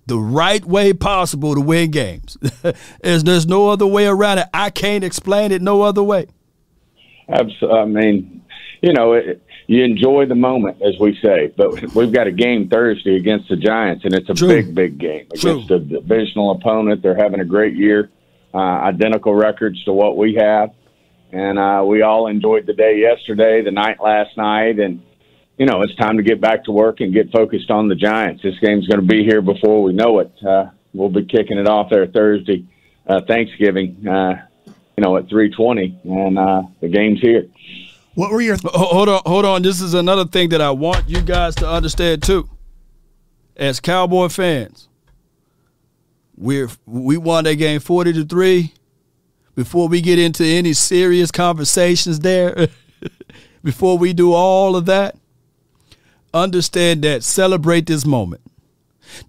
the 0.06 0.18
right 0.18 0.64
way 0.64 0.92
possible 0.92 1.54
to 1.54 1.60
win 1.60 1.90
games. 1.90 2.36
there's, 3.02 3.24
there's 3.24 3.46
no 3.46 3.68
other 3.68 3.86
way 3.86 4.06
around 4.06 4.38
it. 4.38 4.48
I 4.52 4.70
can't 4.70 5.04
explain 5.04 5.52
it 5.52 5.62
no 5.62 5.82
other 5.82 6.02
way. 6.02 6.26
Absolutely. 7.28 7.78
I 7.78 7.84
mean, 7.84 8.42
you 8.82 8.92
know, 8.92 9.12
it, 9.12 9.42
you 9.66 9.84
enjoy 9.84 10.26
the 10.26 10.34
moment, 10.34 10.82
as 10.82 10.98
we 10.98 11.18
say, 11.22 11.52
but 11.56 11.94
we've 11.94 12.12
got 12.12 12.26
a 12.26 12.32
game 12.32 12.68
Thursday 12.68 13.16
against 13.16 13.48
the 13.48 13.56
Giants, 13.56 14.04
and 14.04 14.14
it's 14.14 14.28
a 14.28 14.34
True. 14.34 14.48
big, 14.48 14.74
big 14.74 14.98
game 14.98 15.26
against 15.32 15.70
a 15.70 15.78
divisional 15.78 16.52
opponent. 16.52 17.02
They're 17.02 17.16
having 17.16 17.40
a 17.40 17.44
great 17.44 17.74
year, 17.74 18.10
uh, 18.52 18.58
identical 18.58 19.34
records 19.34 19.82
to 19.84 19.92
what 19.92 20.16
we 20.16 20.34
have, 20.34 20.70
and 21.30 21.58
uh, 21.58 21.84
we 21.86 22.02
all 22.02 22.26
enjoyed 22.26 22.66
the 22.66 22.74
day 22.74 22.98
yesterday, 22.98 23.62
the 23.62 23.70
night 23.70 24.00
last 24.00 24.36
night, 24.36 24.78
and 24.78 25.02
you 25.58 25.66
know, 25.66 25.82
it's 25.82 25.94
time 25.94 26.16
to 26.16 26.22
get 26.22 26.40
back 26.40 26.64
to 26.64 26.72
work 26.72 27.00
and 27.00 27.12
get 27.12 27.30
focused 27.30 27.70
on 27.70 27.88
the 27.88 27.94
Giants. 27.94 28.42
This 28.42 28.58
game's 28.58 28.86
going 28.88 29.00
to 29.00 29.06
be 29.06 29.22
here 29.22 29.42
before 29.42 29.82
we 29.82 29.92
know 29.92 30.18
it. 30.18 30.32
Uh, 30.44 30.66
we'll 30.92 31.08
be 31.08 31.24
kicking 31.24 31.58
it 31.58 31.68
off 31.68 31.90
there 31.90 32.06
Thursday, 32.06 32.64
uh, 33.06 33.20
Thanksgiving, 33.26 34.06
uh, 34.08 34.44
you 34.66 35.04
know, 35.04 35.16
at 35.16 35.28
320, 35.28 36.00
and 36.04 36.38
uh, 36.38 36.62
the 36.80 36.88
game's 36.88 37.20
here. 37.20 37.46
What 38.14 38.30
were 38.30 38.40
your 38.40 38.56
th- 38.56 38.74
hold 38.74 39.08
on? 39.08 39.22
Hold 39.24 39.44
on. 39.44 39.62
This 39.62 39.80
is 39.80 39.94
another 39.94 40.24
thing 40.26 40.50
that 40.50 40.60
I 40.60 40.70
want 40.70 41.08
you 41.08 41.20
guys 41.22 41.54
to 41.56 41.68
understand 41.68 42.22
too. 42.22 42.48
as 43.56 43.80
Cowboy 43.80 44.28
fans, 44.28 44.88
we're 46.36 46.68
we 46.86 47.16
won 47.16 47.44
that 47.44 47.56
game 47.56 47.80
forty 47.80 48.12
to 48.12 48.24
three. 48.24 48.74
Before 49.54 49.86
we 49.88 50.00
get 50.00 50.18
into 50.18 50.44
any 50.44 50.72
serious 50.72 51.30
conversations 51.30 52.20
there, 52.20 52.68
before 53.64 53.98
we 53.98 54.14
do 54.14 54.32
all 54.32 54.76
of 54.76 54.86
that, 54.86 55.14
understand 56.32 57.02
that 57.04 57.22
celebrate 57.22 57.86
this 57.86 58.06
moment. 58.06 58.40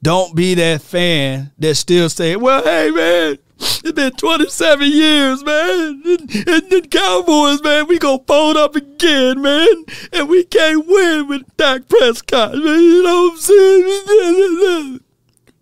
Don't 0.01 0.33
be 0.33 0.53
that 0.55 0.81
fan 0.81 1.51
that 1.57 1.75
still 1.75 2.09
say, 2.09 2.35
"Well, 2.37 2.63
hey 2.63 2.89
man, 2.91 3.37
it's 3.63 3.91
been 3.91 4.11
27 4.11 4.91
years, 4.91 5.43
man. 5.43 6.01
And, 6.05 6.69
the 6.69 6.87
Cowboys, 6.89 7.63
man, 7.63 7.87
we 7.87 7.99
gonna 7.99 8.23
fold 8.27 8.57
up 8.57 8.75
again, 8.75 9.41
man. 9.41 9.85
And 10.11 10.29
we 10.29 10.43
can't 10.43 10.85
win 10.85 11.27
with 11.27 11.57
Dak 11.57 11.87
Prescott, 11.87 12.53
man. 12.53 12.81
You 12.81 13.03
know 13.03 13.23
what 13.23 13.31
I'm 13.33 13.37
saying? 13.37 14.99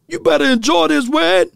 You 0.08 0.20
better 0.20 0.46
enjoy 0.46 0.88
this, 0.88 1.10
man. 1.10 1.52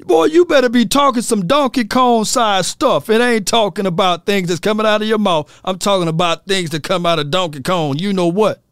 Boy, 0.00 0.26
you 0.26 0.44
better 0.44 0.68
be 0.68 0.84
talking 0.84 1.22
some 1.22 1.46
Donkey 1.46 1.84
Kong 1.84 2.24
size 2.24 2.66
stuff. 2.66 3.08
It 3.08 3.20
ain't 3.22 3.46
talking 3.46 3.86
about 3.86 4.26
things 4.26 4.48
that's 4.48 4.60
coming 4.60 4.84
out 4.84 5.00
of 5.00 5.08
your 5.08 5.18
mouth. 5.18 5.60
I'm 5.64 5.78
talking 5.78 6.08
about 6.08 6.46
things 6.46 6.70
that 6.70 6.82
come 6.82 7.06
out 7.06 7.18
of 7.18 7.30
Donkey 7.30 7.62
Kong. 7.62 7.96
You 7.98 8.12
know 8.12 8.26
what? 8.26 8.62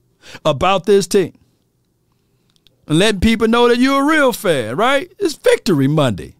About 0.44 0.84
this 0.84 1.06
team. 1.06 1.32
And 2.92 2.98
letting 2.98 3.20
people 3.20 3.48
know 3.48 3.68
that 3.68 3.78
you're 3.78 4.02
a 4.02 4.04
real 4.04 4.34
fan, 4.34 4.76
right? 4.76 5.10
It's 5.18 5.32
Victory 5.32 5.88
Monday. 5.88 6.34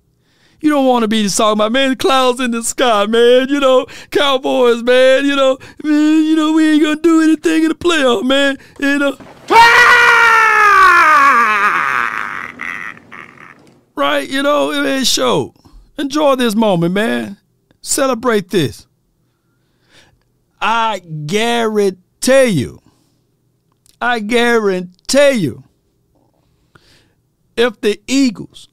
You 0.61 0.69
don't 0.69 0.85
want 0.85 1.03
to 1.03 1.09
be 1.09 1.23
just 1.23 1.39
talking 1.39 1.55
about, 1.55 1.73
man, 1.73 1.97
clouds 1.97 2.41
in 2.41 2.51
the 2.51 2.63
sky, 2.63 3.07
man. 3.07 3.49
You 3.49 3.59
know, 3.59 3.87
Cowboys, 4.11 4.83
man. 4.83 5.25
You 5.25 5.35
know, 5.35 5.57
man, 5.83 6.25
you 6.25 6.37
know, 6.37 6.53
we 6.53 6.75
ain't 6.75 6.83
gonna 6.83 7.01
do 7.01 7.23
anything 7.23 7.63
in 7.63 7.71
the 7.71 7.75
playoff, 7.75 8.23
man. 8.25 8.59
You 8.79 8.99
know. 8.99 9.13
right? 13.97 14.29
You 14.29 14.43
know, 14.43 14.73
it 14.73 14.87
ain't 14.87 15.07
show. 15.07 15.55
Enjoy 15.97 16.35
this 16.35 16.55
moment, 16.55 16.93
man. 16.93 17.39
Celebrate 17.81 18.51
this. 18.51 18.87
I 20.61 20.99
guarantee 20.99 22.49
you, 22.49 22.83
I 24.03 24.19
guarantee 24.19 25.31
you, 25.31 25.65
if 27.63 27.81
the 27.81 28.01
Eagles, 28.07 28.69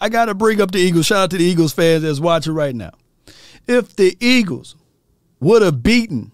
I 0.00 0.08
got 0.08 0.26
to 0.26 0.34
bring 0.34 0.60
up 0.60 0.70
the 0.70 0.78
Eagles, 0.78 1.06
shout 1.06 1.18
out 1.18 1.30
to 1.30 1.38
the 1.38 1.44
Eagles 1.44 1.72
fans 1.72 2.02
that's 2.02 2.20
watching 2.20 2.54
right 2.54 2.74
now. 2.74 2.92
If 3.66 3.96
the 3.96 4.16
Eagles 4.20 4.76
would 5.40 5.62
have 5.62 5.82
beaten 5.82 6.30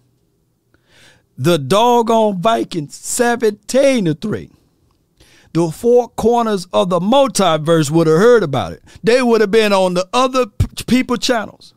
the 1.36 1.56
doggone 1.56 2.42
Vikings 2.42 2.96
17 2.96 4.06
to 4.06 4.14
3, 4.14 4.50
the 5.52 5.70
four 5.70 6.08
corners 6.08 6.66
of 6.72 6.90
the 6.90 7.00
multiverse 7.00 7.90
would 7.90 8.06
have 8.06 8.18
heard 8.18 8.42
about 8.42 8.72
it. 8.72 8.82
They 9.02 9.22
would 9.22 9.40
have 9.40 9.50
been 9.50 9.72
on 9.72 9.94
the 9.94 10.08
other 10.12 10.46
people 10.86 11.16
channels, 11.16 11.74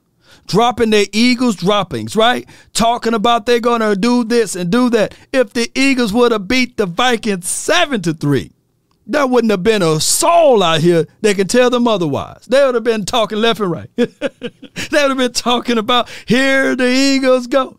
dropping 0.48 0.90
their 0.90 1.06
Eagles 1.14 1.56
droppings, 1.56 2.15
right? 2.15 2.49
Talking 2.73 3.14
about 3.14 3.45
they're 3.45 3.60
gonna 3.60 3.95
do 3.95 4.23
this 4.23 4.56
and 4.56 4.72
do 4.72 4.90
that. 4.90 5.15
If 5.32 5.53
the 5.53 5.72
Eagles 5.76 6.11
would 6.11 6.32
have 6.32 6.48
beat 6.48 6.78
the 6.78 6.86
Vikings 6.86 7.48
seven 7.48 8.02
to 8.02 8.14
three, 8.14 8.52
there 9.06 9.28
wouldn't 9.28 9.52
have 9.52 9.64
been 9.64 9.82
a 9.82 9.99
soul 9.99 10.64
out 10.64 10.82
here 10.82 11.07
that 11.22 11.36
can 11.36 11.48
tell 11.48 11.69
them 11.69 11.88
otherwise. 11.88 12.45
They 12.48 12.64
would 12.65 12.76
have 12.76 12.84
been 12.84 13.06
talking 13.06 13.40
left 13.40 13.60
and 13.60 13.72
right. 13.72 13.90
they 13.95 14.06
would 14.06 14.91
have 14.94 15.18
been 15.18 15.34
talking 15.34 15.78
about 15.78 16.10
here 16.26 16.76
the 16.76 16.88
Eagles 16.88 17.48
go. 17.48 17.78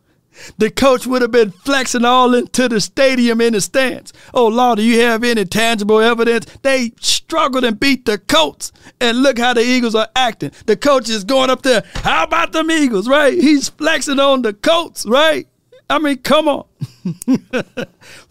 The 0.59 0.71
coach 0.71 1.07
would 1.07 1.23
have 1.23 1.31
been 1.31 1.51
flexing 1.51 2.05
all 2.05 2.35
into 2.35 2.69
the 2.69 2.81
stadium 2.81 3.41
in 3.41 3.53
the 3.53 3.61
stands. 3.61 4.13
Oh, 4.33 4.47
Lord, 4.47 4.79
do 4.79 4.83
you 4.83 5.01
have 5.01 5.23
any 5.25 5.45
tangible 5.45 6.01
evidence? 6.01 6.47
They 6.63 6.93
struggled 7.01 7.65
and 7.65 7.79
beat 7.79 8.07
the 8.07 8.19
Colts. 8.19 8.73
And 9.01 9.23
look 9.23 9.39
how 9.39 9.55
the 9.55 9.63
Eagles 9.63 9.95
are 9.95 10.09
acting. 10.17 10.53
The 10.67 10.77
coach 10.77 11.09
is 11.09 11.25
going 11.25 11.51
up 11.51 11.63
there. 11.63 11.85
How 11.97 12.25
about 12.25 12.53
them 12.53 12.71
Eagles, 12.71 13.09
right? 13.09 13.35
He's 13.35 13.69
flexing 13.69 14.19
on 14.19 14.43
the 14.43 14.55
Colts, 14.55 15.05
right? 15.07 15.47
I 15.93 15.99
mean, 15.99 16.17
come 16.19 16.49
on. 16.49 16.65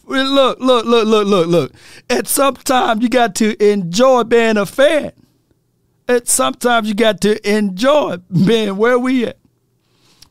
look, 0.08 0.60
look, 0.60 0.60
look, 0.60 1.06
look, 1.06 1.28
look, 1.28 1.48
look. 1.48 1.72
At 2.10 2.26
some 2.26 2.56
time, 2.56 3.04
you 3.04 3.08
got 3.08 3.36
to 3.36 3.64
enjoy 3.64 4.24
being 4.24 4.58
a 4.58 4.66
fan. 4.66 5.12
At 6.08 6.28
sometimes 6.28 6.88
you 6.88 6.96
got 6.96 7.22
to 7.22 7.48
enjoy 7.48 8.18
being 8.48 8.78
where 8.78 8.98
we 8.98 9.26
at. 9.28 9.38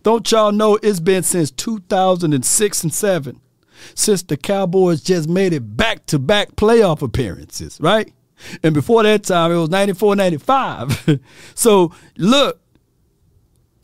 Don't 0.02 0.28
y'all 0.32 0.51
know 0.51 0.81
it's 0.82 0.98
been 0.98 1.23
since 1.23 1.52
2006 1.52 2.82
and 2.82 2.93
7 2.93 3.40
since 3.94 4.23
the 4.23 4.36
Cowboys 4.36 5.01
just 5.01 5.28
made 5.28 5.52
it 5.52 5.77
back 5.77 6.07
to 6.07 6.19
back 6.19 6.57
playoff 6.57 7.01
appearances, 7.01 7.78
right? 7.81 8.12
And 8.65 8.74
before 8.74 9.05
that 9.05 9.23
time, 9.23 9.52
it 9.52 9.57
was 9.57 9.70
94 9.70 10.16
95. 10.16 11.20
so 11.55 11.94
look, 12.16 12.61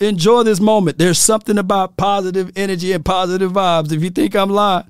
enjoy 0.01 0.43
this 0.43 0.60
moment. 0.60 0.98
There's 0.98 1.18
something 1.18 1.59
about 1.59 1.97
positive 1.97 2.52
energy 2.56 2.93
and 2.93 3.05
positive 3.05 3.52
vibes. 3.52 3.93
If 3.93 4.02
you 4.02 4.10
think 4.10 4.35
I'm 4.35 4.51
lying, 4.51 4.85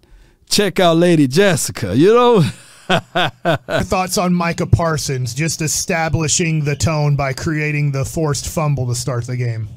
check 0.48 0.80
out 0.80 0.96
Lady 0.96 1.26
Jessica, 1.26 1.96
you 1.96 2.12
know? 2.14 2.42
Thoughts 2.88 4.16
on 4.18 4.32
Micah 4.32 4.66
Parsons 4.66 5.34
just 5.34 5.60
establishing 5.60 6.64
the 6.64 6.76
tone 6.76 7.16
by 7.16 7.32
creating 7.32 7.92
the 7.92 8.04
forced 8.04 8.48
fumble 8.48 8.86
to 8.86 8.94
start 8.94 9.26
the 9.26 9.36
game? 9.36 9.68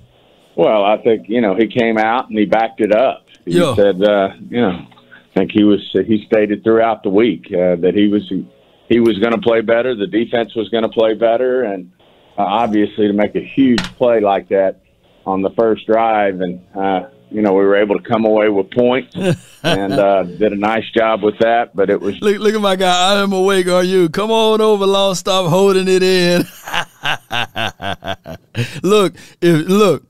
Well, 0.55 0.83
I 0.83 0.97
think 1.01 1.27
you 1.29 1.41
know 1.41 1.55
he 1.55 1.67
came 1.67 1.97
out 1.97 2.29
and 2.29 2.37
he 2.37 2.45
backed 2.45 2.81
it 2.81 2.93
up. 2.93 3.25
He 3.45 3.57
Yeah. 3.57 3.73
said, 3.75 4.03
uh, 4.03 4.29
you 4.49 4.61
know, 4.61 4.71
I 4.71 5.33
think 5.39 5.51
he 5.51 5.63
was 5.63 5.79
he 6.05 6.23
stated 6.27 6.63
throughout 6.63 7.01
the 7.03 7.09
week 7.09 7.45
uh, 7.47 7.77
that 7.77 7.93
he 7.95 8.07
was 8.09 8.31
he 8.89 8.99
was 8.99 9.17
going 9.19 9.31
to 9.33 9.41
play 9.41 9.61
better. 9.61 9.95
The 9.95 10.07
defense 10.07 10.53
was 10.55 10.69
going 10.69 10.83
to 10.83 10.89
play 10.89 11.13
better, 11.15 11.63
and 11.63 11.91
uh, 12.37 12.43
obviously 12.43 13.07
to 13.07 13.13
make 13.13 13.35
a 13.35 13.43
huge 13.55 13.81
play 13.97 14.19
like 14.19 14.49
that 14.49 14.81
on 15.29 15.41
the 15.41 15.51
first 15.51 15.85
drive, 15.85 16.41
and 16.41 16.61
uh, 16.75 17.09
you 17.29 17.41
know 17.41 17.53
we 17.53 17.63
were 17.63 17.75
able 17.75 17.99
to 17.99 18.09
come 18.09 18.25
away 18.25 18.49
with 18.49 18.71
points 18.71 19.15
and 19.63 19.93
uh, 19.93 20.23
did 20.23 20.51
a 20.51 20.57
nice 20.57 20.89
job 20.91 21.23
with 21.23 21.37
that. 21.39 21.75
But 21.75 21.89
it 21.89 22.01
was 22.01 22.19
Look, 22.21 22.39
look 22.39 22.55
at 22.55 22.61
my 22.61 22.75
guy. 22.75 23.13
I 23.13 23.21
am 23.21 23.31
awake. 23.31 23.67
Are 23.67 23.83
you? 23.83 24.09
Come 24.09 24.31
on 24.31 24.59
over, 24.59 24.85
Law. 24.85 25.13
Stop 25.13 25.49
holding 25.49 25.87
it 25.87 26.03
in. 26.03 26.41
look, 28.83 29.13
if 29.41 29.67
look, 29.67 30.03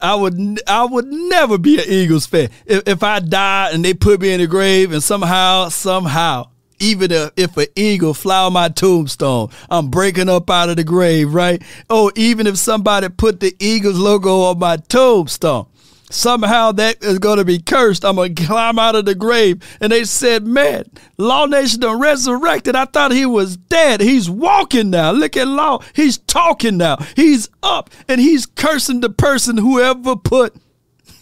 I 0.00 0.14
would 0.14 0.60
I 0.66 0.84
would 0.84 1.06
never 1.06 1.58
be 1.58 1.78
an 1.78 1.84
Eagles 1.88 2.26
fan. 2.26 2.50
If, 2.66 2.86
if 2.86 3.02
I 3.02 3.20
died 3.20 3.74
and 3.74 3.84
they 3.84 3.94
put 3.94 4.20
me 4.20 4.32
in 4.32 4.40
the 4.40 4.46
grave 4.46 4.92
and 4.92 5.02
somehow 5.02 5.68
somehow 5.68 6.49
even 6.80 7.12
if, 7.12 7.30
if 7.36 7.56
an 7.56 7.66
eagle 7.76 8.14
fly 8.14 8.44
on 8.44 8.54
my 8.54 8.68
tombstone, 8.68 9.50
I'm 9.70 9.90
breaking 9.90 10.28
up 10.28 10.50
out 10.50 10.70
of 10.70 10.76
the 10.76 10.84
grave, 10.84 11.32
right? 11.32 11.62
Oh, 11.88 12.10
even 12.16 12.46
if 12.46 12.58
somebody 12.58 13.08
put 13.08 13.40
the 13.40 13.54
Eagles 13.60 13.98
logo 13.98 14.40
on 14.40 14.58
my 14.58 14.76
tombstone, 14.76 15.66
somehow 16.10 16.72
that 16.72 17.02
is 17.02 17.18
going 17.18 17.38
to 17.38 17.44
be 17.44 17.60
cursed. 17.60 18.04
I'm 18.04 18.16
going 18.16 18.34
to 18.34 18.46
climb 18.46 18.78
out 18.78 18.96
of 18.96 19.04
the 19.04 19.14
grave. 19.14 19.62
And 19.80 19.92
they 19.92 20.04
said, 20.04 20.44
man, 20.44 20.84
Law 21.16 21.46
Nation 21.46 21.80
done 21.80 22.00
resurrected. 22.00 22.74
I 22.74 22.84
thought 22.86 23.12
he 23.12 23.26
was 23.26 23.56
dead. 23.56 24.00
He's 24.00 24.28
walking 24.28 24.90
now. 24.90 25.12
Look 25.12 25.36
at 25.36 25.46
Law. 25.46 25.82
He's 25.94 26.18
talking 26.18 26.76
now. 26.76 26.98
He's 27.16 27.48
up 27.62 27.90
and 28.08 28.20
he's 28.20 28.46
cursing 28.46 29.00
the 29.00 29.10
person 29.10 29.56
whoever 29.56 30.16
put 30.16 30.56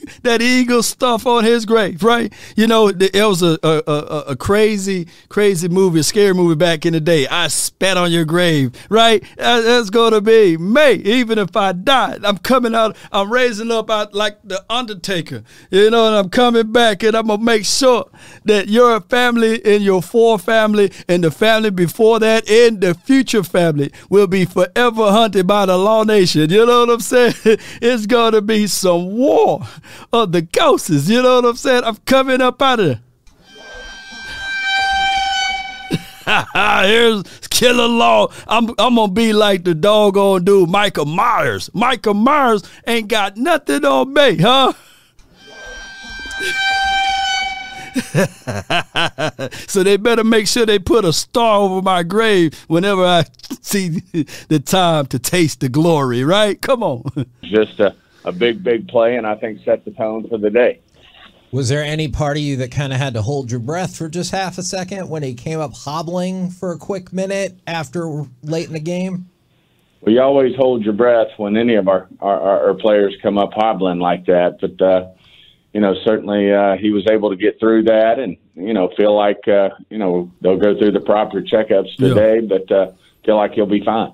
that 0.22 0.40
eagle 0.42 0.82
stuff 0.82 1.26
on 1.26 1.44
his 1.44 1.64
grave, 1.66 2.02
right? 2.02 2.32
You 2.56 2.66
know, 2.66 2.88
it 2.88 3.14
was 3.26 3.42
a 3.42 3.58
a, 3.62 3.82
a, 3.86 4.20
a 4.28 4.36
crazy, 4.36 5.08
crazy 5.28 5.68
movie, 5.68 6.00
a 6.00 6.02
scary 6.02 6.34
movie 6.34 6.54
back 6.54 6.86
in 6.86 6.92
the 6.92 7.00
day. 7.00 7.26
I 7.26 7.48
spat 7.48 7.96
on 7.96 8.10
your 8.12 8.24
grave, 8.24 8.72
right? 8.88 9.22
That- 9.36 9.62
That's 9.62 9.90
gonna 9.90 10.20
be 10.20 10.56
me. 10.56 10.92
Even 10.92 11.38
if 11.38 11.56
I 11.56 11.72
die, 11.72 12.18
I'm 12.24 12.38
coming 12.38 12.74
out. 12.74 12.96
I'm 13.12 13.32
raising 13.32 13.70
up 13.70 13.90
out 13.90 14.14
like 14.14 14.38
the 14.44 14.64
Undertaker, 14.70 15.42
you 15.70 15.90
know, 15.90 16.06
and 16.08 16.16
I'm 16.16 16.30
coming 16.30 16.72
back, 16.72 17.02
and 17.02 17.16
I'm 17.16 17.26
gonna 17.26 17.42
make 17.42 17.64
sure 17.64 18.06
that 18.44 18.68
your 18.68 19.00
family 19.02 19.64
and 19.64 19.82
your 19.82 20.02
fore 20.02 20.38
family 20.38 20.92
and 21.08 21.22
the 21.24 21.30
family 21.30 21.70
before 21.70 22.18
that 22.20 22.48
and 22.48 22.80
the 22.80 22.94
future 22.94 23.42
family 23.42 23.92
will 24.08 24.26
be 24.26 24.44
forever 24.44 25.10
hunted 25.10 25.46
by 25.46 25.66
the 25.66 25.76
Law 25.76 26.04
Nation. 26.04 26.48
You 26.50 26.66
know 26.66 26.80
what 26.80 26.90
I'm 26.90 27.00
saying? 27.00 27.34
It's 27.80 28.06
gonna 28.06 28.40
be 28.42 28.66
some 28.66 29.16
war 29.16 29.60
of 30.12 30.32
the 30.32 30.42
ghosts. 30.42 31.08
You 31.08 31.22
know 31.22 31.36
what 31.36 31.44
I'm 31.44 31.56
saying? 31.56 31.84
I'm 31.84 31.96
coming 32.06 32.40
up 32.40 32.60
out 32.62 32.80
of 32.80 32.86
there. 32.86 33.00
Here's 36.84 37.22
Killer 37.48 37.88
Law. 37.88 38.28
I'm 38.46 38.68
I'm 38.78 38.96
gonna 38.96 39.12
be 39.12 39.32
like 39.32 39.64
the 39.64 39.74
doggone 39.74 40.44
dude, 40.44 40.68
Michael 40.68 41.06
Myers. 41.06 41.70
Michael 41.72 42.14
Myers 42.14 42.62
ain't 42.86 43.08
got 43.08 43.36
nothing 43.36 43.84
on 43.84 44.12
me, 44.12 44.36
huh? 44.36 44.72
so 49.66 49.82
they 49.82 49.96
better 49.96 50.22
make 50.22 50.46
sure 50.46 50.64
they 50.66 50.78
put 50.78 51.04
a 51.04 51.12
star 51.12 51.60
over 51.60 51.82
my 51.82 52.02
grave 52.02 52.54
whenever 52.68 53.04
I 53.04 53.24
see 53.60 54.02
the 54.48 54.60
time 54.64 55.06
to 55.06 55.18
taste 55.18 55.60
the 55.60 55.68
glory, 55.68 56.24
right? 56.24 56.60
Come 56.60 56.82
on. 56.82 57.02
just 57.42 57.80
a, 57.80 57.94
a 58.28 58.32
big, 58.32 58.62
big 58.62 58.88
play, 58.88 59.16
and 59.16 59.26
I 59.26 59.34
think 59.34 59.64
set 59.64 59.84
the 59.84 59.90
tone 59.90 60.28
for 60.28 60.38
the 60.38 60.50
day. 60.50 60.80
Was 61.50 61.70
there 61.70 61.82
any 61.82 62.08
part 62.08 62.36
of 62.36 62.42
you 62.42 62.56
that 62.56 62.70
kind 62.70 62.92
of 62.92 62.98
had 62.98 63.14
to 63.14 63.22
hold 63.22 63.50
your 63.50 63.60
breath 63.60 63.96
for 63.96 64.08
just 64.08 64.30
half 64.30 64.58
a 64.58 64.62
second 64.62 65.08
when 65.08 65.22
he 65.22 65.32
came 65.32 65.60
up 65.60 65.72
hobbling 65.72 66.50
for 66.50 66.72
a 66.72 66.78
quick 66.78 67.10
minute 67.10 67.58
after 67.66 68.26
late 68.42 68.66
in 68.66 68.74
the 68.74 68.80
game? 68.80 69.30
Well, 70.02 70.14
you 70.14 70.20
always 70.20 70.54
hold 70.56 70.84
your 70.84 70.92
breath 70.92 71.28
when 71.38 71.56
any 71.56 71.74
of 71.74 71.88
our 71.88 72.06
our, 72.20 72.68
our 72.68 72.74
players 72.74 73.16
come 73.22 73.38
up 73.38 73.52
hobbling 73.54 73.98
like 73.98 74.26
that. 74.26 74.58
But 74.60 74.80
uh, 74.80 75.08
you 75.72 75.80
know, 75.80 75.94
certainly 76.04 76.52
uh, 76.52 76.76
he 76.76 76.90
was 76.90 77.06
able 77.10 77.30
to 77.30 77.36
get 77.36 77.58
through 77.58 77.84
that, 77.84 78.18
and 78.18 78.36
you 78.54 78.74
know, 78.74 78.90
feel 78.96 79.16
like 79.16 79.48
uh, 79.48 79.70
you 79.88 79.98
know 79.98 80.30
they'll 80.42 80.58
go 80.58 80.78
through 80.78 80.92
the 80.92 81.00
proper 81.00 81.40
checkups 81.40 81.96
today, 81.96 82.40
but 82.40 82.70
uh, 82.70 82.92
feel 83.24 83.36
like 83.36 83.52
he'll 83.52 83.66
be 83.66 83.84
fine. 83.84 84.12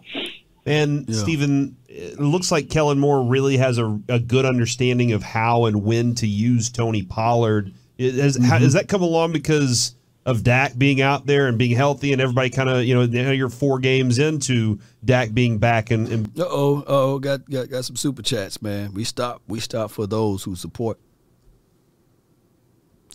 And 0.67 1.15
Stephen, 1.15 1.77
it 1.95 2.19
looks 2.19 2.51
like 2.51 2.69
Kellen 2.71 2.99
Moore 2.99 3.23
really 3.25 3.57
has 3.57 3.79
a, 3.79 4.01
a 4.09 4.19
good 4.19 4.45
understanding 4.45 5.13
of 5.13 5.23
how 5.23 5.67
and 5.67 5.85
when 5.85 6.15
to 6.17 6.27
use 6.27 6.69
Tony 6.71 7.03
Pollard. 7.03 7.73
It- 7.99 8.15
Has, 8.17 8.37
how, 8.37 8.59
has 8.59 8.73
that 8.73 8.89
come 8.89 9.03
along 9.03 9.33
because 9.33 9.95
of 10.27 10.43
Dak 10.43 10.77
being 10.77 11.01
out 11.03 11.27
there 11.27 11.47
and 11.49 11.57
being 11.59 11.77
healthy, 11.77 12.13
and 12.13 12.21
everybody 12.21 12.49
kind 12.51 12.69
of 12.69 12.83
you 12.85 12.95
know 12.95 13.07
now 13.07 13.31
you're 13.31 13.51
four 13.51 13.79
games 13.79 14.19
into 14.19 14.81
Dak 15.05 15.33
being 15.35 15.59
back 15.59 15.91
and, 15.91 16.09
and 16.09 16.27
Uh 16.41 16.47
oh, 16.49 16.79
uh 16.81 16.85
oh, 16.89 17.19
got, 17.19 17.49
got 17.49 17.69
got 17.69 17.85
some 17.85 17.95
super 17.97 18.23
chats, 18.23 18.61
man. 18.63 18.93
We 18.95 19.05
stop, 19.05 19.43
we 19.47 19.61
stop 19.61 19.91
for 19.91 20.07
those 20.07 20.43
who 20.43 20.57
support. 20.57 20.99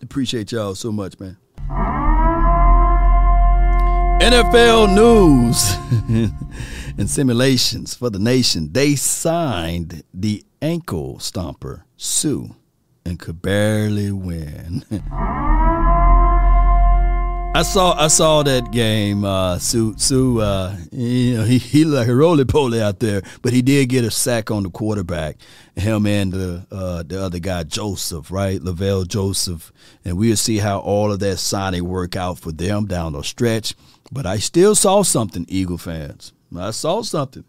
Appreciate 0.01 0.51
y'all 0.53 0.75
so 0.75 0.91
much, 0.91 1.19
man. 1.19 1.35
NFL 4.19 4.93
news 4.93 5.73
and 6.97 7.09
simulations 7.09 7.95
for 7.95 8.09
the 8.09 8.19
nation. 8.19 8.73
They 8.73 8.95
signed 8.95 10.03
the 10.13 10.43
ankle 10.61 11.19
stomper 11.19 11.83
Suh 11.95 12.49
and 13.05 13.17
could 13.17 13.41
barely 13.41 14.11
win. 14.11 14.83
I 17.55 17.63
saw 17.63 17.93
I 17.97 18.09
saw 18.09 18.43
that 18.43 18.71
game. 18.71 19.25
Uh, 19.25 19.57
Suh 19.57 19.93
Suh, 19.97 20.37
uh, 20.37 20.77
you 20.91 21.37
know, 21.37 21.43
he, 21.45 21.57
he 21.57 21.83
like 21.83 22.07
a 22.07 22.15
roly 22.15 22.45
poly 22.45 22.79
out 22.79 22.99
there, 22.99 23.23
but 23.41 23.53
he 23.53 23.63
did 23.63 23.89
get 23.89 24.05
a 24.05 24.11
sack 24.11 24.51
on 24.51 24.61
the 24.63 24.69
quarterback. 24.69 25.37
Him 25.75 26.05
and 26.05 26.31
the 26.31 26.67
uh, 26.71 27.01
the 27.03 27.19
other 27.21 27.39
guy 27.39 27.63
Joseph, 27.63 28.29
right, 28.29 28.61
Linval 28.61 29.07
Joseph, 29.07 29.73
and 30.05 30.15
we'll 30.17 30.37
see 30.37 30.59
how 30.59 30.77
all 30.79 31.11
of 31.11 31.19
that 31.21 31.37
signing 31.37 31.85
work 31.85 32.15
out 32.15 32.37
for 32.37 32.51
them 32.51 32.85
down 32.85 33.13
the 33.13 33.23
stretch. 33.23 33.73
But 34.11 34.25
I 34.25 34.37
still 34.37 34.75
saw 34.75 35.03
something, 35.03 35.45
Eagle 35.47 35.77
fans. 35.77 36.33
I 36.57 36.71
saw 36.71 37.01
something. 37.01 37.43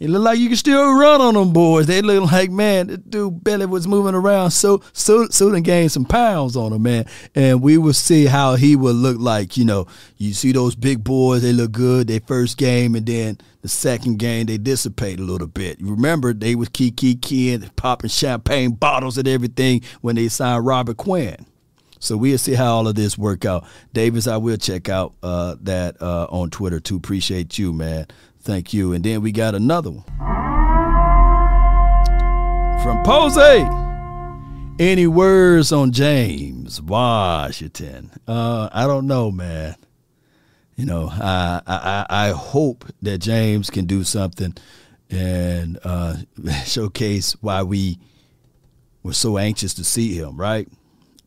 It 0.00 0.08
looked 0.08 0.24
like 0.24 0.38
you 0.38 0.48
can 0.48 0.56
still 0.56 0.94
run 0.94 1.20
on 1.20 1.34
them 1.34 1.52
boys. 1.52 1.86
They 1.86 2.00
look 2.00 2.32
like, 2.32 2.50
man, 2.50 2.86
the 2.86 2.96
dude 2.96 3.44
belly 3.44 3.66
was 3.66 3.86
moving 3.86 4.14
around. 4.14 4.52
So 4.52 4.82
so 4.94 5.28
so 5.28 5.50
done 5.50 5.60
gained 5.60 5.92
some 5.92 6.06
pounds 6.06 6.56
on 6.56 6.72
him, 6.72 6.82
man. 6.82 7.04
And 7.34 7.60
we 7.60 7.76
will 7.76 7.92
see 7.92 8.24
how 8.24 8.54
he 8.54 8.76
will 8.76 8.94
look 8.94 9.18
like. 9.18 9.58
You 9.58 9.66
know, 9.66 9.86
you 10.16 10.32
see 10.32 10.52
those 10.52 10.74
big 10.74 11.04
boys, 11.04 11.42
they 11.42 11.52
look 11.52 11.72
good. 11.72 12.06
Their 12.06 12.20
first 12.20 12.56
game 12.56 12.94
and 12.94 13.04
then 13.04 13.36
the 13.60 13.68
second 13.68 14.18
game 14.18 14.46
they 14.46 14.56
dissipate 14.56 15.20
a 15.20 15.22
little 15.22 15.46
bit. 15.46 15.80
You 15.80 15.90
remember 15.90 16.32
they 16.32 16.54
was 16.54 16.70
kiki 16.70 17.14
kid 17.14 17.70
popping 17.76 18.08
champagne 18.08 18.70
bottles 18.70 19.18
and 19.18 19.28
everything 19.28 19.82
when 20.00 20.16
they 20.16 20.28
signed 20.28 20.64
Robert 20.64 20.96
Quinn. 20.96 21.44
So 22.00 22.16
we'll 22.16 22.38
see 22.38 22.54
how 22.54 22.74
all 22.74 22.88
of 22.88 22.94
this 22.94 23.16
work 23.16 23.44
out. 23.44 23.66
Davis, 23.92 24.26
I 24.26 24.38
will 24.38 24.56
check 24.56 24.88
out 24.88 25.14
uh, 25.22 25.56
that 25.60 26.00
uh, 26.00 26.26
on 26.30 26.50
Twitter 26.50 26.80
too. 26.80 26.96
Appreciate 26.96 27.58
you, 27.58 27.72
man. 27.72 28.06
Thank 28.40 28.72
you. 28.72 28.94
And 28.94 29.04
then 29.04 29.20
we 29.20 29.32
got 29.32 29.54
another 29.54 29.90
one 29.90 30.04
from 32.82 33.02
Posey. 33.04 33.68
Any 34.82 35.06
words 35.06 35.72
on 35.72 35.92
James 35.92 36.80
Washington? 36.80 38.10
Uh, 38.26 38.70
I 38.72 38.86
don't 38.86 39.06
know, 39.06 39.30
man. 39.30 39.76
You 40.76 40.86
know, 40.86 41.10
I, 41.12 41.60
I 41.66 42.06
I 42.08 42.30
hope 42.30 42.86
that 43.02 43.18
James 43.18 43.68
can 43.68 43.84
do 43.84 44.04
something 44.04 44.56
and 45.10 45.78
uh, 45.84 46.16
showcase 46.64 47.32
why 47.42 47.62
we 47.62 47.98
were 49.02 49.12
so 49.12 49.36
anxious 49.36 49.74
to 49.74 49.84
see 49.84 50.14
him. 50.14 50.38
Right? 50.40 50.66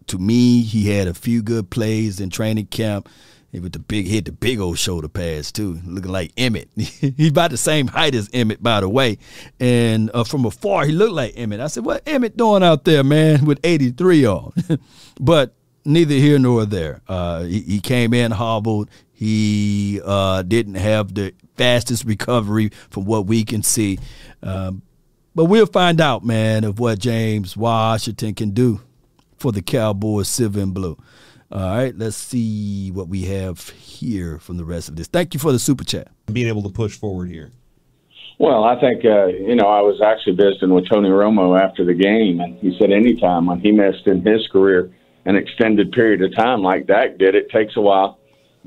To 0.08 0.18
me, 0.18 0.62
he 0.62 0.90
had 0.90 1.08
a 1.08 1.14
few 1.14 1.42
good 1.42 1.70
plays 1.70 2.20
in 2.20 2.30
training 2.30 2.68
camp. 2.68 3.10
He 3.54 3.60
with 3.60 3.74
the 3.74 3.80
big 3.80 4.08
hit 4.08 4.26
the 4.26 4.32
big 4.32 4.60
old 4.60 4.80
shoulder 4.80 5.08
pass 5.08 5.52
too, 5.52 5.80
looking 5.86 6.12
like 6.12 6.32
Emmett. 6.38 6.70
He's 6.76 7.30
about 7.30 7.52
the 7.52 7.58
same 7.58 7.86
height 7.86 8.16
as 8.16 8.28
Emmett, 8.34 8.64
by 8.64 8.80
the 8.80 8.90
way. 8.90 9.20
And 9.60 10.10
uh, 10.12 10.24
from 10.24 10.46
afar, 10.46 10.86
he 10.86 10.92
looked 10.92 11.14
like 11.14 11.34
Emmett. 11.38 11.60
I 11.60 11.68
said, 11.68 11.86
"What 11.86 12.02
Emmett 12.08 12.36
doing 12.36 12.64
out 12.64 12.84
there, 12.84 13.04
man, 13.04 13.46
with 13.46 13.60
83 13.64 14.26
on?" 14.26 14.54
but 15.20 15.54
neither 15.86 16.16
here 16.16 16.40
nor 16.40 16.66
there. 16.66 17.02
Uh, 17.08 17.44
he, 17.44 17.62
he 17.62 17.80
came 17.80 18.12
in 18.14 18.32
hobbled. 18.32 18.90
He 19.12 20.02
uh, 20.04 20.42
didn't 20.42 20.76
have 20.76 21.14
the 21.14 21.36
fastest 21.56 22.06
recovery 22.06 22.72
from 22.90 23.06
what 23.06 23.28
we 23.28 23.44
can 23.44 23.62
see. 23.62 24.00
Um, 24.42 24.82
but 25.36 25.46
we'll 25.46 25.68
find 25.68 26.02
out, 26.02 26.26
man, 26.26 26.64
of 26.64 26.80
what 26.80 26.98
James 26.98 27.56
Washington 27.56 28.34
can 28.34 28.50
do 28.50 28.82
for 29.44 29.52
the 29.52 29.62
Cowboys, 29.62 30.30
silver 30.30 30.62
and 30.62 30.74
blue. 30.74 30.98
All 31.52 31.60
right, 31.60 31.94
let's 31.96 32.16
see 32.16 32.92
what 32.92 33.10
we 33.10 33.24
have 33.24 33.70
here 33.72 34.40
from 34.40 34.56
the 34.56 34.64
rest 34.64 34.88
of 34.88 34.96
this. 34.96 35.08
Thank 35.08 35.34
you 35.34 35.40
for 35.40 35.52
the 35.52 35.60
super 35.60 35.84
chat. 35.84 36.08
being 36.32 36.48
able 36.48 36.64
to 36.64 36.70
push 36.70 36.98
forward 36.98 37.30
here. 37.30 37.52
Well, 38.40 38.64
I 38.64 38.80
think 38.80 39.04
uh, 39.04 39.28
you 39.28 39.56
know 39.56 39.68
I 39.68 39.82
was 39.82 40.02
actually 40.02 40.38
visiting 40.38 40.74
with 40.74 40.86
Tony 40.90 41.10
Romo 41.10 41.60
after 41.60 41.84
the 41.84 41.94
game, 41.94 42.40
and 42.40 42.58
he 42.58 42.76
said 42.80 42.92
anytime 42.92 43.46
when 43.46 43.60
he 43.60 43.72
missed 43.72 44.08
in 44.08 44.26
his 44.26 44.48
career 44.52 44.92
an 45.26 45.36
extended 45.36 45.92
period 45.92 46.22
of 46.22 46.34
time 46.36 46.64
like 46.64 46.88
Dak 46.88 47.18
did, 47.18 47.36
it 47.36 47.50
takes 47.52 47.76
a 47.76 47.82
while 47.82 48.20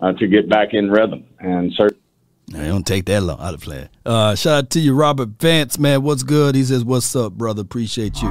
uh, 0.03 0.13
to 0.13 0.27
get 0.27 0.49
back 0.49 0.69
in 0.73 0.91
rhythm, 0.91 1.25
and 1.41 1.73
certainly. 1.73 2.03
It 2.49 2.69
don't 2.69 2.87
take 2.87 3.07
that 3.07 3.23
long. 3.23 3.41
I'd 3.41 3.53
have 3.53 3.61
played. 3.63 3.89
Uh, 4.05 4.35
shout 4.35 4.65
out 4.65 4.71
to 4.71 4.81
you, 4.81 4.95
Robert 4.95 5.31
Vance, 5.41 5.79
man. 5.79 6.03
What's 6.03 6.23
good? 6.23 6.55
He 6.55 6.63
says, 6.63 6.85
"What's 6.85 7.17
up, 7.17 7.33
brother? 7.33 7.63
Appreciate 7.63 8.21
you." 8.21 8.29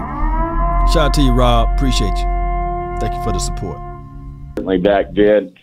Shout 0.93 0.97
out 0.97 1.13
to 1.15 1.21
you, 1.21 1.31
Rob. 1.31 1.69
Appreciate 1.75 2.15
you. 2.15 2.34
Thank 2.99 3.13
you 3.13 3.23
for 3.23 3.33
the 3.33 3.39
support. 3.39 3.77
certainly 4.55 4.79
Dak 4.79 5.13
did. 5.13 5.57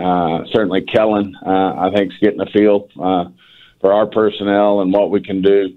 Uh, 0.00 0.44
certainly 0.52 0.82
Kellen, 0.82 1.34
uh, 1.44 1.50
I 1.50 1.90
think, 1.94 2.12
is 2.12 2.18
getting 2.20 2.40
a 2.40 2.46
feel 2.46 2.88
uh, 3.00 3.24
for 3.80 3.92
our 3.92 4.06
personnel 4.06 4.80
and 4.80 4.92
what 4.92 5.10
we 5.10 5.22
can 5.22 5.42
do. 5.42 5.76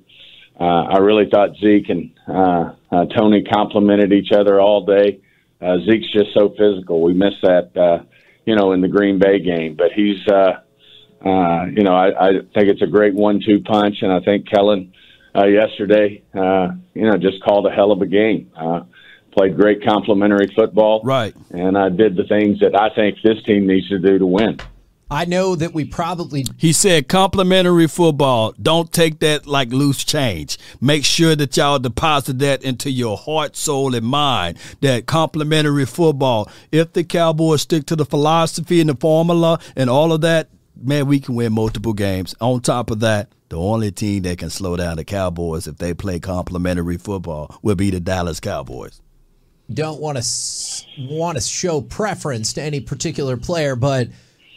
Uh, 0.60 0.64
I 0.64 0.98
really 0.98 1.30
thought 1.31 1.56
Zeke 1.61 1.90
and 1.90 2.11
uh, 2.27 2.73
uh, 2.91 3.06
Tony 3.18 3.44
complemented 3.44 4.11
each 4.11 4.31
other 4.34 4.60
all 4.60 4.86
day. 4.86 5.22
Zeke's 5.61 6.11
just 6.11 6.34
so 6.34 6.53
physical. 6.57 7.02
We 7.02 7.14
missed 7.14 7.41
that, 7.44 8.06
you 8.45 8.56
know, 8.56 8.72
in 8.73 8.81
the 8.81 8.88
Green 8.88 9.19
Bay 9.19 9.40
game. 9.40 9.76
But 9.76 9.91
he's, 9.94 10.19
you 10.27 11.84
know, 11.84 11.94
I, 11.94 12.27
I 12.27 12.31
think 12.53 12.69
it's 12.69 12.81
a 12.81 12.88
great 12.88 13.14
one-two 13.14 13.61
punch, 13.61 13.98
and 14.02 14.11
I 14.11 14.19
think 14.22 14.49
Kellen 14.49 14.94
yesterday, 15.36 16.23
you 16.34 17.10
know, 17.10 17.18
just 17.18 17.44
called 17.44 17.68
a 17.68 17.72
hell 17.72 17.91
of 17.91 18.02
a 18.02 18.06
game. 18.06 18.52
Played 19.32 19.56
great 19.56 19.84
complementary 19.84 20.48
football, 20.56 21.02
right? 21.04 21.36
And 21.52 21.78
I 21.78 21.90
did 21.90 22.16
the 22.16 22.24
things 22.24 22.60
that 22.60 22.80
I 22.80 22.90
think 22.94 23.18
this 23.24 23.42
team 23.44 23.68
needs 23.68 23.88
to 23.90 24.00
do 24.00 24.18
to 24.18 24.26
win. 24.26 24.60
I 25.12 25.26
know 25.26 25.56
that 25.56 25.74
we 25.74 25.86
probably 25.86 26.46
He 26.58 26.72
said 26.72 27.08
complimentary 27.08 27.88
football. 27.88 28.54
Don't 28.62 28.92
take 28.92 29.20
that 29.20 29.48
like 29.48 29.72
loose 29.72 30.04
change. 30.04 30.60
Make 30.80 31.04
sure 31.04 31.36
that 31.36 31.58
y'all 31.58 31.80
deposit 31.80 32.38
that 32.40 32.64
into 32.64 32.92
your 32.92 33.18
heart, 33.18 33.56
soul, 33.56 33.96
and 33.96 34.06
mind. 34.06 34.58
That 34.82 35.08
complimentary 35.08 35.88
football. 35.88 36.50
If 36.72 36.94
the 36.94 37.04
Cowboys 37.04 37.64
stick 37.64 37.88
to 37.88 37.96
the 37.96 38.06
philosophy 38.06 38.82
and 38.82 38.90
the 38.90 38.96
formula 38.96 39.60
and 39.76 39.90
all 39.90 40.14
of 40.14 40.22
that, 40.22 40.50
man, 40.80 41.08
we 41.08 41.20
can 41.20 41.34
win 41.34 41.54
multiple 41.54 41.94
games. 41.94 42.36
On 42.40 42.62
top 42.62 42.92
of 42.92 43.00
that, 43.00 43.30
the 43.50 43.58
only 43.58 43.92
team 43.92 44.22
that 44.24 44.38
can 44.38 44.52
slow 44.52 44.78
down 44.78 44.98
the 44.98 45.04
Cowboys 45.04 45.66
if 45.66 45.78
they 45.78 45.96
play 45.96 46.20
complimentary 46.20 46.98
football 46.98 47.58
will 47.64 47.76
be 47.76 47.90
the 47.90 48.00
Dallas 48.00 48.40
Cowboys. 48.40 49.02
Don't 49.74 50.00
want 50.00 50.18
to 50.18 50.86
want 51.00 51.38
to 51.38 51.44
show 51.44 51.82
preference 51.82 52.54
to 52.54 52.62
any 52.62 52.80
particular 52.80 53.38
player, 53.38 53.76
but 53.76 54.08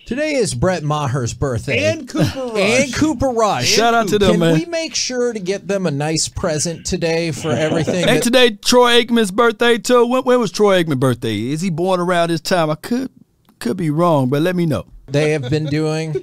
today 0.07 0.33
is 0.35 0.55
Brett 0.55 0.83
Maher's 0.83 1.35
birthday 1.35 1.85
And 1.93 2.09
Cooper 2.09 2.41
Rush. 2.55 2.59
and 2.59 2.95
Cooper 2.95 3.29
Rush. 3.29 3.67
Shout 3.67 3.95
out 3.95 4.09
to 4.09 4.19
them, 4.19 4.33
Can 4.33 4.41
man. 4.41 4.55
we 4.59 4.65
make 4.67 4.95
sure 4.95 5.33
to 5.33 5.39
get 5.39 5.69
them 5.69 5.87
a 5.87 5.91
nice 5.91 6.29
present 6.29 6.87
today 6.87 7.31
for 7.31 7.51
everything? 7.51 8.03
And 8.09 8.17
that- 8.19 8.23
today, 8.23 8.51
Troy 8.51 9.03
Aikman's 9.03 9.31
birthday 9.31 9.79
too. 9.79 10.07
When, 10.07 10.23
when 10.25 10.41
was 10.41 10.51
Troy 10.53 10.83
Aikman's 10.83 10.97
birthday? 10.97 11.51
Is 11.51 11.61
he 11.61 11.71
born 11.71 12.01
around 12.01 12.31
this 12.31 12.41
time? 12.41 12.71
I 12.71 12.75
could 12.77 13.11
could 13.59 13.77
be 13.77 13.91
wrong, 13.91 14.29
but 14.29 14.43
let 14.43 14.57
me 14.57 14.67
know. 14.67 14.87
they 15.07 15.31
have 15.33 15.49
been 15.51 15.67
doing. 15.67 16.17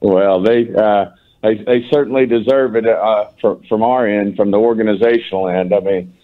Well, 0.00 0.40
they 0.42 0.72
uh, 0.74 1.06
they, 1.42 1.54
they 1.56 1.86
certainly 1.90 2.26
deserve 2.26 2.76
it 2.76 2.86
uh, 2.86 3.30
from 3.40 3.62
from 3.68 3.82
our 3.82 4.06
end, 4.06 4.36
from 4.36 4.50
the 4.50 4.58
organizational 4.58 5.48
end. 5.48 5.72
I 5.74 5.80
mean, 5.80 6.14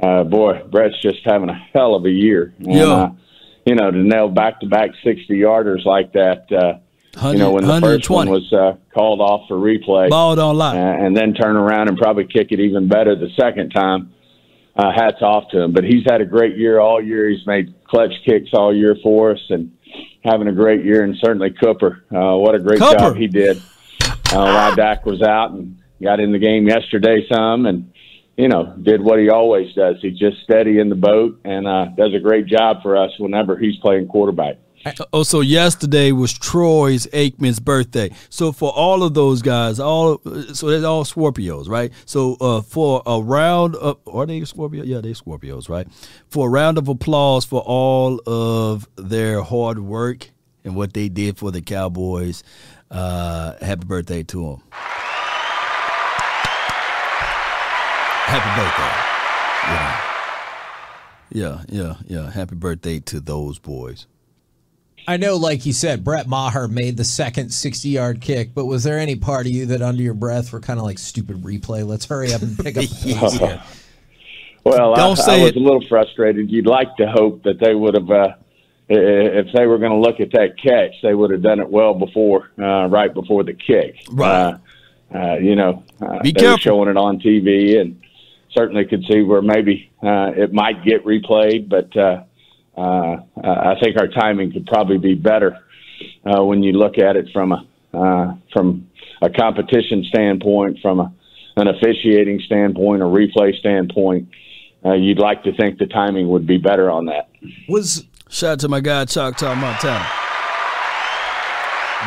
uh, 0.00 0.24
boy, 0.24 0.62
Brett's 0.70 1.00
just 1.02 1.18
having 1.24 1.48
a 1.48 1.54
hell 1.72 1.94
of 1.94 2.04
a 2.04 2.10
year. 2.10 2.52
And, 2.58 2.72
Yeah. 2.72 2.84
uh, 2.84 3.10
you 3.66 3.74
know, 3.74 3.90
to 3.90 3.98
nail 3.98 4.28
back 4.28 4.60
to 4.60 4.66
back 4.66 4.90
sixty 5.04 5.38
yarders 5.38 5.84
like 5.84 6.12
that. 6.12 6.50
Uh, 6.52 6.78
you 7.30 7.38
know, 7.38 7.52
when 7.52 7.64
the 7.66 7.80
first 7.80 8.08
one 8.10 8.28
was 8.30 8.50
uh, 8.52 8.74
called 8.94 9.20
off 9.20 9.46
for 9.48 9.56
replay, 9.56 10.08
Ball 10.10 10.34
don't 10.34 10.56
lie. 10.56 10.76
uh, 10.76 10.80
and 11.06 11.16
then 11.16 11.34
turn 11.34 11.56
around 11.56 11.88
and 11.88 11.98
probably 11.98 12.24
kick 12.24 12.48
it 12.50 12.58
even 12.60 12.88
better 12.88 13.14
the 13.14 13.28
second 13.38 13.70
time. 13.70 14.12
uh, 14.74 14.90
hats 14.90 15.20
off 15.20 15.44
to 15.50 15.60
him. 15.60 15.72
But 15.72 15.84
he's 15.84 16.02
had 16.10 16.22
a 16.22 16.24
great 16.24 16.56
year 16.56 16.80
all 16.80 16.98
year. 17.00 17.28
He's 17.28 17.46
made 17.46 17.74
clutch 17.84 18.14
kicks 18.24 18.48
all 18.54 18.74
year 18.74 18.96
for 19.02 19.32
us, 19.32 19.40
and 19.50 19.70
having 20.24 20.48
a 20.48 20.52
great 20.52 20.82
year. 20.82 21.04
And 21.04 21.14
certainly 21.22 21.50
Cooper, 21.50 22.02
uh, 22.10 22.36
what 22.38 22.54
a 22.54 22.58
great 22.58 22.78
Cooper. 22.80 22.98
job 22.98 23.16
he 23.16 23.26
did. 23.26 23.58
Uh, 24.08 24.10
while 24.38 24.74
Dak 24.74 25.04
was 25.04 25.20
out 25.20 25.50
and 25.50 25.76
got 26.02 26.18
in 26.20 26.32
the 26.32 26.38
game 26.38 26.66
yesterday 26.66 27.26
some, 27.30 27.66
and 27.66 27.91
you 28.42 28.48
know 28.48 28.74
did 28.82 29.00
what 29.00 29.20
he 29.20 29.30
always 29.30 29.72
does. 29.72 29.96
He's 30.02 30.18
just 30.18 30.38
steady 30.42 30.80
in 30.80 30.88
the 30.88 30.96
boat 30.96 31.40
and 31.44 31.64
uh, 31.64 31.86
does 31.96 32.12
a 32.12 32.18
great 32.18 32.46
job 32.46 32.82
for 32.82 32.96
us 32.96 33.12
whenever 33.20 33.56
he's 33.56 33.76
playing 33.76 34.08
quarterback. 34.08 34.56
Oh, 35.12 35.22
so 35.22 35.42
yesterday 35.42 36.10
was 36.10 36.32
Troy's 36.36 37.06
Aikman's 37.12 37.60
birthday. 37.60 38.10
So 38.30 38.50
for 38.50 38.72
all 38.72 39.04
of 39.04 39.14
those 39.14 39.40
guys, 39.40 39.78
all 39.78 40.20
so 40.54 40.66
they're 40.66 40.84
all 40.84 41.04
Scorpios, 41.04 41.68
right? 41.68 41.92
So 42.04 42.36
uh, 42.40 42.62
for 42.62 43.00
a 43.06 43.22
round 43.22 43.76
of 43.76 44.00
are 44.08 44.26
they 44.26 44.44
Scorpio? 44.44 44.82
Yeah, 44.82 45.00
they 45.00 45.12
Scorpios, 45.12 45.68
right? 45.68 45.86
For 46.28 46.48
a 46.48 46.50
round 46.50 46.78
of 46.78 46.88
applause 46.88 47.44
for 47.44 47.60
all 47.60 48.20
of 48.26 48.88
their 48.96 49.42
hard 49.42 49.78
work 49.78 50.30
and 50.64 50.74
what 50.74 50.94
they 50.94 51.08
did 51.08 51.38
for 51.38 51.52
the 51.52 51.62
Cowboys. 51.62 52.42
Uh, 52.90 53.54
happy 53.64 53.86
birthday 53.86 54.24
to 54.24 54.42
them. 54.42 55.11
Happy 58.24 58.60
birthday. 58.60 58.92
You 59.68 59.74
know. 59.78 59.98
Yeah, 61.34 61.62
yeah, 61.68 61.94
yeah. 62.24 62.30
Happy 62.30 62.54
birthday 62.56 63.00
to 63.00 63.20
those 63.20 63.58
boys. 63.58 64.06
I 65.08 65.16
know, 65.16 65.36
like 65.36 65.66
you 65.66 65.72
said, 65.72 66.04
Brett 66.04 66.28
Maher 66.28 66.68
made 66.68 66.96
the 66.96 67.04
second 67.04 67.50
60 67.50 67.88
yard 67.88 68.20
kick, 68.20 68.54
but 68.54 68.66
was 68.66 68.84
there 68.84 68.98
any 68.98 69.16
part 69.16 69.46
of 69.46 69.52
you 69.52 69.66
that 69.66 69.82
under 69.82 70.02
your 70.02 70.14
breath 70.14 70.52
were 70.52 70.60
kind 70.60 70.78
of 70.78 70.84
like 70.86 70.98
stupid 70.98 71.42
replay? 71.42 71.84
Let's 71.86 72.04
hurry 72.06 72.32
up 72.32 72.42
and 72.42 72.56
pick 72.56 72.76
up 72.76 72.84
the 72.84 73.14
pace 73.18 73.32
here. 73.32 73.62
Well, 74.64 74.92
I, 74.94 74.96
Don't 74.96 75.16
say 75.16 75.40
I 75.40 75.42
was 75.42 75.50
it. 75.52 75.56
a 75.56 75.60
little 75.60 75.82
frustrated. 75.88 76.48
You'd 76.50 76.66
like 76.66 76.94
to 76.98 77.08
hope 77.08 77.42
that 77.42 77.58
they 77.58 77.74
would 77.74 77.94
have, 77.94 78.08
uh, 78.08 78.34
if 78.88 79.52
they 79.52 79.66
were 79.66 79.78
going 79.78 79.90
to 79.90 79.98
look 79.98 80.20
at 80.20 80.30
that 80.32 80.56
catch, 80.62 80.92
they 81.02 81.14
would 81.14 81.32
have 81.32 81.42
done 81.42 81.58
it 81.58 81.68
well 81.68 81.94
before, 81.94 82.50
uh, 82.60 82.86
right 82.86 83.12
before 83.12 83.42
the 83.42 83.54
kick. 83.54 83.96
Right. 84.12 84.30
Uh, 85.12 85.18
uh, 85.18 85.34
you 85.38 85.56
know, 85.56 85.82
uh, 86.00 86.22
Be 86.22 86.30
they 86.30 86.40
careful. 86.40 86.52
were 86.52 86.58
showing 86.58 86.88
it 86.90 86.96
on 86.96 87.18
TV, 87.18 87.80
and 87.80 88.00
certainly 88.56 88.84
could 88.84 89.04
see 89.10 89.22
where 89.22 89.42
maybe 89.42 89.90
uh, 90.02 90.32
it 90.36 90.52
might 90.52 90.84
get 90.84 91.04
replayed. 91.04 91.68
But 91.68 91.96
uh, 91.96 92.24
uh, 92.76 93.16
I 93.42 93.74
think 93.82 93.98
our 93.98 94.08
timing 94.08 94.52
could 94.52 94.66
probably 94.66 94.98
be 94.98 95.14
better 95.14 95.58
uh, 96.24 96.42
when 96.44 96.62
you 96.62 96.72
look 96.72 96.98
at 96.98 97.16
it 97.16 97.28
from 97.32 97.52
a 97.52 97.66
uh, 97.94 98.34
from 98.52 98.88
a 99.20 99.28
competition 99.28 100.04
standpoint, 100.08 100.78
from 100.80 101.00
a, 101.00 101.12
an 101.56 101.68
officiating 101.68 102.40
standpoint, 102.46 103.02
a 103.02 103.04
replay 103.04 103.56
standpoint. 103.58 104.28
Uh, 104.84 104.94
you'd 104.94 105.18
like 105.18 105.44
to 105.44 105.54
think 105.56 105.78
the 105.78 105.86
timing 105.86 106.28
would 106.28 106.46
be 106.46 106.58
better 106.58 106.90
on 106.90 107.06
that. 107.06 107.28
Was 107.68 108.04
shout 108.28 108.52
out 108.52 108.60
to 108.60 108.68
my 108.68 108.80
guy 108.80 109.04
Choctaw 109.04 109.54
Montana. 109.54 110.08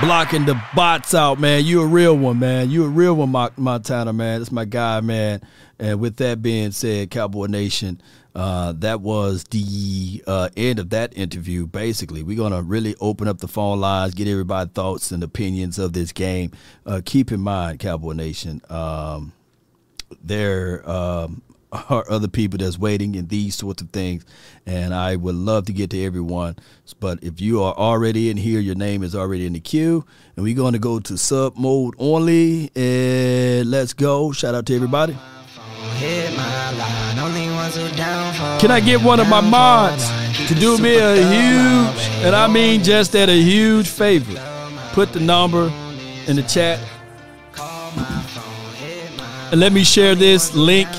Blocking 0.01 0.45
the 0.45 0.61
bots 0.75 1.13
out, 1.13 1.39
man. 1.39 1.63
You 1.63 1.81
a 1.81 1.85
real 1.85 2.17
one, 2.17 2.39
man. 2.39 2.69
You 2.69 2.83
a 2.83 2.89
real 2.89 3.15
one, 3.15 3.29
Montana, 3.55 4.11
man. 4.11 4.39
That's 4.39 4.51
my 4.51 4.65
guy, 4.65 4.99
man. 4.99 5.41
And 5.79 5.99
with 5.99 6.17
that 6.17 6.41
being 6.41 6.71
said, 6.71 7.11
Cowboy 7.11 7.47
Nation, 7.47 8.01
uh, 8.33 8.73
that 8.77 9.01
was 9.01 9.45
the 9.45 10.23
uh, 10.27 10.49
end 10.55 10.79
of 10.79 10.89
that 10.89 11.17
interview. 11.17 11.65
Basically, 11.67 12.23
we're 12.23 12.37
gonna 12.37 12.61
really 12.61 12.95
open 12.99 13.27
up 13.27 13.39
the 13.39 13.47
phone 13.47 13.79
lines, 13.79 14.13
get 14.13 14.27
everybody's 14.27 14.73
thoughts 14.73 15.11
and 15.11 15.23
opinions 15.23 15.79
of 15.79 15.93
this 15.93 16.11
game. 16.11 16.51
Uh, 16.85 17.01
keep 17.03 17.31
in 17.31 17.39
mind, 17.39 17.79
Cowboy 17.79 18.13
Nation, 18.13 18.61
um, 18.69 19.31
there 20.21 20.87
um, 20.89 21.41
are 21.89 22.05
other 22.09 22.27
people 22.27 22.57
that's 22.57 22.77
waiting 22.77 23.15
in 23.15 23.27
these 23.27 23.55
sorts 23.55 23.81
of 23.81 23.89
things, 23.91 24.25
and 24.65 24.93
I 24.93 25.15
would 25.15 25.35
love 25.35 25.65
to 25.65 25.73
get 25.73 25.89
to 25.91 26.03
everyone. 26.03 26.57
But 26.99 27.23
if 27.23 27.39
you 27.39 27.61
are 27.63 27.73
already 27.73 28.29
in 28.29 28.37
here, 28.37 28.59
your 28.59 28.75
name 28.75 29.03
is 29.03 29.15
already 29.15 29.45
in 29.45 29.53
the 29.53 29.59
queue, 29.61 30.05
and 30.35 30.43
we're 30.43 30.55
going 30.55 30.73
to 30.73 30.79
go 30.79 30.99
to 30.99 31.17
sub 31.17 31.57
mode 31.57 31.95
only. 31.97 32.69
And 32.75 33.71
let's 33.71 33.93
go! 33.93 34.31
Shout 34.31 34.55
out 34.55 34.65
to 34.67 34.75
everybody. 34.75 35.17
Can 38.59 38.71
I 38.71 38.79
get 38.79 39.01
one 39.01 39.19
of 39.19 39.27
my 39.27 39.41
mods 39.41 40.09
to 40.47 40.55
do 40.55 40.77
me 40.77 40.97
a 40.97 41.15
huge, 41.15 42.25
and 42.25 42.35
I 42.35 42.47
mean 42.47 42.83
just 42.83 43.11
that, 43.13 43.29
a 43.29 43.41
huge 43.41 43.87
favor? 43.87 44.33
Put 44.93 45.13
the 45.13 45.19
number 45.19 45.71
in 46.27 46.35
the 46.35 46.43
chat. 46.43 46.79
And 49.51 49.59
let 49.59 49.71
me 49.71 49.83
share 49.83 50.15
this 50.15 50.53
link. 50.55 50.89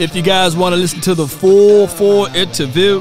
If 0.00 0.14
you 0.14 0.22
guys 0.22 0.56
want 0.56 0.74
to 0.74 0.76
listen 0.80 1.00
to 1.02 1.14
the 1.14 1.26
full, 1.26 1.88
full 1.88 2.26
interview 2.26 3.00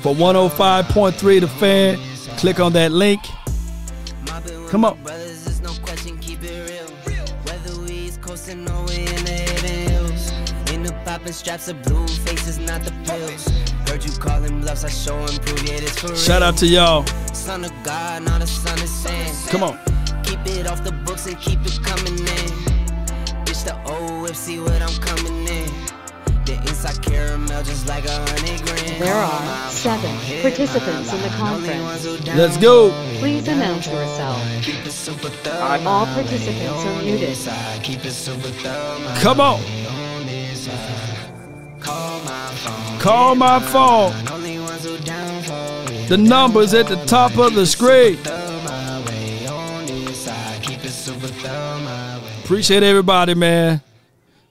for 0.00 0.14
105.3 0.14 1.40
The 1.40 1.48
Fan, 1.48 1.98
click 2.38 2.60
on 2.60 2.72
that 2.74 2.92
link. 2.92 3.20
Come 4.68 4.84
on. 4.84 4.98
Straps 11.34 11.68
of 11.68 11.82
blue 11.82 12.06
faces, 12.06 12.58
not 12.58 12.82
the 12.82 12.92
pills. 13.04 13.48
Heard 13.88 14.04
you 14.04 14.12
calling 14.18 14.60
bluffs, 14.60 14.84
I 14.84 14.88
show 14.88 15.18
and 15.18 15.42
prove 15.42 15.64
it 15.64 15.82
is 15.82 15.98
for 15.98 16.08
real. 16.08 16.16
Shout 16.16 16.42
out 16.42 16.56
to 16.58 16.66
y'all. 16.66 17.04
Son 17.34 17.64
of 17.64 17.72
God, 17.82 18.22
not 18.22 18.40
a 18.40 18.46
son 18.46 18.80
of 18.80 18.88
sand. 18.88 19.50
Come 19.50 19.62
on. 19.64 19.78
Keep 20.22 20.46
it 20.46 20.66
off 20.66 20.84
the 20.84 20.92
books 20.92 21.26
and 21.26 21.38
keep 21.40 21.58
it 21.64 21.78
coming 21.82 22.18
in. 22.18 22.48
Bitch, 23.44 23.64
the 23.64 23.76
old 23.90 24.22
whip, 24.22 24.36
see 24.36 24.60
what 24.60 24.80
I'm 24.80 24.96
coming 25.02 25.46
in. 25.48 25.70
The 26.46 26.56
inside 26.68 27.02
caramel, 27.02 27.62
just 27.62 27.88
like 27.88 28.04
a 28.04 28.12
hundred 28.12 28.62
grand. 28.66 29.02
There 29.02 29.14
are 29.14 29.70
seven 29.70 30.14
participants 30.42 31.12
in 31.12 31.20
the 31.22 31.28
conference. 31.30 32.04
Let's 32.36 32.58
go. 32.58 32.90
Please 33.18 33.48
announce 33.48 33.86
yourself. 33.86 34.38
All 35.86 36.06
participants 36.06 36.84
are 36.84 37.02
muted. 37.02 37.36
Come 39.20 39.40
on. 39.40 39.83
Call 41.84 43.34
my 43.34 43.60
phone. 43.60 44.12
The 46.08 46.16
number's 46.16 46.74
at 46.74 46.86
the 46.86 46.96
top 47.06 47.36
of 47.36 47.54
the 47.54 47.66
screen. 47.66 48.18
Appreciate 52.44 52.82
everybody, 52.82 53.34
man. 53.34 53.82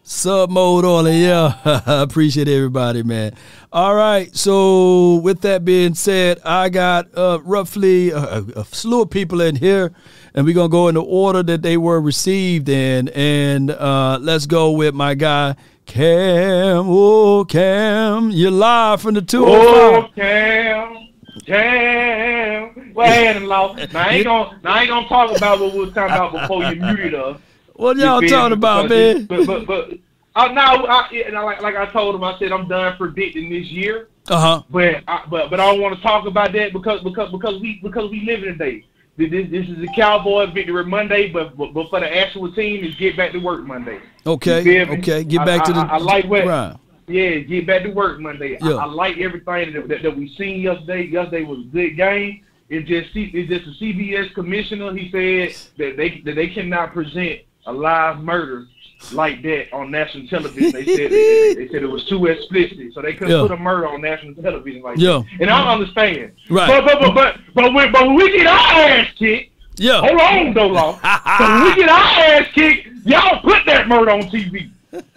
Sub 0.03 0.49
mode 0.49 0.83
only, 0.83 1.23
yeah. 1.23 1.81
Appreciate 1.85 2.47
everybody, 2.47 3.03
man. 3.03 3.33
All 3.71 3.95
right, 3.95 4.35
so 4.35 5.15
with 5.15 5.41
that 5.41 5.63
being 5.63 5.95
said, 5.95 6.39
I 6.43 6.69
got 6.69 7.07
uh, 7.17 7.39
roughly 7.43 8.11
a, 8.11 8.41
a 8.55 8.65
slew 8.65 9.03
of 9.03 9.09
people 9.09 9.41
in 9.41 9.55
here, 9.55 9.93
and 10.35 10.45
we're 10.45 10.53
gonna 10.53 10.69
go 10.69 10.89
in 10.89 10.95
the 10.95 11.01
order 11.01 11.41
that 11.43 11.61
they 11.61 11.77
were 11.77 12.01
received 12.01 12.67
in. 12.67 13.07
And 13.09 13.71
uh, 13.71 14.19
let's 14.21 14.45
go 14.45 14.71
with 14.71 14.93
my 14.93 15.15
guy 15.15 15.55
Cam. 15.85 16.85
Oh, 16.87 17.45
Cam, 17.45 18.31
you're 18.31 18.51
live 18.51 19.01
from 19.01 19.13
the 19.15 19.21
two 19.21 19.45
Oh, 19.45 20.01
hundred 20.01 20.01
five. 20.07 20.15
Cam, 20.15 21.07
Cam. 21.45 22.91
Well, 22.95 23.07
I 23.07 23.15
had 23.15 23.41
lost. 23.43 23.79
Now 23.93 23.99
I 24.07 24.09
ain't 24.13 24.25
gonna, 24.25 24.59
now 24.63 24.71
I 24.73 24.79
ain't 24.81 24.89
gonna 24.89 25.07
talk 25.07 25.35
about 25.35 25.59
what 25.59 25.73
we 25.73 25.79
was 25.79 25.93
talking 25.93 26.15
about 26.15 26.31
before 26.31 26.63
you 26.65 26.75
muted 26.81 27.15
us. 27.15 27.39
What 27.75 27.97
y'all 27.97 28.21
talking 28.21 28.53
about, 28.53 28.89
man? 28.89 29.17
it- 29.17 29.27
But 29.27 29.45
but 29.45 29.65
but 29.67 29.89
uh, 30.35 30.47
now, 30.51 30.83
I, 30.85 31.09
and 31.27 31.37
I, 31.37 31.41
like 31.43 31.61
like 31.61 31.75
I 31.75 31.85
told 31.91 32.15
him, 32.15 32.23
I 32.23 32.37
said 32.39 32.51
I'm 32.51 32.67
done 32.67 32.95
predicting 32.97 33.49
this 33.49 33.67
year. 33.67 34.07
Uh 34.29 34.39
huh. 34.39 34.63
But 34.69 35.03
I, 35.07 35.25
but 35.29 35.49
but 35.49 35.59
I 35.59 35.71
don't 35.71 35.81
want 35.81 35.95
to 35.95 36.01
talk 36.01 36.25
about 36.27 36.53
that 36.53 36.71
because 36.73 37.03
because 37.03 37.31
because 37.31 37.59
we 37.61 37.79
because 37.83 38.09
we 38.09 38.21
live 38.25 38.43
in 38.43 38.49
a 38.49 38.55
day. 38.55 38.85
This 39.15 39.29
this 39.51 39.67
is 39.69 39.77
a 39.83 39.87
Cowboy 39.95 40.51
victory 40.51 40.85
Monday, 40.85 41.29
but, 41.29 41.55
but 41.55 41.73
but 41.73 41.89
for 41.89 41.99
the 41.99 42.17
actual 42.17 42.51
team 42.51 42.83
is 42.83 42.95
get 42.95 43.15
back 43.15 43.31
to 43.33 43.37
work 43.39 43.61
Monday. 43.63 43.99
Okay, 44.25 44.57
You 44.59 44.63
feel 44.63 44.85
me? 44.87 44.97
okay, 44.99 45.23
get 45.23 45.41
I- 45.41 45.45
back 45.45 45.63
to 45.65 45.73
the 45.73 45.79
I, 45.81 45.95
I 45.95 45.97
like 45.97 46.25
what. 46.25 46.45
Right. 46.45 46.75
Yeah, 47.05 47.39
get 47.39 47.67
back 47.67 47.83
to 47.83 47.89
work 47.89 48.19
Monday. 48.21 48.57
I, 48.61 48.69
Yeah. 48.69 48.75
I 48.77 48.85
like 48.85 49.17
everything 49.17 49.73
that, 49.73 49.87
that, 49.89 50.03
that 50.03 50.17
we 50.17 50.33
seen 50.35 50.61
yesterday. 50.61 51.03
Yesterday 51.07 51.43
was 51.43 51.59
a 51.59 51.63
good 51.69 51.97
game. 51.97 52.43
It's 52.69 52.87
just 52.87 53.09
it's 53.13 53.49
just 53.49 53.79
the 53.79 53.93
CBS 53.93 54.33
commissioner. 54.33 54.91
He 54.95 55.11
said 55.11 55.53
that 55.77 55.97
they 55.97 56.21
that 56.25 56.35
they 56.35 56.47
cannot 56.47 56.93
present 56.93 57.41
a 57.67 57.73
live 57.73 58.19
murder 58.19 58.65
like 59.11 59.41
that 59.41 59.73
on 59.73 59.91
national 59.91 60.27
television. 60.27 60.71
They 60.71 60.85
said 60.85 61.11
they, 61.11 61.67
said 61.71 61.83
it 61.83 61.89
was 61.91 62.05
too 62.05 62.25
explicit, 62.27 62.93
so 62.93 63.01
they 63.01 63.13
couldn't 63.13 63.35
Yeah. 63.35 63.41
put 63.41 63.51
a 63.51 63.57
murder 63.57 63.87
on 63.87 64.01
national 64.01 64.35
television 64.35 64.81
like 64.81 64.97
Yeah. 64.97 65.23
that. 65.31 65.41
And 65.41 65.49
I 65.49 65.73
understand. 65.73 66.31
Right. 66.49 66.67
But 66.67 66.85
but 66.85 66.99
but 67.01 67.13
but 67.13 67.37
but 67.53 67.73
when, 67.73 67.91
but 67.91 68.07
when 68.07 68.15
we 68.15 68.31
get 68.37 68.47
our 68.47 68.55
ass 68.83 69.07
kicked. 69.17 69.51
Yeah. 69.77 69.99
Hold 70.01 70.21
on, 70.21 70.53
Dolo. 70.53 70.91
so 71.37 71.49
when 71.49 71.63
we 71.63 71.75
get 71.75 71.89
our 71.89 72.23
ass 72.23 72.47
kicked, 72.53 72.87
y'all 73.05 73.41
put 73.41 73.65
that 73.65 73.87
murder 73.87 74.11
on 74.11 74.21
TV. 74.23 74.69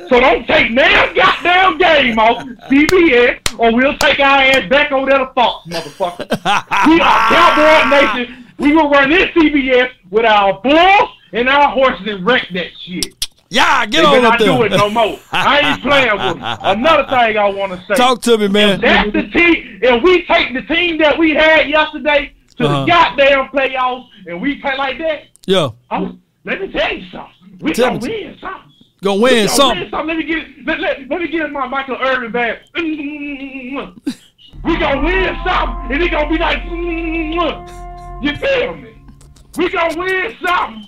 So 0.08 0.18
don't 0.20 0.46
take 0.46 0.74
damn 0.74 1.14
goddamn 1.14 1.76
game 1.76 2.18
off 2.18 2.42
CBS, 2.70 3.40
or 3.58 3.74
we'll 3.74 3.96
take 3.98 4.18
our 4.20 4.38
ass 4.40 4.66
back 4.70 4.90
over 4.90 5.10
there 5.10 5.18
to 5.18 5.26
Fox, 5.34 5.68
motherfucker. 5.68 6.26
we 6.88 6.98
are 7.00 7.28
Cowboy 7.28 7.90
Nation. 8.24 8.46
We 8.58 8.72
will 8.74 8.88
run 8.88 9.10
this 9.10 9.28
CBS 9.34 9.90
with 10.10 10.24
our 10.24 10.54
bulls 10.62 11.10
and 11.34 11.46
our 11.50 11.68
horses 11.68 12.06
and 12.06 12.24
wreck 12.24 12.48
that 12.54 12.68
shit. 12.86 13.25
Yeah, 13.48 13.86
get 13.86 14.00
they 14.02 14.06
on 14.18 14.24
up 14.24 14.30
not 14.32 14.38
do 14.40 14.62
it 14.64 14.70
no 14.72 14.90
more. 14.90 15.18
I 15.32 15.60
ain't 15.72 15.82
playing 15.82 16.12
with 16.12 16.20
them. 16.20 16.58
Another 16.62 17.04
thing 17.08 17.38
I 17.38 17.48
want 17.48 17.72
to 17.72 17.86
say. 17.86 17.94
Talk 17.94 18.20
to 18.22 18.36
me, 18.38 18.48
man. 18.48 18.74
If 18.74 18.80
that's 18.80 19.12
the 19.12 19.22
team. 19.30 19.78
If 19.82 20.02
we 20.02 20.24
take 20.26 20.52
the 20.54 20.62
team 20.74 20.98
that 20.98 21.16
we 21.18 21.30
had 21.34 21.68
yesterday 21.68 22.32
to 22.58 22.64
Uh-huh. 22.66 22.80
the 22.80 22.86
goddamn 22.90 23.48
playoffs 23.48 24.08
and 24.26 24.40
we 24.40 24.56
play 24.60 24.76
like 24.76 24.98
that, 24.98 25.24
Yeah, 25.46 25.70
oh, 25.90 26.16
let 26.44 26.60
me 26.60 26.68
tell 26.72 26.92
you 26.92 27.04
something. 27.10 27.32
We 27.60 27.72
Tell 27.72 27.90
gonna 27.90 28.00
me. 28.06 28.24
win 28.24 28.38
something. 28.40 28.72
gonna 29.02 29.20
win 29.20 29.48
something. 29.48 29.80
win 29.82 29.90
something. 29.90 30.08
Let 30.08 30.16
me 30.16 30.24
get. 30.24 30.66
Let, 30.66 30.80
let, 30.80 31.08
let 31.08 31.20
me 31.20 31.28
get 31.28 31.52
my 31.52 31.66
Michael 31.68 31.96
Irvin 32.00 32.32
bag. 32.32 32.58
We 34.64 34.76
gonna 34.78 35.02
win 35.02 35.36
something, 35.46 35.92
and 35.92 36.02
it 36.02 36.10
gonna 36.10 36.28
be 36.28 36.38
like, 36.38 36.64
you 38.22 38.36
feel 38.36 38.74
me? 38.74 38.94
We 39.56 39.68
gonna 39.70 39.96
win 39.98 40.34
something. 40.44 40.84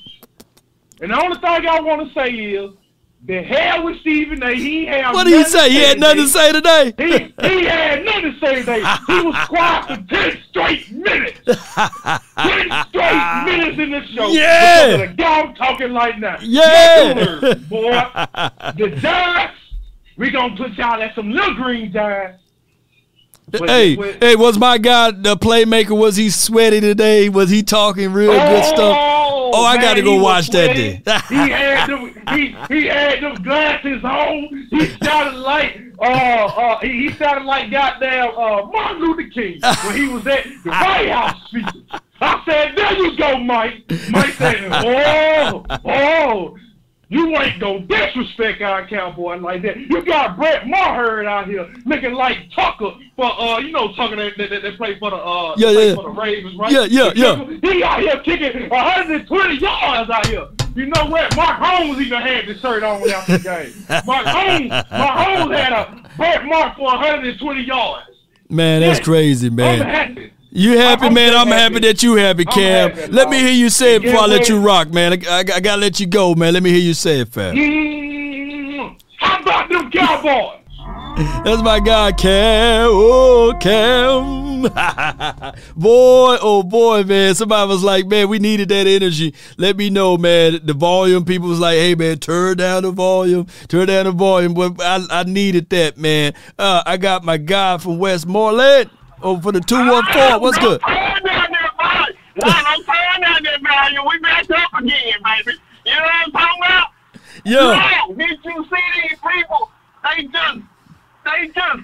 And 1.01 1.11
the 1.13 1.23
only 1.23 1.37
thing 1.37 1.67
I 1.67 1.81
want 1.81 2.09
to 2.09 2.15
say 2.15 2.31
is, 2.31 2.71
the 3.25 3.43
hell 3.43 3.85
with 3.85 4.01
Stephen 4.01 4.43
A. 4.43 4.55
He 4.55 4.87
had 4.87 5.13
What 5.13 5.25
did 5.25 5.35
he 5.35 5.45
say? 5.45 5.71
He 5.71 5.83
had 5.83 5.99
nothing 5.99 6.19
to 6.19 6.29
say 6.29 6.53
today. 6.53 6.95
He, 6.97 7.09
he 7.49 7.65
had 7.65 8.05
nothing 8.05 8.33
to 8.33 8.39
say 8.39 8.55
today. 8.57 8.79
He 9.07 9.21
was 9.23 9.35
quiet 9.49 9.87
for 9.87 10.15
10 10.15 10.39
straight 10.49 10.93
minutes. 10.93 11.41
10 11.45 12.85
straight 12.89 13.43
minutes 13.45 13.79
in 13.79 13.91
this 13.91 14.09
show. 14.11 14.29
Yeah. 14.29 14.87
Because 14.87 15.11
of 15.11 15.17
the 15.17 15.23
dog 15.23 15.57
talking 15.57 15.91
like 15.91 16.21
that. 16.21 16.43
Yeah. 16.43 17.15
Word, 17.15 17.69
boy. 17.69 17.91
The 18.77 18.97
Giants, 19.01 19.59
we 20.17 20.31
going 20.31 20.57
to 20.57 20.63
put 20.63 20.73
y'all 20.75 21.03
at 21.03 21.15
some 21.17 21.31
little 21.31 21.55
green 21.55 21.93
Giants. 21.93 22.43
But- 23.51 23.69
Hey, 23.69 23.97
hey, 24.21 24.37
was 24.37 24.59
my 24.59 24.79
guy 24.79 25.11
the 25.11 25.35
playmaker? 25.37 25.99
Was 25.99 26.17
he 26.17 26.29
sweaty 26.31 26.81
today? 26.81 27.31
Was 27.31 27.49
he 27.51 27.63
talking 27.63 28.13
real 28.13 28.33
good 28.33 28.65
oh, 28.65 28.75
stuff? 28.75 29.08
Oh, 29.55 29.65
I 29.65 29.75
man, 29.77 29.83
got 29.85 29.95
to 29.95 30.03
go 30.03 30.17
watch 30.17 30.49
that 30.51 30.77
then. 30.77 31.03
he 31.29 31.51
had 31.51 31.89
them. 31.89 32.15
He, 32.35 32.75
he 32.75 32.87
had 32.87 33.23
them 33.23 33.35
glasses 33.43 34.05
on. 34.05 34.69
He 34.71 34.87
sounded 35.05 35.39
like 35.39 35.81
uh 36.01 36.05
uh 36.05 36.79
he, 36.81 37.09
he 37.09 37.13
sounded 37.15 37.45
like 37.45 37.71
goddamn 37.71 38.31
uh 38.37 38.67
Martin 38.67 39.01
Luther 39.01 39.29
King 39.31 39.61
when 39.85 39.97
he 39.97 40.09
was 40.09 40.27
at 40.27 40.45
the 40.45 40.71
White 40.71 41.09
House 41.11 41.43
speaking. 41.49 41.85
I 42.21 42.43
said, 42.45 42.77
there 42.77 42.95
you 42.95 43.17
go, 43.17 43.39
Mike. 43.39 43.85
Mike 44.11 44.33
said, 44.35 44.69
oh, 44.73 45.65
oh. 45.85 46.59
You 47.11 47.35
ain't 47.39 47.59
no 47.59 47.79
disrespect 47.81 48.61
our 48.61 48.87
cowboy 48.87 49.37
like 49.37 49.63
that. 49.63 49.79
You 49.79 50.05
got 50.05 50.37
Brett 50.37 50.67
Maher 50.67 51.25
out 51.25 51.47
here 51.49 51.67
looking 51.87 52.13
like 52.13 52.37
Tucker 52.55 52.91
for 53.17 53.25
uh, 53.41 53.59
you 53.61 53.73
know 53.73 53.95
Tucker 53.95 54.17
that 54.17 54.37
that, 54.37 54.63
that, 54.63 54.77
play 54.77 54.99
for 54.99 55.11
the 55.11 55.17
uh, 55.17 55.55
Yeah, 55.57 55.73
play 55.73 55.89
yeah. 55.89 55.95
for 55.95 56.03
the 56.03 56.11
Ravens, 56.11 56.57
right? 56.59 56.71
Yeah, 56.71 56.85
yeah, 56.85 57.13
yeah. 57.17 57.45
He 57.63 57.83
out 57.83 58.01
here 58.01 58.21
kicking 58.21 58.69
120 58.69 59.55
yards 59.55 60.11
out 60.11 60.27
here. 60.27 60.49
You 60.75 60.87
know 60.87 61.07
what? 61.07 61.35
Mark 61.35 61.59
Holmes 61.59 61.99
even 61.99 62.21
had 62.21 62.47
the 62.47 62.59
shirt 62.59 62.83
on 62.83 63.09
after 63.09 63.39
the 63.39 63.43
game. 63.43 64.03
Mark 64.07 64.27
Holmes, 64.27 64.71
Mark 64.71 64.87
Holmes 64.93 65.57
had 65.57 65.73
a 65.73 66.11
Brett 66.17 66.45
Mark 66.45 66.77
for 66.77 66.85
120 66.85 67.63
yards. 67.63 68.11
Man, 68.51 68.83
that's 68.83 68.99
Yeah. 68.99 69.05
crazy, 69.05 69.49
man. 69.51 70.31
You 70.51 70.79
happy, 70.79 71.07
I'm 71.07 71.15
man? 71.15 71.35
I'm 71.35 71.49
happy 71.49 71.75
happy. 71.75 71.79
that 71.81 72.03
you 72.03 72.15
happy, 72.15 72.45
Cam. 72.45 72.91
happy, 72.91 73.13
let 73.13 73.29
me 73.29 73.39
hear 73.39 73.53
you 73.53 73.69
say 73.69 73.97
it 73.97 74.03
before 74.03 74.21
I 74.21 74.27
let 74.27 74.49
you 74.49 74.59
rock, 74.61 74.91
man. 74.91 75.13
I, 75.13 75.17
I, 75.31 75.39
I 75.41 75.61
gotta 75.61 75.81
let 75.81 76.01
you 76.01 76.07
go, 76.07 76.35
man. 76.35 76.55
Let 76.55 76.63
me 76.63 76.71
hear 76.71 76.79
you 76.81 76.95
say 76.95 77.21
it, 77.21 77.29
fam. 77.29 77.55
Mm, 77.55 78.99
How 79.19 79.43
about 79.43 79.69
them 79.69 79.91
Cowboys? 79.91 80.55
That's 81.45 81.63
my 81.63 81.81
guy, 81.81 82.13
Cam. 82.13 82.89
Oh, 82.91 83.53
Cam. 83.61 84.39
boy, 85.77 86.37
oh 86.41 86.63
boy, 86.63 87.03
man. 87.05 87.35
Somebody 87.35 87.69
was 87.69 87.83
like, 87.85 88.07
man, 88.07 88.29
we 88.29 88.39
needed 88.39 88.69
that 88.71 88.87
energy. 88.87 89.35
Let 89.57 89.77
me 89.77 89.91
know, 89.91 90.17
man. 90.17 90.61
The 90.65 90.75
volume. 90.75 91.25
People 91.25 91.49
was 91.49 91.61
like, 91.61 91.77
hey, 91.77 91.95
man, 91.95 92.19
turn 92.19 92.57
down 92.57 92.85
the 92.85 92.91
volume. 92.91 93.47
Turn 93.69 93.87
down 93.89 94.07
the 94.07 94.13
volume. 94.13 94.55
But 94.55 94.81
I, 94.81 95.05
I 95.11 95.23
needed 95.25 95.69
that, 95.71 95.99
man. 95.99 96.35
Uh, 96.59 96.83
I 96.87 96.97
got 96.97 97.23
my 97.25 97.37
guy 97.37 97.79
from 97.79 97.99
Westmoreland. 97.99 98.91
Oh, 99.23 99.41
for 99.41 99.53
the 99.53 99.61
214. 99.61 100.41
What's 100.41 100.59
good? 100.59 100.81
I'm 100.85 101.23
down 101.25 101.49
there, 101.51 101.71
boy. 101.79 102.15
I'm 102.45 102.83
saying 102.85 103.21
down 103.21 103.43
there, 103.43 103.59
value. 103.61 104.01
We 104.09 104.19
back 104.21 104.49
up 104.51 104.73
again, 104.81 105.15
baby. 105.25 105.59
You 105.85 105.95
know 105.97 106.03
what 106.03 106.13
I'm 106.27 106.33
talking 106.33 106.63
about? 106.65 106.87
Yeah. 107.45 108.03
No, 108.09 108.15
did 108.15 108.39
you 108.45 108.65
see 108.65 109.03
these 109.09 109.19
people? 109.19 109.71
They 110.05 110.25
just, 110.25 110.61
they 111.25 111.49
just 111.49 111.81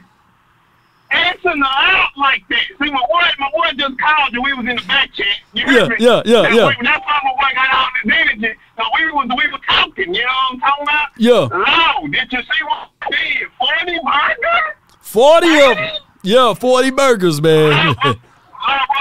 answering 1.11 1.61
the 1.61 1.67
out 1.67 2.11
like 2.17 2.43
that. 2.49 2.61
See, 2.81 2.91
my 2.91 3.01
boy, 3.11 3.23
my 3.39 3.51
boy 3.53 3.71
just 3.77 3.99
called 3.99 4.33
you. 4.33 4.43
We 4.43 4.53
was 4.53 4.67
in 4.67 4.77
the 4.77 4.83
back 4.87 5.13
chat. 5.15 5.27
You 5.53 5.65
Yeah, 5.67 5.89
me? 5.89 5.97
yeah, 5.99 6.23
yeah, 6.25 6.43
That's 6.43 6.55
yeah. 6.55 6.65
why- 6.65 6.77
That's 6.83 7.07
why 7.07 7.21
my 7.25 7.31
boy 7.31 7.55
got 7.55 7.75
all 7.75 7.89
this 8.05 8.15
energy. 8.15 8.55
So 8.77 8.83
we 8.97 9.11
was, 9.13 9.29
we 9.37 9.51
were 9.53 9.59
talking. 9.69 10.15
You 10.15 10.23
know 10.23 10.29
what 10.29 10.53
I'm 10.55 10.61
talking 10.61 10.83
about? 10.85 11.09
Yeah. 11.17 11.99
Lord, 12.01 12.13
did 12.13 12.33
you 12.33 12.43
see 12.43 12.65
what 12.65 12.89
I 13.03 13.11
did? 13.11 13.49
Forty 13.59 13.99
burgers. 13.99 14.77
40 15.01 15.47
of 15.47 15.77
them. 15.77 15.97
Yeah, 16.25 16.55
40 16.55 16.91
burgers, 16.91 17.41
man. 17.41 17.95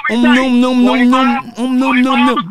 Um, 0.09 0.21
nom, 0.21 0.59
nom, 0.59 0.83
nom, 0.83 1.09
nom, 1.09 1.53
um, 1.57 1.79
nom, 1.79 2.01
nom, 2.01 2.25
nom. 2.25 2.49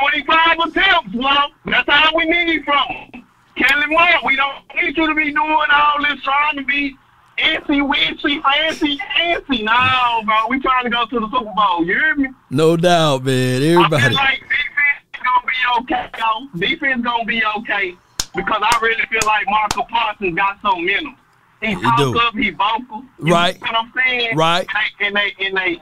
25 0.00 0.58
attempts, 0.60 1.14
love. 1.14 1.50
That's 1.66 1.86
all 1.86 2.16
we 2.16 2.24
need 2.24 2.64
from. 2.64 3.22
Kellen 3.54 3.90
Moore, 3.90 4.06
we 4.24 4.36
don't 4.36 4.64
need 4.74 4.96
you 4.96 5.06
to 5.06 5.14
be 5.14 5.24
doing 5.24 5.66
all 5.70 6.02
this 6.02 6.22
trying 6.22 6.56
to 6.56 6.64
be 6.64 6.96
antsy, 7.36 7.86
wincy, 7.86 8.42
fancy, 8.42 8.98
fancy. 9.14 9.62
No, 9.62 10.22
bro. 10.24 10.46
We 10.48 10.58
trying 10.60 10.84
to 10.84 10.90
go 10.90 11.04
to 11.04 11.20
the 11.20 11.26
Super 11.30 11.52
Bowl. 11.54 11.84
You 11.84 11.92
hear 11.92 12.14
me? 12.16 12.28
No 12.48 12.78
doubt, 12.78 13.24
man. 13.24 13.62
Everybody. 13.62 14.02
I 14.02 14.08
feel 14.08 14.16
like 14.16 14.40
defense 14.40 15.22
gonna 15.22 15.46
be 15.46 15.82
okay, 15.82 16.10
yo. 16.18 16.58
Defense 16.58 17.04
gonna 17.04 17.24
be 17.26 17.42
okay 17.58 17.94
because 18.34 18.62
I 18.62 18.78
really 18.80 19.04
feel 19.10 19.26
like 19.26 19.44
Marco 19.46 19.82
Parsons 19.82 20.34
got 20.34 20.58
some 20.62 20.78
in 20.88 21.06
him. 21.06 21.16
He 21.62 21.74
He 21.74 21.90
do. 21.96 22.18
up, 22.18 22.34
he 22.34 22.50
vocal. 22.50 23.04
You 23.22 23.32
Right. 23.32 23.60
know 23.60 23.66
what 23.68 23.76
I'm 23.76 23.92
saying? 23.96 24.36
Right. 24.36 24.66
And 25.00 25.16
they 25.16 25.34
and 25.40 25.56
they 25.56 25.80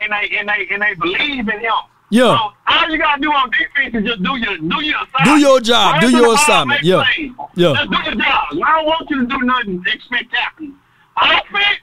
and 0.00 0.12
they 0.12 0.36
and 0.38 0.48
they 0.48 0.66
and 0.70 0.82
they 0.82 0.94
believe 0.94 1.48
in 1.48 1.60
him. 1.60 1.72
Yeah. 2.10 2.36
So 2.36 2.52
all 2.66 2.90
you 2.90 2.98
gotta 2.98 3.22
do 3.22 3.30
on 3.32 3.50
defense 3.50 3.94
is 3.94 4.04
just 4.04 4.22
do 4.22 4.36
your 4.36 4.58
do 4.58 4.84
your 4.84 4.96
assignment. 4.96 5.24
Do 5.24 5.38
your 5.38 5.60
job. 5.60 6.00
Do 6.00 6.10
your 6.10 6.34
assignment. 6.34 6.82
Yeah. 6.82 7.04
plays. 7.14 7.30
Yeah. 7.54 7.74
Just 7.74 7.90
do 7.90 7.96
your 8.04 8.14
job. 8.14 8.44
I 8.52 8.72
don't 8.76 8.86
want 8.86 9.10
you 9.10 9.20
to 9.20 9.26
do 9.26 9.38
nothing 9.42 9.84
spectacular. 10.04 10.72
Offense, 11.16 11.78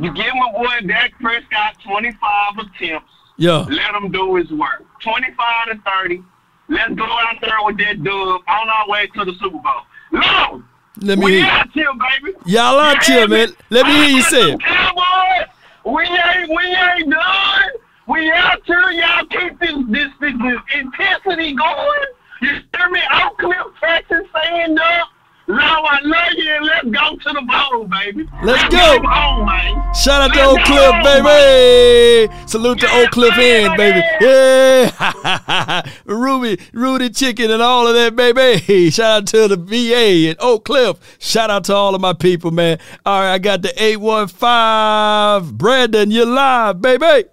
you 0.00 0.12
give 0.12 0.34
my 0.34 0.52
boy 0.52 0.86
Dak 0.86 1.12
Prescott 1.20 1.76
25 1.84 2.58
attempts. 2.58 3.12
Yeah. 3.38 3.58
Let 3.68 3.94
him 3.94 4.10
do 4.10 4.34
his 4.36 4.50
work. 4.50 4.84
25 5.02 5.36
to 5.68 5.80
30. 6.02 6.22
Let's 6.68 6.94
go 6.94 7.04
out 7.04 7.36
there 7.40 7.56
with 7.62 7.78
that 7.78 8.02
dub 8.02 8.40
on 8.48 8.68
our 8.68 8.88
way 8.88 9.06
to 9.06 9.24
the 9.24 9.32
Super 9.40 9.58
Bowl. 9.58 9.82
No! 10.12 10.62
Let 10.98 11.18
me 11.18 11.24
we 11.26 11.32
hear. 11.40 11.44
out 11.44 11.70
here, 11.72 11.92
baby. 11.92 12.38
Y'all 12.46 12.78
out 12.78 13.02
here, 13.04 13.28
man. 13.28 13.48
Let 13.70 13.86
me 13.86 13.92
hear 13.92 14.16
you 14.16 14.22
say 14.22 14.52
it. 14.52 14.60
Cowboys, 14.60 15.48
we 15.84 16.02
ain't 16.02 16.48
we 16.48 16.64
ain't 16.64 17.10
done. 17.10 17.70
We 18.08 18.30
out 18.30 18.60
here, 18.64 18.90
y'all 18.92 19.26
keep 19.26 19.58
this 19.58 19.74
this 19.88 20.08
this, 20.20 20.34
this 20.42 20.60
intensity 20.74 21.54
going. 21.54 22.06
You 22.40 22.48
hear 22.48 22.90
me? 22.90 23.00
Oak 23.12 23.38
Cliff, 23.38 23.66
Texas, 23.80 24.26
stand 24.30 24.78
up. 24.78 25.08
Now 25.48 25.84
I 25.84 26.00
love 26.02 26.32
you, 26.36 26.56
and 26.56 26.66
let's 26.66 26.84
go 26.84 27.16
to 27.16 27.32
the 27.32 27.42
bowl, 27.42 27.84
baby. 27.84 28.28
Let's 28.42 28.68
go. 28.68 28.98
home, 29.00 29.46
man. 29.46 29.94
Shout 29.94 30.22
out 30.22 30.34
to 30.34 30.40
Let's 30.40 30.58
Oak 30.58 30.66
Cliff, 30.66 30.94
home, 30.94 31.02
baby. 31.24 32.46
Salute 32.48 32.80
to 32.80 32.88
Oak 32.90 33.10
Cliff 33.12 33.38
Inn, 33.38 33.76
baby. 33.76 34.02
Yeah. 34.20 35.82
Ruby, 36.04 36.58
Rudy 36.72 37.10
Chicken 37.10 37.52
and 37.52 37.62
all 37.62 37.86
of 37.86 37.94
that, 37.94 38.16
baby. 38.16 38.90
Shout 38.90 39.22
out 39.22 39.26
to 39.28 39.46
the 39.46 39.56
VA 39.56 40.30
and 40.30 40.36
Oak 40.40 40.64
Cliff. 40.64 41.16
Shout 41.20 41.48
out 41.48 41.62
to 41.64 41.74
all 41.74 41.94
of 41.94 42.00
my 42.00 42.12
people, 42.12 42.50
man. 42.50 42.80
All 43.04 43.20
right, 43.20 43.34
I 43.34 43.38
got 43.38 43.62
the 43.62 43.72
815. 43.80 45.56
Brandon, 45.56 46.10
you're 46.10 46.26
live, 46.26 46.82
baby. 46.82 47.28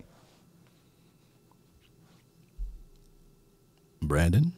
Brandon? 4.04 4.54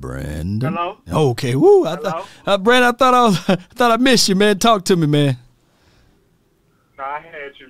Brandon. 0.00 0.72
Hello? 0.74 0.98
Okay. 1.30 1.54
Woo. 1.54 1.86
I 1.86 1.96
thought, 1.96 2.28
uh, 2.46 2.58
Brandon, 2.58 2.88
I 2.94 2.96
thought 2.96 3.14
I 3.14 3.24
was, 3.24 3.38
I 3.48 3.56
thought 3.74 3.90
I 3.92 3.96
missed 3.96 4.28
you, 4.28 4.34
man. 4.34 4.58
Talk 4.58 4.84
to 4.86 4.96
me, 4.96 5.06
man. 5.06 5.36
No, 6.96 7.04
I 7.04 7.20
had 7.20 7.52
you. 7.58 7.68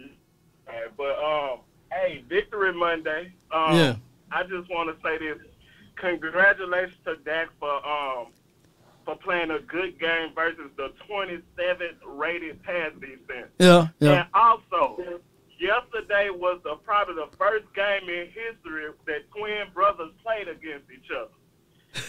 But 0.97 1.17
um, 1.23 1.61
hey, 1.93 2.25
Victory 2.29 2.73
Monday. 2.73 3.33
Um, 3.53 3.77
Yeah. 3.77 3.97
I 4.33 4.43
just 4.43 4.69
want 4.71 4.89
to 4.95 5.03
say 5.03 5.19
this: 5.19 5.39
congratulations 5.97 6.97
to 7.05 7.17
Dak 7.25 7.49
for 7.61 7.71
um 7.87 8.27
for 9.05 9.17
playing 9.17 9.51
a 9.51 9.59
good 9.61 9.99
game 9.99 10.31
versus 10.35 10.71
the 10.77 10.93
27th 11.09 11.97
rated 12.07 12.63
pass 12.63 12.91
defense. 13.01 13.49
Yeah, 13.59 13.89
yeah. 14.01 14.21
And 14.21 14.29
also, 14.35 14.99
yesterday 15.59 16.29
was 16.31 16.61
the 16.63 16.75
probably 16.85 17.15
the 17.15 17.35
first 17.39 17.65
game 17.75 18.03
in 18.09 18.27
history 18.27 18.91
that 19.07 19.31
twin 19.35 19.67
brothers 19.73 20.11
played 20.23 20.49
against 20.49 20.91
each 20.91 21.11
other. 21.11 21.31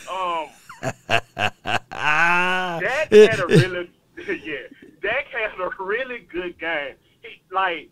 Um, 0.09 0.47
Dak 2.81 3.11
had 3.11 3.39
a 3.39 3.47
really 3.47 3.89
yeah. 4.27 4.67
Dak 5.01 5.25
had 5.27 5.59
a 5.59 5.83
really 5.83 6.19
good 6.31 6.57
game. 6.59 6.95
He, 7.21 7.41
like 7.51 7.89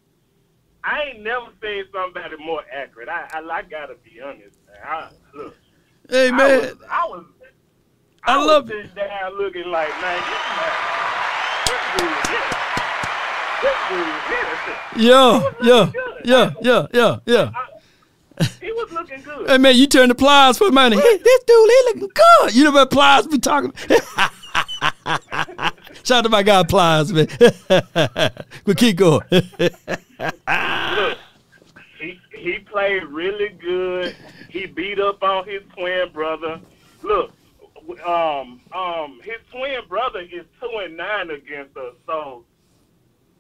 I 0.84 1.03
ain't 1.03 1.22
never 1.22 1.47
seen 1.61 1.85
somebody 1.93 2.38
more 2.38 2.64
accurate. 2.72 3.09
I 3.09 3.27
I, 3.34 3.39
I 3.39 3.61
gotta 3.64 3.95
be 4.03 4.22
honest. 4.22 4.57
Man. 4.68 4.77
I, 4.85 5.09
look, 5.35 5.55
Hey 6.09 6.30
I 6.30 6.31
man, 6.31 6.59
was, 6.59 6.76
I 6.89 7.05
was, 7.07 7.26
I 8.23 8.34
I 8.34 8.38
was 8.38 8.47
love 8.47 8.68
sitting 8.68 8.91
down 8.95 9.38
looking 9.38 9.68
like, 9.69 9.89
man, 10.01 10.22
this 10.22 10.43
man, 10.57 10.73
this 11.68 11.81
dude 11.97 12.38
dude 13.89 14.05
here. 14.27 14.47
yeah, 14.97 15.51
yeah, 15.61 15.91
yeah, 16.23 16.53
yeah, 16.61 16.88
yeah, 16.93 17.19
yeah. 17.26 17.51
He 18.61 18.72
was 18.72 18.91
looking 18.91 19.22
good. 19.22 19.49
Hey 19.49 19.57
man, 19.57 19.76
you 19.76 19.88
turn 19.88 20.09
the 20.09 20.15
plies 20.15 20.57
for 20.57 20.72
money. 20.72 20.95
Hey, 20.95 21.18
this 21.18 21.43
dude, 21.43 21.69
he 21.69 21.81
looking 21.85 22.11
good. 22.14 22.55
You 22.55 22.64
know 22.65 22.69
about 22.72 22.91
plies 22.91 23.27
be 23.27 23.39
talking. 23.39 23.73
Shout 26.03 26.19
out 26.19 26.22
to 26.23 26.30
my 26.30 26.43
guy 26.43 26.64
Plies, 26.64 27.11
man. 27.11 27.27
but 27.68 28.77
keep 28.77 28.97
going. 28.97 29.26
Look, 29.30 31.18
he 31.99 32.19
he 32.31 32.59
played 32.59 33.03
really 33.05 33.49
good. 33.49 34.15
He 34.49 34.65
beat 34.68 34.99
up 34.99 35.22
on 35.23 35.45
his 35.45 35.61
twin 35.76 36.09
brother. 36.14 36.59
Look, 37.03 37.31
um, 38.05 38.61
um, 38.73 39.19
his 39.23 39.38
twin 39.51 39.81
brother 39.88 40.22
is 40.22 40.45
two 40.61 40.72
and 40.81 40.97
nine 40.97 41.30
against 41.30 41.76
us. 41.77 41.95
So, 42.05 42.45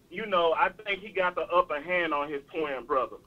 you 0.09 0.25
know, 0.25 0.53
I 0.53 0.69
think 0.69 1.01
he 1.01 1.09
got 1.09 1.35
the 1.35 1.43
upper 1.43 1.81
hand 1.81 2.13
on 2.13 2.29
his 2.29 2.41
twin 2.51 2.85
brother. 2.85 3.17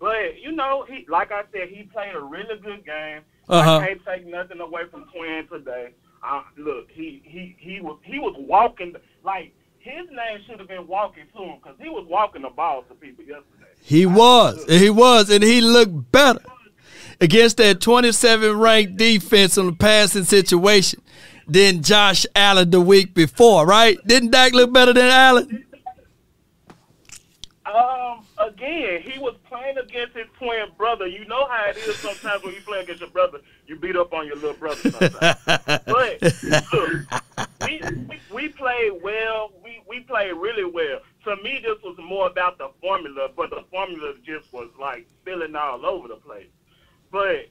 But 0.00 0.40
you 0.40 0.52
know, 0.52 0.84
he 0.88 1.06
like 1.08 1.32
I 1.32 1.42
said, 1.52 1.68
he 1.68 1.84
played 1.84 2.14
a 2.14 2.20
really 2.20 2.58
good 2.62 2.84
game. 2.84 3.22
Uh-huh. 3.48 3.78
I 3.78 3.86
can't 3.86 4.00
take 4.04 4.26
nothing 4.26 4.60
away 4.60 4.82
from 4.90 5.04
Twin 5.14 5.46
today. 5.48 5.90
Uh, 6.22 6.42
look, 6.56 6.90
he 6.90 7.22
he 7.24 7.56
he 7.58 7.80
was 7.80 7.98
he 8.02 8.18
was 8.18 8.34
walking 8.38 8.94
like 9.22 9.54
his 9.78 10.06
name 10.10 10.40
should 10.46 10.58
have 10.58 10.68
been 10.68 10.86
walking 10.86 11.24
to 11.36 11.42
him 11.42 11.58
because 11.62 11.76
he 11.78 11.90
was 11.90 12.06
walking 12.08 12.42
the 12.42 12.50
ball 12.50 12.82
to 12.84 12.94
people 12.94 13.24
yesterday. 13.24 13.70
He 13.82 14.06
was. 14.06 14.64
He 14.66 14.88
was, 14.88 15.28
and 15.28 15.44
he 15.44 15.60
looked 15.60 16.10
better 16.10 16.40
against 17.20 17.58
that 17.58 17.82
27 17.82 18.58
ranked 18.58 18.96
defense 18.96 19.58
on 19.58 19.66
the 19.66 19.72
passing 19.72 20.24
situation 20.24 21.02
than 21.46 21.82
Josh 21.82 22.24
Allen 22.34 22.70
the 22.70 22.80
week 22.80 23.12
before, 23.14 23.66
right? 23.66 23.98
Didn't 24.06 24.30
Dak 24.30 24.54
look 24.54 24.72
better 24.72 24.94
than 24.94 25.04
Allen? 25.04 25.66
Um, 27.66 28.03
again, 28.48 29.02
he 29.02 29.18
was 29.18 29.34
playing 29.48 29.78
against 29.78 30.16
his 30.16 30.26
twin 30.38 30.66
brother. 30.76 31.06
You 31.06 31.24
know 31.26 31.46
how 31.48 31.66
it 31.68 31.76
is 31.76 31.96
sometimes 31.96 32.42
when 32.42 32.54
you 32.54 32.60
play 32.60 32.80
against 32.80 33.00
your 33.00 33.10
brother, 33.10 33.40
you 33.66 33.76
beat 33.76 33.96
up 33.96 34.12
on 34.12 34.26
your 34.26 34.36
little 34.36 34.54
brother 34.54 34.90
sometimes. 34.90 35.36
but 35.86 36.22
look, 36.72 37.22
we, 37.62 37.80
we 38.08 38.20
we 38.32 38.48
played 38.48 38.92
well. 39.02 39.52
We 39.62 39.82
we 39.88 40.00
played 40.00 40.32
really 40.32 40.64
well. 40.64 41.00
To 41.24 41.36
me, 41.36 41.60
this 41.62 41.82
was 41.82 41.96
more 41.98 42.26
about 42.26 42.58
the 42.58 42.70
formula, 42.80 43.28
but 43.34 43.50
the 43.50 43.64
formula 43.70 44.14
just 44.24 44.52
was 44.52 44.68
like 44.78 45.06
spilling 45.20 45.56
all 45.56 45.84
over 45.86 46.08
the 46.08 46.16
place. 46.16 46.48
But 47.10 47.48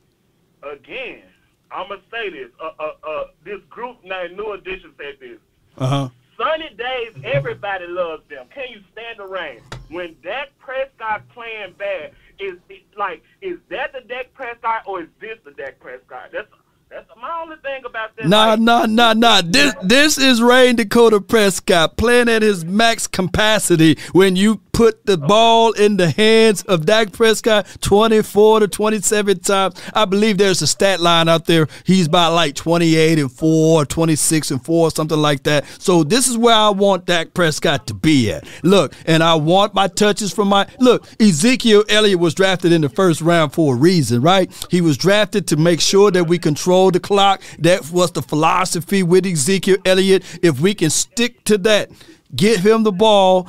again, 0.62 1.24
I'm 1.72 1.90
gonna 1.90 2.02
say 2.12 2.30
this. 2.30 2.50
Uh, 2.60 2.72
uh, 2.80 2.92
uh, 3.08 3.24
this 3.44 3.62
group 3.70 4.04
named 4.04 4.38
New 4.38 4.54
Edition 4.54 4.94
said 4.98 5.18
this. 5.20 5.40
Uh 5.78 5.88
huh. 5.88 6.10
Sunny 6.38 6.70
days, 6.76 7.14
everybody 7.24 7.86
loves 7.88 8.24
them. 8.28 8.48
Can 8.54 8.66
you 8.70 8.82
stand 8.92 9.20
the 9.20 9.26
rain? 9.26 9.62
When 9.94 10.16
Dak 10.24 10.50
Prescott 10.60 11.28
playing 11.30 11.74
bad, 11.78 12.12
is 12.40 12.58
it 12.70 12.84
like 12.98 13.24
is 13.42 13.60
that 13.70 13.94
the 13.94 14.02
Dak 14.02 14.34
Prescott 14.34 14.84
or 14.86 15.02
is 15.02 15.10
this 15.20 15.38
the 15.46 15.52
Dak 15.52 15.80
Prescott? 15.80 16.30
That's 16.32 16.48
that's 16.90 17.10
my 17.20 17.42
only 17.42 17.56
thing 17.58 17.84
about 17.86 18.16
this. 18.16 18.28
Nah, 18.28 18.52
like, 18.52 18.60
nah, 18.60 18.86
nah, 18.86 19.14
nah. 19.14 19.42
This 19.44 19.74
this 19.82 20.18
is 20.20 20.42
Rain 20.42 20.76
Dakota 20.76 21.20
Prescott 21.20 21.98
playing 21.98 22.30
at 22.30 22.44
his 22.44 22.64
max 22.64 23.08
capacity 23.08 23.98
when 24.12 24.36
you 24.36 24.58
put 24.74 25.06
the 25.06 25.18
ball 25.18 25.72
in 25.74 25.98
the 25.98 26.10
hands 26.10 26.64
of 26.64 26.86
Dak 26.86 27.14
Prescott 27.14 27.68
24 27.82 28.62
to 28.62 28.68
27 28.68 29.40
times. 29.40 29.82
I 29.94 30.06
believe 30.06 30.40
there's 30.40 30.62
a 30.62 30.68
stat 30.68 31.00
line 31.00 31.30
out 31.30 31.46
there. 31.46 31.68
He's 31.86 32.08
about 32.08 32.34
like 32.34 32.56
28 32.56 33.20
and 33.20 33.32
4, 33.32 33.86
26 33.86 34.52
and 34.52 34.66
4, 34.66 34.92
something 34.92 35.18
like 35.18 35.44
that. 35.44 35.66
So 35.80 36.04
this 36.04 36.28
is 36.28 36.38
where 36.38 36.56
I 36.56 36.70
want 36.70 37.06
Dak 37.06 37.34
Prescott 37.34 37.88
to 37.88 37.94
be 37.94 38.32
at. 38.32 38.46
Look, 38.64 38.94
and 39.06 39.22
I 39.24 39.36
want 39.36 39.76
my 39.76 39.88
touches 39.88 40.34
from 40.34 40.48
my 40.48 40.68
look, 40.80 41.08
Ezekiel 41.22 41.84
Elliott 41.88 42.20
was 42.20 42.34
drafted 42.34 42.72
in 42.72 42.82
the 42.82 42.90
first 42.90 43.22
round 43.22 43.54
for 43.54 43.76
a 43.76 43.78
reason, 43.78 44.22
right? 44.22 44.52
He 44.72 44.82
was 44.82 44.98
drafted 44.98 45.48
to 45.48 45.56
make 45.56 45.82
sure 45.82 46.10
that 46.10 46.24
we 46.26 46.40
control 46.40 46.90
the 46.90 47.00
clock. 47.00 47.42
That 47.60 47.92
was 47.92 48.12
the 48.12 48.24
philosophy 48.24 49.04
with 49.04 49.26
Ezekiel 49.26 49.78
Elliott. 49.86 50.24
If 50.42 50.60
we 50.60 50.74
can 50.74 50.90
stick 50.90 51.44
to 51.46 51.60
that, 51.60 51.92
get 52.36 52.60
him 52.60 52.84
the 52.84 52.92
ball, 52.92 53.48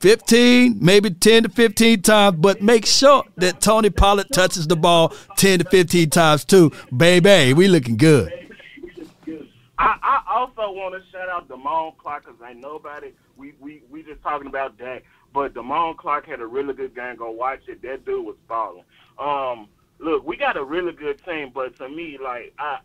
15, 0.00 0.78
maybe 0.80 1.10
10 1.10 1.42
to 1.44 1.48
15 1.50 2.02
times, 2.02 2.36
but 2.38 2.62
make 2.62 2.86
sure 2.86 3.22
that 3.36 3.60
Tony 3.60 3.90
Pollard 3.90 4.28
touches 4.32 4.66
the 4.66 4.76
ball 4.76 5.12
10 5.36 5.60
to 5.60 5.64
15 5.66 6.08
times 6.10 6.44
too. 6.44 6.72
Baby, 6.96 7.52
we 7.52 7.68
looking 7.68 7.98
good. 7.98 8.32
I, 9.78 9.96
I 10.02 10.22
also 10.34 10.72
want 10.72 10.94
to 10.94 11.10
shout 11.10 11.28
out 11.28 11.48
Damone 11.48 11.96
Clark 11.96 12.26
because 12.26 12.38
ain't 12.46 12.60
nobody. 12.60 13.12
We, 13.36 13.54
we 13.60 13.82
we 13.90 14.02
just 14.02 14.22
talking 14.22 14.46
about 14.46 14.76
Dak, 14.76 15.04
but 15.32 15.54
Damone 15.54 15.96
Clark 15.96 16.26
had 16.26 16.40
a 16.40 16.46
really 16.46 16.74
good 16.74 16.94
game. 16.94 17.16
Go 17.16 17.30
watch 17.30 17.62
it. 17.66 17.80
That 17.80 18.04
dude 18.04 18.26
was 18.26 18.36
balling. 18.46 18.84
Um, 19.18 19.68
look, 19.98 20.26
we 20.26 20.36
got 20.36 20.58
a 20.58 20.64
really 20.64 20.92
good 20.92 21.24
team, 21.24 21.50
but 21.54 21.76
to 21.76 21.88
me, 21.88 22.18
like 22.22 22.52
I, 22.58 22.80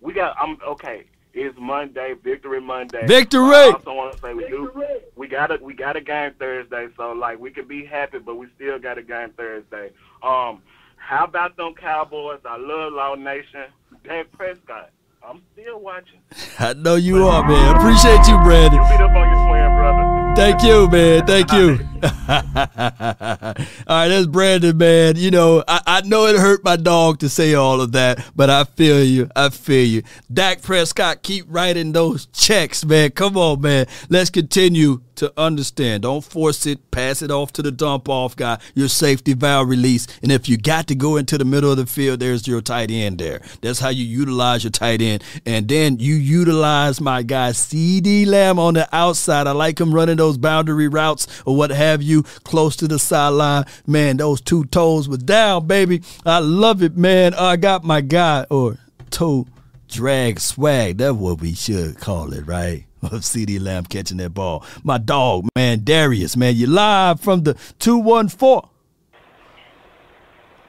we 0.00 0.12
got. 0.12 0.36
I'm 0.40 0.58
okay. 0.64 1.06
It's 1.34 1.56
Monday, 1.58 2.14
Victory 2.22 2.60
Monday. 2.60 3.06
Victory! 3.06 3.54
I 3.54 3.70
also 3.72 3.94
want 3.94 4.12
to 4.14 4.18
say 4.20 4.34
we 4.34 4.46
do. 4.48 4.70
We 5.16 5.28
got 5.28 5.50
a 5.50 5.58
we 5.62 5.72
got 5.72 5.96
a 5.96 6.00
game 6.00 6.32
Thursday, 6.38 6.88
so 6.96 7.12
like 7.12 7.38
we 7.38 7.50
could 7.50 7.68
be 7.68 7.86
happy, 7.86 8.18
but 8.18 8.36
we 8.36 8.48
still 8.56 8.78
got 8.78 8.98
a 8.98 9.02
game 9.02 9.30
Thursday. 9.36 9.90
Um, 10.22 10.62
how 10.96 11.24
about 11.24 11.56
them 11.56 11.74
Cowboys? 11.74 12.40
I 12.44 12.58
love 12.58 12.92
Law 12.92 13.14
Nation. 13.14 13.64
Dak 14.04 14.30
Prescott. 14.32 14.90
I'm 15.26 15.40
still 15.52 15.80
watching. 15.80 16.20
I 16.58 16.74
know 16.74 16.96
you 16.96 17.26
are, 17.26 17.46
man. 17.46 17.76
Appreciate 17.76 18.26
you, 18.26 18.36
Brandon. 18.42 18.74
You 18.74 18.88
beat 18.90 19.00
up 19.00 19.10
on 19.10 19.28
your 19.30 19.48
twin 19.48 19.76
brother. 19.76 20.11
Thank 20.34 20.62
you, 20.62 20.88
man. 20.88 21.26
Thank 21.26 21.52
you. 21.52 21.78
all 22.02 22.08
right, 23.86 24.08
that's 24.08 24.26
Brandon, 24.26 24.76
man. 24.76 25.16
You 25.16 25.30
know, 25.30 25.62
I, 25.68 25.80
I 25.86 26.00
know 26.02 26.26
it 26.26 26.36
hurt 26.36 26.64
my 26.64 26.76
dog 26.76 27.20
to 27.20 27.28
say 27.28 27.54
all 27.54 27.80
of 27.80 27.92
that, 27.92 28.24
but 28.34 28.50
I 28.50 28.64
feel 28.64 29.04
you. 29.04 29.28
I 29.36 29.50
feel 29.50 29.86
you. 29.86 30.02
Dak 30.32 30.62
Prescott, 30.62 31.22
keep 31.22 31.44
writing 31.48 31.92
those 31.92 32.26
checks, 32.26 32.84
man. 32.84 33.10
Come 33.10 33.36
on, 33.36 33.60
man. 33.60 33.86
Let's 34.08 34.30
continue 34.30 35.02
to 35.16 35.32
understand. 35.36 36.02
Don't 36.02 36.24
force 36.24 36.66
it. 36.66 36.90
Pass 36.90 37.22
it 37.22 37.30
off 37.30 37.52
to 37.54 37.62
the 37.62 37.70
dump 37.70 38.08
off 38.08 38.36
guy. 38.36 38.58
Your 38.74 38.88
safety 38.88 39.34
valve 39.34 39.68
release. 39.68 40.06
And 40.22 40.32
if 40.32 40.48
you 40.48 40.56
got 40.56 40.86
to 40.88 40.94
go 40.94 41.16
into 41.16 41.38
the 41.38 41.44
middle 41.44 41.70
of 41.70 41.76
the 41.76 41.86
field, 41.86 42.20
there's 42.20 42.46
your 42.46 42.60
tight 42.60 42.90
end 42.90 43.18
there. 43.18 43.40
That's 43.60 43.78
how 43.78 43.90
you 43.90 44.04
utilize 44.04 44.64
your 44.64 44.70
tight 44.70 45.02
end. 45.02 45.22
And 45.46 45.68
then 45.68 45.98
you 45.98 46.14
utilize 46.14 47.00
my 47.00 47.22
guy 47.22 47.50
CeeDee 47.50 48.26
Lamb 48.26 48.58
on 48.58 48.74
the 48.74 48.88
outside. 48.94 49.46
I 49.46 49.52
like 49.52 49.80
him 49.80 49.94
running 49.94 50.16
those 50.16 50.38
boundary 50.38 50.88
routes 50.88 51.26
or 51.44 51.56
what 51.56 51.70
have 51.70 52.02
you 52.02 52.22
close 52.44 52.76
to 52.76 52.88
the 52.88 52.98
sideline. 52.98 53.64
Man, 53.86 54.16
those 54.16 54.40
two 54.40 54.64
toes 54.66 55.08
were 55.08 55.16
down, 55.16 55.66
baby. 55.66 56.02
I 56.24 56.38
love 56.38 56.82
it, 56.82 56.96
man. 56.96 57.34
I 57.34 57.56
got 57.56 57.84
my 57.84 58.00
guy 58.00 58.46
or 58.50 58.78
toe 59.10 59.46
drag 59.88 60.40
swag. 60.40 60.98
That's 60.98 61.14
what 61.14 61.40
we 61.40 61.54
should 61.54 61.98
call 61.98 62.32
it, 62.32 62.46
right? 62.46 62.86
Of 63.02 63.22
CeeDee 63.22 63.60
Lamb 63.60 63.84
catching 63.84 64.18
that 64.18 64.30
ball. 64.30 64.64
My 64.84 64.96
dog, 64.96 65.48
man, 65.56 65.82
Darius, 65.82 66.36
man, 66.36 66.54
you 66.54 66.68
live 66.68 67.20
from 67.20 67.42
the 67.42 67.54
214. 67.80 68.70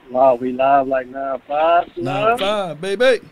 Wow, 0.09 0.35
we 0.35 0.51
live 0.51 0.87
like 0.87 1.07
nine 1.07 1.41
five. 1.47 1.89
you 1.95 2.03
know? 2.03 2.29
Nine 2.29 2.37
five, 2.39 2.81
baby. 2.81 3.25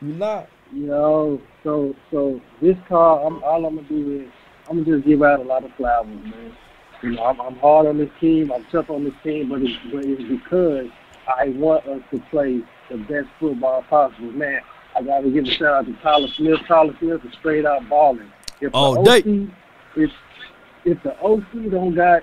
You 0.00 0.14
live. 0.14 0.46
Yo, 0.72 1.40
so 1.64 1.94
so 2.12 2.40
this 2.62 2.76
car, 2.88 3.26
I'm 3.26 3.42
all 3.42 3.66
I'm 3.66 3.76
gonna 3.76 3.88
do 3.88 4.20
is 4.20 4.32
I'm 4.68 4.84
gonna 4.84 4.96
just 4.98 5.08
give 5.08 5.22
out 5.22 5.40
a 5.40 5.42
lot 5.42 5.64
of 5.64 5.72
flowers, 5.74 6.06
man. 6.06 6.56
You 7.02 7.10
know, 7.12 7.24
I'm, 7.24 7.40
I'm 7.40 7.56
hard 7.56 7.86
on 7.86 7.98
this 7.98 8.10
team, 8.20 8.52
I'm 8.52 8.64
tough 8.70 8.90
on 8.90 9.04
this 9.04 9.14
team, 9.24 9.48
but 9.48 9.62
it's, 9.62 9.76
but 9.92 10.04
it's 10.04 10.22
because 10.22 10.86
I 11.26 11.48
want 11.48 11.86
us 11.86 12.02
to 12.12 12.20
play 12.30 12.60
the 12.90 12.98
best 12.98 13.28
football 13.40 13.82
possible, 13.82 14.30
man. 14.32 14.60
I 15.00 15.02
gotta 15.02 15.30
give 15.30 15.44
a 15.44 15.50
shout 15.50 15.74
out 15.74 15.86
to 15.86 15.92
Tyler 16.02 16.28
Smith. 16.28 16.60
Tyler 16.68 16.94
Smith 16.98 17.24
is 17.24 17.32
straight 17.38 17.64
out 17.64 17.88
balling. 17.88 18.30
If 18.60 18.74
All 18.74 19.02
the 19.02 19.20
day. 19.20 19.30
OC, 19.44 19.48
if 19.96 20.10
if 20.84 21.02
the 21.02 21.18
OC 21.20 21.70
don't 21.70 21.94
got 21.94 22.22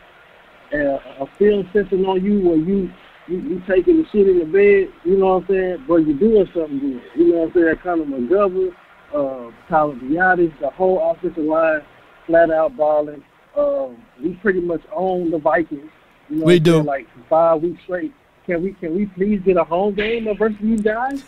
uh, 0.73 0.99
a 1.23 1.27
film 1.39 1.67
system 1.73 2.05
on 2.05 2.23
you 2.23 2.39
where 2.41 2.57
you 2.57 2.91
you, 3.27 3.39
you 3.39 3.63
taking 3.67 3.97
the 3.97 4.07
shit 4.09 4.27
in 4.27 4.39
the 4.39 4.45
bed, 4.45 4.93
you 5.03 5.17
know 5.17 5.37
what 5.37 5.43
I'm 5.43 5.47
saying? 5.47 5.85
But 5.87 5.95
you're 5.97 6.17
doing 6.17 6.47
something 6.53 6.79
good. 6.79 7.01
You 7.15 7.33
know 7.33 7.39
what 7.39 7.47
I'm 7.47 7.53
saying? 7.53 7.75
Connor 7.83 8.05
McGovern, 8.05 8.73
uh, 9.13 9.51
Tyler 9.69 9.95
Biadasz, 9.95 10.59
the 10.59 10.69
whole 10.69 11.11
offensive 11.11 11.43
line, 11.43 11.81
flat 12.25 12.51
out 12.51 12.77
balling. 12.77 13.23
Um, 13.57 13.97
we 14.23 14.35
pretty 14.35 14.61
much 14.61 14.81
own 14.93 15.31
the 15.31 15.39
Vikings. 15.39 15.89
You 16.29 16.37
know 16.37 16.45
We 16.45 16.59
do. 16.59 16.73
saying? 16.73 16.85
Like 16.85 17.07
five 17.29 17.61
weeks 17.63 17.81
straight. 17.83 18.13
Can 18.47 18.63
we 18.63 18.71
can 18.71 18.95
we 18.95 19.07
please 19.07 19.41
get 19.43 19.57
a 19.57 19.63
home 19.65 19.93
game 19.93 20.25
versus 20.37 20.57
these 20.61 20.79
guys? 20.79 21.21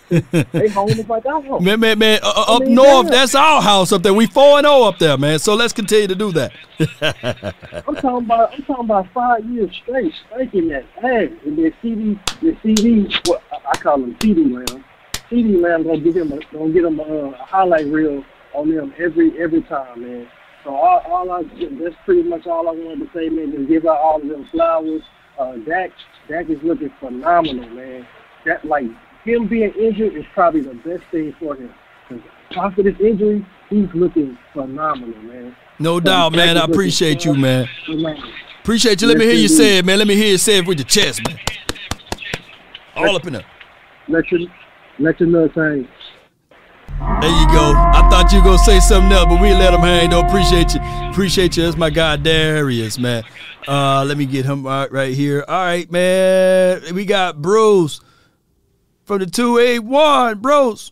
they 0.53 0.69
home 0.69 0.87
is 0.87 1.09
like 1.09 1.25
our 1.25 1.41
home. 1.41 1.61
Man, 1.65 1.77
man, 1.81 1.99
man, 1.99 2.21
uh, 2.23 2.31
uh, 2.33 2.45
I 2.47 2.55
up 2.55 2.61
mean, 2.61 2.75
north, 2.75 3.07
damn. 3.07 3.11
that's 3.11 3.35
our 3.35 3.61
house 3.61 3.91
up 3.91 4.03
there. 4.03 4.13
We 4.13 4.25
4 4.25 4.59
and 4.59 4.65
0 4.65 4.83
up 4.83 4.99
there, 4.99 5.17
man. 5.17 5.37
So 5.37 5.53
let's 5.53 5.73
continue 5.73 6.07
to 6.07 6.15
do 6.15 6.31
that. 6.31 6.53
I'm 7.85 7.95
talking 7.95 8.25
about 8.25 8.53
I'm 8.53 8.61
talking 8.63 8.85
about 8.85 9.11
five 9.13 9.43
years 9.49 9.69
straight, 9.83 10.13
spanking 10.29 10.69
that 10.69 10.85
ass. 10.99 11.29
And 11.45 11.57
then 11.57 11.73
CD, 11.81 12.17
the 12.41 12.57
CD, 12.63 13.13
well, 13.27 13.41
I 13.51 13.69
I 13.69 13.77
call 13.77 14.01
him 14.01 14.15
CeeDee 14.15 14.53
Lamb. 14.53 14.85
CeeDee 15.29 15.61
Lamb 15.61 15.83
gonna 15.83 15.99
give 15.99 16.15
him 16.15 16.31
a, 16.31 16.39
gonna 16.53 16.71
get 16.71 16.85
him 16.85 17.01
a, 17.01 17.03
a 17.03 17.35
highlight 17.35 17.87
reel 17.87 18.23
on 18.53 18.73
them 18.73 18.93
every 18.97 19.37
every 19.41 19.61
time, 19.63 20.03
man. 20.03 20.25
So 20.63 20.73
all, 20.73 21.01
all 21.05 21.31
I 21.31 21.43
that's 21.43 21.95
pretty 22.05 22.23
much 22.23 22.47
all 22.47 22.69
I 22.69 22.71
wanted 22.71 23.11
to 23.11 23.13
say, 23.13 23.27
man. 23.27 23.51
Just 23.51 23.67
give 23.67 23.85
out 23.85 23.97
all 23.97 24.21
of 24.21 24.27
them 24.29 24.45
flowers. 24.45 25.01
Uh, 25.37 25.55
Dak 25.57 25.91
Dak 26.29 26.47
is 26.49 26.59
looking 26.63 26.91
phenomenal, 26.99 27.67
man. 27.69 28.05
That 28.45 28.63
like 28.63 28.85
him 29.23 29.47
being 29.47 29.73
injured 29.79 30.15
is 30.15 30.23
probably 30.33 30.61
the 30.61 30.75
best 30.75 31.03
thing 31.11 31.33
for 31.39 31.55
him. 31.55 31.73
'Cause 32.07 32.19
After 32.57 32.83
this 32.83 32.95
injury, 32.99 33.45
he's 33.69 33.87
looking 33.93 34.37
phenomenal, 34.53 35.21
man. 35.23 35.55
No 35.79 35.95
So 35.95 35.99
doubt, 36.01 36.33
man. 36.33 36.57
I 36.57 36.65
appreciate 36.65 37.25
you, 37.25 37.35
man. 37.35 37.67
Appreciate 38.61 39.01
you. 39.01 39.07
Let 39.07 39.17
me 39.17 39.25
hear 39.25 39.35
you 39.35 39.47
say 39.47 39.79
it, 39.79 39.85
man. 39.85 39.97
Let 39.97 40.07
me 40.07 40.15
hear 40.15 40.31
you 40.31 40.37
say 40.37 40.57
it 40.57 40.67
with 40.67 40.79
your 40.79 40.87
chest, 40.87 41.21
man. 41.27 41.37
All 42.95 43.15
up 43.15 43.25
in 43.25 43.33
there. 43.33 43.45
Let 44.07 44.31
your 44.31 44.41
let 44.99 45.19
your 45.19 45.47
hang. 45.49 45.87
There 47.21 47.29
you 47.29 47.47
go. 47.47 47.73
I 47.75 48.07
thought 48.09 48.31
you 48.31 48.39
were 48.39 48.45
gonna 48.45 48.57
say 48.59 48.79
something 48.79 49.11
else, 49.11 49.25
but 49.29 49.41
we 49.41 49.53
let 49.53 49.73
him 49.73 49.81
hang. 49.81 50.09
Don't 50.09 50.25
appreciate 50.25 50.73
you. 50.73 50.81
Appreciate 51.09 51.55
you. 51.55 51.63
That's 51.63 51.77
my 51.77 51.89
guy 51.89 52.17
Darius, 52.17 52.99
man. 52.99 53.23
Uh, 53.67 54.03
let 54.05 54.17
me 54.17 54.25
get 54.25 54.45
him 54.45 54.63
right, 54.65 54.91
right 54.91 55.13
here. 55.13 55.43
All 55.47 55.63
right, 55.63 55.89
man. 55.91 56.81
We 56.93 57.05
got 57.05 57.41
Bruce 57.41 58.01
from 59.05 59.19
the 59.19 59.25
two 59.25 59.57
eight 59.57 59.79
one. 59.79 60.39
Bruce, 60.39 60.91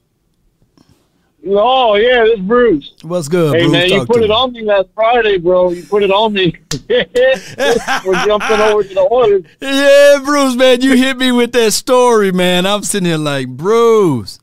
Oh 1.50 1.96
yeah, 1.96 2.24
this 2.26 2.40
is 2.40 2.46
Bruce. 2.46 2.94
what's 3.04 3.28
good, 3.30 3.56
hey 3.56 3.62
Bruce? 3.62 3.72
man, 3.72 3.90
you 3.90 4.00
Talk 4.00 4.08
put 4.08 4.22
it 4.24 4.28
me. 4.28 4.34
on 4.36 4.52
me 4.52 4.64
last 4.64 4.88
Friday, 4.94 5.38
bro. 5.38 5.72
You 5.72 5.84
put 5.84 6.04
it 6.04 6.12
on 6.12 6.34
me. 6.34 6.54
We're 6.90 8.26
jumping 8.26 8.60
over 8.60 8.84
to 8.84 8.94
the 8.94 9.08
Oilers. 9.10 9.44
Yeah, 9.62 10.22
Bruce, 10.26 10.56
man, 10.56 10.82
you 10.82 10.96
hit 10.98 11.18
me 11.18 11.32
with 11.32 11.54
that 11.54 11.72
story, 11.72 12.32
man. 12.34 12.66
I'm 12.66 12.84
sitting 12.84 13.08
here 13.08 13.18
like 13.18 13.48
Bruce, 13.48 14.40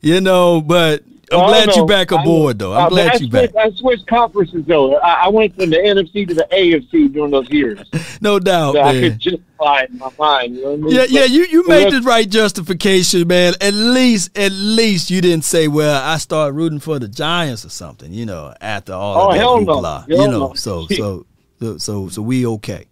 you 0.00 0.20
know, 0.20 0.60
but 0.60 1.02
I'm 1.32 1.40
Oh, 1.40 1.46
glad 1.48 1.66
no, 1.68 1.74
you 1.76 1.86
back 1.86 2.12
aboard, 2.12 2.58
know. 2.60 2.68
though. 2.70 2.78
I'm 2.78 2.86
Uh, 2.86 2.88
glad 2.88 3.10
I 3.14 3.16
you 3.16 3.28
back. 3.28 3.56
I 3.56 3.70
switched 3.72 4.06
conferences 4.06 4.64
though. 4.66 4.94
I, 4.98 5.24
I 5.24 5.28
went 5.28 5.56
from 5.56 5.70
the 5.70 5.76
NFC 5.76 6.26
to 6.28 6.34
the 6.34 6.46
AFC 6.52 7.12
during 7.12 7.32
those 7.32 7.50
years. 7.50 7.80
No 8.20 8.38
doubt, 8.38 8.74
So 8.74 8.80
I 8.80 8.92
could 8.92 9.18
justify 9.18 9.80
it 9.82 9.90
in 9.90 9.98
my 9.98 10.08
mind. 10.18 10.56
You 10.56 10.62
know 10.62 10.72
I 10.72 10.76
mean? 10.76 10.94
Yeah, 10.94 11.04
yeah, 11.08 11.24
you, 11.24 11.44
you 11.50 11.66
made 11.68 11.92
the 11.92 12.00
right 12.00 12.28
justification, 12.28 13.28
man. 13.28 13.52
At 13.60 13.74
least, 13.74 14.36
at 14.38 14.52
least 14.52 15.10
you 15.10 15.20
didn't 15.20 15.44
say, 15.44 15.68
"Well, 15.68 16.00
I 16.02 16.16
started 16.16 16.54
rooting 16.54 16.78
for 16.80 16.98
the 16.98 17.08
Giants 17.08 17.64
or 17.66 17.68
something," 17.68 18.12
you 18.14 18.24
know, 18.24 18.54
after 18.60 18.94
all 18.94 19.28
Oh, 19.28 19.32
that 19.32 19.38
hell 19.38 19.60
no. 19.60 19.82
Hell 19.82 20.04
you 20.08 20.16
know, 20.16 20.48
no. 20.48 20.54
so, 20.54 20.86
so, 20.90 21.26
so, 21.60 21.76
so, 21.78 22.08
so 22.08 22.22
we 22.22 22.46
okay. 22.46 22.86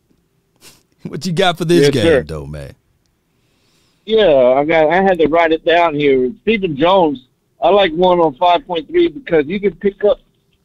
what 1.05 1.25
you 1.25 1.33
got 1.33 1.57
for 1.57 1.65
this 1.65 1.85
Yes, 1.85 1.91
game, 1.91 2.03
sir. 2.05 2.23
though, 2.25 2.45
man? 2.47 2.75
Yeah, 4.05 4.27
I 4.59 4.65
got. 4.67 4.91
I 4.91 4.97
had 5.03 5.19
to 5.21 5.27
write 5.29 5.53
it 5.53 5.65
down 5.65 5.95
here. 5.95 6.31
Stephen 6.43 6.77
Jones. 6.77 7.27
I 7.65 7.71
like 7.71 7.93
one 7.93 8.21
on 8.21 8.35
five 8.35 8.67
point 8.67 8.87
three 8.89 9.09
because 9.09 9.47
you 9.47 9.59
can 9.59 9.75
pick 9.75 10.05
up 10.05 10.21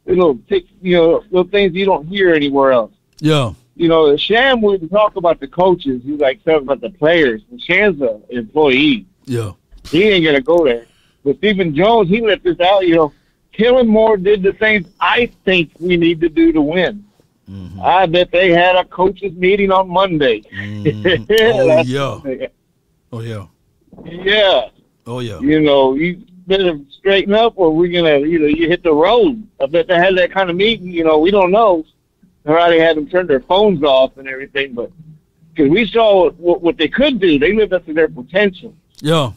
little, 0.05 0.35
pick, 0.35 0.65
you 0.81 0.97
know, 0.97 1.23
little 1.31 1.49
things 1.49 1.73
you 1.73 1.85
don't 1.85 2.05
hear 2.05 2.33
anywhere 2.33 2.71
else. 2.73 2.91
Yeah, 3.21 3.53
You 3.75 3.87
know, 3.87 4.17
Sham 4.17 4.59
wouldn't 4.61 4.91
talk 4.91 5.15
about 5.15 5.39
the 5.39 5.47
coaches. 5.47 6.01
He 6.03 6.17
like 6.17 6.43
talk 6.43 6.61
about 6.61 6.81
the 6.81 6.89
players. 6.89 7.41
And 7.49 7.61
Sham's 7.61 8.01
an 8.01 8.21
employee. 8.29 9.05
yeah, 9.25 9.51
He 9.89 10.03
ain't 10.09 10.25
gonna 10.25 10.41
go 10.41 10.65
there. 10.65 10.85
But 11.23 11.37
Stephen 11.37 11.73
Jones, 11.73 12.09
he 12.09 12.19
let 12.21 12.43
this 12.43 12.59
out. 12.59 12.85
You 12.85 12.95
know, 12.95 13.13
Kellen 13.53 13.87
Moore 13.87 14.17
did 14.17 14.43
the 14.43 14.53
things 14.53 14.85
I 14.99 15.27
think 15.45 15.71
we 15.79 15.95
need 15.95 16.19
to 16.21 16.29
do 16.29 16.51
to 16.51 16.61
win. 16.61 17.05
Mm-hmm. 17.49 17.81
I 17.81 18.05
bet 18.07 18.31
they 18.31 18.51
had 18.51 18.75
a 18.75 18.83
coaches 18.85 19.33
meeting 19.33 19.71
on 19.71 19.89
Monday. 19.89 20.43
Oh 21.29 21.81
yeah, 21.81 22.47
oh 23.11 23.21
yeah, 23.21 23.45
yeah. 24.05 24.69
oh 25.07 25.19
yeah. 25.19 25.39
You 25.39 25.59
know, 25.61 25.95
you 25.95 26.21
better 26.49 26.77
straighten 26.97 27.33
up, 27.33 27.53
or 27.55 27.73
we're 27.73 27.93
gonna, 27.93 28.19
you 28.19 28.39
know, 28.39 28.47
you 28.47 28.67
hit 28.67 28.83
the 28.83 28.93
road. 28.93 29.47
I 29.61 29.67
bet 29.67 29.87
they 29.87 29.95
had 29.95 30.17
that 30.17 30.33
kind 30.33 30.49
of 30.49 30.57
meeting. 30.57 30.87
You 30.87 31.05
know, 31.05 31.19
we 31.19 31.31
don't 31.31 31.51
know. 31.51 31.85
They 32.43 32.51
already 32.51 32.79
had 32.79 32.97
them 32.97 33.07
turn 33.07 33.27
their 33.27 33.39
phones 33.39 33.83
off 33.83 34.17
and 34.17 34.27
everything, 34.27 34.73
but 34.73 34.91
because 35.53 35.71
we 35.71 35.87
saw 35.87 36.29
what, 36.31 36.61
what, 36.61 36.77
they 36.77 36.87
could 36.87 37.19
do, 37.19 37.39
they 37.39 37.53
lived 37.53 37.73
up 37.73 37.85
to 37.85 37.93
their 37.93 38.09
potential. 38.09 38.73
Yeah. 39.01 39.31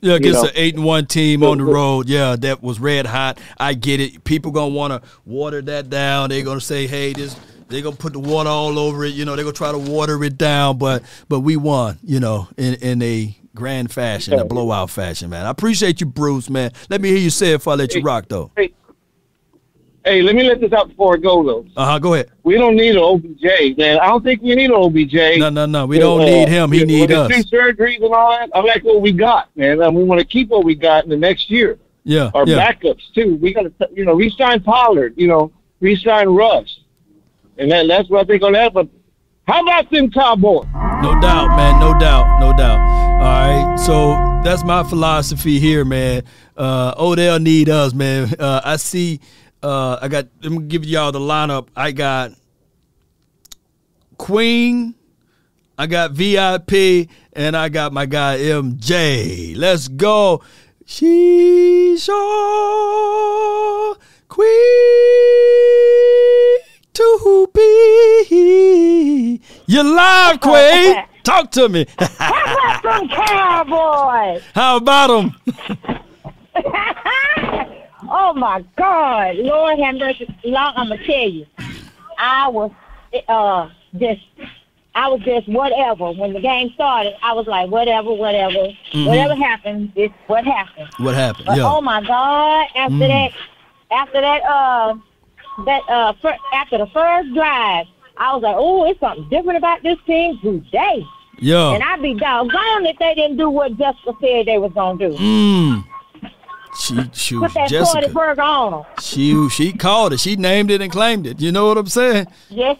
Yeah, 0.00 0.14
against 0.14 0.44
an 0.44 0.50
eight 0.54 0.76
and 0.76 0.84
one 0.84 1.06
team 1.06 1.42
on 1.42 1.58
the 1.58 1.64
road. 1.64 2.08
Yeah, 2.08 2.36
that 2.36 2.62
was 2.62 2.78
red 2.78 3.04
hot. 3.04 3.40
I 3.58 3.74
get 3.74 3.98
it. 3.98 4.22
People 4.22 4.52
gonna 4.52 4.72
want 4.72 4.92
to 4.92 5.08
water 5.24 5.60
that 5.62 5.90
down. 5.90 6.28
They're 6.28 6.44
gonna 6.44 6.60
say, 6.60 6.86
"Hey, 6.86 7.14
this." 7.14 7.34
They're 7.66 7.82
gonna 7.82 7.96
put 7.96 8.14
the 8.14 8.20
water 8.20 8.48
all 8.48 8.78
over 8.78 9.04
it. 9.04 9.14
You 9.14 9.24
know, 9.24 9.34
they're 9.36 9.44
gonna 9.44 9.52
try 9.52 9.72
to 9.72 9.78
water 9.78 10.22
it 10.24 10.38
down. 10.38 10.78
But 10.78 11.02
but 11.28 11.40
we 11.40 11.56
won. 11.56 11.98
You 12.02 12.20
know, 12.20 12.48
in 12.56 12.74
in 12.74 13.02
a 13.02 13.36
grand 13.58 13.90
fashion, 13.90 14.38
a 14.38 14.44
blowout 14.44 14.88
fashion, 14.88 15.30
man. 15.30 15.44
I 15.44 15.50
appreciate 15.50 16.00
you, 16.00 16.06
Bruce, 16.06 16.48
man. 16.48 16.70
Let 16.88 17.00
me 17.00 17.08
hear 17.08 17.18
you 17.18 17.30
say 17.30 17.52
it 17.52 17.58
before 17.58 17.72
I 17.72 17.76
let 17.76 17.94
you 17.94 18.02
rock, 18.02 18.26
though. 18.28 18.52
Hey, 18.56 18.72
hey, 20.04 20.22
let 20.22 20.36
me 20.36 20.44
let 20.44 20.60
this 20.60 20.72
out 20.72 20.88
before 20.88 21.14
I 21.14 21.18
go 21.18 21.44
though. 21.44 21.66
Uh 21.76 21.84
huh. 21.84 21.98
Go 21.98 22.14
ahead. 22.14 22.30
We 22.44 22.54
don't 22.54 22.76
need 22.76 22.96
an 22.96 23.02
OBJ, 23.02 23.76
man. 23.76 23.98
I 23.98 24.06
don't 24.06 24.22
think 24.22 24.40
we 24.42 24.54
need 24.54 24.70
an 24.70 24.76
OBJ. 24.76 25.38
No, 25.38 25.50
no, 25.50 25.66
no. 25.66 25.86
We 25.86 25.98
don't 25.98 26.20
need 26.20 26.48
him. 26.48 26.70
He 26.72 26.80
with 26.80 26.88
need 26.88 27.10
the 27.10 27.22
us. 27.22 27.28
Two 27.28 27.56
surgeries 27.56 27.96
and 27.96 28.14
all 28.14 28.30
that. 28.30 28.50
I 28.54 28.60
like 28.60 28.84
what 28.84 29.02
we 29.02 29.12
got, 29.12 29.54
man. 29.56 29.82
And 29.82 29.96
we 29.96 30.04
want 30.04 30.20
to 30.20 30.26
keep 30.26 30.48
what 30.48 30.64
we 30.64 30.74
got 30.74 31.04
in 31.04 31.10
the 31.10 31.16
next 31.16 31.50
year. 31.50 31.78
Yeah. 32.04 32.30
Our 32.32 32.46
yeah. 32.46 32.72
backups 32.72 33.12
too. 33.12 33.36
We 33.36 33.52
got 33.52 33.62
to, 33.62 33.88
you 33.92 34.04
know, 34.04 34.14
re-sign 34.14 34.62
Pollard. 34.62 35.14
You 35.16 35.26
know, 35.26 35.52
re-sign 35.80 36.28
Russ, 36.28 36.80
and 37.58 37.70
that, 37.70 37.86
that's 37.88 38.08
what 38.08 38.20
I 38.22 38.24
think 38.24 38.42
on 38.42 38.52
that. 38.52 38.72
But 38.72 38.88
how 39.48 39.62
about 39.62 39.90
them 39.90 40.10
Cowboys? 40.10 40.66
No 41.02 41.18
doubt, 41.22 41.56
man. 41.56 41.80
No 41.80 41.98
doubt. 41.98 42.38
No 42.38 42.52
doubt. 42.52 42.78
All 42.78 43.20
right. 43.20 43.76
So 43.78 44.10
that's 44.44 44.62
my 44.62 44.84
philosophy 44.84 45.58
here, 45.58 45.86
man. 45.86 46.24
Uh, 46.54 46.92
Odell 46.98 47.38
need 47.38 47.70
us, 47.70 47.94
man. 47.94 48.34
Uh, 48.38 48.60
I 48.62 48.76
see. 48.76 49.20
Uh, 49.62 49.98
I 50.02 50.08
got. 50.08 50.28
Let 50.42 50.52
me 50.52 50.58
give 50.64 50.84
y'all 50.84 51.12
the 51.12 51.18
lineup. 51.18 51.68
I 51.74 51.92
got 51.92 52.32
Queen. 54.18 54.94
I 55.78 55.86
got 55.86 56.10
VIP, 56.10 57.08
and 57.32 57.56
I 57.56 57.70
got 57.70 57.94
my 57.94 58.04
guy 58.04 58.38
MJ. 58.38 59.56
Let's 59.56 59.88
go. 59.88 60.42
She's 60.84 62.06
your 62.06 63.96
queen 64.28 64.46
to 66.98 67.48
be. 67.54 69.40
You 69.66 69.82
live, 69.82 70.40
Queen. 70.48 71.04
Talk 71.22 71.50
to 71.52 71.68
me. 71.68 71.86
How 71.98 72.44
about 72.44 72.82
some 72.82 73.08
Cowboys? 73.08 74.42
How 74.54 74.76
about 74.78 75.06
them? 75.08 75.34
oh 78.10 78.32
my 78.34 78.64
God, 78.76 79.36
Lord 79.36 79.78
have 79.78 79.94
mercy. 79.96 80.26
Long, 80.44 80.72
I'm 80.76 80.88
gonna 80.88 81.04
tell 81.06 81.28
you, 81.28 81.46
I 82.18 82.48
was 82.48 82.70
uh 83.28 83.68
just, 83.98 84.22
I 84.94 85.08
was 85.08 85.20
just 85.20 85.48
whatever. 85.48 86.10
When 86.12 86.32
the 86.32 86.40
game 86.40 86.70
started, 86.74 87.14
I 87.22 87.32
was 87.32 87.46
like 87.46 87.70
whatever, 87.70 88.12
whatever, 88.12 88.68
Mhm. 88.92 89.06
whatever 89.06 89.34
happened, 89.36 89.92
it's 89.94 90.14
what 90.26 90.44
happened. 90.44 90.88
What 90.98 91.14
happened? 91.14 91.46
But 91.46 91.56
Yeah. 91.58 91.64
oh 91.66 91.80
my 91.80 92.02
God, 92.02 92.66
after 92.74 92.94
Mm. 92.96 93.08
that, 93.08 93.32
after 93.90 94.20
that, 94.20 94.42
uh, 94.44 94.94
that 95.64 95.82
uh, 95.88 96.12
fir- 96.20 96.36
after 96.54 96.78
the 96.78 96.86
first 96.88 97.32
drive, 97.34 97.86
I 98.16 98.34
was 98.34 98.42
like, 98.42 98.56
oh, 98.56 98.84
it's 98.90 99.00
something 99.00 99.28
different 99.28 99.58
about 99.58 99.82
this 99.82 99.98
team 100.06 100.38
today. 100.42 101.04
Yeah. 101.40 101.72
And 101.72 101.82
I'd 101.82 102.02
be 102.02 102.14
doggone 102.14 102.86
if 102.86 102.98
they 102.98 103.14
didn't 103.14 103.36
do 103.36 103.48
what 103.50 103.76
Jessica 103.78 104.12
said 104.20 104.46
they 104.46 104.58
was 104.58 104.72
gonna 104.72 104.98
do. 104.98 105.16
Mm. 105.16 105.84
She, 106.80 107.10
she 107.12 107.38
Put 107.38 107.54
that 107.54 107.68
Jessica. 107.68 108.08
burger 108.10 108.42
on 108.42 108.72
them. 108.72 108.82
She 109.00 109.48
she 109.50 109.72
called 109.72 110.12
it. 110.12 110.20
She 110.20 110.36
named 110.36 110.70
it 110.70 110.80
and 110.80 110.92
claimed 110.92 111.26
it. 111.26 111.40
You 111.40 111.50
know 111.52 111.66
what 111.66 111.78
I'm 111.78 111.86
saying? 111.86 112.26
Yes, 112.50 112.78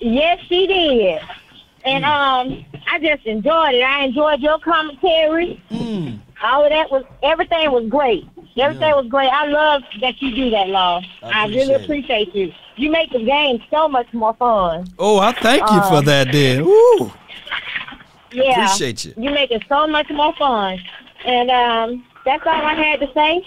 yes, 0.00 0.38
she 0.48 0.66
did. 0.66 1.20
And 1.84 2.04
um, 2.04 2.64
I 2.90 2.98
just 2.98 3.24
enjoyed 3.26 3.74
it. 3.74 3.82
I 3.82 4.04
enjoyed 4.04 4.40
your 4.40 4.58
commentary. 4.58 5.62
Mm. 5.70 6.20
All 6.42 6.64
of 6.64 6.70
that 6.70 6.90
was 6.90 7.04
everything 7.22 7.70
was 7.70 7.88
great. 7.88 8.28
Everything 8.56 8.90
was 8.94 9.06
great. 9.08 9.28
I 9.28 9.46
love 9.46 9.82
that 10.00 10.20
you 10.20 10.34
do 10.34 10.50
that, 10.50 10.68
Law. 10.68 11.02
I, 11.22 11.46
really 11.46 11.74
appreciate 11.74 12.34
you. 12.34 12.52
You 12.76 12.90
make 12.90 13.10
the 13.10 13.24
game 13.24 13.62
so 13.70 13.88
much 13.88 14.12
more 14.12 14.34
fun. 14.34 14.86
Oh, 14.98 15.18
I 15.18 15.32
thank 15.32 15.62
you 15.70 15.82
for 15.88 16.02
that, 16.02 16.32
then. 16.32 16.64
Woo. 16.64 17.12
Yeah. 18.32 18.64
Appreciate 18.64 19.04
you. 19.04 19.14
You 19.16 19.30
make 19.30 19.50
it 19.50 19.62
so 19.68 19.86
much 19.86 20.08
more 20.10 20.34
fun. 20.36 20.78
And 21.24 21.50
um, 21.50 22.04
that's 22.24 22.46
all 22.46 22.52
I 22.52 22.74
had 22.74 23.00
to 23.00 23.12
say. 23.12 23.44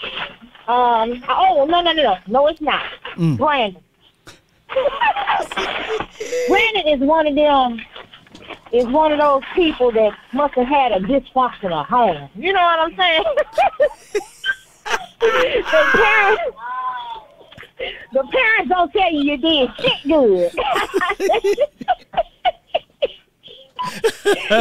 Um, 0.67 1.23
oh 1.27 1.65
no 1.67 1.81
no 1.81 1.91
no 1.91 2.03
no 2.03 2.17
no 2.27 2.47
it's 2.47 2.61
not. 2.61 2.85
Mm. 3.15 3.37
Brandon. 3.37 3.81
Brandon 6.47 6.87
is 6.87 6.99
one 6.99 7.25
of 7.25 7.35
them. 7.35 7.81
Is 8.71 8.85
one 8.87 9.11
of 9.11 9.19
those 9.19 9.41
people 9.55 9.91
that 9.91 10.15
must 10.33 10.53
have 10.53 10.67
had 10.67 10.91
a 10.91 10.99
dysfunctional 10.99 11.85
home. 11.85 12.29
You 12.35 12.53
know 12.53 12.61
what 12.61 12.79
I'm 12.79 12.95
saying? 12.95 13.23
the 15.19 15.63
parents, 15.93 16.43
the 18.13 18.23
parents 18.31 18.69
don't 18.69 18.91
tell 18.91 19.11
you 19.11 19.21
you 19.31 19.37
did 19.37 19.69
shit 19.79 20.03
good. 20.03 20.51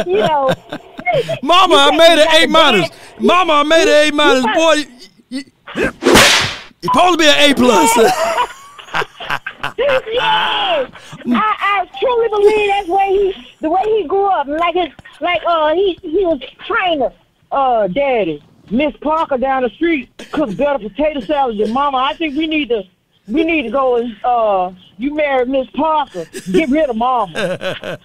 you 0.07 0.17
know, 0.17 0.53
Mama, 1.43 1.75
I 1.75 1.91
made 1.97 2.21
an 2.21 2.43
A 2.43 2.47
minus. 2.47 2.89
Mama, 3.19 3.53
I 3.53 3.63
made 3.63 3.87
an 3.87 4.09
A 4.09 4.11
minus. 4.11 4.45
Boy, 4.55 4.85
you, 5.29 5.43
supposed 6.83 7.13
to 7.13 7.17
be 7.17 7.27
an 7.27 7.51
A 7.51 7.53
plus. 7.53 7.91
yes, 9.77 10.03
I, 10.21 10.91
I 11.27 11.89
truly 11.99 12.29
believe 12.29 12.69
that's 12.69 12.87
where 12.87 13.07
he, 13.07 13.55
the 13.61 13.69
way 13.69 13.81
he 13.85 14.03
grew 14.07 14.25
up, 14.25 14.47
like 14.47 14.75
his, 14.75 14.89
like 15.21 15.41
uh, 15.45 15.73
he 15.73 15.97
he 16.01 16.25
was 16.25 16.39
trainer. 16.65 17.11
Uh, 17.51 17.87
daddy, 17.87 18.43
Miss 18.69 18.95
Parker 19.01 19.37
down 19.37 19.63
the 19.63 19.69
street 19.69 20.09
cooks 20.31 20.53
better 20.53 20.77
potato 20.79 21.19
salad 21.21 21.57
than 21.57 21.73
Mama. 21.73 21.97
I 21.97 22.13
think 22.13 22.37
we 22.37 22.45
need 22.47 22.69
to, 22.69 22.83
we 23.27 23.43
need 23.43 23.63
to 23.63 23.71
go 23.71 23.95
and 23.97 24.15
uh, 24.23 24.71
you 24.97 25.15
marry 25.15 25.45
Miss 25.45 25.67
Parker, 25.71 26.25
get 26.51 26.69
rid 26.69 26.89
of 26.89 26.95
Mama. 26.95 27.31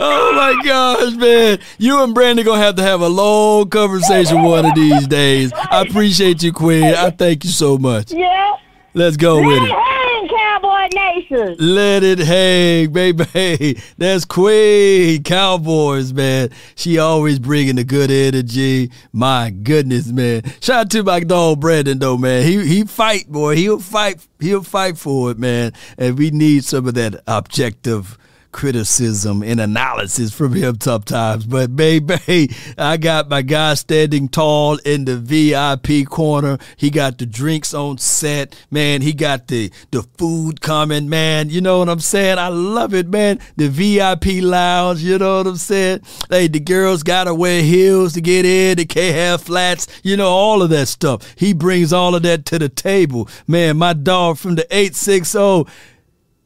oh 0.00 0.32
my 0.34 0.60
gosh, 0.64 1.14
man. 1.14 1.58
You 1.78 2.02
and 2.02 2.12
Brandon 2.14 2.44
gonna 2.44 2.60
have 2.60 2.74
to 2.76 2.82
have 2.82 3.00
a 3.00 3.08
long 3.08 3.70
conversation 3.70 4.42
one 4.42 4.66
of 4.66 4.74
these 4.74 5.06
days. 5.06 5.52
I 5.54 5.82
appreciate 5.82 6.42
you, 6.42 6.52
Queen. 6.52 6.84
I 6.84 7.10
thank 7.10 7.44
you 7.44 7.50
so 7.50 7.78
much. 7.78 8.12
yeah. 8.12 8.56
Let's 8.96 9.16
go 9.16 9.44
with 9.44 9.60
it. 9.60 9.60
Let 9.60 9.62
it. 9.62 9.70
it 9.70 9.76
hang, 9.76 10.28
Cowboy 10.28 10.88
Nation. 10.94 11.56
Let 11.58 12.02
it 12.04 12.18
hang, 12.20 12.92
baby. 12.92 13.80
That's 13.98 14.24
Queen 14.24 15.22
Cowboys, 15.24 16.12
man. 16.12 16.50
She 16.76 16.98
always 16.98 17.40
bringing 17.40 17.74
the 17.74 17.82
good 17.82 18.12
energy. 18.12 18.92
My 19.12 19.50
goodness, 19.50 20.12
man. 20.12 20.44
Shout 20.60 20.76
out 20.76 20.90
to 20.92 21.02
my 21.02 21.20
dog 21.20 21.60
Brandon, 21.60 21.98
though, 21.98 22.16
man. 22.16 22.44
He 22.44 22.64
he 22.64 22.84
fight, 22.84 23.26
boy. 23.26 23.56
He'll 23.56 23.80
fight. 23.80 24.24
He'll 24.38 24.62
fight 24.62 24.96
for 24.96 25.32
it, 25.32 25.40
man. 25.40 25.72
And 25.98 26.16
we 26.16 26.30
need 26.30 26.62
some 26.62 26.86
of 26.86 26.94
that 26.94 27.20
objective 27.26 28.16
criticism 28.54 29.42
and 29.42 29.60
analysis 29.60 30.32
from 30.32 30.54
him 30.54 30.78
sometimes. 30.80 31.44
But 31.44 31.74
baby, 31.74 32.54
I 32.78 32.96
got 32.96 33.28
my 33.28 33.42
guy 33.42 33.74
standing 33.74 34.28
tall 34.28 34.76
in 34.78 35.04
the 35.04 35.16
VIP 35.16 36.08
corner. 36.08 36.58
He 36.76 36.88
got 36.88 37.18
the 37.18 37.26
drinks 37.26 37.74
on 37.74 37.98
set. 37.98 38.54
Man, 38.70 39.02
he 39.02 39.12
got 39.12 39.48
the 39.48 39.70
the 39.90 40.04
food 40.16 40.60
coming, 40.60 41.08
man. 41.08 41.50
You 41.50 41.60
know 41.60 41.80
what 41.80 41.88
I'm 41.88 42.00
saying? 42.00 42.38
I 42.38 42.48
love 42.48 42.94
it, 42.94 43.08
man. 43.08 43.40
The 43.56 43.68
VIP 43.68 44.42
lounge, 44.42 45.02
you 45.02 45.18
know 45.18 45.38
what 45.38 45.48
I'm 45.48 45.56
saying? 45.56 46.00
Hey, 46.30 46.46
the 46.46 46.60
girls 46.60 47.02
gotta 47.02 47.34
wear 47.34 47.60
heels 47.60 48.12
to 48.12 48.20
get 48.20 48.46
in, 48.46 48.76
they 48.76 48.84
can't 48.84 49.16
have 49.16 49.42
flats, 49.42 49.88
you 50.04 50.16
know, 50.16 50.28
all 50.28 50.62
of 50.62 50.70
that 50.70 50.86
stuff. 50.86 51.34
He 51.36 51.52
brings 51.52 51.92
all 51.92 52.14
of 52.14 52.22
that 52.22 52.46
to 52.46 52.60
the 52.60 52.68
table. 52.68 53.28
Man, 53.48 53.76
my 53.78 53.94
dog 53.94 54.38
from 54.38 54.54
the 54.54 54.66
860, 54.70 55.64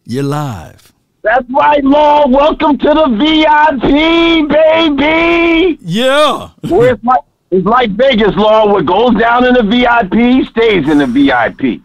you're 0.07 0.23
live. 0.23 0.88
That's 1.23 1.49
right, 1.51 1.85
Law. 1.85 2.27
Welcome 2.29 2.79
to 2.79 2.89
the 2.89 3.07
VIP, 3.19 4.49
baby. 4.49 5.79
Yeah. 5.83 6.51
Where 6.69 6.95
it's 6.95 7.05
like 7.05 7.21
it's 7.51 7.67
like 7.67 7.91
Vegas, 7.91 8.37
Law. 8.37 8.71
What 8.71 8.87
goes 8.87 9.15
down 9.17 9.45
in 9.47 9.55
the 9.55 9.63
VIP 9.63 10.47
stays 10.49 10.89
in 10.89 10.99
the 10.99 11.07
VIP. 11.07 11.83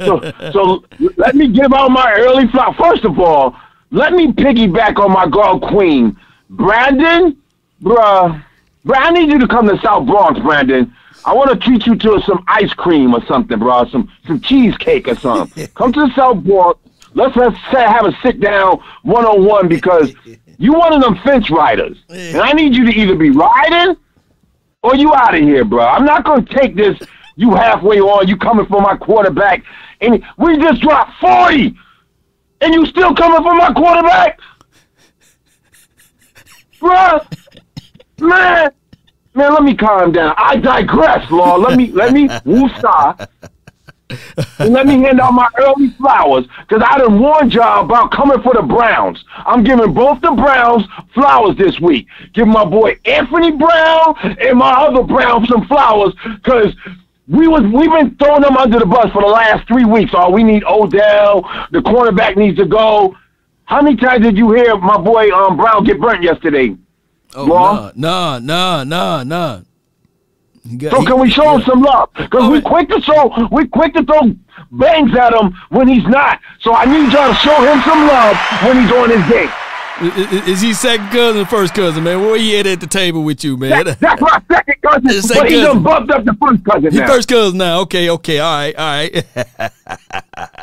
So, 0.00 0.32
so 0.52 0.84
let 1.16 1.34
me 1.34 1.48
give 1.48 1.72
out 1.72 1.90
my 1.90 2.14
early 2.18 2.46
flop. 2.48 2.76
First 2.76 3.04
of 3.04 3.18
all, 3.18 3.56
let 3.90 4.12
me 4.12 4.32
piggyback 4.32 4.98
on 4.98 5.12
my 5.12 5.28
girl 5.28 5.58
Queen, 5.60 6.16
Brandon, 6.50 7.36
bruh. 7.82 8.42
Bruh, 8.84 8.96
I 8.96 9.10
need 9.10 9.30
you 9.30 9.38
to 9.38 9.46
come 9.48 9.68
to 9.68 9.78
South 9.80 10.06
Bronx, 10.06 10.40
Brandon. 10.40 10.92
I 11.24 11.32
want 11.34 11.50
to 11.50 11.56
treat 11.56 11.86
you 11.86 11.94
to 11.94 12.20
some 12.22 12.44
ice 12.48 12.72
cream 12.74 13.14
or 13.14 13.24
something, 13.26 13.58
bro. 13.58 13.86
Some 13.88 14.10
some 14.26 14.40
cheesecake 14.40 15.06
or 15.06 15.14
something. 15.14 15.68
come 15.74 15.92
to 15.92 16.00
the 16.08 16.14
South 16.14 16.42
Bronx. 16.42 16.80
Let's 17.14 17.36
let's 17.36 17.56
have 17.56 18.06
a 18.06 18.12
sit 18.22 18.40
down 18.40 18.82
one 19.02 19.24
on 19.24 19.44
one 19.44 19.68
because 19.68 20.12
you 20.58 20.72
one 20.72 20.92
of 20.92 21.02
them 21.02 21.16
fence 21.24 21.50
riders, 21.50 21.98
and 22.08 22.38
I 22.38 22.52
need 22.52 22.74
you 22.74 22.86
to 22.86 22.92
either 22.92 23.16
be 23.16 23.30
riding 23.30 23.96
or 24.82 24.96
you 24.96 25.14
out 25.14 25.34
of 25.34 25.42
here, 25.42 25.64
bro. 25.64 25.84
I'm 25.84 26.04
not 26.04 26.24
gonna 26.24 26.44
take 26.44 26.74
this. 26.74 26.98
You 27.36 27.54
halfway 27.54 27.98
on. 27.98 28.28
You 28.28 28.36
coming 28.36 28.66
for 28.66 28.80
my 28.80 28.96
quarterback, 28.96 29.64
and 30.00 30.22
we 30.38 30.58
just 30.58 30.82
dropped 30.82 31.18
forty, 31.20 31.74
and 32.60 32.74
you 32.74 32.86
still 32.86 33.14
coming 33.14 33.42
for 33.42 33.54
my 33.54 33.72
quarterback, 33.72 34.38
bro. 36.80 37.20
Man, 38.20 38.70
man, 39.34 39.52
let 39.54 39.62
me 39.62 39.74
calm 39.74 40.12
down. 40.12 40.34
I 40.36 40.56
digress, 40.56 41.28
Law. 41.30 41.56
Let 41.56 41.76
me 41.76 41.90
let 41.90 42.12
me 42.12 42.28
woosah. 42.28 43.28
Let 44.58 44.86
me 44.86 45.02
hand 45.02 45.20
out 45.20 45.32
my 45.32 45.48
early 45.58 45.90
flowers 45.90 46.46
because 46.68 46.82
I 46.86 46.98
done 46.98 47.20
warned 47.20 47.54
y'all 47.54 47.84
about 47.84 48.10
coming 48.12 48.40
for 48.42 48.54
the 48.54 48.62
Browns. 48.62 49.22
I'm 49.46 49.64
giving 49.64 49.92
both 49.92 50.20
the 50.20 50.32
Browns 50.32 50.84
flowers 51.14 51.56
this 51.56 51.80
week. 51.80 52.06
Give 52.32 52.46
my 52.46 52.64
boy 52.64 52.98
Anthony 53.04 53.52
Brown 53.52 54.14
and 54.40 54.58
my 54.58 54.72
other 54.72 55.02
Brown 55.02 55.46
some 55.46 55.66
flowers 55.66 56.14
because 56.42 56.74
we 57.28 57.48
was 57.48 57.62
we've 57.62 57.90
been 57.90 58.16
throwing 58.16 58.42
them 58.42 58.56
under 58.56 58.78
the 58.78 58.86
bus 58.86 59.12
for 59.12 59.22
the 59.22 59.28
last 59.28 59.66
three 59.68 59.84
weeks. 59.84 60.12
Oh, 60.14 60.30
we 60.30 60.42
need 60.42 60.64
Odell. 60.64 61.42
The 61.70 61.78
cornerback 61.80 62.36
needs 62.36 62.58
to 62.58 62.66
go. 62.66 63.16
How 63.64 63.80
many 63.80 63.96
times 63.96 64.22
did 64.22 64.36
you 64.36 64.52
hear 64.52 64.76
my 64.76 64.98
boy 64.98 65.30
um, 65.30 65.56
Brown 65.56 65.84
get 65.84 66.00
burnt 66.00 66.22
yesterday? 66.22 66.76
Oh, 67.34 67.90
nah, 67.96 68.38
nah, 68.38 68.84
nah, 68.84 69.24
nah. 69.24 69.60
He 69.60 69.71
got- 70.78 70.92
So 70.92 71.04
can 71.04 71.18
we 71.20 71.30
show 71.30 71.56
him 71.56 71.62
some 71.62 71.82
love? 71.82 72.08
Because 72.16 72.50
we 72.50 72.60
quick 72.60 72.88
to 72.90 73.00
show, 73.02 73.48
we 73.50 73.66
quick 73.66 73.94
to 73.94 74.02
throw 74.04 74.20
bangs 74.70 75.14
at 75.16 75.34
him 75.34 75.52
when 75.70 75.88
he's 75.88 76.06
not. 76.06 76.40
So 76.60 76.74
I 76.74 76.84
need 76.84 77.12
y'all 77.12 77.28
to 77.28 77.34
show 77.34 77.60
him 77.62 77.80
some 77.82 78.06
love 78.06 78.36
when 78.62 78.82
he's 78.82 78.92
on 78.92 79.10
his 79.10 79.28
game. 79.30 79.50
I- 79.94 80.06
I- 80.44 80.50
Is 80.50 80.60
he 80.62 80.72
second 80.72 81.10
cousin 81.10 81.42
or 81.42 81.44
first 81.44 81.74
cousin, 81.74 82.02
man? 82.02 82.20
Where 82.22 82.36
he 82.36 82.58
at 82.58 82.66
at 82.66 82.80
the 82.80 82.86
table 82.86 83.22
with 83.22 83.44
you, 83.44 83.56
man? 83.56 83.84
That, 83.84 84.00
that's 84.00 84.20
my 84.20 84.40
second 84.50 84.74
cousin, 84.82 85.08
His 85.08 85.26
but 85.28 85.34
second 85.34 85.48
he 85.50 85.56
done 85.56 85.66
cousin. 85.66 85.82
bumped 85.82 86.10
up 86.10 86.24
the 86.24 86.36
first 86.40 86.64
cousin 86.64 86.90
He 86.92 86.98
now. 86.98 87.06
first 87.06 87.28
cousin 87.28 87.58
now. 87.58 87.80
Okay, 87.80 88.08
okay, 88.10 88.38
all 88.40 88.54
right, 88.54 88.74
all 88.76 88.84
right. 88.86 89.24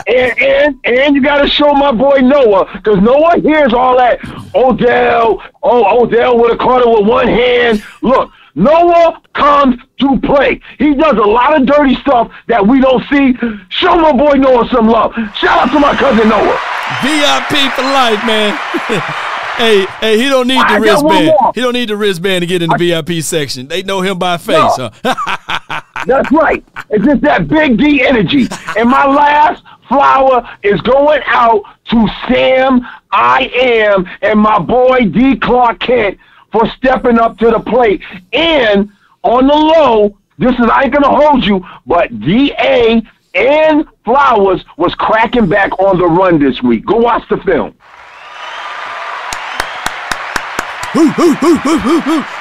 And 0.07 0.39
and 0.41 0.75
and 0.85 1.15
you 1.15 1.21
got 1.21 1.41
to 1.41 1.47
show 1.47 1.71
my 1.73 1.91
boy 1.91 2.17
Noah 2.21 2.67
because 2.73 2.97
Noah 3.01 3.39
hears 3.39 3.73
all 3.73 3.95
that 3.97 4.19
Odell. 4.55 5.41
Oh, 5.61 6.01
Odell 6.03 6.37
would 6.39 6.49
have 6.49 6.59
caught 6.59 6.81
it 6.81 6.89
with 6.89 7.07
one 7.07 7.27
hand. 7.27 7.83
Look, 8.01 8.31
Noah 8.59 9.21
comes 9.33 9.77
to 9.99 10.19
play. 10.19 10.59
He 10.77 10.93
does 10.93 11.13
a 11.17 11.27
lot 11.27 11.59
of 11.59 11.65
dirty 11.65 11.95
stuff 11.95 12.31
that 12.47 12.65
we 12.65 12.79
don't 12.81 13.03
see. 13.09 13.33
Show 13.69 13.95
my 13.95 14.11
boy 14.11 14.33
Noah 14.33 14.67
some 14.71 14.87
love. 14.87 15.13
Shout 15.35 15.67
out 15.67 15.71
to 15.71 15.79
my 15.79 15.95
cousin 15.95 16.27
Noah. 16.27 16.59
VIP 17.01 17.71
for 17.73 17.83
life, 17.83 18.19
man. 18.25 18.57
hey, 19.57 19.85
hey, 20.01 20.17
he 20.17 20.29
don't 20.29 20.47
need 20.47 20.61
the 20.67 20.79
wristband. 20.79 21.33
He 21.55 21.61
don't 21.61 21.73
need 21.73 21.89
the 21.89 21.95
wristband 21.95 22.41
to 22.41 22.47
get 22.47 22.61
in 22.61 22.69
the 22.69 22.77
VIP 22.77 23.23
section. 23.23 23.67
They 23.67 23.81
know 23.83 24.01
him 24.01 24.19
by 24.19 24.37
face, 24.37 24.77
No. 24.77 24.89
huh? 25.03 25.81
That's 26.05 26.31
right. 26.31 26.63
It's 26.89 27.05
just 27.05 27.21
that 27.21 27.47
big 27.47 27.77
D 27.77 28.05
energy. 28.05 28.47
And 28.77 28.89
my 28.89 29.05
last 29.05 29.63
flower 29.87 30.47
is 30.63 30.79
going 30.81 31.21
out 31.25 31.63
to 31.85 32.07
Sam 32.27 32.85
I 33.11 33.51
am 33.55 34.07
and 34.21 34.39
my 34.39 34.59
boy 34.59 35.05
D 35.05 35.35
Clark 35.37 35.79
Kent 35.79 36.17
for 36.51 36.67
stepping 36.77 37.19
up 37.19 37.37
to 37.39 37.51
the 37.51 37.59
plate. 37.59 38.01
And 38.33 38.89
on 39.23 39.47
the 39.47 39.53
low, 39.53 40.17
this 40.37 40.53
is 40.53 40.65
I 40.71 40.83
ain't 40.83 40.93
gonna 40.93 41.15
hold 41.15 41.43
you, 41.45 41.65
but 41.85 42.17
DA 42.21 43.01
and 43.35 43.85
Flowers 44.05 44.63
was 44.77 44.95
cracking 44.95 45.47
back 45.47 45.77
on 45.79 45.97
the 45.99 46.05
run 46.07 46.39
this 46.39 46.61
week. 46.63 46.85
Go 46.85 46.97
watch 46.97 47.23
the 47.29 47.37
film. 47.37 47.75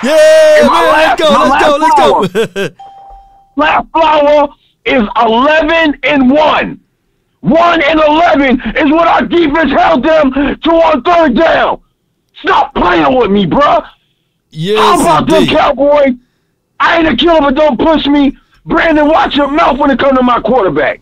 Yeah, 0.02 0.62
man, 0.62 0.70
last- 0.70 1.20
let's 1.20 1.22
go, 1.22 1.28
let's 1.30 1.64
go, 1.64 2.16
last 2.16 2.34
let's 2.34 2.52
go. 2.54 2.68
Last 3.56 3.88
flower 3.90 4.48
is 4.84 5.02
11 5.20 5.98
and 6.04 6.30
1. 6.30 6.80
1 7.40 7.82
and 7.82 8.00
11 8.00 8.60
is 8.76 8.90
what 8.92 9.08
our 9.08 9.22
defense 9.26 9.72
held 9.72 10.04
them 10.04 10.30
to 10.32 10.70
on 10.70 11.02
third 11.02 11.34
down. 11.36 11.80
Stop 12.40 12.72
playing 12.76 13.16
with 13.18 13.32
me, 13.32 13.46
bruh. 13.46 13.84
Yes, 14.50 14.78
How 14.78 15.00
about 15.00 15.28
them 15.28 15.42
indeed. 15.42 15.56
Cowboy? 15.56 16.14
I 16.80 16.98
ain't 16.98 17.08
a 17.08 17.16
killer, 17.16 17.40
but 17.40 17.54
don't 17.54 17.78
push 17.78 18.06
me. 18.06 18.36
Brandon, 18.64 19.08
watch 19.08 19.34
your 19.36 19.48
mouth 19.48 19.78
when 19.78 19.90
it 19.90 19.98
comes 19.98 20.16
to 20.18 20.22
my 20.22 20.40
quarterback. 20.40 21.00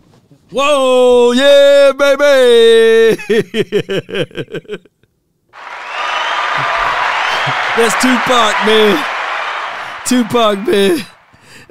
Whoa, 0.51 1.33
yeah, 1.33 1.91
baby. 1.91 3.17
That's 7.77 7.93
Tupac, 8.01 8.55
man. 8.65 9.05
Tupac, 10.05 10.67
man. 10.67 11.05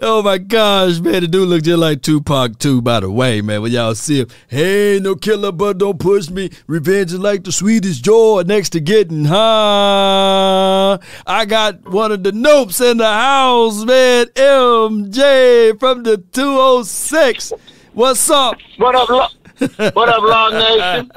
Oh 0.03 0.23
my 0.23 0.37
gosh, 0.37 0.99
man, 1.01 1.23
the 1.23 1.29
dude 1.29 1.49
look 1.49 1.63
just 1.63 1.79
like 1.79 2.03
Tupac 2.03 2.59
too, 2.59 2.83
by 2.83 3.01
the 3.01 3.11
way, 3.11 3.41
man. 3.41 3.63
When 3.63 3.73
y'all 3.73 3.95
see 3.95 4.21
him, 4.21 4.29
hey, 4.49 5.01
no 5.03 5.15
killer, 5.15 5.53
but 5.53 5.79
don't 5.79 5.99
push 5.99 6.29
me. 6.29 6.51
Revenge 6.67 7.15
is 7.15 7.19
like 7.19 7.45
the 7.45 7.53
sweetest 7.53 8.05
joy 8.05 8.43
next 8.47 8.71
to 8.71 8.81
getting 8.81 9.25
high. 9.25 10.99
I 11.27 11.47
got 11.47 11.89
one 11.91 12.13
of 12.13 12.23
the 12.25 12.33
nopes 12.33 12.79
in 12.91 12.99
the 12.99 13.07
house, 13.11 13.85
man. 13.85 14.27
MJ 14.35 15.81
from 15.81 16.03
the 16.03 16.19
206. 16.19 17.55
What's 17.95 18.29
up? 18.29 18.57
What 18.77 18.95
up, 18.95 19.09
Lo- 19.09 19.89
What 19.95 20.09
up, 20.11 20.23
Law 20.23 20.51
Nation? 20.51 21.11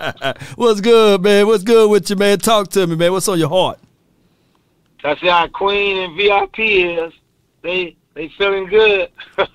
What's 0.56 0.80
good, 0.80 1.22
man? 1.22 1.48
What's 1.48 1.64
good 1.66 1.92
with 1.92 2.10
you, 2.10 2.16
man? 2.16 2.40
Talk 2.40 2.70
to 2.70 2.88
me, 2.88 2.96
man. 2.96 3.12
What's 3.12 3.28
on 3.28 3.38
your 3.40 3.50
heart? 3.50 3.78
That's 5.04 5.20
how 5.20 5.48
Queen 5.48 5.98
and 5.98 6.16
VIP 6.16 6.60
is. 6.60 7.14
They 7.62 7.98
they 8.14 8.30
feeling 8.38 8.68
good. 8.68 9.10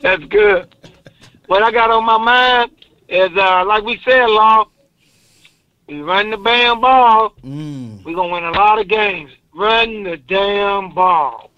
That's 0.00 0.24
good. 0.24 0.74
What 1.46 1.62
I 1.62 1.70
got 1.72 1.90
on 1.90 2.04
my 2.04 2.18
mind 2.18 2.70
is, 3.08 3.30
uh, 3.36 3.64
like 3.64 3.84
we 3.84 4.00
said, 4.04 4.26
Law, 4.26 4.68
we 5.88 6.00
run 6.00 6.30
the 6.30 6.36
damn 6.36 6.80
ball. 6.80 7.34
Mm. 7.42 8.04
we 8.04 8.14
going 8.14 8.28
to 8.28 8.34
win 8.34 8.44
a 8.44 8.50
lot 8.52 8.78
of 8.80 8.88
games. 8.88 9.30
Run 9.54 10.02
the 10.04 10.18
damn 10.18 10.90
ball. 10.90 11.50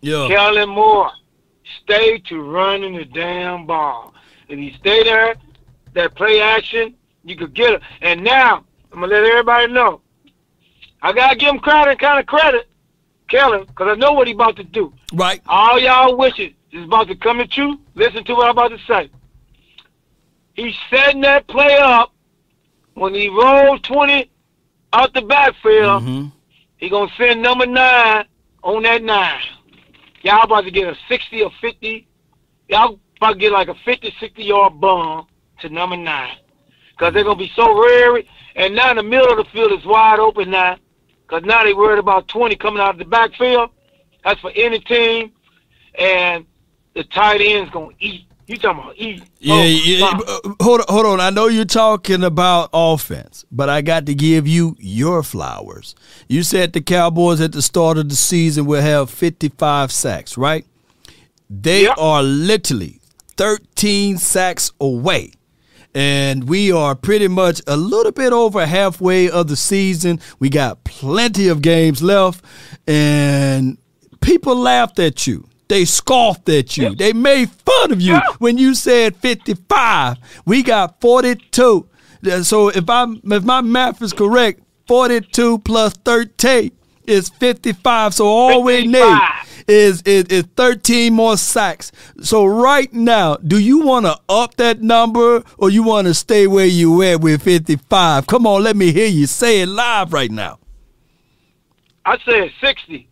Yeah. 0.00 0.26
Kellen 0.28 0.70
Moore, 0.70 1.10
stay 1.82 2.18
to 2.18 2.40
running 2.40 2.96
the 2.96 3.04
damn 3.04 3.66
ball. 3.66 4.14
If 4.48 4.58
you 4.58 4.72
stay 4.74 5.02
there, 5.04 5.36
that 5.94 6.14
play 6.14 6.40
action, 6.40 6.94
you 7.24 7.36
could 7.36 7.54
get 7.54 7.74
it. 7.74 7.82
And 8.02 8.22
now, 8.22 8.64
I'm 8.92 9.00
going 9.00 9.10
to 9.10 9.16
let 9.16 9.24
everybody 9.24 9.72
know. 9.72 10.00
I 11.02 11.12
got 11.12 11.30
to 11.30 11.36
give 11.36 11.50
him 11.50 11.58
credit, 11.58 11.98
kind 11.98 12.18
of 12.18 12.26
credit, 12.26 12.68
Kellen, 13.28 13.64
because 13.64 13.88
I 13.88 13.94
know 13.94 14.12
what 14.12 14.26
he 14.26 14.34
about 14.34 14.56
to 14.56 14.64
do. 14.64 14.92
Right. 15.12 15.40
All 15.46 15.78
y'all 15.78 16.16
wishes 16.16 16.52
is 16.72 16.84
about 16.84 17.08
to 17.08 17.16
come 17.16 17.38
to 17.38 17.46
true. 17.46 17.78
Listen 17.94 18.24
to 18.24 18.34
what 18.34 18.44
I'm 18.44 18.50
about 18.50 18.68
to 18.68 18.78
say. 18.86 19.10
He's 20.54 20.76
setting 20.90 21.20
that 21.22 21.46
play 21.48 21.76
up 21.78 22.14
when 22.94 23.14
he 23.14 23.28
rolls 23.28 23.80
20 23.82 24.30
out 24.92 25.12
the 25.12 25.22
backfield. 25.22 26.02
Mm-hmm. 26.02 26.28
He 26.78 26.88
gonna 26.88 27.10
send 27.18 27.42
number 27.42 27.66
nine 27.66 28.26
on 28.62 28.82
that 28.82 29.02
nine. 29.02 29.42
Y'all 30.22 30.42
about 30.42 30.64
to 30.64 30.70
get 30.72 30.88
a 30.88 30.96
60 31.08 31.42
or 31.42 31.52
50. 31.60 32.08
Y'all 32.68 32.98
about 33.18 33.34
to 33.34 33.38
get 33.38 33.52
like 33.52 33.68
a 33.68 33.76
50, 33.84 34.12
60 34.18 34.42
yard 34.42 34.80
bomb 34.80 35.28
to 35.60 35.68
number 35.68 35.96
nine. 35.96 36.36
Because 36.90 37.14
they're 37.14 37.22
going 37.22 37.38
to 37.38 37.44
be 37.44 37.52
so 37.54 37.80
rare. 37.80 38.22
And 38.56 38.74
now 38.74 38.92
the 38.94 39.04
middle 39.04 39.30
of 39.30 39.36
the 39.36 39.44
field 39.52 39.72
is 39.72 39.84
wide 39.84 40.18
open 40.18 40.50
now. 40.50 40.78
Because 41.26 41.44
now 41.44 41.64
they 41.64 41.74
worried 41.74 41.98
about 41.98 42.28
20 42.28 42.54
coming 42.56 42.80
out 42.80 42.90
of 42.90 42.98
the 42.98 43.04
backfield. 43.04 43.70
That's 44.24 44.40
for 44.40 44.52
any 44.54 44.78
team. 44.80 45.32
And 45.98 46.46
the 46.94 47.04
tight 47.04 47.40
end's 47.40 47.70
going 47.70 47.96
to 47.96 48.04
eat. 48.04 48.22
You 48.46 48.56
talking 48.58 48.80
about 48.80 48.96
eat. 48.96 49.24
Yeah, 49.40 49.54
Oh, 49.54 49.62
yeah. 49.64 50.06
uh, 50.06 50.54
Hold 50.62 50.80
on, 50.82 50.86
hold 50.88 51.06
on. 51.06 51.20
I 51.20 51.30
know 51.30 51.48
you're 51.48 51.64
talking 51.64 52.22
about 52.22 52.70
offense, 52.72 53.44
but 53.50 53.68
I 53.68 53.82
got 53.82 54.06
to 54.06 54.14
give 54.14 54.46
you 54.46 54.76
your 54.78 55.24
flowers. 55.24 55.96
You 56.28 56.44
said 56.44 56.72
the 56.72 56.80
Cowboys 56.80 57.40
at 57.40 57.50
the 57.50 57.60
start 57.62 57.98
of 57.98 58.08
the 58.08 58.14
season 58.14 58.64
will 58.66 58.82
have 58.82 59.10
55 59.10 59.90
sacks, 59.90 60.38
right? 60.38 60.64
They 61.50 61.88
are 61.88 62.22
literally 62.22 63.00
13 63.36 64.16
sacks 64.18 64.70
away. 64.80 65.32
And 65.96 66.46
we 66.46 66.70
are 66.70 66.94
pretty 66.94 67.26
much 67.26 67.62
a 67.66 67.74
little 67.74 68.12
bit 68.12 68.30
over 68.34 68.66
halfway 68.66 69.30
of 69.30 69.48
the 69.48 69.56
season. 69.56 70.20
We 70.38 70.50
got 70.50 70.84
plenty 70.84 71.48
of 71.48 71.62
games 71.62 72.02
left, 72.02 72.44
and 72.86 73.78
people 74.20 74.56
laughed 74.56 74.98
at 74.98 75.26
you. 75.26 75.48
They 75.68 75.86
scoffed 75.86 76.50
at 76.50 76.76
you. 76.76 76.94
They 76.94 77.14
made 77.14 77.50
fun 77.50 77.92
of 77.92 78.02
you 78.02 78.18
when 78.40 78.58
you 78.58 78.74
said 78.74 79.16
55. 79.16 80.18
We 80.44 80.62
got 80.62 81.00
42. 81.00 81.88
Uh, 82.30 82.42
so 82.42 82.68
if 82.68 82.84
I 82.90 83.06
if 83.24 83.44
my 83.44 83.62
math 83.62 84.02
is 84.02 84.12
correct, 84.12 84.60
42 84.88 85.60
plus 85.60 85.94
13 86.04 86.72
is 87.06 87.30
55. 87.30 88.12
So 88.14 88.26
all 88.26 88.62
we 88.62 88.86
need 88.86 89.18
is, 89.68 90.02
is 90.02 90.24
is 90.24 90.44
13 90.56 91.12
more 91.12 91.36
sacks. 91.36 91.92
So 92.20 92.44
right 92.46 92.92
now, 92.92 93.36
do 93.36 93.58
you 93.58 93.80
want 93.80 94.06
to 94.06 94.18
up 94.28 94.56
that 94.56 94.80
number 94.82 95.42
or 95.58 95.70
you 95.70 95.82
want 95.82 96.06
to 96.06 96.14
stay 96.14 96.46
where 96.46 96.66
you 96.66 97.02
at 97.02 97.20
with 97.20 97.42
55? 97.42 98.26
Come 98.26 98.46
on, 98.46 98.62
let 98.62 98.76
me 98.76 98.92
hear 98.92 99.06
you 99.08 99.26
say 99.26 99.62
it 99.62 99.66
live 99.68 100.12
right 100.12 100.30
now. 100.30 100.58
I 102.04 102.18
said 102.24 102.52
60. 102.60 103.08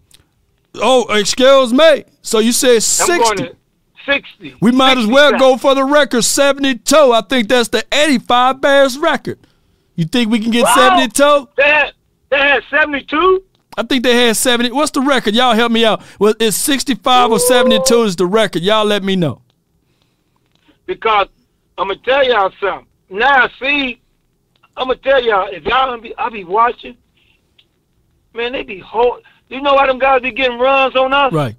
Oh, 0.77 1.07
excuse 1.17 1.73
me. 1.73 2.05
So 2.23 2.39
you 2.39 2.53
said 2.53 2.83
I'm 3.09 3.19
going 3.19 3.39
60. 3.39 3.45
to 3.49 3.57
60. 4.07 4.57
We 4.61 4.73
might 4.73 4.99
as 4.99 5.07
well 5.07 5.31
sacks. 5.31 5.41
go 5.41 5.57
for 5.57 5.75
the 5.75 5.85
record 5.85 6.23
72. 6.23 6.95
I 6.97 7.21
think 7.23 7.49
that's 7.49 7.69
the 7.69 7.85
85 7.93 8.61
Bears 8.61 8.99
record. 8.99 9.39
You 9.97 10.05
think 10.05 10.31
we 10.31 10.41
can 10.41 10.51
get 10.51 10.65
Wow. 10.65 10.99
72? 10.99 11.49
They 11.57 11.63
had, 11.63 11.93
they 12.31 12.39
had 12.39 12.63
72? 12.71 13.43
I 13.77 13.83
think 13.83 14.05
they 14.05 14.27
had 14.27 14.37
70. 14.37 14.73
What's 14.73 14.93
the 14.93 15.01
record? 15.01 15.35
Y'all 15.35 15.55
help 15.55 15.73
me 15.73 15.85
out. 15.85 16.03
Well, 16.19 16.35
it's 16.39 16.57
65 16.57 17.33
or 17.33 17.39
72 17.39 18.03
is 18.03 18.17
the 18.17 18.27
record. 18.27 18.63
Y'all 18.63 18.85
let 18.85 19.03
me 19.03 19.17
know. 19.17 19.43
Because 20.87 21.29
I'm 21.79 21.89
gonna 21.89 22.01
tell 22.01 22.25
y'all 22.25 22.53
something. 22.61 22.87
Now, 23.11 23.49
see, 23.61 24.01
I'm 24.77 24.89
gonna 24.89 24.99
tell 24.99 25.23
y'all 25.23 25.49
if 25.49 25.65
y'all 25.65 25.91
gonna 25.91 26.03
be, 26.03 26.17
I 26.17 26.29
be 26.29 26.45
watching. 26.45 26.97
Man, 28.35 28.53
they 28.53 28.63
be 28.63 28.79
hold. 28.79 29.23
You 29.49 29.61
know 29.61 29.75
why 29.75 29.87
them 29.87 29.99
guys 29.99 30.23
be 30.23 30.33
getting 30.33 30.59
runs 30.59 30.97
on 30.97 31.13
us? 31.13 31.33
Right. 31.33 31.57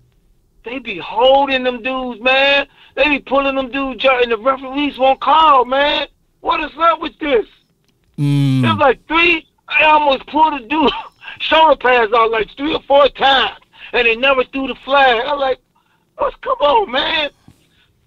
They 0.63 0.79
be 0.79 0.97
holding 0.97 1.63
them 1.63 1.81
dudes, 1.83 2.21
man. 2.21 2.67
They 2.95 3.09
be 3.09 3.19
pulling 3.19 3.55
them 3.55 3.71
dudes, 3.71 4.03
out, 4.05 4.23
and 4.23 4.31
the 4.31 4.37
referees 4.37 4.97
won't 4.97 5.21
call, 5.21 5.65
man. 5.65 6.07
What 6.41 6.59
is 6.61 6.71
up 6.77 7.01
with 7.01 7.17
this? 7.19 7.45
Mm. 8.17 8.61
There's 8.61 8.77
like 8.77 9.07
three. 9.07 9.47
I 9.67 9.83
almost 9.83 10.25
pulled 10.27 10.53
a 10.53 10.67
dude 10.67 10.91
shoulder 11.45 11.75
pads 11.77 12.11
out 12.13 12.31
like 12.31 12.49
three 12.57 12.73
or 12.73 12.81
four 12.83 13.07
times, 13.09 13.59
and 13.93 14.05
they 14.07 14.15
never 14.15 14.43
threw 14.45 14.67
the 14.67 14.75
flag. 14.83 15.21
I'm 15.25 15.39
like, 15.39 15.59
oh, 16.17 16.31
come 16.41 16.57
on, 16.59 16.91
man. 16.91 17.29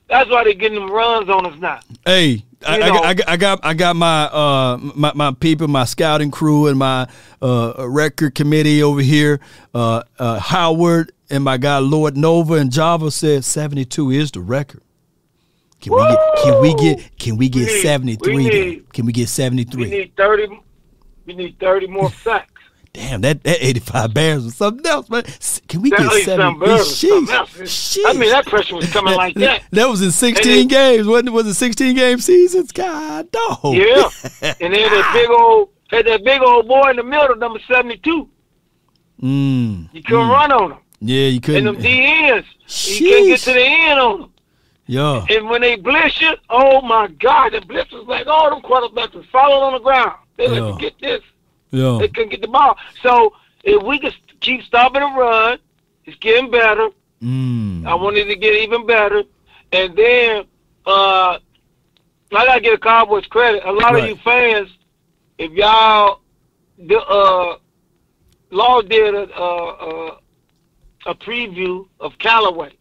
That's 0.08 0.30
why 0.30 0.44
they're 0.44 0.54
getting 0.54 0.78
them 0.80 0.90
runs 0.90 1.28
on 1.28 1.44
us 1.46 1.58
now. 1.60 1.80
Hey, 2.06 2.42
I, 2.66 2.76
I, 2.76 2.78
got- 2.88 3.04
I, 3.04 3.14
got- 3.14 3.28
I 3.28 3.36
got 3.36 3.60
I 3.64 3.74
got 3.74 3.96
my 3.96 4.24
uh 4.24 4.78
my, 4.94 5.12
my 5.14 5.32
people, 5.32 5.68
my 5.68 5.84
scouting 5.84 6.30
crew, 6.30 6.66
and 6.66 6.78
my 6.78 7.06
uh 7.42 7.74
record 7.88 8.34
committee 8.34 8.82
over 8.82 9.00
here. 9.02 9.40
Uh, 9.74 10.02
uh 10.18 10.38
Howard 10.38 11.12
and 11.30 11.44
my 11.44 11.58
guy 11.58 11.78
Lord 11.78 12.16
Nova 12.16 12.54
and 12.54 12.72
Java 12.72 13.10
said 13.10 13.44
seventy 13.44 13.84
two 13.84 14.10
is 14.10 14.30
the 14.30 14.40
record. 14.40 14.80
Can 15.80 15.92
we 15.92 16.02
get 16.08 16.18
can 16.42 16.60
we 16.62 16.74
get 16.74 17.18
can 17.18 17.36
we 17.36 17.48
get 17.50 17.68
seventy 17.82 18.16
we 18.18 18.24
three? 18.26 18.36
need- 18.48 18.92
Can 18.94 19.04
we 19.06 19.12
get 19.12 19.28
seventy 19.28 19.64
We 19.76 19.90
need 19.90 20.16
thirty. 20.16 20.60
We 21.26 21.34
need 21.34 21.58
thirty 21.60 21.86
more 21.86 22.10
sacks. 22.10 22.50
Damn, 22.98 23.20
that, 23.22 23.42
that 23.44 23.58
eighty 23.64 23.80
five 23.80 24.12
bears 24.12 24.44
was 24.44 24.56
something 24.56 24.84
else, 24.86 25.08
man. 25.08 25.22
Can 25.68 25.82
we 25.82 25.90
That 25.90 25.98
get 26.00 26.12
ain't 26.12 26.24
seventy? 26.24 26.42
something 26.42 26.60
better 26.60 26.76
than 26.76 26.84
something 27.26 27.64
Sheesh. 27.66 28.02
I 28.06 28.12
mean, 28.14 28.30
that 28.30 28.46
pressure 28.46 28.74
was 28.74 28.90
coming 28.92 29.14
like 29.14 29.34
that. 29.36 29.62
That 29.70 29.88
was 29.88 30.02
in 30.02 30.10
sixteen 30.10 30.62
And 30.62 30.70
games. 30.70 31.06
Wasn't 31.06 31.28
it? 31.28 31.32
Was 31.32 31.46
it 31.46 31.54
sixteen 31.54 31.94
game 31.94 32.18
seasons? 32.18 32.72
God, 32.72 33.30
dog. 33.30 33.58
Yeah, 33.76 34.08
and 34.60 34.72
then 34.74 34.90
that 34.90 35.10
big 35.14 35.30
old 35.30 35.68
had 35.90 36.06
that 36.06 36.24
big 36.24 36.42
old 36.42 36.66
boy 36.66 36.90
in 36.90 36.96
the 36.96 37.02
middle, 37.04 37.36
number 37.36 37.60
seventy 37.68 37.98
two. 37.98 38.28
Mm. 39.22 39.88
You 39.92 40.02
couldn't 40.02 40.28
run 40.28 40.52
on 40.52 40.72
him, 40.72 40.78
Yeah, 41.00 41.26
you 41.26 41.40
couldn't. 41.40 41.64
them 41.64 41.80
D 41.80 41.88
ends, 42.04 42.46
you 42.88 43.08
can't 43.10 43.26
get 43.26 43.40
to 43.40 43.52
the 43.52 43.64
end 43.64 43.98
on 44.00 44.20
them. 44.20 44.32
Yeah. 44.86 45.24
And 45.28 45.48
when 45.50 45.60
they 45.60 45.76
blitz 45.76 46.20
you, 46.20 46.32
oh 46.50 46.80
my 46.82 47.08
God, 47.08 47.52
the 47.52 47.60
blitz 47.60 47.90
was 47.92 48.06
like, 48.06 48.24
oh, 48.26 48.48
them 48.50 48.62
quarterbacks 48.62 49.14
was 49.14 49.26
falling 49.26 49.62
on 49.62 49.72
the 49.74 49.80
ground. 49.80 50.12
They 50.36 50.44
Yeah. 50.46 50.60
like, 50.60 50.80
get 50.80 50.94
this. 51.00 51.20
Yeah. 51.70 51.98
They 52.00 52.08
couldn't 52.08 52.30
get 52.30 52.40
the 52.42 52.48
ball. 52.48 52.76
So 53.02 53.34
if 53.64 53.82
we 53.82 53.98
could 53.98 54.14
keep 54.40 54.62
stopping 54.62 55.00
the 55.02 55.06
run, 55.20 55.58
it's 56.04 56.16
getting 56.18 56.50
better. 56.50 56.88
Mm. 57.22 57.86
I 57.86 57.94
wanted 57.94 58.24
to 58.26 58.36
get 58.36 58.54
even 58.54 58.86
better. 58.86 59.22
And 59.72 59.96
then 59.96 60.44
uh 60.86 61.38
I 62.32 62.44
gotta 62.46 62.60
give 62.60 62.72
the 62.74 62.78
Cowboys 62.78 63.26
credit. 63.26 63.62
A 63.64 63.72
lot 63.72 63.92
Right. 63.94 64.04
of 64.04 64.08
you 64.10 64.16
fans, 64.24 64.68
if 65.38 65.52
y'all 65.52 66.20
the 66.78 66.98
uh 67.00 67.56
Law 68.50 68.80
did 68.80 69.14
a 69.14 69.28
uh, 69.36 69.66
uh, 69.66 70.16
a 71.06 71.14
preview 71.14 71.86
of 72.00 72.16
Callaway. 72.18 72.72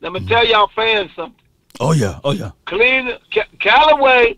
Let 0.00 0.12
me 0.12 0.26
tell 0.26 0.44
y'all 0.44 0.68
fans 0.74 1.10
something. 1.14 1.40
Oh 1.78 1.92
yeah. 1.92 2.18
Oh 2.24 2.32
yeah. 2.32 2.50
Ca- 2.66 3.44
Callaway 3.60 4.36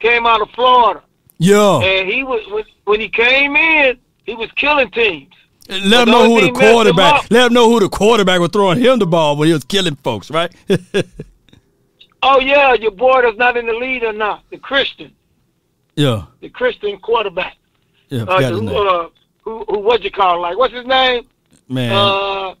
came 0.00 0.26
out 0.26 0.42
of 0.42 0.50
Florida. 0.50 1.02
Yeah. 1.38 1.80
And 1.82 2.08
he 2.08 2.22
was 2.24 2.46
when, 2.50 2.64
when 2.84 3.00
he 3.00 3.08
came 3.08 3.56
in, 3.56 3.98
he 4.24 4.34
was 4.34 4.50
killing 4.52 4.90
teams. 4.90 5.32
Let 5.68 5.82
But 5.82 6.04
them 6.04 6.10
know 6.10 6.24
who 6.26 6.40
the 6.42 6.46
him 6.48 6.54
quarterback. 6.54 7.30
Let 7.30 7.44
them 7.44 7.52
know 7.54 7.70
who 7.70 7.80
the 7.80 7.88
quarterback 7.88 8.38
was 8.40 8.50
throwing 8.50 8.80
him 8.80 8.98
the 8.98 9.06
ball 9.06 9.36
when 9.36 9.48
he 9.48 9.54
was 9.54 9.64
killing 9.64 9.96
folks, 9.96 10.30
right? 10.30 10.52
Oh 12.26 12.40
yeah, 12.40 12.72
your 12.72 12.90
boy 12.90 13.20
that's 13.20 13.36
not 13.36 13.54
in 13.58 13.66
the 13.66 13.74
lead 13.74 14.02
or 14.02 14.14
not. 14.14 14.44
The 14.48 14.56
Christian, 14.56 15.12
yeah. 15.94 16.22
the 16.40 16.48
Christian 16.48 16.98
quarterback. 16.98 17.58
Yeah. 18.08 18.22
Uh, 18.22 18.50
who, 18.50 18.68
uh, 18.68 19.08
who, 19.42 19.64
who, 19.68 19.78
what 19.80 20.02
you 20.02 20.10
call 20.10 20.40
like? 20.40 20.56
What's 20.56 20.72
his 20.72 20.86
name? 20.86 21.26
Man. 21.68 21.92
Uh, 21.92 22.54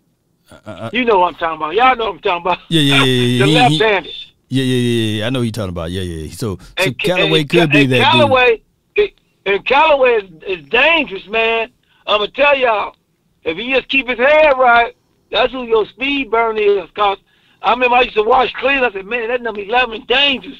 uh, 0.66 0.90
you 0.92 1.06
know 1.06 1.20
what 1.20 1.28
I'm 1.28 1.34
talking 1.36 1.56
about. 1.56 1.74
Y'all 1.74 1.96
know 1.96 2.04
what 2.10 2.14
I'm 2.16 2.20
talking 2.20 2.42
about. 2.42 2.58
yeah, 2.68 2.80
yeah, 2.82 3.04
yeah, 3.04 3.04
yeah. 3.04 3.38
the 3.38 3.46
he- 3.46 3.52
he- 3.52 3.54
left-handed. 3.78 4.14
Yeah, 4.48 4.62
yeah, 4.62 4.76
yeah, 4.76 5.18
yeah. 5.18 5.26
I 5.26 5.30
know 5.30 5.40
who 5.40 5.44
you're 5.44 5.52
talking 5.52 5.70
about. 5.70 5.90
Yeah, 5.90 6.02
yeah. 6.02 6.30
So, 6.30 6.56
so 6.56 6.60
And, 6.78 6.98
Callaway 6.98 7.40
and, 7.40 7.50
could 7.50 7.70
be 7.70 7.82
and 7.84 7.92
that 7.92 8.02
Callaway, 8.02 8.62
it- 8.96 9.18
and 9.46 9.64
Callaway 9.66 10.12
is, 10.14 10.30
is 10.46 10.64
dangerous, 10.68 11.26
man. 11.26 11.70
I'm 12.06 12.18
gonna 12.20 12.30
tell 12.30 12.56
y'all, 12.56 12.96
if 13.42 13.56
he 13.56 13.72
just 13.72 13.88
keep 13.88 14.08
his 14.08 14.18
head 14.18 14.52
right, 14.58 14.96
that's 15.30 15.52
who 15.52 15.64
your 15.64 15.86
speed 15.86 16.30
burn 16.30 16.58
is. 16.58 16.88
Cause 16.94 17.18
I 17.62 17.72
remember 17.72 17.96
I 17.96 18.02
used 18.02 18.16
to 18.16 18.22
watch 18.22 18.52
Cleveland. 18.54 18.94
I 18.94 18.98
said, 18.98 19.06
man, 19.06 19.28
that 19.28 19.42
number 19.42 19.60
11 19.60 20.02
is 20.02 20.06
dangerous. 20.06 20.58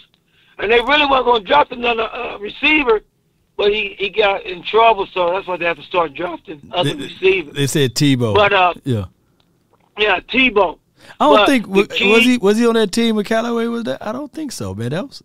And 0.58 0.70
they 0.70 0.80
really 0.80 1.06
weren't 1.06 1.26
gonna 1.26 1.44
drop 1.44 1.72
another 1.72 2.04
uh, 2.04 2.38
receiver 2.38 3.00
but 3.56 3.72
he, 3.72 3.94
he 3.98 4.10
got 4.10 4.44
in 4.44 4.62
trouble, 4.64 5.06
so 5.06 5.32
that's 5.32 5.46
why 5.46 5.56
they 5.56 5.64
have 5.64 5.76
to 5.76 5.82
start 5.84 6.14
drafting 6.14 6.60
other 6.72 6.96
receivers. 6.96 7.54
They 7.54 7.66
said 7.66 7.94
Tebow. 7.94 8.34
But, 8.34 8.52
uh, 8.52 8.74
yeah. 8.84 9.04
Yeah, 9.96 10.20
Tebow. 10.20 10.78
I 11.20 11.26
don't 11.26 11.36
But 11.36 11.46
think 11.48 11.66
was, 11.68 11.86
key- 11.88 12.10
was 12.12 12.24
he 12.24 12.38
was 12.38 12.58
he 12.58 12.66
on 12.66 12.74
that 12.74 12.92
team 12.92 13.16
with 13.16 13.26
Callaway? 13.26 13.66
Was 13.66 13.84
that? 13.84 14.04
I 14.06 14.12
don't 14.12 14.32
think 14.32 14.52
so, 14.52 14.74
man. 14.74 14.90
That 14.90 15.06
was 15.08 15.22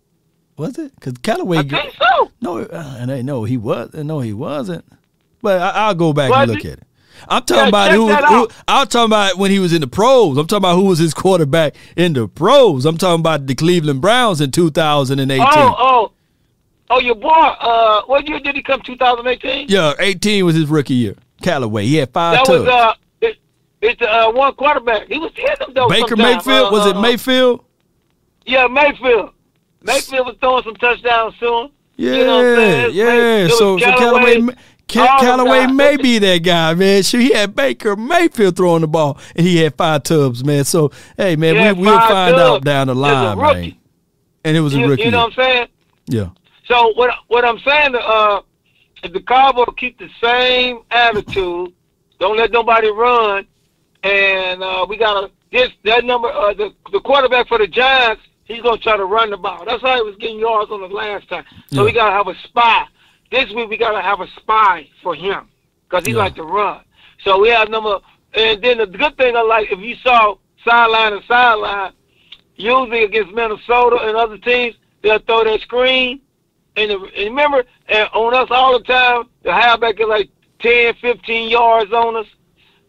was 0.56 0.78
it? 0.78 0.94
Because 0.94 1.14
Callaway. 1.22 1.58
I 1.58 1.62
think 1.62 1.94
so. 1.98 2.30
No, 2.40 2.58
uh, 2.58 2.96
and 2.98 3.10
I 3.10 3.22
know 3.22 3.44
he 3.44 3.56
was. 3.56 3.92
No, 3.94 4.20
he 4.20 4.32
wasn't. 4.32 4.84
But 5.42 5.60
I, 5.60 5.70
I'll 5.86 5.94
go 5.94 6.12
back 6.12 6.30
Was 6.30 6.42
and 6.42 6.50
look 6.52 6.62
he? 6.62 6.68
at 6.70 6.78
it. 6.78 6.84
I'm 7.28 7.42
talking 7.44 7.62
Yeah, 7.64 7.68
about 7.68 7.90
who, 7.92 8.08
who. 8.14 8.48
I'm 8.68 8.86
talking 8.86 9.06
about 9.06 9.36
when 9.36 9.50
he 9.50 9.58
was 9.58 9.72
in 9.72 9.80
the 9.82 9.86
pros. 9.86 10.36
I'm 10.38 10.46
talking 10.46 10.62
about 10.62 10.76
who 10.76 10.84
was 10.84 10.98
his 10.98 11.12
quarterback 11.12 11.74
in 11.96 12.12
the 12.14 12.28
pros. 12.28 12.86
I'm 12.86 12.96
talking 12.96 13.20
about 13.20 13.46
the 13.46 13.54
Cleveland 13.54 14.00
Browns 14.00 14.40
in 14.40 14.50
2018. 14.52 15.46
Oh, 15.50 15.74
oh, 15.78 16.12
oh, 16.90 17.00
your 17.00 17.14
boy. 17.14 17.28
Uh, 17.28 18.02
what 18.06 18.26
year 18.28 18.40
did 18.40 18.54
he 18.56 18.62
come? 18.62 18.80
2018. 18.82 19.66
Yeah, 19.68 19.92
18 19.98 20.44
was 20.46 20.54
his 20.54 20.66
rookie 20.66 20.94
year. 20.94 21.14
Callaway, 21.42 21.86
he 21.86 21.96
had 21.96 22.10
five 22.12 22.36
that 22.38 22.44
tubs. 22.46 22.64
was 22.64 22.68
uh, 22.68 22.94
it's 23.82 24.00
uh 24.02 24.30
one 24.32 24.54
quarterback. 24.54 25.08
He 25.08 25.18
was 25.18 25.32
hitting 25.34 25.56
them 25.58 25.74
though. 25.74 25.88
Baker 25.88 26.08
sometime. 26.08 26.36
Mayfield 26.36 26.72
was 26.72 26.86
Uh, 26.86 26.90
it 26.90 26.96
uh, 26.96 27.00
Mayfield? 27.00 27.64
Yeah, 28.46 28.66
Mayfield. 28.66 29.30
Mayfield 29.82 30.26
was 30.26 30.36
throwing 30.40 30.64
some 30.64 30.76
touchdowns 30.76 31.34
soon. 31.40 31.70
Yeah, 31.96 32.12
You 32.14 32.24
know 32.24 32.36
what 32.38 32.58
I'm 32.86 32.90
yeah. 32.92 33.42
Was 33.44 33.58
So, 33.58 33.78
so 33.78 33.84
Callaway, 33.84 33.98
Callaway, 33.98 34.38
ma- 34.38 34.52
Ca- 34.88 35.00
all 35.00 35.06
them 35.06 35.26
Callaway 35.26 35.66
guys. 35.66 35.74
may 35.74 35.96
be 35.98 36.18
that 36.18 36.38
guy, 36.38 36.74
man. 36.74 37.02
Sure, 37.02 37.20
he 37.20 37.32
had 37.32 37.54
Baker 37.54 37.94
Mayfield 37.96 38.56
throwing 38.56 38.80
the 38.80 38.88
ball, 38.88 39.18
and 39.36 39.46
he 39.46 39.58
had 39.58 39.74
five 39.76 40.02
tubs, 40.02 40.42
man. 40.44 40.64
So, 40.64 40.90
hey, 41.16 41.36
man, 41.36 41.54
Yeah, 41.54 41.72
we, 41.72 41.82
we'll 41.82 41.98
find 42.00 42.34
tubs. 42.36 42.40
out 42.56 42.64
down 42.64 42.86
the 42.88 42.94
line, 42.94 43.38
man. 43.38 43.76
And 44.44 44.56
it 44.56 44.60
was 44.60 44.74
a 44.74 44.78
You, 44.78 44.88
rookie. 44.88 45.02
you 45.04 45.10
know 45.10 45.24
what 45.26 45.38
I'm 45.38 45.44
saying? 45.44 45.66
Yeah. 46.06 46.28
So 46.66 46.92
what 46.94 47.10
what 47.28 47.44
I'm 47.44 47.58
saying, 47.60 47.94
uh, 47.94 48.40
if 49.02 49.12
the 49.12 49.20
Cowboys 49.20 49.68
keep 49.76 49.98
the 49.98 50.08
same 50.22 50.80
attitude, 50.90 51.72
don't 52.18 52.36
let 52.38 52.50
nobody 52.50 52.90
run, 52.90 53.46
and 54.02 54.62
uh, 54.62 54.86
we 54.88 54.96
gotta 54.96 55.30
this 55.52 55.70
that 55.84 56.04
number 56.04 56.28
uh, 56.28 56.54
the 56.54 56.72
the 56.92 57.00
quarterback 57.00 57.48
for 57.48 57.58
the 57.58 57.66
Giants, 57.66 58.22
he's 58.44 58.62
gonna 58.62 58.78
try 58.78 58.96
to 58.96 59.04
run 59.04 59.30
the 59.30 59.36
ball. 59.36 59.64
That's 59.64 59.82
how 59.82 59.96
he 59.96 60.02
was 60.02 60.16
getting 60.16 60.38
yards 60.38 60.70
on 60.70 60.80
the 60.80 60.88
last 60.88 61.28
time. 61.28 61.44
So 61.70 61.80
Yeah. 61.80 61.84
we 61.84 61.92
gotta 61.92 62.12
have 62.12 62.28
a 62.28 62.34
spy. 62.44 62.86
This 63.30 63.50
week 63.52 63.68
we 63.68 63.76
gotta 63.76 64.00
have 64.00 64.20
a 64.20 64.26
spy 64.36 64.88
for 65.02 65.14
him 65.14 65.48
because 65.88 66.06
he 66.06 66.12
Yeah. 66.12 66.18
like 66.18 66.34
to 66.36 66.44
run. 66.44 66.80
So 67.24 67.38
we 67.40 67.48
have 67.50 67.68
number, 67.68 67.98
and 68.34 68.62
then 68.62 68.78
the 68.78 68.86
good 68.86 69.16
thing 69.18 69.36
I 69.36 69.42
like 69.42 69.70
if 69.70 69.78
you 69.80 69.96
saw 69.96 70.36
sideline 70.64 71.12
to 71.12 71.22
sideline, 71.26 71.92
usually 72.56 73.04
against 73.04 73.32
Minnesota 73.32 73.96
and 74.02 74.16
other 74.16 74.38
teams, 74.38 74.76
they'll 75.02 75.18
throw 75.18 75.44
that 75.44 75.60
screen. 75.60 76.20
And, 76.76 76.90
the, 76.90 76.96
and 77.16 77.30
remember, 77.30 77.64
and 77.88 78.08
on 78.14 78.34
us 78.34 78.48
all 78.50 78.78
the 78.78 78.84
time, 78.84 79.24
the 79.42 79.52
halfback 79.52 80.00
is 80.00 80.06
like 80.06 80.30
10, 80.60 80.94
15 81.00 81.48
yards 81.50 81.92
on 81.92 82.16
us. 82.16 82.26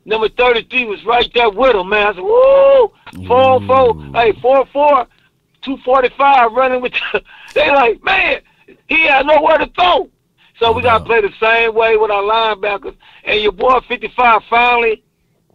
Number 0.05 0.29
33 0.29 0.85
was 0.85 1.05
right 1.05 1.29
there 1.33 1.49
with 1.49 1.75
him, 1.75 1.89
man. 1.89 2.07
I 2.07 2.13
said, 2.13 2.23
whoa, 2.23 2.93
4 3.27 3.61
4, 3.67 4.11
hey, 4.15 4.31
4 4.41 4.65
4, 4.65 5.07
245 5.61 6.51
running 6.53 6.81
with 6.81 6.93
the, 7.13 7.21
they 7.53 7.69
like, 7.71 8.03
man, 8.03 8.41
he 8.87 9.01
had 9.07 9.25
nowhere 9.25 9.59
to 9.59 9.67
throw. 9.67 10.09
So 10.59 10.71
we 10.73 10.83
got 10.83 10.99
to 10.99 11.03
play 11.05 11.21
the 11.21 11.31
same 11.39 11.73
way 11.73 11.97
with 11.97 12.11
our 12.11 12.21
linebackers. 12.21 12.95
And 13.23 13.41
your 13.41 13.51
boy 13.51 13.79
55 13.87 14.43
finally, 14.49 15.03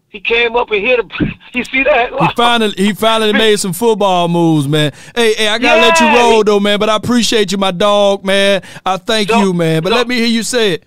he 0.09 0.21
came 0.21 0.57
up 0.57 0.71
and 0.71 0.85
hit 0.85 0.99
him. 0.99 1.11
you 1.53 1.65
see 1.65 1.85
that? 1.85 2.13
He 2.21 2.29
finally 2.35 2.75
he 2.77 2.93
finally 2.93 3.33
made 3.45 3.57
some 3.57 3.73
football 3.73 4.29
moves, 4.29 4.67
man. 4.67 4.93
Hey, 5.15 5.35
hey, 5.35 5.49
I 5.49 5.59
gotta 5.59 5.81
let 5.81 6.01
you 6.01 6.07
Yeah. 6.07 6.17
roll 6.17 6.45
though, 6.45 6.61
man. 6.61 6.79
But 6.79 6.89
I 6.89 6.97
appreciate 6.97 7.53
you, 7.53 7.59
my 7.59 7.71
dog, 7.71 8.25
man. 8.25 8.63
I 8.85 8.97
thank 8.97 9.29
you, 9.31 9.53
man. 9.53 9.83
But 9.83 9.93
let 9.93 10.09
me 10.09 10.17
hear 10.17 10.27
you 10.27 10.43
say 10.43 10.73
it. 10.75 10.85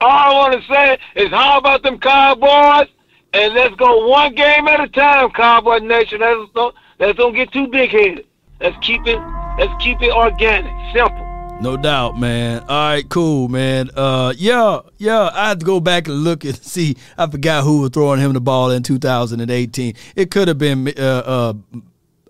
All 0.00 0.10
I 0.10 0.32
want 0.34 0.54
to 0.54 0.72
say 0.72 0.98
is 1.16 1.30
how 1.30 1.58
about 1.58 1.82
them 1.82 1.98
Cowboys? 1.98 2.88
And 3.32 3.54
let's 3.54 3.74
go 3.74 4.06
one 4.06 4.34
game 4.34 4.68
at 4.68 4.80
a 4.80 4.88
time, 4.88 5.30
Cowboy 5.30 5.78
Nation. 5.78 6.20
Let's 6.20 6.50
don't, 6.54 6.74
let's 6.98 7.18
don't 7.18 7.34
get 7.34 7.52
too 7.52 7.66
big 7.66 7.90
headed. 7.90 8.26
Let's 8.60 8.76
keep 8.84 9.06
it 9.06 9.18
let's 9.58 9.72
keep 9.82 10.00
it 10.02 10.12
organic, 10.12 10.72
simple. 10.94 11.24
No 11.60 11.76
doubt, 11.76 12.18
man. 12.18 12.60
All 12.62 12.66
right, 12.68 13.08
cool, 13.08 13.48
man. 13.48 13.88
Uh, 13.94 14.34
yeah, 14.36 14.80
yeah. 14.98 15.30
I 15.32 15.48
had 15.48 15.60
to 15.60 15.66
go 15.66 15.80
back 15.80 16.08
and 16.08 16.18
look 16.18 16.44
and 16.44 16.56
see. 16.62 16.96
I 17.16 17.26
forgot 17.26 17.64
who 17.64 17.80
was 17.80 17.90
throwing 17.90 18.20
him 18.20 18.32
the 18.32 18.40
ball 18.40 18.70
in 18.70 18.82
2018. 18.82 19.94
It 20.16 20.30
could 20.30 20.48
have 20.48 20.58
been 20.58 20.88
uh, 20.88 21.00
uh, 21.00 21.54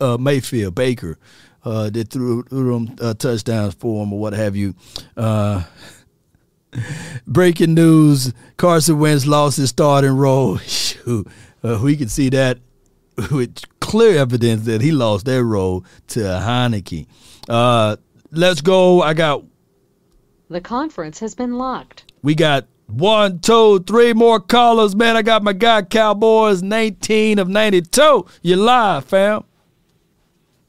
uh, 0.00 0.16
Mayfield 0.18 0.74
Baker 0.74 1.18
uh, 1.64 1.90
that 1.90 2.10
threw, 2.10 2.42
threw 2.44 2.74
them 2.74 2.96
uh, 3.00 3.14
touchdowns 3.14 3.74
for 3.74 4.02
him 4.02 4.12
or 4.12 4.18
what 4.18 4.34
have 4.34 4.56
you. 4.56 4.74
Uh, 5.16 5.64
breaking 7.26 7.74
news: 7.74 8.32
Carson 8.56 8.98
Wentz 8.98 9.26
lost 9.26 9.56
his 9.56 9.70
starting 9.70 10.16
role. 10.16 10.56
Shoot, 10.66 11.26
uh, 11.62 11.80
we 11.82 11.96
can 11.96 12.08
see 12.08 12.28
that 12.30 12.58
with 13.30 13.62
clear 13.80 14.18
evidence 14.18 14.64
that 14.66 14.80
he 14.80 14.92
lost 14.92 15.26
that 15.26 15.42
role 15.44 15.84
to 16.08 16.20
Heinicke. 16.20 17.06
Uh, 17.48 17.96
let's 18.30 18.60
go. 18.60 19.02
I 19.02 19.14
got 19.14 19.42
The 20.48 20.60
conference 20.60 21.20
has 21.20 21.34
been 21.34 21.58
locked. 21.58 22.12
we 22.22 22.34
got 22.34 22.66
one, 22.86 23.38
two, 23.38 23.78
three 23.80 24.12
more 24.12 24.38
callers, 24.40 24.94
man. 24.94 25.16
I 25.16 25.22
got 25.22 25.42
my 25.42 25.52
guy 25.54 25.82
Cowboys 25.82 26.62
19 26.62 27.38
of 27.38 27.48
92. 27.48 28.26
You 28.42 28.56
live, 28.56 29.06
fam. 29.06 29.44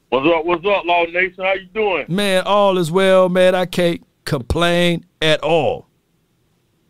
What's 0.08 0.26
up? 0.26 0.44
What's 0.46 0.64
up, 0.64 0.84
Law 0.86 1.04
Nation? 1.04 1.44
How 1.44 1.52
you 1.54 1.66
doing? 1.74 2.06
Man, 2.08 2.44
all 2.46 2.78
is 2.78 2.90
well, 2.90 3.28
man. 3.28 3.54
I 3.54 3.66
can't 3.66 4.02
complain 4.24 5.04
at 5.20 5.42
all. 5.42 5.85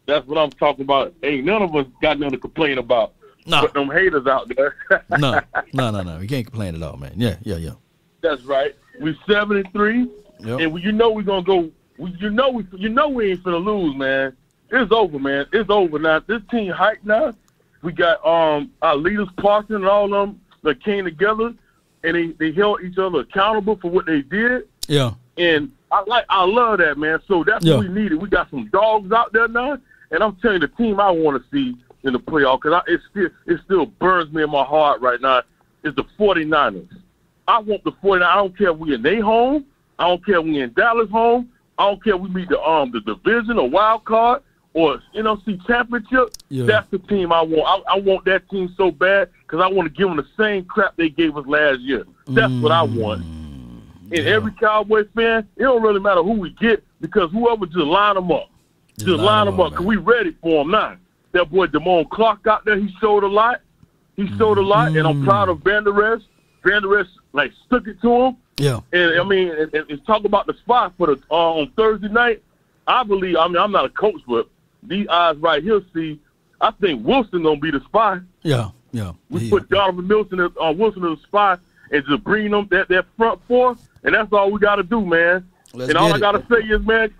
That's 0.06 0.26
what 0.26 0.38
I'm 0.38 0.50
talking 0.50 0.82
about. 0.82 1.14
Ain't 1.22 1.44
none 1.44 1.62
of 1.62 1.74
us 1.74 1.86
got 2.00 2.18
nothing 2.18 2.32
to 2.32 2.38
complain 2.38 2.78
about. 2.78 3.12
No. 3.46 3.62
But 3.62 3.74
them 3.74 3.90
haters 3.90 4.26
out 4.26 4.50
there. 4.56 4.76
No, 5.18 5.40
no, 5.72 5.90
no, 5.90 6.02
no. 6.02 6.18
We 6.18 6.26
can't 6.26 6.46
complain 6.46 6.74
at 6.74 6.82
all, 6.82 6.96
man. 6.96 7.12
Yeah, 7.16 7.36
yeah, 7.42 7.56
yeah. 7.56 7.70
That's 8.20 8.42
right. 8.42 8.74
We 9.00 9.16
seven 9.28 9.58
and 9.58 9.72
three, 9.72 10.08
Yep. 10.40 10.60
and 10.60 10.72
we, 10.72 10.82
you 10.82 10.92
know 10.92 11.10
we're 11.10 11.22
gonna 11.22 11.42
go. 11.42 11.70
We, 11.98 12.10
you 12.18 12.30
know 12.30 12.50
we, 12.50 12.66
you 12.76 12.88
know 12.88 13.08
we 13.08 13.30
ain't 13.32 13.42
finna 13.42 13.62
lose, 13.64 13.96
man. 13.96 14.36
It's 14.70 14.90
over, 14.92 15.18
man. 15.18 15.46
It's 15.52 15.70
over 15.70 15.98
now. 15.98 16.18
This 16.20 16.42
team 16.50 16.72
hyped 16.72 17.04
now. 17.04 17.34
We 17.82 17.92
got 17.92 18.24
um 18.26 18.70
our 18.82 18.96
leaders, 18.96 19.28
Parson, 19.38 19.76
and 19.76 19.86
all 19.86 20.04
of 20.06 20.10
them 20.10 20.40
that 20.62 20.82
came 20.82 21.04
together, 21.04 21.54
and 22.04 22.16
they, 22.16 22.26
they 22.32 22.52
held 22.52 22.82
each 22.82 22.98
other 22.98 23.20
accountable 23.20 23.76
for 23.76 23.90
what 23.90 24.06
they 24.06 24.22
did. 24.22 24.68
Yeah. 24.88 25.12
And 25.38 25.70
I 25.92 26.02
like, 26.06 26.24
I 26.28 26.44
love 26.44 26.78
that, 26.78 26.98
man. 26.98 27.20
So 27.28 27.44
that's 27.44 27.64
Yeah. 27.64 27.76
what 27.76 27.88
we 27.88 27.94
needed. 27.94 28.20
We 28.20 28.28
got 28.28 28.50
some 28.50 28.66
dogs 28.68 29.12
out 29.12 29.32
there 29.32 29.46
now, 29.48 29.78
and 30.10 30.22
I'm 30.22 30.36
telling 30.36 30.60
you, 30.60 30.68
the 30.68 30.74
team 30.76 31.00
I 31.00 31.10
want 31.10 31.42
to 31.42 31.48
see 31.50 31.76
in 32.02 32.12
the 32.12 32.20
playoff 32.20 32.62
because 32.62 32.82
it 32.86 33.00
still 33.10 33.28
it 33.46 33.60
still 33.64 33.86
burns 33.86 34.32
me 34.32 34.42
in 34.42 34.50
my 34.50 34.64
heart 34.64 35.00
right 35.00 35.20
now 35.20 35.42
is 35.84 35.94
the 35.94 36.04
49ers. 36.18 36.88
I 37.48 37.58
want 37.60 37.84
the 37.84 37.92
49ers. 37.92 38.24
I 38.24 38.34
don't 38.36 38.56
care 38.56 38.70
if 38.70 38.78
we 38.78 38.94
in 38.94 39.02
their 39.02 39.22
home. 39.22 39.66
I 39.98 40.08
don't 40.08 40.24
care 40.24 40.38
if 40.38 40.44
we 40.44 40.60
in 40.60 40.72
Dallas 40.72 41.10
home. 41.10 41.50
I 41.78 41.88
don't 41.88 42.02
care 42.02 42.14
if 42.14 42.20
we 42.20 42.28
meet 42.28 42.48
the 42.48 42.60
um 42.60 42.90
the 42.92 43.00
division 43.00 43.58
or 43.58 43.68
wild 43.68 44.04
card 44.04 44.42
or 44.72 45.00
NFC 45.14 45.64
championship. 45.66 46.36
Yeah. 46.48 46.66
That's 46.66 46.88
the 46.90 46.98
team 46.98 47.32
I 47.32 47.42
want. 47.42 47.84
I, 47.88 47.94
I 47.94 47.98
want 47.98 48.24
that 48.26 48.48
team 48.50 48.72
so 48.76 48.90
bad 48.90 49.30
because 49.42 49.60
I 49.60 49.68
want 49.68 49.86
to 49.86 49.94
give 49.96 50.08
them 50.08 50.16
the 50.16 50.26
same 50.36 50.64
crap 50.64 50.96
they 50.96 51.08
gave 51.08 51.36
us 51.36 51.46
last 51.46 51.80
year. 51.80 52.04
That's 52.26 52.52
what 52.54 52.72
I 52.72 52.82
want. 52.82 53.24
And 54.12 54.26
every 54.26 54.52
Cowboy 54.52 55.04
fan, 55.14 55.48
it 55.56 55.62
don't 55.62 55.82
really 55.82 55.98
matter 55.98 56.22
who 56.22 56.32
we 56.32 56.50
get 56.50 56.84
because 57.00 57.30
whoever 57.32 57.66
just 57.66 57.78
line 57.78 58.14
them 58.14 58.30
up, 58.30 58.50
just, 58.98 59.22
line 59.22 59.46
them 59.46 59.60
up 59.60 59.72
because 59.72 59.86
we 59.86 59.96
ready 59.96 60.36
for 60.42 60.64
them 60.64 60.70
now. 60.70 60.96
That 61.32 61.50
boy 61.50 61.66
Damone 61.66 62.08
Clark 62.08 62.46
out 62.46 62.64
there, 62.64 62.78
he 62.78 62.90
showed 63.00 63.24
a 63.24 63.28
lot. 63.28 63.60
He 64.16 64.26
showed 64.38 64.56
a 64.56 64.62
lot, 64.62 64.96
and 64.96 65.06
I'm 65.06 65.24
proud 65.24 65.50
of 65.50 65.60
Vander 65.60 66.14
Esch. 66.14 66.22
Vander 66.64 66.98
Esch, 66.98 67.08
like 67.32 67.52
stuck 67.66 67.86
it 67.86 68.00
to 68.00 68.10
him. 68.10 68.36
Yeah. 68.58 68.80
And 68.92 69.20
I 69.20 69.24
mean, 69.24 69.50
and, 69.50 69.74
and, 69.74 70.06
talk 70.06 70.24
about 70.24 70.46
the 70.46 70.54
spot 70.54 70.94
for 70.96 71.08
the 71.08 71.22
uh, 71.30 71.34
on 71.34 71.70
Thursday 71.76 72.08
night. 72.08 72.42
I 72.86 73.02
believe. 73.02 73.36
I 73.36 73.46
mean, 73.48 73.58
I'm 73.58 73.72
not 73.72 73.84
a 73.84 73.90
coach, 73.90 74.22
but 74.26 74.48
these 74.82 75.06
eyes 75.08 75.36
right 75.36 75.62
here 75.62 75.82
see. 75.92 76.20
I 76.60 76.70
think 76.70 77.04
Wilson 77.04 77.42
gonna 77.42 77.60
be 77.60 77.70
the 77.70 77.80
spy. 77.80 78.20
Yeah, 78.42 78.70
yeah. 78.92 79.12
We 79.28 79.50
put 79.50 79.68
Donovan 79.68 80.08
Wilson, 80.08 80.40
in- 80.40 80.54
uh, 80.58 80.72
Wilson 80.72 81.04
in 81.04 81.14
the 81.16 81.20
spot, 81.20 81.60
and 81.90 82.02
just 82.06 82.24
bring 82.24 82.50
them 82.50 82.66
that 82.70 82.88
that 82.88 83.04
front 83.18 83.40
four, 83.46 83.76
and 84.04 84.14
that's 84.14 84.32
all 84.32 84.50
we 84.50 84.58
got 84.58 84.76
to 84.76 84.82
do, 84.82 85.04
man. 85.04 85.46
Let's 85.74 85.90
and 85.90 85.98
all 85.98 86.14
I 86.14 86.18
got 86.18 86.32
to 86.32 86.46
say 86.50 86.66
is, 86.66 86.80
man, 86.86 87.12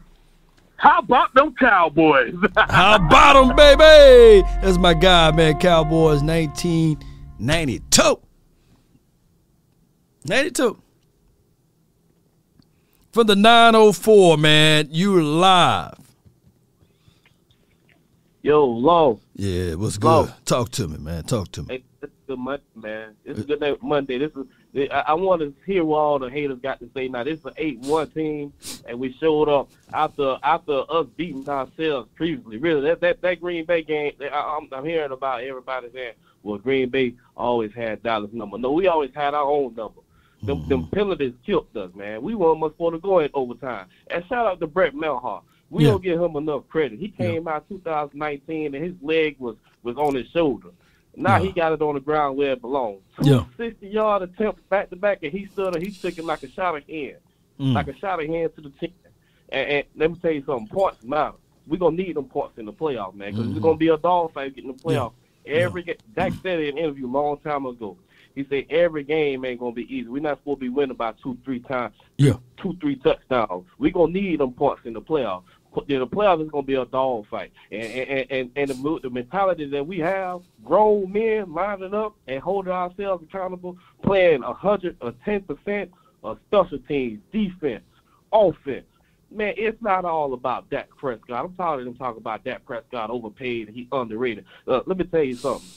how 0.77 0.99
about 0.99 1.33
them 1.35 1.55
Cowboys? 1.55 2.35
How 2.57 2.97
about 2.97 3.47
them, 3.47 3.57
baby? 3.57 4.47
That's 4.63 4.79
my 4.79 4.95
guy, 4.95 5.31
man. 5.33 5.59
Cowboys 5.59 6.23
1992. 6.23 8.21
92. 10.27 10.83
For 13.13 13.25
the 13.25 13.37
904, 13.37 14.37
man, 14.37 14.89
you 14.91 15.23
live. 15.23 15.99
Yo, 18.43 18.65
Law. 18.65 19.19
Yeah, 19.35 19.75
what's 19.75 19.99
Low. 20.03 20.27
good? 20.27 20.35
Talk 20.45 20.71
to 20.73 20.87
me, 20.87 20.99
man. 20.99 21.25
Talk 21.25 21.51
to 21.53 21.63
me. 21.63 21.69
Hey, 22.01 22.09
good 22.27 22.39
Monday, 22.39 22.63
man. 22.75 23.15
This 23.25 23.39
is 23.39 23.45
a 23.45 23.47
good 23.47 23.61
day 23.61 23.77
Monday. 23.83 24.19
This 24.19 24.33
is 24.33 24.47
I, 24.77 25.05
I 25.09 25.15
want 25.15 25.41
to 25.41 25.55
hear 25.65 25.85
what 25.85 25.99
all 25.99 26.19
the 26.19 26.29
haters 26.31 26.59
got 26.63 26.81
to 26.81 26.91
say. 26.95 27.09
Now 27.09 27.25
this 27.25 27.39
is 27.41 27.45
an 27.45 27.55
eight-one 27.57 28.11
team, 28.11 28.53
and 28.87 28.99
we 29.01 29.13
showed 29.15 29.49
up 29.49 29.71
after 29.93 30.37
after 30.43 30.85
us 30.91 31.07
beating 31.17 31.49
ourselves 31.49 32.09
previously. 32.15 32.59
Really, 32.59 32.83
that 32.83 33.01
that, 33.01 33.23
that 33.23 33.41
Green 33.41 33.65
Bay 33.65 33.83
game, 33.83 34.13
I, 34.21 34.59
I'm, 34.59 34.69
I'm 34.73 34.85
hearing 34.85 35.13
about 35.13 35.43
everybody 35.43 35.89
saying, 35.93 36.15
well, 36.43 36.59
Green 36.59 36.89
Bay 36.91 37.15
always 37.37 37.73
had 37.73 38.03
Dallas 38.03 38.33
number. 38.33 38.59
No, 38.59 38.73
we 38.73 38.87
always 38.87 39.11
had 39.15 39.35
our 39.35 39.45
own 39.45 39.75
number. 39.75 40.01
Them, 40.43 40.59
hmm. 40.59 40.69
them 40.69 40.87
penalties 40.89 41.35
killed 41.45 41.75
us, 41.77 41.91
man. 41.95 42.23
We 42.23 42.35
weren't 42.35 42.61
much 42.61 42.75
for 42.77 42.93
to 42.93 42.99
go 42.99 43.21
in 43.21 43.31
overtime. 43.35 43.87
And 44.09 44.25
shout 44.27 44.47
out 44.47 44.61
to 44.61 44.67
Brett 44.67 44.95
Maher. 44.95 45.41
We 45.71 45.85
Yeah. 45.85 45.91
don't 45.93 46.03
give 46.03 46.21
him 46.21 46.37
enough 46.37 46.69
credit. 46.69 46.99
He 47.01 47.09
came 47.09 47.49
out 47.49 47.69
2019 47.69 48.75
and 48.75 48.85
his 48.85 48.95
leg 49.03 49.37
was 49.39 49.57
was 49.83 49.97
on 49.97 50.15
his 50.15 50.29
shoulder. 50.29 50.69
Now 51.17 51.43
he 51.43 51.51
got 51.51 51.73
it 51.73 51.81
on 51.83 51.95
the 51.95 52.01
ground 52.01 52.37
where 52.37 52.53
it 52.53 52.61
belongs. 52.61 53.01
Yeah. 53.23 53.45
60 53.57 53.89
yard 53.89 54.23
attempts 54.23 54.61
back 54.69 54.91
to 54.91 54.97
back, 54.97 55.23
and 55.23 55.33
he 55.33 55.47
stood 55.47 55.75
and 55.75 55.83
he 55.85 55.91
took 55.91 56.17
it 56.19 56.25
like 56.25 56.43
a 56.43 56.51
shot 56.51 56.77
of 56.77 56.87
hand, 56.89 57.17
Mm. 57.59 57.73
like 57.73 57.89
a 57.89 57.97
shot 57.97 58.23
of 58.23 58.29
hand 58.29 58.55
to 58.57 58.61
the 58.61 58.69
team. 58.71 58.93
And, 59.49 59.69
and 59.71 59.85
let 59.97 60.11
me 60.11 60.19
tell 60.21 60.31
you 60.33 60.43
something: 60.45 60.69
points 60.69 61.03
matter. 61.03 61.37
We're 61.67 61.79
gonna 61.79 61.97
need 61.97 62.17
them 62.17 62.27
points 62.27 62.59
in 62.59 62.67
the 62.67 62.73
playoffs, 62.73 63.15
man, 63.15 63.33
because 63.33 63.47
Mhm. 63.47 63.51
it's 63.53 63.61
gonna 63.61 63.77
be 63.79 63.89
a 63.89 63.97
dog 63.97 64.33
fight 64.33 64.55
getting 64.55 64.73
the 64.73 64.77
playoffs. 64.79 65.15
Every 65.47 65.83
ga- 65.83 65.97
Dak 66.15 66.33
said 66.43 66.61
in 66.61 66.71
an 66.77 66.79
interview 66.79 67.07
a 67.07 67.09
long 67.09 67.39
time 67.39 67.65
ago. 67.67 67.97
He 68.35 68.45
said 68.45 68.67
every 68.69 69.03
game 69.05 69.45
ain't 69.47 69.59
gonna 69.61 69.73
be 69.73 69.85
easy. 69.95 70.09
We're 70.09 70.21
not 70.23 70.39
supposed 70.39 70.57
to 70.59 70.67
be 70.67 70.69
winning 70.69 70.97
by 70.97 71.13
two, 71.23 71.39
three 71.45 71.61
times, 71.61 71.95
Yeah. 72.19 72.35
two, 72.59 72.77
three 72.81 72.97
touchdowns. 72.97 73.65
We're 73.79 73.93
gonna 73.93 74.13
need 74.13 74.41
them 74.41 74.53
points 74.53 74.83
in 74.85 74.93
the 74.93 75.01
playoffs. 75.01 75.45
Put- 75.77 75.89
The 75.89 76.07
playoffs 76.07 76.43
is 76.43 76.51
gonna 76.51 76.63
be 76.63 76.75
a 76.75 76.87
dog 76.87 77.27
fight, 77.29 77.53
and 77.71 77.83
and 77.83 78.31
and, 78.31 78.51
and 78.57 78.69
the, 78.71 79.01
the 79.03 79.11
mentality 79.11 79.67
that 79.67 79.87
we 79.87 79.99
have, 79.99 80.41
grown 80.65 81.13
men 81.13 81.53
lining 81.53 81.93
up 81.93 82.17
and 82.27 82.41
holding 82.43 82.73
ourselves 82.73 83.23
accountable, 83.23 83.77
playing 84.03 84.43
a 84.43 84.55
hundred 84.55 84.97
or 85.03 85.13
ten 85.23 85.43
percent 85.43 85.91
of 86.25 86.39
special 86.49 86.79
teams, 86.89 87.21
defense, 87.31 87.85
offense. 88.33 88.87
Man, 89.31 89.53
it's 89.59 89.83
not 89.83 90.07
all 90.07 90.33
about 90.33 90.71
Dak 90.71 90.89
Prescott. 90.97 91.45
I'm 91.45 91.55
tired 91.57 91.81
of 91.81 91.85
them 91.85 91.95
talking 91.97 92.23
about 92.23 92.43
Dak 92.43 92.65
Prescott 92.65 93.11
overpaid 93.11 93.67
and 93.69 93.77
he 93.77 93.87
underrated. 93.93 94.47
Uh, 94.67 94.81
let 94.87 94.97
me 94.97 95.05
tell 95.05 95.23
you 95.23 95.35
something. 95.35 95.69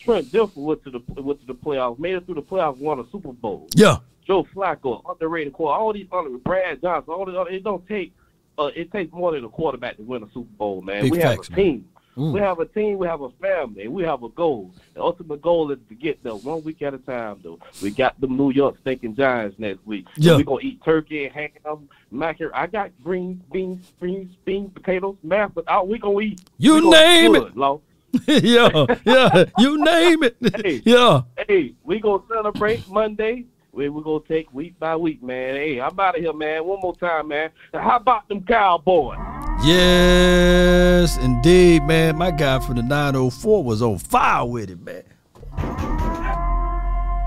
Trent 0.00 0.26
Dilfer 0.26 0.56
went 0.56 0.84
to 0.84 0.90
the 0.90 1.22
went 1.22 1.40
to 1.40 1.46
the 1.46 1.54
playoffs, 1.54 1.98
made 1.98 2.14
it 2.14 2.26
through 2.26 2.34
the 2.34 2.42
playoffs, 2.42 2.76
won 2.76 3.00
a 3.00 3.04
Super 3.10 3.32
Bowl. 3.32 3.68
Yeah. 3.74 3.96
Joe 4.26 4.46
Flacco, 4.54 5.02
underrated 5.08 5.52
quarter. 5.54 5.80
All 5.80 5.92
these 5.94 6.08
under 6.12 6.36
Brad 6.38 6.82
Johnson, 6.82 7.14
all 7.14 7.24
these 7.24 7.36
other, 7.36 7.50
it 7.50 7.64
don't 7.64 7.86
take. 7.88 8.12
Uh, 8.58 8.70
it 8.74 8.90
takes 8.90 9.12
more 9.12 9.32
than 9.32 9.44
a 9.44 9.48
quarterback 9.48 9.96
to 9.96 10.02
win 10.02 10.22
a 10.22 10.26
Super 10.32 10.52
Bowl, 10.56 10.82
man. 10.82 11.02
Big 11.02 11.12
we 11.12 11.20
facts, 11.20 11.48
have 11.48 11.58
a 11.58 11.60
team. 11.60 11.88
Mm. 12.16 12.32
We 12.32 12.40
have 12.40 12.60
a 12.60 12.64
team. 12.64 12.96
We 12.96 13.06
have 13.06 13.20
a 13.20 13.28
family. 13.30 13.88
We 13.88 14.02
have 14.04 14.22
a 14.22 14.30
goal. 14.30 14.72
The 14.94 15.02
ultimate 15.02 15.42
goal 15.42 15.70
is 15.70 15.78
to 15.90 15.94
get 15.94 16.22
there 16.22 16.34
one 16.34 16.64
week 16.64 16.80
at 16.80 16.94
a 16.94 16.98
time, 16.98 17.40
though. 17.42 17.58
We 17.82 17.90
got 17.90 18.18
the 18.18 18.26
New 18.26 18.50
York 18.50 18.78
Stinking 18.80 19.16
Giants 19.16 19.58
next 19.58 19.86
week. 19.86 20.06
So 20.14 20.22
Yeah. 20.22 20.36
We're 20.36 20.44
gonna 20.44 20.60
eat 20.62 20.82
turkey, 20.82 21.26
and 21.26 21.34
ham, 21.34 21.88
macaroni. 22.10 22.54
I 22.54 22.66
got 22.68 22.90
green 23.04 23.42
beans, 23.52 23.92
beans, 24.00 24.34
beans, 24.46 24.70
potatoes, 24.72 25.16
mashed, 25.22 25.54
but 25.54 25.64
out 25.68 25.88
we 25.88 25.98
gonna 25.98 26.20
eat. 26.20 26.40
You 26.56 26.80
gonna 26.80 26.96
name 26.96 27.36
it. 27.36 27.56
Law. 27.56 27.80
yeah, 28.26 28.86
yeah. 29.04 29.44
You 29.58 29.84
name 29.84 30.22
it. 30.22 30.36
Hey, 30.64 30.80
Yeah. 30.86 31.22
Hey, 31.46 31.74
we 31.84 32.00
gonna 32.00 32.22
celebrate 32.32 32.88
Monday. 32.88 33.44
We 33.76 33.90
we 33.90 34.02
gonna 34.02 34.24
take 34.26 34.50
week 34.54 34.78
by 34.78 34.96
week, 34.96 35.22
man. 35.22 35.54
Hey, 35.54 35.78
I'm 35.82 36.00
out 36.00 36.16
of 36.16 36.22
here, 36.22 36.32
man. 36.32 36.64
One 36.64 36.80
more 36.80 36.96
time, 36.96 37.28
man. 37.28 37.50
Now, 37.74 37.82
how 37.82 37.96
about 37.96 38.26
them 38.26 38.42
Cowboys? 38.42 39.18
Yes, 39.62 41.18
indeed, 41.18 41.82
man. 41.82 42.16
My 42.16 42.30
guy 42.30 42.58
from 42.60 42.76
the 42.76 42.82
904 42.82 43.62
was 43.62 43.82
on 43.82 43.98
fire 43.98 44.46
with 44.46 44.70
it, 44.70 44.80
man. 44.80 45.02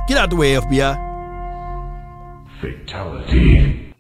Get 0.08 0.18
out 0.18 0.32
the 0.32 0.38
way, 0.38 0.56
FBI. 0.56 0.96
Fatality. 2.60 3.94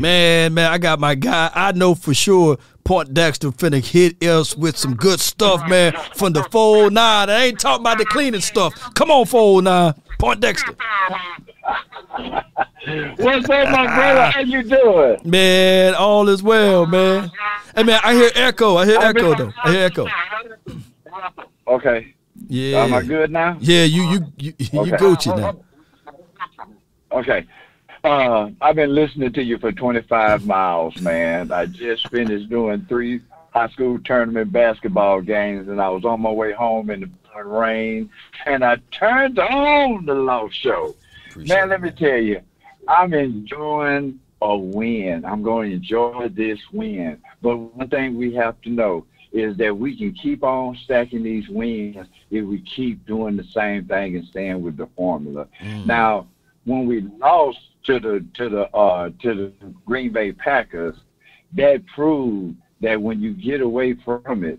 Man, 0.00 0.54
man, 0.54 0.72
I 0.72 0.78
got 0.78 0.98
my 0.98 1.14
guy. 1.14 1.48
I 1.54 1.70
know 1.70 1.94
for 1.94 2.12
sure 2.12 2.58
Point 2.82 3.14
Dexter 3.14 3.52
finna 3.52 3.84
hit 3.84 4.20
us 4.24 4.56
with 4.56 4.76
some 4.76 4.96
good 4.96 5.20
stuff, 5.20 5.68
man, 5.68 5.94
from 6.16 6.32
the 6.32 6.42
409. 6.42 7.30
I 7.30 7.44
ain't 7.44 7.60
talking 7.60 7.82
about 7.82 7.98
the 7.98 8.04
cleaning 8.04 8.40
stuff. 8.40 8.74
Come 8.94 9.12
on, 9.12 9.26
409. 9.26 9.94
Point 10.18 10.40
Dexter. 10.40 10.74
What's 13.16 13.48
up, 13.48 13.68
my 13.70 13.86
brother? 13.86 14.30
How 14.30 14.40
you 14.40 14.62
doing? 14.62 15.18
Man, 15.24 15.94
all 15.94 16.28
is 16.28 16.42
well, 16.42 16.86
man. 16.86 17.30
Hey, 17.74 17.84
man, 17.84 18.00
I 18.02 18.14
hear 18.14 18.30
echo. 18.34 18.76
I 18.76 18.86
hear 18.86 18.98
echo, 19.00 19.34
though. 19.34 19.52
I 19.64 19.70
hear 19.72 19.84
echo. 19.86 20.06
Okay. 21.66 22.14
Yeah. 22.48 22.84
Am 22.84 22.94
I 22.94 23.02
good 23.02 23.30
now? 23.30 23.56
Yeah, 23.60 23.84
you 23.84 24.02
you 24.10 24.26
you, 24.36 24.52
you 24.58 24.80
Okay. 24.80 24.90
Gucci 24.96 25.36
now. 25.36 25.56
Okay. 27.12 27.46
Uh, 28.04 28.50
I've 28.60 28.74
been 28.74 28.94
listening 28.94 29.32
to 29.34 29.42
you 29.42 29.58
for 29.58 29.70
25 29.70 30.44
miles, 30.44 31.00
man. 31.00 31.52
I 31.52 31.66
just 31.66 32.08
finished 32.08 32.50
doing 32.50 32.84
three 32.88 33.20
high 33.52 33.68
school 33.68 33.98
tournament 34.04 34.50
basketball 34.50 35.20
games, 35.20 35.68
and 35.68 35.80
I 35.80 35.88
was 35.88 36.04
on 36.04 36.20
my 36.20 36.30
way 36.30 36.52
home 36.52 36.90
in 36.90 37.00
the 37.00 37.44
rain, 37.44 38.10
and 38.44 38.64
I 38.64 38.78
turned 38.90 39.38
on 39.38 40.04
the 40.04 40.14
Lost 40.14 40.56
Show. 40.56 40.96
Man, 41.36 41.68
let 41.68 41.80
me 41.80 41.90
tell 41.90 42.18
you, 42.18 42.40
I'm 42.88 43.14
enjoying 43.14 44.20
a 44.40 44.56
win. 44.56 45.24
I'm 45.24 45.42
going 45.42 45.70
to 45.70 45.76
enjoy 45.76 46.28
this 46.28 46.58
win. 46.72 47.18
But 47.40 47.56
one 47.56 47.88
thing 47.88 48.16
we 48.16 48.34
have 48.34 48.60
to 48.62 48.70
know 48.70 49.06
is 49.32 49.56
that 49.56 49.76
we 49.76 49.96
can 49.96 50.12
keep 50.12 50.44
on 50.44 50.76
stacking 50.84 51.22
these 51.22 51.48
wins 51.48 52.06
if 52.30 52.44
we 52.44 52.60
keep 52.60 53.06
doing 53.06 53.36
the 53.36 53.44
same 53.44 53.86
thing 53.86 54.16
and 54.16 54.26
staying 54.26 54.62
with 54.62 54.76
the 54.76 54.86
formula. 54.96 55.46
Now, 55.86 56.26
when 56.64 56.86
we 56.86 57.00
lost 57.18 57.58
to 57.84 57.98
the 57.98 58.24
to 58.34 58.48
the 58.48 58.76
uh 58.76 59.10
to 59.22 59.34
the 59.34 59.52
Green 59.86 60.12
Bay 60.12 60.32
Packers, 60.32 60.96
that 61.54 61.84
proved 61.86 62.56
that 62.80 63.00
when 63.00 63.20
you 63.20 63.32
get 63.32 63.60
away 63.60 63.94
from 64.04 64.44
it, 64.44 64.58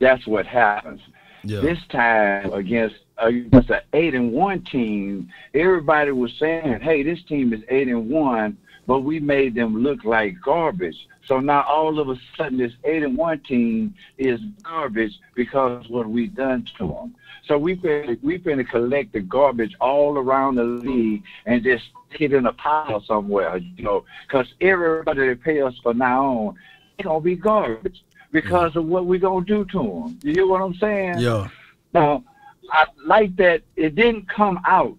that's 0.00 0.26
what 0.26 0.46
happens. 0.46 1.00
Yeah. 1.42 1.60
This 1.60 1.78
time 1.90 2.52
against 2.52 2.96
Uh, 3.22 3.26
against 3.26 3.70
an 3.70 3.80
eight 3.92 4.14
and 4.14 4.32
one 4.32 4.60
team, 4.62 5.28
everybody 5.54 6.10
was 6.10 6.32
saying, 6.38 6.80
"Hey, 6.80 7.02
this 7.04 7.22
team 7.22 7.52
is 7.52 7.62
eight 7.68 7.86
and 7.86 8.08
one," 8.10 8.56
but 8.86 9.00
we 9.00 9.20
made 9.20 9.54
them 9.54 9.82
look 9.82 10.04
like 10.04 10.34
garbage. 10.42 10.96
So 11.26 11.38
now 11.38 11.62
all 11.62 12.00
of 12.00 12.08
a 12.08 12.16
sudden, 12.36 12.58
this 12.58 12.72
eight 12.82 13.02
and 13.02 13.16
one 13.16 13.38
team 13.40 13.94
is 14.18 14.40
garbage 14.62 15.12
because 15.34 15.88
what 15.88 16.08
we 16.08 16.26
done 16.26 16.66
to 16.78 16.88
them. 16.88 17.14
So 17.46 17.56
we've 17.56 17.80
been 17.80 18.18
we 18.22 18.36
been 18.38 18.64
collect 18.64 19.12
the 19.12 19.20
garbage 19.20 19.74
all 19.80 20.18
around 20.18 20.56
the 20.56 20.64
league 20.64 21.22
and 21.46 21.62
just 21.62 21.84
stick 22.08 22.22
it 22.22 22.32
in 22.32 22.46
a 22.46 22.52
pile 22.52 23.02
somewhere, 23.02 23.58
you 23.58 23.84
know, 23.84 24.04
because 24.26 24.52
everybody 24.60 25.28
that 25.28 25.42
pay 25.42 25.60
us 25.60 25.74
from 25.82 25.98
now 25.98 26.24
on, 26.24 26.54
they 26.96 27.04
gonna 27.04 27.20
be 27.20 27.36
garbage 27.36 28.02
because 28.32 28.74
of 28.76 28.86
what 28.86 29.06
we 29.06 29.18
gonna 29.18 29.44
do 29.44 29.64
to 29.66 29.78
them. 29.78 30.18
You 30.22 30.32
hear 30.32 30.46
what 30.46 30.62
I'm 30.62 30.74
saying? 30.74 31.18
Yeah. 31.18 31.48
Now, 31.92 32.24
I 32.70 32.86
like 33.04 33.36
that 33.36 33.62
it 33.76 33.94
didn't 33.94 34.28
come 34.28 34.60
out. 34.66 34.96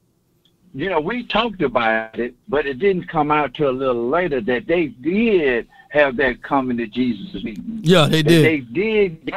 You 0.73 0.89
know, 0.89 0.99
we 0.99 1.25
talked 1.25 1.61
about 1.61 2.19
it, 2.19 2.35
but 2.49 2.65
it 2.65 2.79
didn't 2.79 3.07
come 3.07 3.31
out 3.31 3.53
till 3.53 3.69
a 3.69 3.71
little 3.71 4.09
later 4.09 4.41
that 4.41 4.67
they 4.67 4.87
did 4.87 5.67
have 5.89 6.17
that 6.17 6.43
coming 6.43 6.77
to 6.77 6.87
Jesus 6.87 7.41
meeting. 7.43 7.79
Yeah, 7.81 8.07
they 8.07 8.21
That 8.21 8.29
did. 8.29 8.43
They 8.43 8.59
did, 8.59 9.33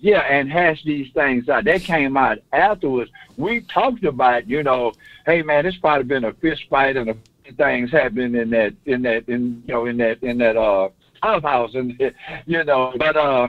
yeah, 0.00 0.20
and 0.20 0.50
hash 0.50 0.82
these 0.84 1.10
things 1.14 1.48
out. 1.48 1.64
That 1.64 1.80
came 1.80 2.16
out 2.16 2.38
afterwards. 2.52 3.10
We 3.38 3.62
talked 3.62 4.04
about, 4.04 4.46
you 4.46 4.62
know, 4.62 4.92
hey 5.24 5.42
man, 5.42 5.64
it's 5.64 5.78
probably 5.78 6.04
been 6.04 6.24
a 6.24 6.32
fist 6.34 6.64
fight 6.68 6.96
and 6.96 7.10
a 7.10 7.16
few 7.44 7.54
things 7.54 7.90
happening 7.90 8.34
in 8.34 8.50
that, 8.50 8.74
in 8.84 9.02
that, 9.02 9.28
in 9.28 9.62
you 9.66 9.72
know, 9.72 9.86
in 9.86 9.96
that, 9.98 10.22
in 10.22 10.38
that 10.38 10.56
uh 10.56 10.90
clubhouse, 11.22 11.74
and 11.74 11.98
you 12.46 12.64
know, 12.64 12.92
but 12.98 13.16
uh, 13.16 13.48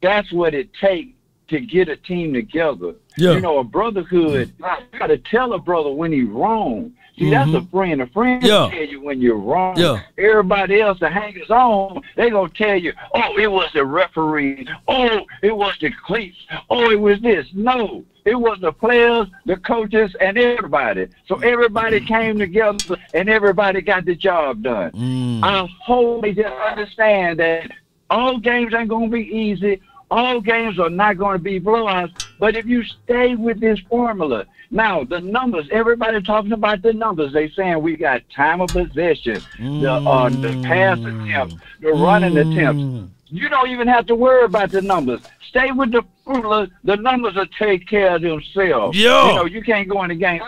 that's 0.00 0.30
what 0.32 0.54
it 0.54 0.72
takes 0.74 1.16
to 1.48 1.60
get 1.60 1.88
a 1.88 1.96
team 1.96 2.32
together. 2.32 2.94
Yeah. 3.16 3.32
You 3.32 3.40
know, 3.40 3.58
a 3.58 3.64
brotherhood, 3.64 4.52
you 4.58 4.98
got 4.98 5.08
to 5.08 5.18
tell 5.18 5.52
a 5.52 5.58
brother 5.58 5.90
when 5.90 6.12
he's 6.12 6.28
wrong. 6.28 6.92
See, 7.18 7.30
that's 7.30 7.52
a 7.52 7.62
friend. 7.70 8.02
A 8.02 8.08
friend 8.08 8.42
Mm-hmm. 8.42 8.46
Yeah. 8.46 8.62
will 8.64 8.70
tell 8.70 8.84
you 8.86 9.00
when 9.02 9.20
you're 9.20 9.36
wrong. 9.36 9.76
Yeah. 9.78 10.00
Everybody 10.18 10.80
else 10.80 10.98
that 10.98 11.12
hangers 11.12 11.48
on, 11.48 12.02
they 12.16 12.28
gonna 12.30 12.48
tell 12.48 12.74
you, 12.76 12.92
oh, 13.14 13.38
it 13.38 13.46
was 13.46 13.70
the 13.72 13.84
referee. 13.84 14.66
Oh, 14.88 15.20
it 15.40 15.56
was 15.56 15.76
the 15.80 15.92
cleats. 16.04 16.36
Oh, 16.70 16.90
it 16.90 16.98
was 16.98 17.20
this. 17.20 17.46
No, 17.54 18.04
it 18.24 18.34
was 18.34 18.58
the 18.60 18.72
players, 18.72 19.28
the 19.46 19.56
coaches, 19.58 20.16
and 20.20 20.36
everybody. 20.36 21.06
So 21.28 21.36
everybody 21.38 22.00
came 22.00 22.36
together 22.36 22.96
and 23.12 23.28
everybody 23.28 23.80
got 23.80 24.06
the 24.06 24.16
job 24.16 24.62
done. 24.64 25.40
I 25.44 25.68
hope 25.82 26.22
they 26.22 26.32
just 26.32 26.52
understand 26.52 27.38
that 27.38 27.70
all 28.10 28.38
games 28.38 28.74
ain't 28.74 28.88
gonna 28.88 29.06
be 29.08 29.22
easy. 29.22 29.80
All 30.10 30.40
games 30.40 30.78
are 30.78 30.90
not 30.90 31.18
going 31.18 31.38
to 31.38 31.42
be 31.42 31.60
blowouts, 31.60 32.26
but 32.38 32.56
if 32.56 32.66
you 32.66 32.84
stay 32.84 33.34
with 33.34 33.60
this 33.60 33.78
formula, 33.88 34.46
now 34.70 35.04
the 35.04 35.20
numbers, 35.20 35.68
everybody 35.70 36.20
talking 36.22 36.52
about 36.52 36.82
the 36.82 36.92
numbers. 36.92 37.32
They 37.32 37.48
saying 37.50 37.80
we 37.80 37.96
got 37.96 38.22
time 38.34 38.60
of 38.60 38.68
possession, 38.70 39.40
the 39.58 39.92
uh, 39.92 40.28
the 40.28 40.62
pass 40.62 40.98
attempts, 40.98 41.56
the 41.80 41.92
running 41.92 42.36
attempts. 42.36 43.10
You 43.28 43.48
don't 43.48 43.68
even 43.68 43.88
have 43.88 44.06
to 44.06 44.14
worry 44.14 44.44
about 44.44 44.70
the 44.70 44.82
numbers. 44.82 45.20
Stay 45.48 45.72
with 45.72 45.92
the 45.92 46.02
formula. 46.24 46.68
The 46.84 46.96
numbers 46.96 47.34
will 47.34 47.46
take 47.58 47.88
care 47.88 48.16
of 48.16 48.22
themselves. 48.22 48.98
Yeah. 48.98 49.28
You 49.28 49.34
know, 49.36 49.44
you 49.44 49.62
can't 49.62 49.88
go 49.88 50.02
in 50.02 50.10
the 50.10 50.14
game. 50.16 50.40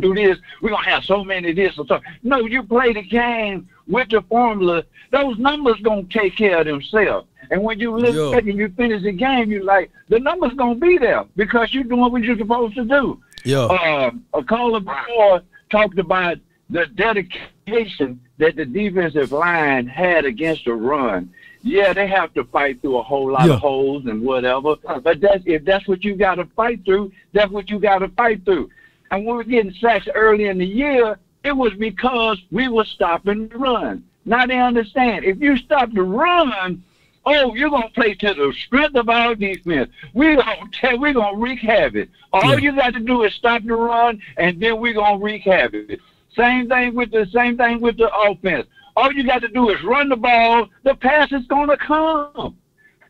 Do 0.00 0.14
this. 0.14 0.38
We're 0.60 0.70
gonna 0.70 0.88
have 0.88 1.04
so 1.04 1.24
many 1.24 1.50
of 1.50 1.56
this 1.56 1.78
or 1.78 1.86
so. 1.86 2.00
No, 2.22 2.38
you 2.38 2.62
play 2.62 2.92
the 2.92 3.02
game 3.02 3.68
with 3.88 4.10
the 4.10 4.22
formula. 4.22 4.84
Those 5.10 5.38
numbers 5.38 5.80
gonna 5.82 6.04
take 6.04 6.36
care 6.36 6.60
of 6.60 6.66
themselves. 6.66 7.26
And 7.50 7.62
when 7.62 7.80
you 7.80 7.96
look 7.96 8.34
and 8.34 8.46
you 8.46 8.68
finish 8.76 9.02
the 9.02 9.12
game, 9.12 9.50
you 9.50 9.62
like 9.64 9.90
the 10.08 10.18
numbers 10.20 10.52
gonna 10.54 10.74
be 10.74 10.98
there 10.98 11.24
because 11.36 11.72
you're 11.74 11.84
doing 11.84 12.00
what 12.12 12.22
you're 12.22 12.36
supposed 12.38 12.74
to 12.76 12.84
do. 12.84 13.20
Yeah. 13.44 13.60
Uh, 13.64 14.10
a 14.34 14.42
caller 14.44 14.80
before 14.80 15.42
talked 15.70 15.98
about 15.98 16.38
the 16.68 16.86
dedication 16.86 18.20
that 18.38 18.56
the 18.56 18.64
defensive 18.64 19.32
line 19.32 19.86
had 19.86 20.24
against 20.24 20.64
the 20.64 20.74
run. 20.74 21.32
Yeah, 21.62 21.92
they 21.92 22.06
have 22.06 22.32
to 22.34 22.44
fight 22.44 22.80
through 22.80 22.98
a 22.98 23.02
whole 23.02 23.32
lot 23.32 23.46
Yeah. 23.46 23.54
of 23.54 23.60
holes 23.60 24.06
and 24.06 24.22
whatever. 24.22 24.76
But 25.02 25.20
that's 25.20 25.42
if 25.46 25.64
that's 25.64 25.86
what 25.88 26.04
you 26.04 26.14
got 26.16 26.36
to 26.36 26.46
fight 26.56 26.84
through, 26.84 27.12
that's 27.32 27.50
what 27.50 27.68
you 27.70 27.78
got 27.78 27.98
to 27.98 28.08
fight 28.08 28.44
through. 28.44 28.70
And 29.10 29.24
when 29.26 29.36
we 29.36 29.38
were 29.38 29.44
getting 29.44 29.72
sacks 29.74 30.08
early 30.14 30.44
in 30.46 30.58
the 30.58 30.66
year, 30.66 31.18
it 31.42 31.52
was 31.52 31.72
because 31.74 32.40
we 32.50 32.68
were 32.68 32.84
stopping 32.84 33.48
the 33.48 33.58
run. 33.58 34.04
Now 34.24 34.46
they 34.46 34.58
understand 34.58 35.24
if 35.24 35.40
you 35.40 35.56
stop 35.56 35.92
the 35.92 36.02
run, 36.02 36.82
oh, 37.26 37.54
you're 37.54 37.70
gonna 37.70 37.90
play 37.90 38.14
to 38.14 38.34
the 38.34 38.54
strength 38.66 38.96
of 38.96 39.08
our 39.08 39.34
defense. 39.34 39.90
We're 40.14 40.36
gonna 40.36 40.56
tell, 40.72 40.98
we're 40.98 41.14
gonna 41.14 41.36
wreak 41.36 41.60
havoc. 41.60 42.08
All 42.32 42.58
you 42.58 42.74
got 42.74 42.94
to 42.94 43.00
do 43.00 43.22
is 43.24 43.34
stop 43.34 43.62
the 43.64 43.74
run, 43.74 44.20
and 44.36 44.60
then 44.60 44.80
we're 44.80 44.94
gonna 44.94 45.22
wreak 45.22 45.42
havoc. 45.42 45.90
Same 46.36 46.68
thing 46.68 46.94
with 46.94 47.10
the 47.10 47.26
same 47.32 47.56
thing 47.56 47.80
with 47.80 47.96
the 47.96 48.12
offense. 48.14 48.66
All 48.96 49.12
you 49.12 49.24
got 49.24 49.42
to 49.42 49.48
do 49.48 49.70
is 49.70 49.82
run 49.82 50.08
the 50.08 50.16
ball. 50.16 50.68
The 50.84 50.94
pass 50.94 51.32
is 51.32 51.46
gonna 51.46 51.76
come. 51.76 52.56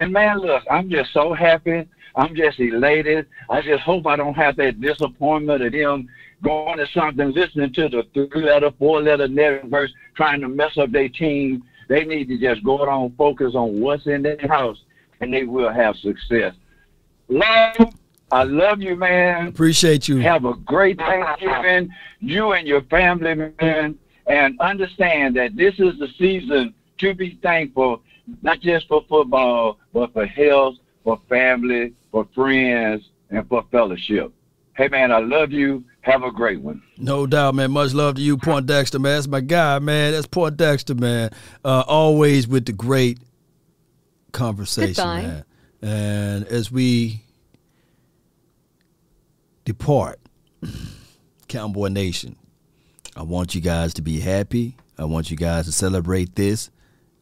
And 0.00 0.12
man, 0.12 0.38
look, 0.38 0.64
I'm 0.70 0.88
just 0.88 1.12
so 1.12 1.32
happy. 1.32 1.86
I'm 2.16 2.34
just 2.34 2.58
elated. 2.58 3.26
I 3.48 3.60
just 3.60 3.82
hope 3.82 4.06
I 4.06 4.16
don't 4.16 4.34
have 4.34 4.56
that 4.56 4.80
disappointment 4.80 5.62
of 5.62 5.72
them 5.72 6.08
going 6.42 6.78
to 6.78 6.86
something, 6.86 7.32
listening 7.32 7.72
to 7.74 7.88
the 7.88 8.06
three-letter, 8.14 8.72
four-letter 8.78 9.28
networks, 9.28 9.92
trying 10.14 10.40
to 10.40 10.48
mess 10.48 10.76
up 10.78 10.90
their 10.90 11.08
team. 11.08 11.62
They 11.90 12.04
need 12.04 12.28
to 12.28 12.38
just 12.38 12.62
go 12.62 12.78
on, 12.88 13.12
focus 13.18 13.56
on 13.56 13.80
what's 13.80 14.06
in 14.06 14.22
their 14.22 14.38
house, 14.46 14.78
and 15.20 15.34
they 15.34 15.42
will 15.42 15.72
have 15.72 15.96
success. 15.96 16.54
Love, 17.28 17.92
I 18.30 18.44
love 18.44 18.80
you, 18.80 18.94
man. 18.94 19.48
Appreciate 19.48 20.06
you. 20.06 20.18
Have 20.18 20.44
a 20.44 20.54
great 20.54 20.98
Thanksgiving, 20.98 21.92
you 22.20 22.52
and 22.52 22.68
your 22.68 22.82
family, 22.82 23.34
man, 23.60 23.98
and 24.28 24.60
understand 24.60 25.34
that 25.34 25.56
this 25.56 25.74
is 25.80 25.98
the 25.98 26.06
season 26.16 26.74
to 26.98 27.12
be 27.12 27.40
thankful, 27.42 28.02
not 28.40 28.60
just 28.60 28.86
for 28.86 29.04
football, 29.08 29.80
but 29.92 30.12
for 30.12 30.26
health, 30.26 30.76
for 31.02 31.20
family, 31.28 31.92
for 32.12 32.24
friends, 32.36 33.02
and 33.30 33.48
for 33.48 33.64
fellowship. 33.72 34.32
Hey, 34.76 34.86
man, 34.86 35.10
I 35.10 35.18
love 35.18 35.50
you. 35.50 35.82
Have 36.02 36.22
a 36.22 36.30
great 36.30 36.60
one. 36.60 36.82
No 36.96 37.26
doubt, 37.26 37.54
man. 37.54 37.72
Much 37.72 37.92
love 37.92 38.14
to 38.14 38.22
you, 38.22 38.38
Point 38.38 38.66
Dexter, 38.66 38.98
man. 38.98 39.16
That's 39.16 39.28
my 39.28 39.40
guy, 39.40 39.78
man. 39.80 40.12
That's 40.12 40.26
Point 40.26 40.56
Dexter, 40.56 40.94
man. 40.94 41.30
Uh, 41.64 41.84
always 41.86 42.48
with 42.48 42.64
the 42.64 42.72
great 42.72 43.18
conversation, 44.32 44.94
Goodbye. 44.94 45.22
man. 45.22 45.44
And 45.82 46.46
as 46.46 46.72
we 46.72 47.22
depart, 49.64 50.20
Cowboy 51.48 51.88
Nation, 51.88 52.36
I 53.16 53.22
want 53.22 53.54
you 53.54 53.60
guys 53.60 53.92
to 53.94 54.02
be 54.02 54.20
happy. 54.20 54.76
I 54.96 55.04
want 55.04 55.30
you 55.30 55.36
guys 55.36 55.66
to 55.66 55.72
celebrate 55.72 56.34
this. 56.34 56.70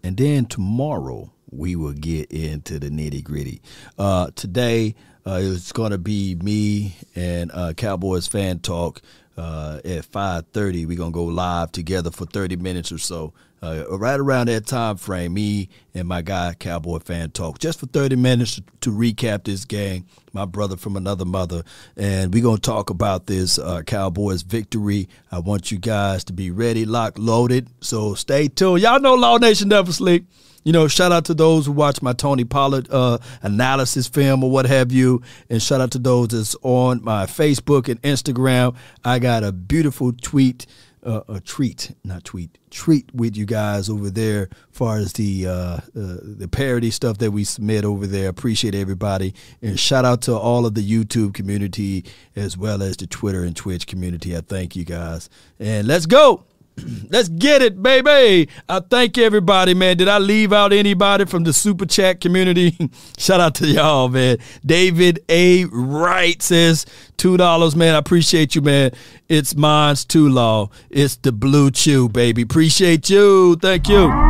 And 0.03 0.17
then 0.17 0.47
tomorrow, 0.47 1.33
we 1.51 1.77
will 1.77 1.93
get 1.93 2.31
into 2.31 2.79
the 2.79 2.91
nitty 2.91 3.25
gritty. 3.25 3.61
Uh, 3.99 4.31
today, 4.35 4.95
uh, 5.29 5.41
it's 5.43 5.73
going 5.73 5.91
to 5.91 5.99
be 5.99 6.35
me 6.37 6.97
and 7.15 7.51
uh, 7.53 7.75
Cowboys 7.75 8.27
Fan 8.27 8.61
Talk 8.61 9.03
uh, 9.37 9.81
at 9.85 10.11
5.30. 10.11 10.87
We're 10.87 10.97
going 10.97 11.13
to 11.13 11.15
go 11.15 11.25
live 11.25 11.71
together 11.71 12.11
for 12.11 12.25
30 12.25 12.57
minutes 12.57 12.91
or 12.91 12.99
so. 12.99 13.35
Uh, 13.61 13.85
right 13.99 14.21
around 14.21 14.47
that 14.47 14.67
time 14.67 14.97
frame, 14.97 15.35
me 15.35 15.69
and 15.93 16.09
my 16.09 16.23
guy, 16.23 16.55
Cowboy 16.55 17.01
Fan 17.01 17.31
Talk, 17.33 17.59
just 17.59 17.81
for 17.81 17.87
30 17.87 18.17
minutes 18.17 18.61
to, 18.81 18.91
recap 18.91 19.45
this 19.45 19.65
game. 19.65 20.07
My 20.33 20.47
brother 20.47 20.77
from 20.77 20.97
another 20.97 21.25
mother. 21.25 21.63
And 21.97 22.33
we're 22.33 22.43
going 22.43 22.57
to 22.57 22.63
talk 22.63 22.89
about 22.89 23.27
this 23.27 23.59
uh, 23.59 23.83
Cowboys 23.83 24.43
victory. 24.43 25.09
I 25.31 25.41
want 25.41 25.71
you 25.71 25.79
guys 25.79 26.25
to 26.25 26.33
be 26.33 26.51
ready, 26.51 26.87
locked, 26.87 27.19
loaded. 27.19 27.69
So 27.81 28.15
stay 28.15 28.49
tuned. 28.49 28.81
Y'all 28.81 29.01
know 29.01 29.15
Law 29.15 29.37
Nation 29.37 29.69
never 29.69 29.93
sleep. 29.93 30.27
You 30.65 30.73
know, 30.73 30.89
shout 30.89 31.13
out 31.13 31.25
to 31.27 31.35
those 31.35 31.67
who 31.67 31.73
watch 31.73 32.03
my 32.03 32.13
Tony 32.13 32.45
Pollard 32.45 32.89
uh, 32.91 33.19
analysis 33.43 34.09
film 34.09 34.43
or 34.45 34.51
what 34.51 34.67
have 34.67 34.93
you. 34.93 35.23
And 35.49 35.63
shout 35.63 35.81
out 35.81 35.93
to 35.93 35.99
those 35.99 36.29
that's 36.29 36.57
on 36.63 37.03
my 37.03 37.27
Facebook 37.27 37.89
and 37.89 38.01
Instagram. 38.03 38.77
I 39.05 39.19
got 39.19 39.45
a 39.45 39.53
beautiful 39.53 40.13
tweet, 40.13 40.67
uh, 41.05 41.23
a 41.29 41.41
treat, 41.41 41.93
not 42.05 42.25
tweet, 42.25 42.59
treat 42.71 43.15
with 43.15 43.37
you 43.37 43.47
guys 43.47 43.89
over 43.89 44.11
there 44.11 44.49
as 44.51 44.59
far 44.73 44.99
as 44.99 45.13
the 45.15 45.47
uh, 45.47 45.51
uh, 45.51 45.81
the 45.95 46.49
parody 46.51 46.91
stuff 46.91 47.19
that 47.19 47.31
we 47.31 47.45
submit 47.45 47.85
over 47.85 48.07
there. 48.07 48.29
Appreciate 48.29 48.75
everybody. 48.75 49.35
And 49.63 49.79
shout 49.79 50.05
out 50.05 50.23
to 50.23 50.37
all 50.37 50.67
of 50.67 50.75
the 50.75 50.87
YouTube 50.87 51.35
community 51.35 52.05
as 52.35 52.59
well 52.59 52.83
as 52.83 52.97
the 52.97 53.07
Twitter 53.07 53.45
and 53.45 53.55
Twitch 53.55 53.87
community. 53.87 54.37
I 54.37 54.41
thank 54.41 54.75
you 54.75 54.85
guys. 54.85 55.31
And 55.61 55.87
let's 55.87 56.07
go. 56.07 56.48
Let's 57.11 57.29
get 57.29 57.63
it, 57.63 57.83
baby. 57.83 58.49
I 58.69 58.81
thank 58.81 59.19
everybody, 59.19 59.75
man. 59.75 59.97
Did 59.97 60.09
I 60.09 60.19
leave 60.19 60.53
out 60.53 60.73
anybody 60.73 61.25
from 61.25 61.45
the 61.45 61.53
super 61.53 61.87
chat 61.87 62.21
community? 62.21 62.77
Shout 63.19 63.41
out 63.41 63.55
to 63.57 63.67
y'all, 63.67 64.09
man. 64.09 64.39
David 64.65 65.21
A. 65.29 65.65
Wright 65.67 66.41
says 66.43 66.87
$2, 67.19 67.77
man. 67.77 67.95
I 67.95 67.99
appreciate 67.99 68.55
you, 68.55 68.61
man. 68.61 68.93
It's 69.29 69.55
mine's 69.55 70.05
too 70.05 70.29
law. 70.29 70.71
It's 70.91 71.17
the 71.17 71.31
BlueChew, 71.31 72.13
baby. 72.13 72.43
Appreciate 72.43 73.11
you. 73.11 73.57
Thank 73.57 73.89
you. 73.89 74.28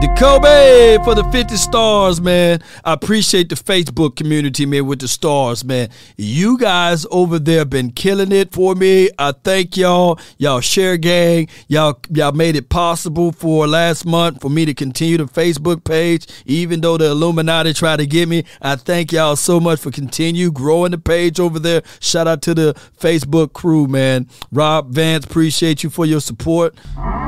DeKobe 0.00 1.04
for 1.04 1.14
the 1.14 1.24
50 1.24 1.56
stars, 1.56 2.22
man. 2.22 2.60
I 2.86 2.94
appreciate 2.94 3.50
the 3.50 3.54
Facebook 3.54 4.16
community, 4.16 4.64
man, 4.64 4.86
with 4.86 5.00
the 5.00 5.08
stars, 5.08 5.62
man. 5.62 5.90
You 6.16 6.56
guys 6.56 7.06
over 7.10 7.38
there 7.38 7.66
been 7.66 7.90
killing 7.90 8.32
it 8.32 8.50
for 8.50 8.74
me. 8.74 9.10
I 9.18 9.32
thank 9.32 9.76
y'all. 9.76 10.18
Y'all 10.38 10.60
share 10.62 10.96
gang. 10.96 11.48
Y'all 11.68 12.00
y'all 12.10 12.32
made 12.32 12.56
it 12.56 12.70
possible 12.70 13.30
for 13.32 13.66
last 13.66 14.06
month 14.06 14.40
for 14.40 14.48
me 14.48 14.64
to 14.64 14.72
continue 14.72 15.18
the 15.18 15.24
Facebook 15.24 15.84
page, 15.84 16.26
even 16.46 16.80
though 16.80 16.96
the 16.96 17.10
Illuminati 17.10 17.74
tried 17.74 17.98
to 17.98 18.06
get 18.06 18.26
me. 18.26 18.44
I 18.62 18.76
thank 18.76 19.12
y'all 19.12 19.36
so 19.36 19.60
much 19.60 19.80
for 19.80 19.90
continue 19.90 20.50
growing 20.50 20.92
the 20.92 20.98
page 20.98 21.38
over 21.38 21.58
there. 21.58 21.82
Shout 22.00 22.26
out 22.26 22.40
to 22.42 22.54
the 22.54 22.72
Facebook 22.98 23.52
crew, 23.52 23.86
man. 23.86 24.28
Rob 24.50 24.94
Vance, 24.94 25.26
appreciate 25.26 25.82
you 25.82 25.90
for 25.90 26.06
your 26.06 26.20
support. 26.22 26.74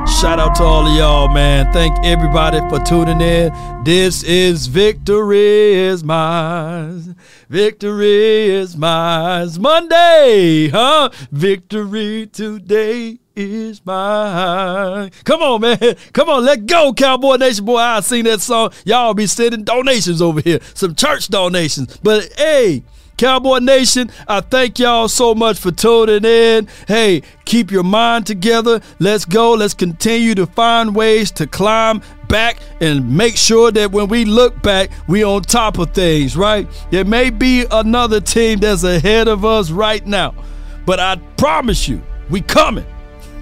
Shout 0.07 0.39
out 0.39 0.55
to 0.57 0.62
all 0.62 0.87
of 0.87 0.97
y'all, 0.97 1.29
man. 1.29 1.73
Thank 1.73 1.97
everybody 2.05 2.59
for 2.69 2.79
tuning 2.79 3.20
in. 3.20 3.53
This 3.85 4.23
is 4.23 4.66
Victory 4.66 5.74
is 5.74 6.05
Mine. 6.05 7.16
Victory 7.49 8.49
is 8.51 8.77
mine. 8.77 9.49
Monday, 9.61 10.69
huh? 10.69 11.11
Victory 11.31 12.27
today 12.29 13.19
is 13.37 13.85
mine. 13.85 15.11
Come 15.24 15.43
on, 15.43 15.61
man. 15.61 15.79
Come 16.12 16.29
on, 16.29 16.45
let 16.45 16.66
go, 16.66 16.93
Cowboy 16.93 17.37
Nation. 17.37 17.65
Boy, 17.65 17.79
I 17.79 18.01
seen 18.01 18.24
that 18.24 18.41
song. 18.41 18.73
Y'all 18.85 19.15
be 19.15 19.27
sending 19.27 19.65
donations 19.65 20.23
over 20.23 20.41
here. 20.41 20.61
Some 20.74 20.95
church 20.95 21.29
donations. 21.29 21.97
But 21.99 22.33
hey, 22.37 22.85
Cowboy 23.17 23.59
Nation, 23.59 24.11
I 24.27 24.41
thank 24.41 24.79
y'all 24.79 25.09
so 25.09 25.35
much 25.35 25.59
for 25.59 25.71
tuning 25.71 26.25
in. 26.25 26.69
Hey, 26.89 27.23
keep 27.45 27.71
your 27.71 27.85
mind 27.85 28.27
together. 28.27 28.81
Let's 28.99 29.25
go. 29.25 29.53
Let's 29.53 29.75
continue 29.75 30.35
to 30.35 30.47
find 30.47 30.95
ways 30.95 31.31
to 31.33 31.47
climb 31.47 32.03
back 32.29 32.59
and 32.81 33.17
make 33.17 33.37
sure 33.37 33.71
that 33.71 33.93
when 33.93 34.09
we 34.09 34.25
look 34.25 34.61
back, 34.63 34.91
we 35.07 35.23
on 35.23 35.43
top 35.43 35.79
of 35.79 35.93
things, 35.93 36.37
right? 36.37 36.67
There 36.91 37.05
may 37.05 37.31
be 37.31 37.67
another 37.71 38.21
team 38.21 38.59
that's 38.59 38.85
ahead 38.85 39.29
of 39.29 39.45
us 39.45 39.71
right 39.71 40.05
now, 40.07 40.35
but 40.87 40.99
I 40.99 41.17
promise 41.37 41.87
you, 41.89 42.03
we 42.31 42.41
coming. 42.41 42.87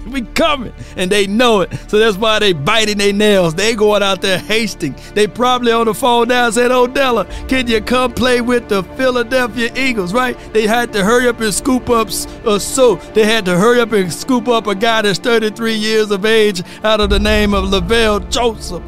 We 0.07 0.21
coming, 0.23 0.73
and 0.95 1.11
they 1.11 1.27
know 1.27 1.61
it. 1.61 1.73
So 1.87 1.99
that's 1.99 2.17
why 2.17 2.39
they 2.39 2.53
biting 2.53 2.97
their 2.97 3.13
nails. 3.13 3.53
They 3.53 3.75
going 3.75 4.01
out 4.01 4.21
there 4.21 4.39
hasting. 4.39 4.95
They 5.13 5.27
probably 5.27 5.71
on 5.71 5.85
the 5.85 5.93
phone 5.93 6.29
now 6.29 6.49
saying, 6.49 6.71
Odella, 6.71 7.27
can 7.47 7.67
you 7.67 7.81
come 7.81 8.11
play 8.13 8.41
with 8.41 8.67
the 8.67 8.83
Philadelphia 8.83 9.71
Eagles, 9.75 10.13
right? 10.13 10.37
They 10.53 10.65
had 10.65 10.91
to 10.93 11.03
hurry 11.03 11.27
up 11.27 11.39
and 11.39 11.53
scoop 11.53 11.89
up 11.89 12.07
uh, 12.45 12.59
so 12.59 12.95
they 13.13 13.25
had 13.25 13.45
to 13.45 13.57
hurry 13.57 13.79
up 13.79 13.91
and 13.91 14.11
scoop 14.11 14.47
up 14.47 14.67
a 14.67 14.75
guy 14.75 15.03
that's 15.03 15.19
33 15.19 15.75
years 15.75 16.09
of 16.11 16.25
age 16.25 16.63
out 16.83 16.99
of 16.99 17.09
the 17.09 17.19
name 17.19 17.53
of 17.53 17.65
Linval 17.65 18.29
Joseph. 18.31 18.83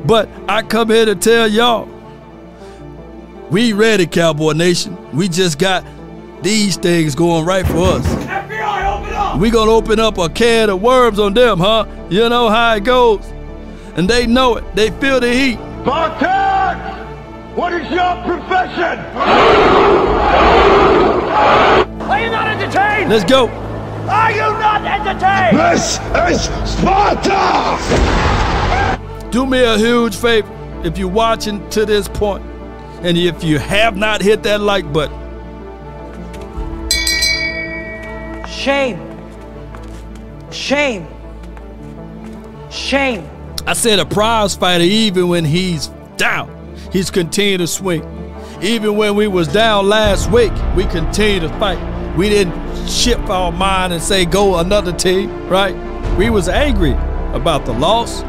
but 0.06 0.28
I 0.48 0.62
come 0.62 0.88
here 0.90 1.04
to 1.04 1.14
tell 1.14 1.46
y'all, 1.46 1.88
we 3.50 3.72
ready, 3.72 4.06
Cowboy 4.06 4.52
Nation. 4.52 4.96
We 5.16 5.28
just 5.28 5.58
got 5.58 5.84
these 6.42 6.76
things 6.76 7.14
going 7.14 7.46
right 7.46 7.66
for 7.66 7.98
us. 7.98 8.57
We 9.38 9.50
gonna 9.50 9.70
open 9.70 10.00
up 10.00 10.18
a 10.18 10.28
can 10.28 10.68
of 10.68 10.82
worms 10.82 11.20
on 11.20 11.32
them, 11.32 11.60
huh? 11.60 11.86
You 12.10 12.28
know 12.28 12.48
how 12.48 12.74
it 12.74 12.82
goes. 12.82 13.24
And 13.94 14.10
they 14.10 14.26
know 14.26 14.56
it. 14.56 14.64
They 14.74 14.90
feel 14.90 15.20
the 15.20 15.32
heat. 15.32 15.60
Spartans! 15.82 17.56
What 17.56 17.72
is 17.72 17.88
your 17.88 18.16
profession? 18.24 18.98
Are 22.02 22.20
you 22.20 22.30
not 22.30 22.48
entertained? 22.48 23.10
Let's 23.10 23.22
go. 23.24 23.46
Are 24.08 24.32
you 24.32 24.38
not 24.38 24.84
entertained? 24.84 25.56
This 25.56 26.00
is 26.32 26.50
Sparta! 26.68 27.68
Do 29.30 29.46
me 29.46 29.62
a 29.62 29.78
huge 29.78 30.16
favor 30.16 30.52
if 30.82 30.98
you're 30.98 31.06
watching 31.06 31.68
to 31.70 31.86
this 31.86 32.08
point, 32.08 32.44
and 33.02 33.16
if 33.16 33.44
you 33.44 33.60
have 33.60 33.96
not 33.96 34.20
hit 34.20 34.42
that 34.42 34.60
like 34.60 34.92
button. 34.92 35.16
Shame. 38.48 39.07
Shame. 40.50 41.06
Shame. 42.70 43.28
I 43.66 43.74
said 43.74 43.98
a 43.98 44.06
prize 44.06 44.54
fighter 44.54 44.84
even 44.84 45.28
when 45.28 45.44
he's 45.44 45.88
down. 46.16 46.54
He's 46.92 47.10
continued 47.10 47.58
to 47.58 47.66
swing. 47.66 48.02
Even 48.62 48.96
when 48.96 49.14
we 49.14 49.28
was 49.28 49.46
down 49.48 49.88
last 49.88 50.30
week, 50.30 50.52
we 50.74 50.84
continued 50.86 51.42
to 51.42 51.48
fight. 51.58 51.78
We 52.16 52.28
didn't 52.28 52.88
shift 52.88 53.28
our 53.28 53.52
mind 53.52 53.92
and 53.92 54.02
say 54.02 54.24
go 54.24 54.58
another 54.58 54.92
team, 54.92 55.48
right? 55.48 55.74
We 56.16 56.30
was 56.30 56.48
angry 56.48 56.92
about 57.34 57.66
the 57.66 57.72
loss. 57.72 58.22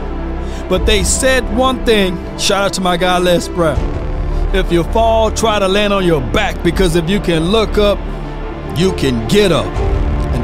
But 0.70 0.86
they 0.86 1.04
said 1.04 1.44
one 1.58 1.84
thing, 1.86 2.16
shout 2.38 2.66
out 2.66 2.74
to 2.74 2.82
my 2.82 2.98
guy 2.98 3.18
Les 3.18 3.48
Brown. 3.48 3.80
If 4.56 4.72
you 4.72 4.84
fall, 4.86 5.32
try 5.32 5.58
to 5.58 5.68
land 5.68 5.94
on 5.94 6.06
your 6.06 6.22
back 6.22 6.62
because 6.64 6.96
if 6.96 7.10
you 7.10 7.20
can 7.20 7.46
look 7.46 7.78
up, 7.78 7.98
you 8.78 8.94
can 8.94 9.28
get 9.28 9.52
up. 9.52 9.66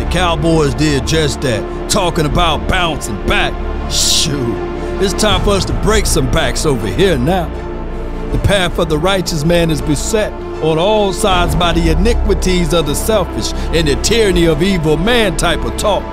The 0.05 0.11
Cowboys 0.11 0.75
did 0.75 1.07
just 1.07 1.41
that, 1.41 1.89
talking 1.89 2.25
about 2.25 2.69
bouncing 2.69 3.15
back. 3.25 3.53
Shoot, 3.91 4.55
it's 5.01 5.13
time 5.13 5.43
for 5.43 5.51
us 5.51 5.65
to 5.65 5.73
break 5.81 6.05
some 6.05 6.29
backs 6.31 6.65
over 6.65 6.87
here 6.87 7.17
now. 7.17 7.49
The 8.31 8.37
path 8.39 8.77
of 8.77 8.87
the 8.87 8.99
righteous 8.99 9.43
man 9.43 9.71
is 9.71 9.81
beset 9.81 10.31
on 10.63 10.77
all 10.77 11.11
sides 11.11 11.55
by 11.55 11.73
the 11.73 11.89
iniquities 11.89 12.73
of 12.73 12.85
the 12.85 12.93
selfish 12.93 13.51
and 13.75 13.87
the 13.87 13.95
tyranny 14.03 14.45
of 14.45 14.61
evil 14.61 14.95
man 14.95 15.37
type 15.37 15.65
of 15.65 15.75
talk. 15.77 16.03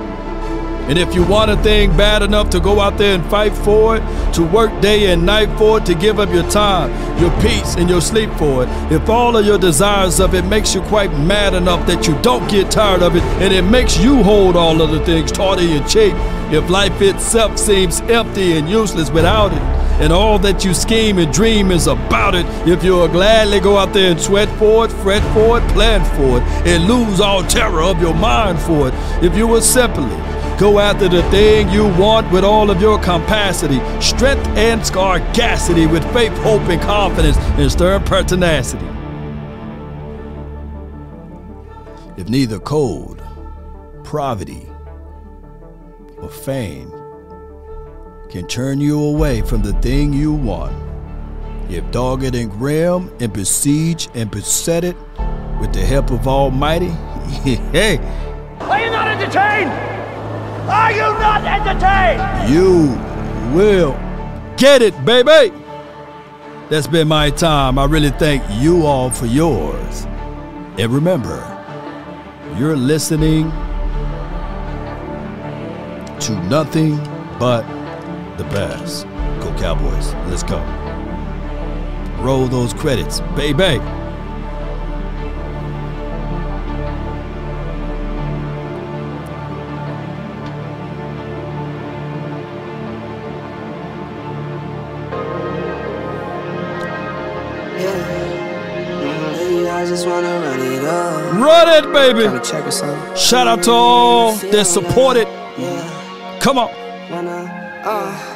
And 0.88 0.98
if 0.98 1.14
you 1.14 1.22
want 1.24 1.50
a 1.50 1.56
thing 1.58 1.96
bad 1.96 2.22
enough 2.22 2.50
to 2.50 2.60
go 2.60 2.80
out 2.80 2.98
there 2.98 3.14
and 3.14 3.24
fight 3.30 3.52
for 3.52 3.96
it, 3.96 4.32
to 4.34 4.42
work 4.44 4.78
day 4.80 5.12
and 5.12 5.24
night 5.24 5.56
for 5.56 5.78
it, 5.78 5.86
to 5.86 5.94
give 5.94 6.18
up 6.18 6.28
your 6.30 6.48
time, 6.50 6.90
your 7.20 7.30
peace, 7.40 7.76
and 7.76 7.88
your 7.88 8.00
sleep 8.00 8.30
for 8.32 8.64
it, 8.64 8.68
if 8.92 9.08
all 9.08 9.36
of 9.36 9.46
your 9.46 9.58
desires 9.58 10.18
of 10.20 10.34
it 10.34 10.44
makes 10.44 10.74
you 10.74 10.82
quite 10.82 11.12
mad 11.12 11.54
enough 11.54 11.86
that 11.86 12.06
you 12.08 12.20
don't 12.20 12.50
get 12.50 12.70
tired 12.70 13.02
of 13.02 13.14
it, 13.14 13.22
and 13.40 13.54
it 13.54 13.62
makes 13.62 13.96
you 13.96 14.22
hold 14.22 14.56
all 14.56 14.82
of 14.82 14.90
the 14.90 15.04
things 15.04 15.30
tawny 15.30 15.76
and 15.76 15.88
cheap, 15.88 16.14
if 16.52 16.68
life 16.68 17.00
itself 17.00 17.58
seems 17.58 18.00
empty 18.02 18.58
and 18.58 18.68
useless 18.68 19.10
without 19.10 19.52
it, 19.52 19.62
and 20.02 20.12
all 20.12 20.38
that 20.38 20.64
you 20.64 20.74
scheme 20.74 21.18
and 21.18 21.32
dream 21.32 21.70
is 21.70 21.86
about 21.86 22.34
it, 22.34 22.44
if 22.66 22.82
you'll 22.82 23.06
gladly 23.08 23.60
go 23.60 23.76
out 23.76 23.92
there 23.92 24.10
and 24.10 24.20
sweat 24.20 24.48
for 24.58 24.84
it, 24.84 24.88
fret 24.90 25.22
for 25.32 25.58
it, 25.58 25.68
plan 25.70 26.04
for 26.16 26.38
it, 26.38 26.66
and 26.66 26.88
lose 26.88 27.20
all 27.20 27.42
terror 27.44 27.82
of 27.82 28.00
your 28.00 28.14
mind 28.14 28.58
for 28.58 28.88
it, 28.88 28.94
if 29.22 29.36
you 29.36 29.46
will 29.46 29.62
simply 29.62 30.10
Go 30.58 30.78
after 30.78 31.08
the 31.08 31.22
thing 31.30 31.68
you 31.70 31.88
want 31.98 32.30
with 32.30 32.44
all 32.44 32.70
of 32.70 32.80
your 32.80 32.98
capacity, 32.98 33.80
strength 34.00 34.46
and 34.56 34.84
scarcity, 34.86 35.86
with 35.86 36.04
faith, 36.12 36.32
hope, 36.38 36.62
and 36.68 36.80
confidence, 36.80 37.36
and 37.36 37.70
stern 37.70 38.02
pertinacity. 38.04 38.86
If 42.16 42.28
neither 42.28 42.60
cold, 42.60 43.22
poverty, 44.04 44.68
or 46.18 46.28
fame 46.28 46.90
can 48.30 48.46
turn 48.46 48.80
you 48.80 49.02
away 49.02 49.42
from 49.42 49.62
the 49.62 49.72
thing 49.80 50.12
you 50.12 50.32
want, 50.32 50.76
if 51.70 51.90
dogged 51.90 52.34
and 52.34 52.50
grim 52.50 53.10
and 53.18 53.32
besiege 53.32 54.08
and 54.14 54.30
beset 54.30 54.84
it 54.84 54.96
with 55.60 55.72
the 55.72 55.84
help 55.84 56.10
of 56.10 56.28
Almighty, 56.28 56.86
hey, 57.72 57.98
Are 58.60 58.78
you 58.78 58.90
not 58.90 59.08
entertained? 59.08 59.91
Are 60.68 60.92
you 60.92 61.00
not 61.00 61.44
entertained? 61.44 62.50
You 62.52 62.98
will 63.54 63.92
get 64.56 64.82
it, 64.82 65.04
baby. 65.04 65.52
That's 66.68 66.86
been 66.86 67.08
my 67.08 67.30
time. 67.30 67.78
I 67.78 67.84
really 67.84 68.10
thank 68.10 68.42
you 68.62 68.86
all 68.86 69.10
for 69.10 69.26
yours. 69.26 70.04
And 70.78 70.92
remember, 70.92 71.40
you're 72.56 72.76
listening 72.76 73.50
to 76.20 76.40
nothing 76.48 76.96
but 77.38 77.62
the 78.38 78.44
best. 78.44 79.06
Go 79.40 79.54
Cowboys. 79.58 80.14
Let's 80.28 80.44
go. 80.44 80.58
Roll 82.22 82.46
those 82.46 82.72
credits, 82.72 83.20
baby. 83.34 83.80
I 99.74 99.84
just 99.86 100.06
wanna 100.06 100.28
run 100.40 100.60
it 100.60 100.84
up. 100.84 101.32
Run 101.34 101.68
it, 101.68 101.92
baby. 101.92 102.28
Tryna 102.28 102.44
check 102.50 102.66
or 102.66 102.70
something. 102.70 103.16
Shout 103.16 103.46
out 103.48 103.62
to 103.64 103.70
all 103.72 104.32
that 104.36 104.64
supported. 104.66 105.26
Come 106.40 106.58
on. 106.58 106.70
Uh, 107.84 108.28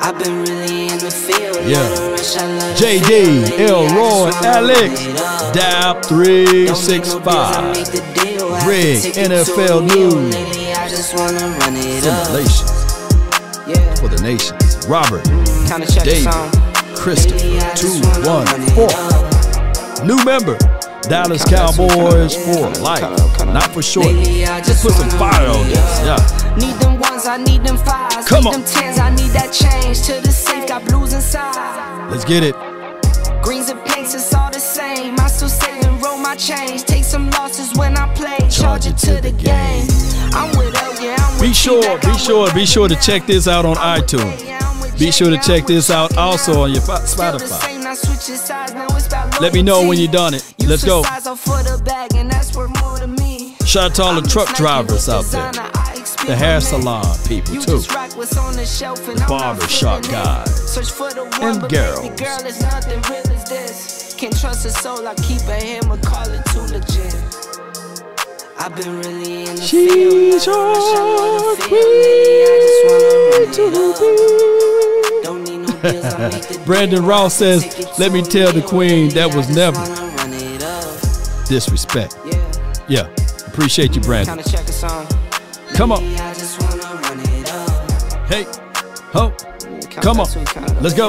I've 0.00 0.18
been 0.22 0.42
really 0.42 0.88
in 0.88 0.98
the 0.98 1.10
field. 1.10 1.56
Yeah. 1.66 1.80
let 1.88 2.36
'em 2.36 2.58
I 2.58 2.74
JD, 2.74 3.02
feeling. 3.08 3.42
Lately, 3.42 3.64
I 3.64 3.68
Elroy, 3.68 4.30
Alex. 4.44 5.06
Dab 5.52 6.02
Don't 6.02 6.20
need 6.20 6.66
no 6.68 6.74
bills, 6.74 6.88
I 6.88 6.94
365, 6.94 7.76
make 7.76 7.86
the 7.86 8.00
deal. 8.20 8.54
Have 8.54 8.64
Greg, 8.64 8.96
to 9.02 9.12
take 9.12 9.16
it 9.16 9.30
NFL. 9.30 9.80
News, 9.80 10.34
Lately, 10.34 10.72
I 10.72 10.88
just 10.88 11.14
wanna 11.14 11.48
run 11.58 11.76
it 11.76 12.06
up. 12.06 12.26
Simulations 12.26 12.70
for 14.00 14.08
the 14.08 14.20
nations. 14.22 14.86
Robert, 14.88 15.24
Kinda 15.66 15.86
check 15.90 16.04
David, 16.04 16.26
us 16.28 16.36
on. 16.36 16.73
Christopher, 17.04 17.60
214. 17.76 20.06
New 20.06 20.16
member, 20.24 20.56
Dallas 21.02 21.44
Cowboys 21.44 22.34
for 22.34 22.70
life. 22.80 23.02
Not 23.44 23.70
for 23.74 23.82
short. 23.82 24.06
Just 24.64 24.82
put 24.82 24.94
some 24.94 25.10
fire 25.10 25.50
on 25.50 25.68
this. 25.68 26.00
Yeah. 26.00 26.16
Need 26.56 26.80
them 26.80 26.98
ones, 26.98 27.26
I 27.26 27.36
need 27.36 27.62
them 27.62 27.76
fives. 27.76 28.26
Come 28.26 28.44
need 28.44 28.54
on. 28.54 28.62
them 28.62 28.64
tens, 28.64 28.98
I 28.98 29.10
need 29.10 29.32
that 29.32 29.52
change. 29.52 30.00
To 30.06 30.18
the 30.22 30.32
safe, 30.32 30.66
got 30.66 30.82
blues 30.86 31.12
inside. 31.12 32.08
Let's 32.10 32.24
get 32.24 32.42
it. 32.42 32.54
Greens 33.42 33.68
and 33.68 33.84
pinks, 33.84 34.14
it's 34.14 34.32
all 34.32 34.50
the 34.50 34.58
same. 34.58 35.20
I 35.20 35.26
still 35.26 35.50
save 35.50 35.84
and 35.84 36.02
roll 36.02 36.16
my 36.16 36.36
change. 36.36 36.84
Take 36.84 37.04
some 37.04 37.28
losses 37.32 37.70
when 37.76 37.98
I 37.98 38.08
play. 38.14 38.38
Charge 38.48 38.86
it 38.86 38.96
to 39.04 39.20
the 39.20 39.32
game. 39.32 39.86
I'm 40.32 40.56
with 40.56 40.74
her, 40.74 40.94
yeah, 41.04 41.18
I'm 41.20 41.34
with 41.38 41.48
Be 41.48 41.52
sure, 41.52 41.98
be 41.98 42.16
sure, 42.16 42.50
be 42.54 42.64
sure 42.64 42.88
to 42.88 42.96
check 42.96 43.26
this 43.26 43.46
out 43.46 43.66
on 43.66 43.76
iTunes. 43.76 44.53
Be 44.98 45.10
sure 45.10 45.30
to 45.30 45.38
check 45.38 45.66
this 45.66 45.90
out 45.90 46.16
also 46.16 46.62
on 46.62 46.70
your 46.72 46.80
Spotify. 46.82 47.60
same, 47.60 47.82
not 47.82 47.96
switching 47.96 48.36
sides, 48.36 48.72
now 48.74 48.86
it's 48.90 49.06
about 49.08 49.40
Let 49.40 49.52
me 49.52 49.62
know 49.62 49.86
when 49.86 49.98
you're 49.98 50.10
done 50.10 50.34
it. 50.34 50.54
Let's 50.66 50.84
go. 50.84 51.02
took 51.02 51.10
sides 51.10 51.26
off 51.26 51.40
for 51.40 51.62
the 51.62 51.82
bag, 51.84 52.14
and 52.14 52.30
that's 52.30 52.56
worth 52.56 52.70
more 52.80 52.98
to 52.98 53.06
me. 53.08 53.56
Shout 53.64 53.90
out 53.90 53.94
to 53.96 54.02
all 54.04 54.20
the 54.20 54.28
truck 54.28 54.54
drivers 54.54 55.08
out 55.08 55.24
there, 55.26 55.50
the 56.26 56.36
hair 56.36 56.60
salon 56.60 57.04
people 57.26 57.54
too, 57.54 57.60
Just 57.60 57.92
rock 57.92 58.16
what's 58.16 58.36
on 58.36 58.54
the 58.54 58.64
shelf 58.64 59.08
and 59.08 59.18
the 59.18 59.22
I'm 59.24 59.30
not 59.30 59.40
barber 59.58 59.68
shop 59.68 60.02
guys, 60.04 60.72
Search 60.72 60.90
for 60.90 61.12
the 61.12 61.24
one, 61.24 61.60
and 61.60 61.70
girls. 61.70 62.08
girl, 62.20 62.38
it's 62.46 62.60
nothing 62.62 63.00
real 63.10 63.36
as 63.36 63.44
this. 63.48 64.14
Can't 64.16 64.38
trust 64.38 64.64
a 64.64 64.70
soul, 64.70 65.06
I 65.08 65.14
keep 65.14 65.42
a 65.48 65.54
hammer, 65.54 65.96
call 65.98 66.28
it 66.28 66.44
too 66.46 66.60
legit. 66.60 67.43
I've 68.58 68.74
been 68.76 68.96
really 68.98 69.44
in 69.44 69.56
the 69.56 69.62
She's 69.62 69.92
field. 69.92 70.14
let 70.14 70.48
'em 70.48 70.54
rush, 70.54 70.94
I 70.94 71.54
the 71.56 71.62
feeling. 71.68 72.44
I 72.44 73.46
just 73.50 73.60
wanna 73.64 73.78
run 73.88 74.14
it 74.14 74.34
up. 74.54 75.24
Don't 75.24 75.42
need 75.44 75.58
no 75.58 75.72
bills, 75.82 76.14
I 76.14 76.28
make 76.28 76.42
the 76.48 76.58
Brandon 76.64 77.04
Ross 77.04 77.34
says, 77.34 77.88
"Let 77.98 78.12
me 78.12 78.22
tell 78.22 78.52
the 78.52 78.62
Queen 78.62 79.08
that 79.10 79.34
was 79.34 79.48
never 79.48 79.78
run 79.78 80.32
it 80.32 80.62
up. 80.62 81.46
disrespect." 81.48 82.16
Yeah, 82.88 83.06
appreciate 83.46 83.94
you, 83.94 84.00
Brandon. 84.02 84.36
Kinda 84.36 84.50
check 84.50 84.68
us 84.68 84.82
on. 84.84 85.06
Come 85.74 85.92
on, 85.92 86.02
I 86.04 86.32
just 86.34 86.60
wanna 86.62 87.00
run 87.02 87.20
it 87.20 87.50
up. 87.52 88.28
hey, 88.28 88.46
ho, 89.12 89.32
come 90.00 90.20
on, 90.20 90.28
let's 90.80 90.94
go. 90.94 91.08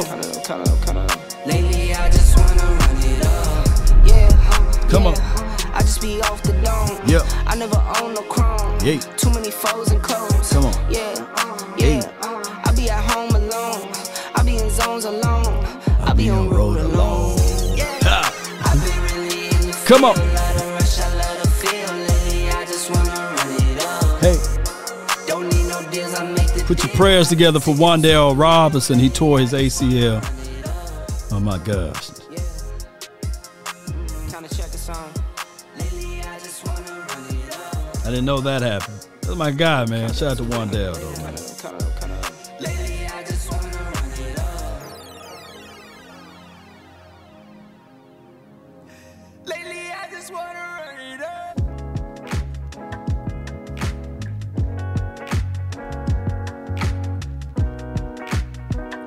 Lately, 1.45 1.93
I 1.93 2.09
just 2.09 2.35
wanna 2.37 2.63
run 2.63 2.97
it 3.03 3.25
up. 3.25 3.67
Yeah, 4.07 4.29
huh, 4.33 4.87
Come 4.89 5.05
on. 5.07 5.15
I 5.73 5.81
just 5.81 6.01
be 6.01 6.19
off 6.21 6.41
the. 6.41 6.54
Yeah. 7.15 7.43
I 7.47 7.55
never 7.55 7.81
own 8.01 8.13
no 8.13 8.21
chrome. 8.23 8.77
Yeah. 8.83 8.99
Too 9.15 9.29
many 9.29 9.49
foes 9.49 9.89
and 9.89 10.03
clothes. 10.03 10.51
Come 10.51 10.65
on. 10.65 10.73
Yeah, 10.91 11.13
uh, 11.37 11.75
yeah. 11.77 12.11
uh, 12.21 12.61
I 12.65 12.73
be 12.75 12.89
at 12.89 13.01
home 13.09 13.33
alone. 13.33 13.89
I 14.35 14.43
be 14.43 14.57
in 14.57 14.69
zones 14.69 15.05
alone. 15.05 15.65
I 16.01 16.13
be 16.13 16.29
on 16.29 16.49
road 16.49 16.77
alone. 16.77 17.39
Come 19.85 20.03
on, 20.03 20.19
'em 20.19 20.73
rush, 20.73 20.99
I 20.99 21.15
let 21.15 21.45
'em 21.45 21.51
feel. 21.61 21.93
Lately, 21.93 22.49
I 22.49 22.65
just 22.65 22.89
wanna 22.89 23.11
run 23.37 23.51
it 23.61 23.85
up. 23.85 24.19
hey, 24.19 24.37
no 25.29 25.91
deals, 25.91 26.15
I 26.15 26.23
make 26.31 26.53
the 26.53 26.63
Put 26.65 26.83
your 26.83 26.93
prayers 26.95 27.29
together 27.29 27.61
for 27.61 27.75
Wan'Dale 27.75 28.35
Robinson. 28.35 28.99
He 28.99 29.09
tore 29.09 29.39
his 29.39 29.53
ACL. 29.53 30.21
Oh 31.31 31.39
my 31.39 31.59
gosh. 31.59 32.24
I 38.05 38.09
didn't 38.09 38.25
know 38.25 38.39
that 38.39 38.61
happened. 38.61 39.07
That's 39.21 39.35
my 39.35 39.49
guy, 39.49 39.85
man. 39.87 40.13
Shout 40.13 40.33
out 40.33 40.37
to 40.37 40.43
Wan'Dale, 40.43 40.93
though, 40.93 41.23
man. 41.23 41.33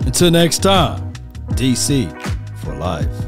Until 0.00 0.32
next 0.32 0.58
time, 0.64 1.12
DC 1.50 2.10
for 2.64 2.74
life. 2.74 3.27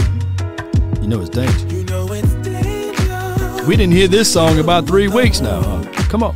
You 1.11 1.17
know 1.17 1.23
it's 1.23 1.29
dangerous. 1.29 1.67
We 3.67 3.75
didn't 3.75 3.91
hear 3.91 4.07
this 4.07 4.31
song 4.31 4.59
about 4.59 4.87
three 4.87 5.09
weeks 5.09 5.41
now. 5.41 5.61
Huh? 5.61 5.83
Come 6.07 6.23
on. 6.23 6.33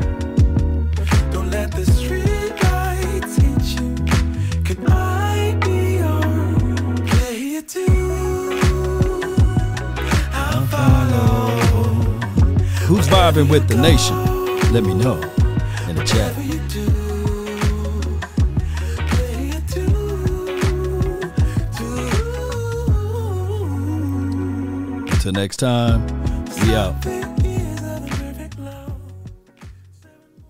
Who's 12.81 13.07
vibing 13.07 13.49
with 13.49 13.69
the 13.69 13.77
nation? 13.77 14.17
Let 14.73 14.83
me 14.83 14.93
know 14.93 15.44
Until 25.25 25.41
next 25.41 25.57
time, 25.57 26.05
we 26.61 26.75
out. 26.75 27.34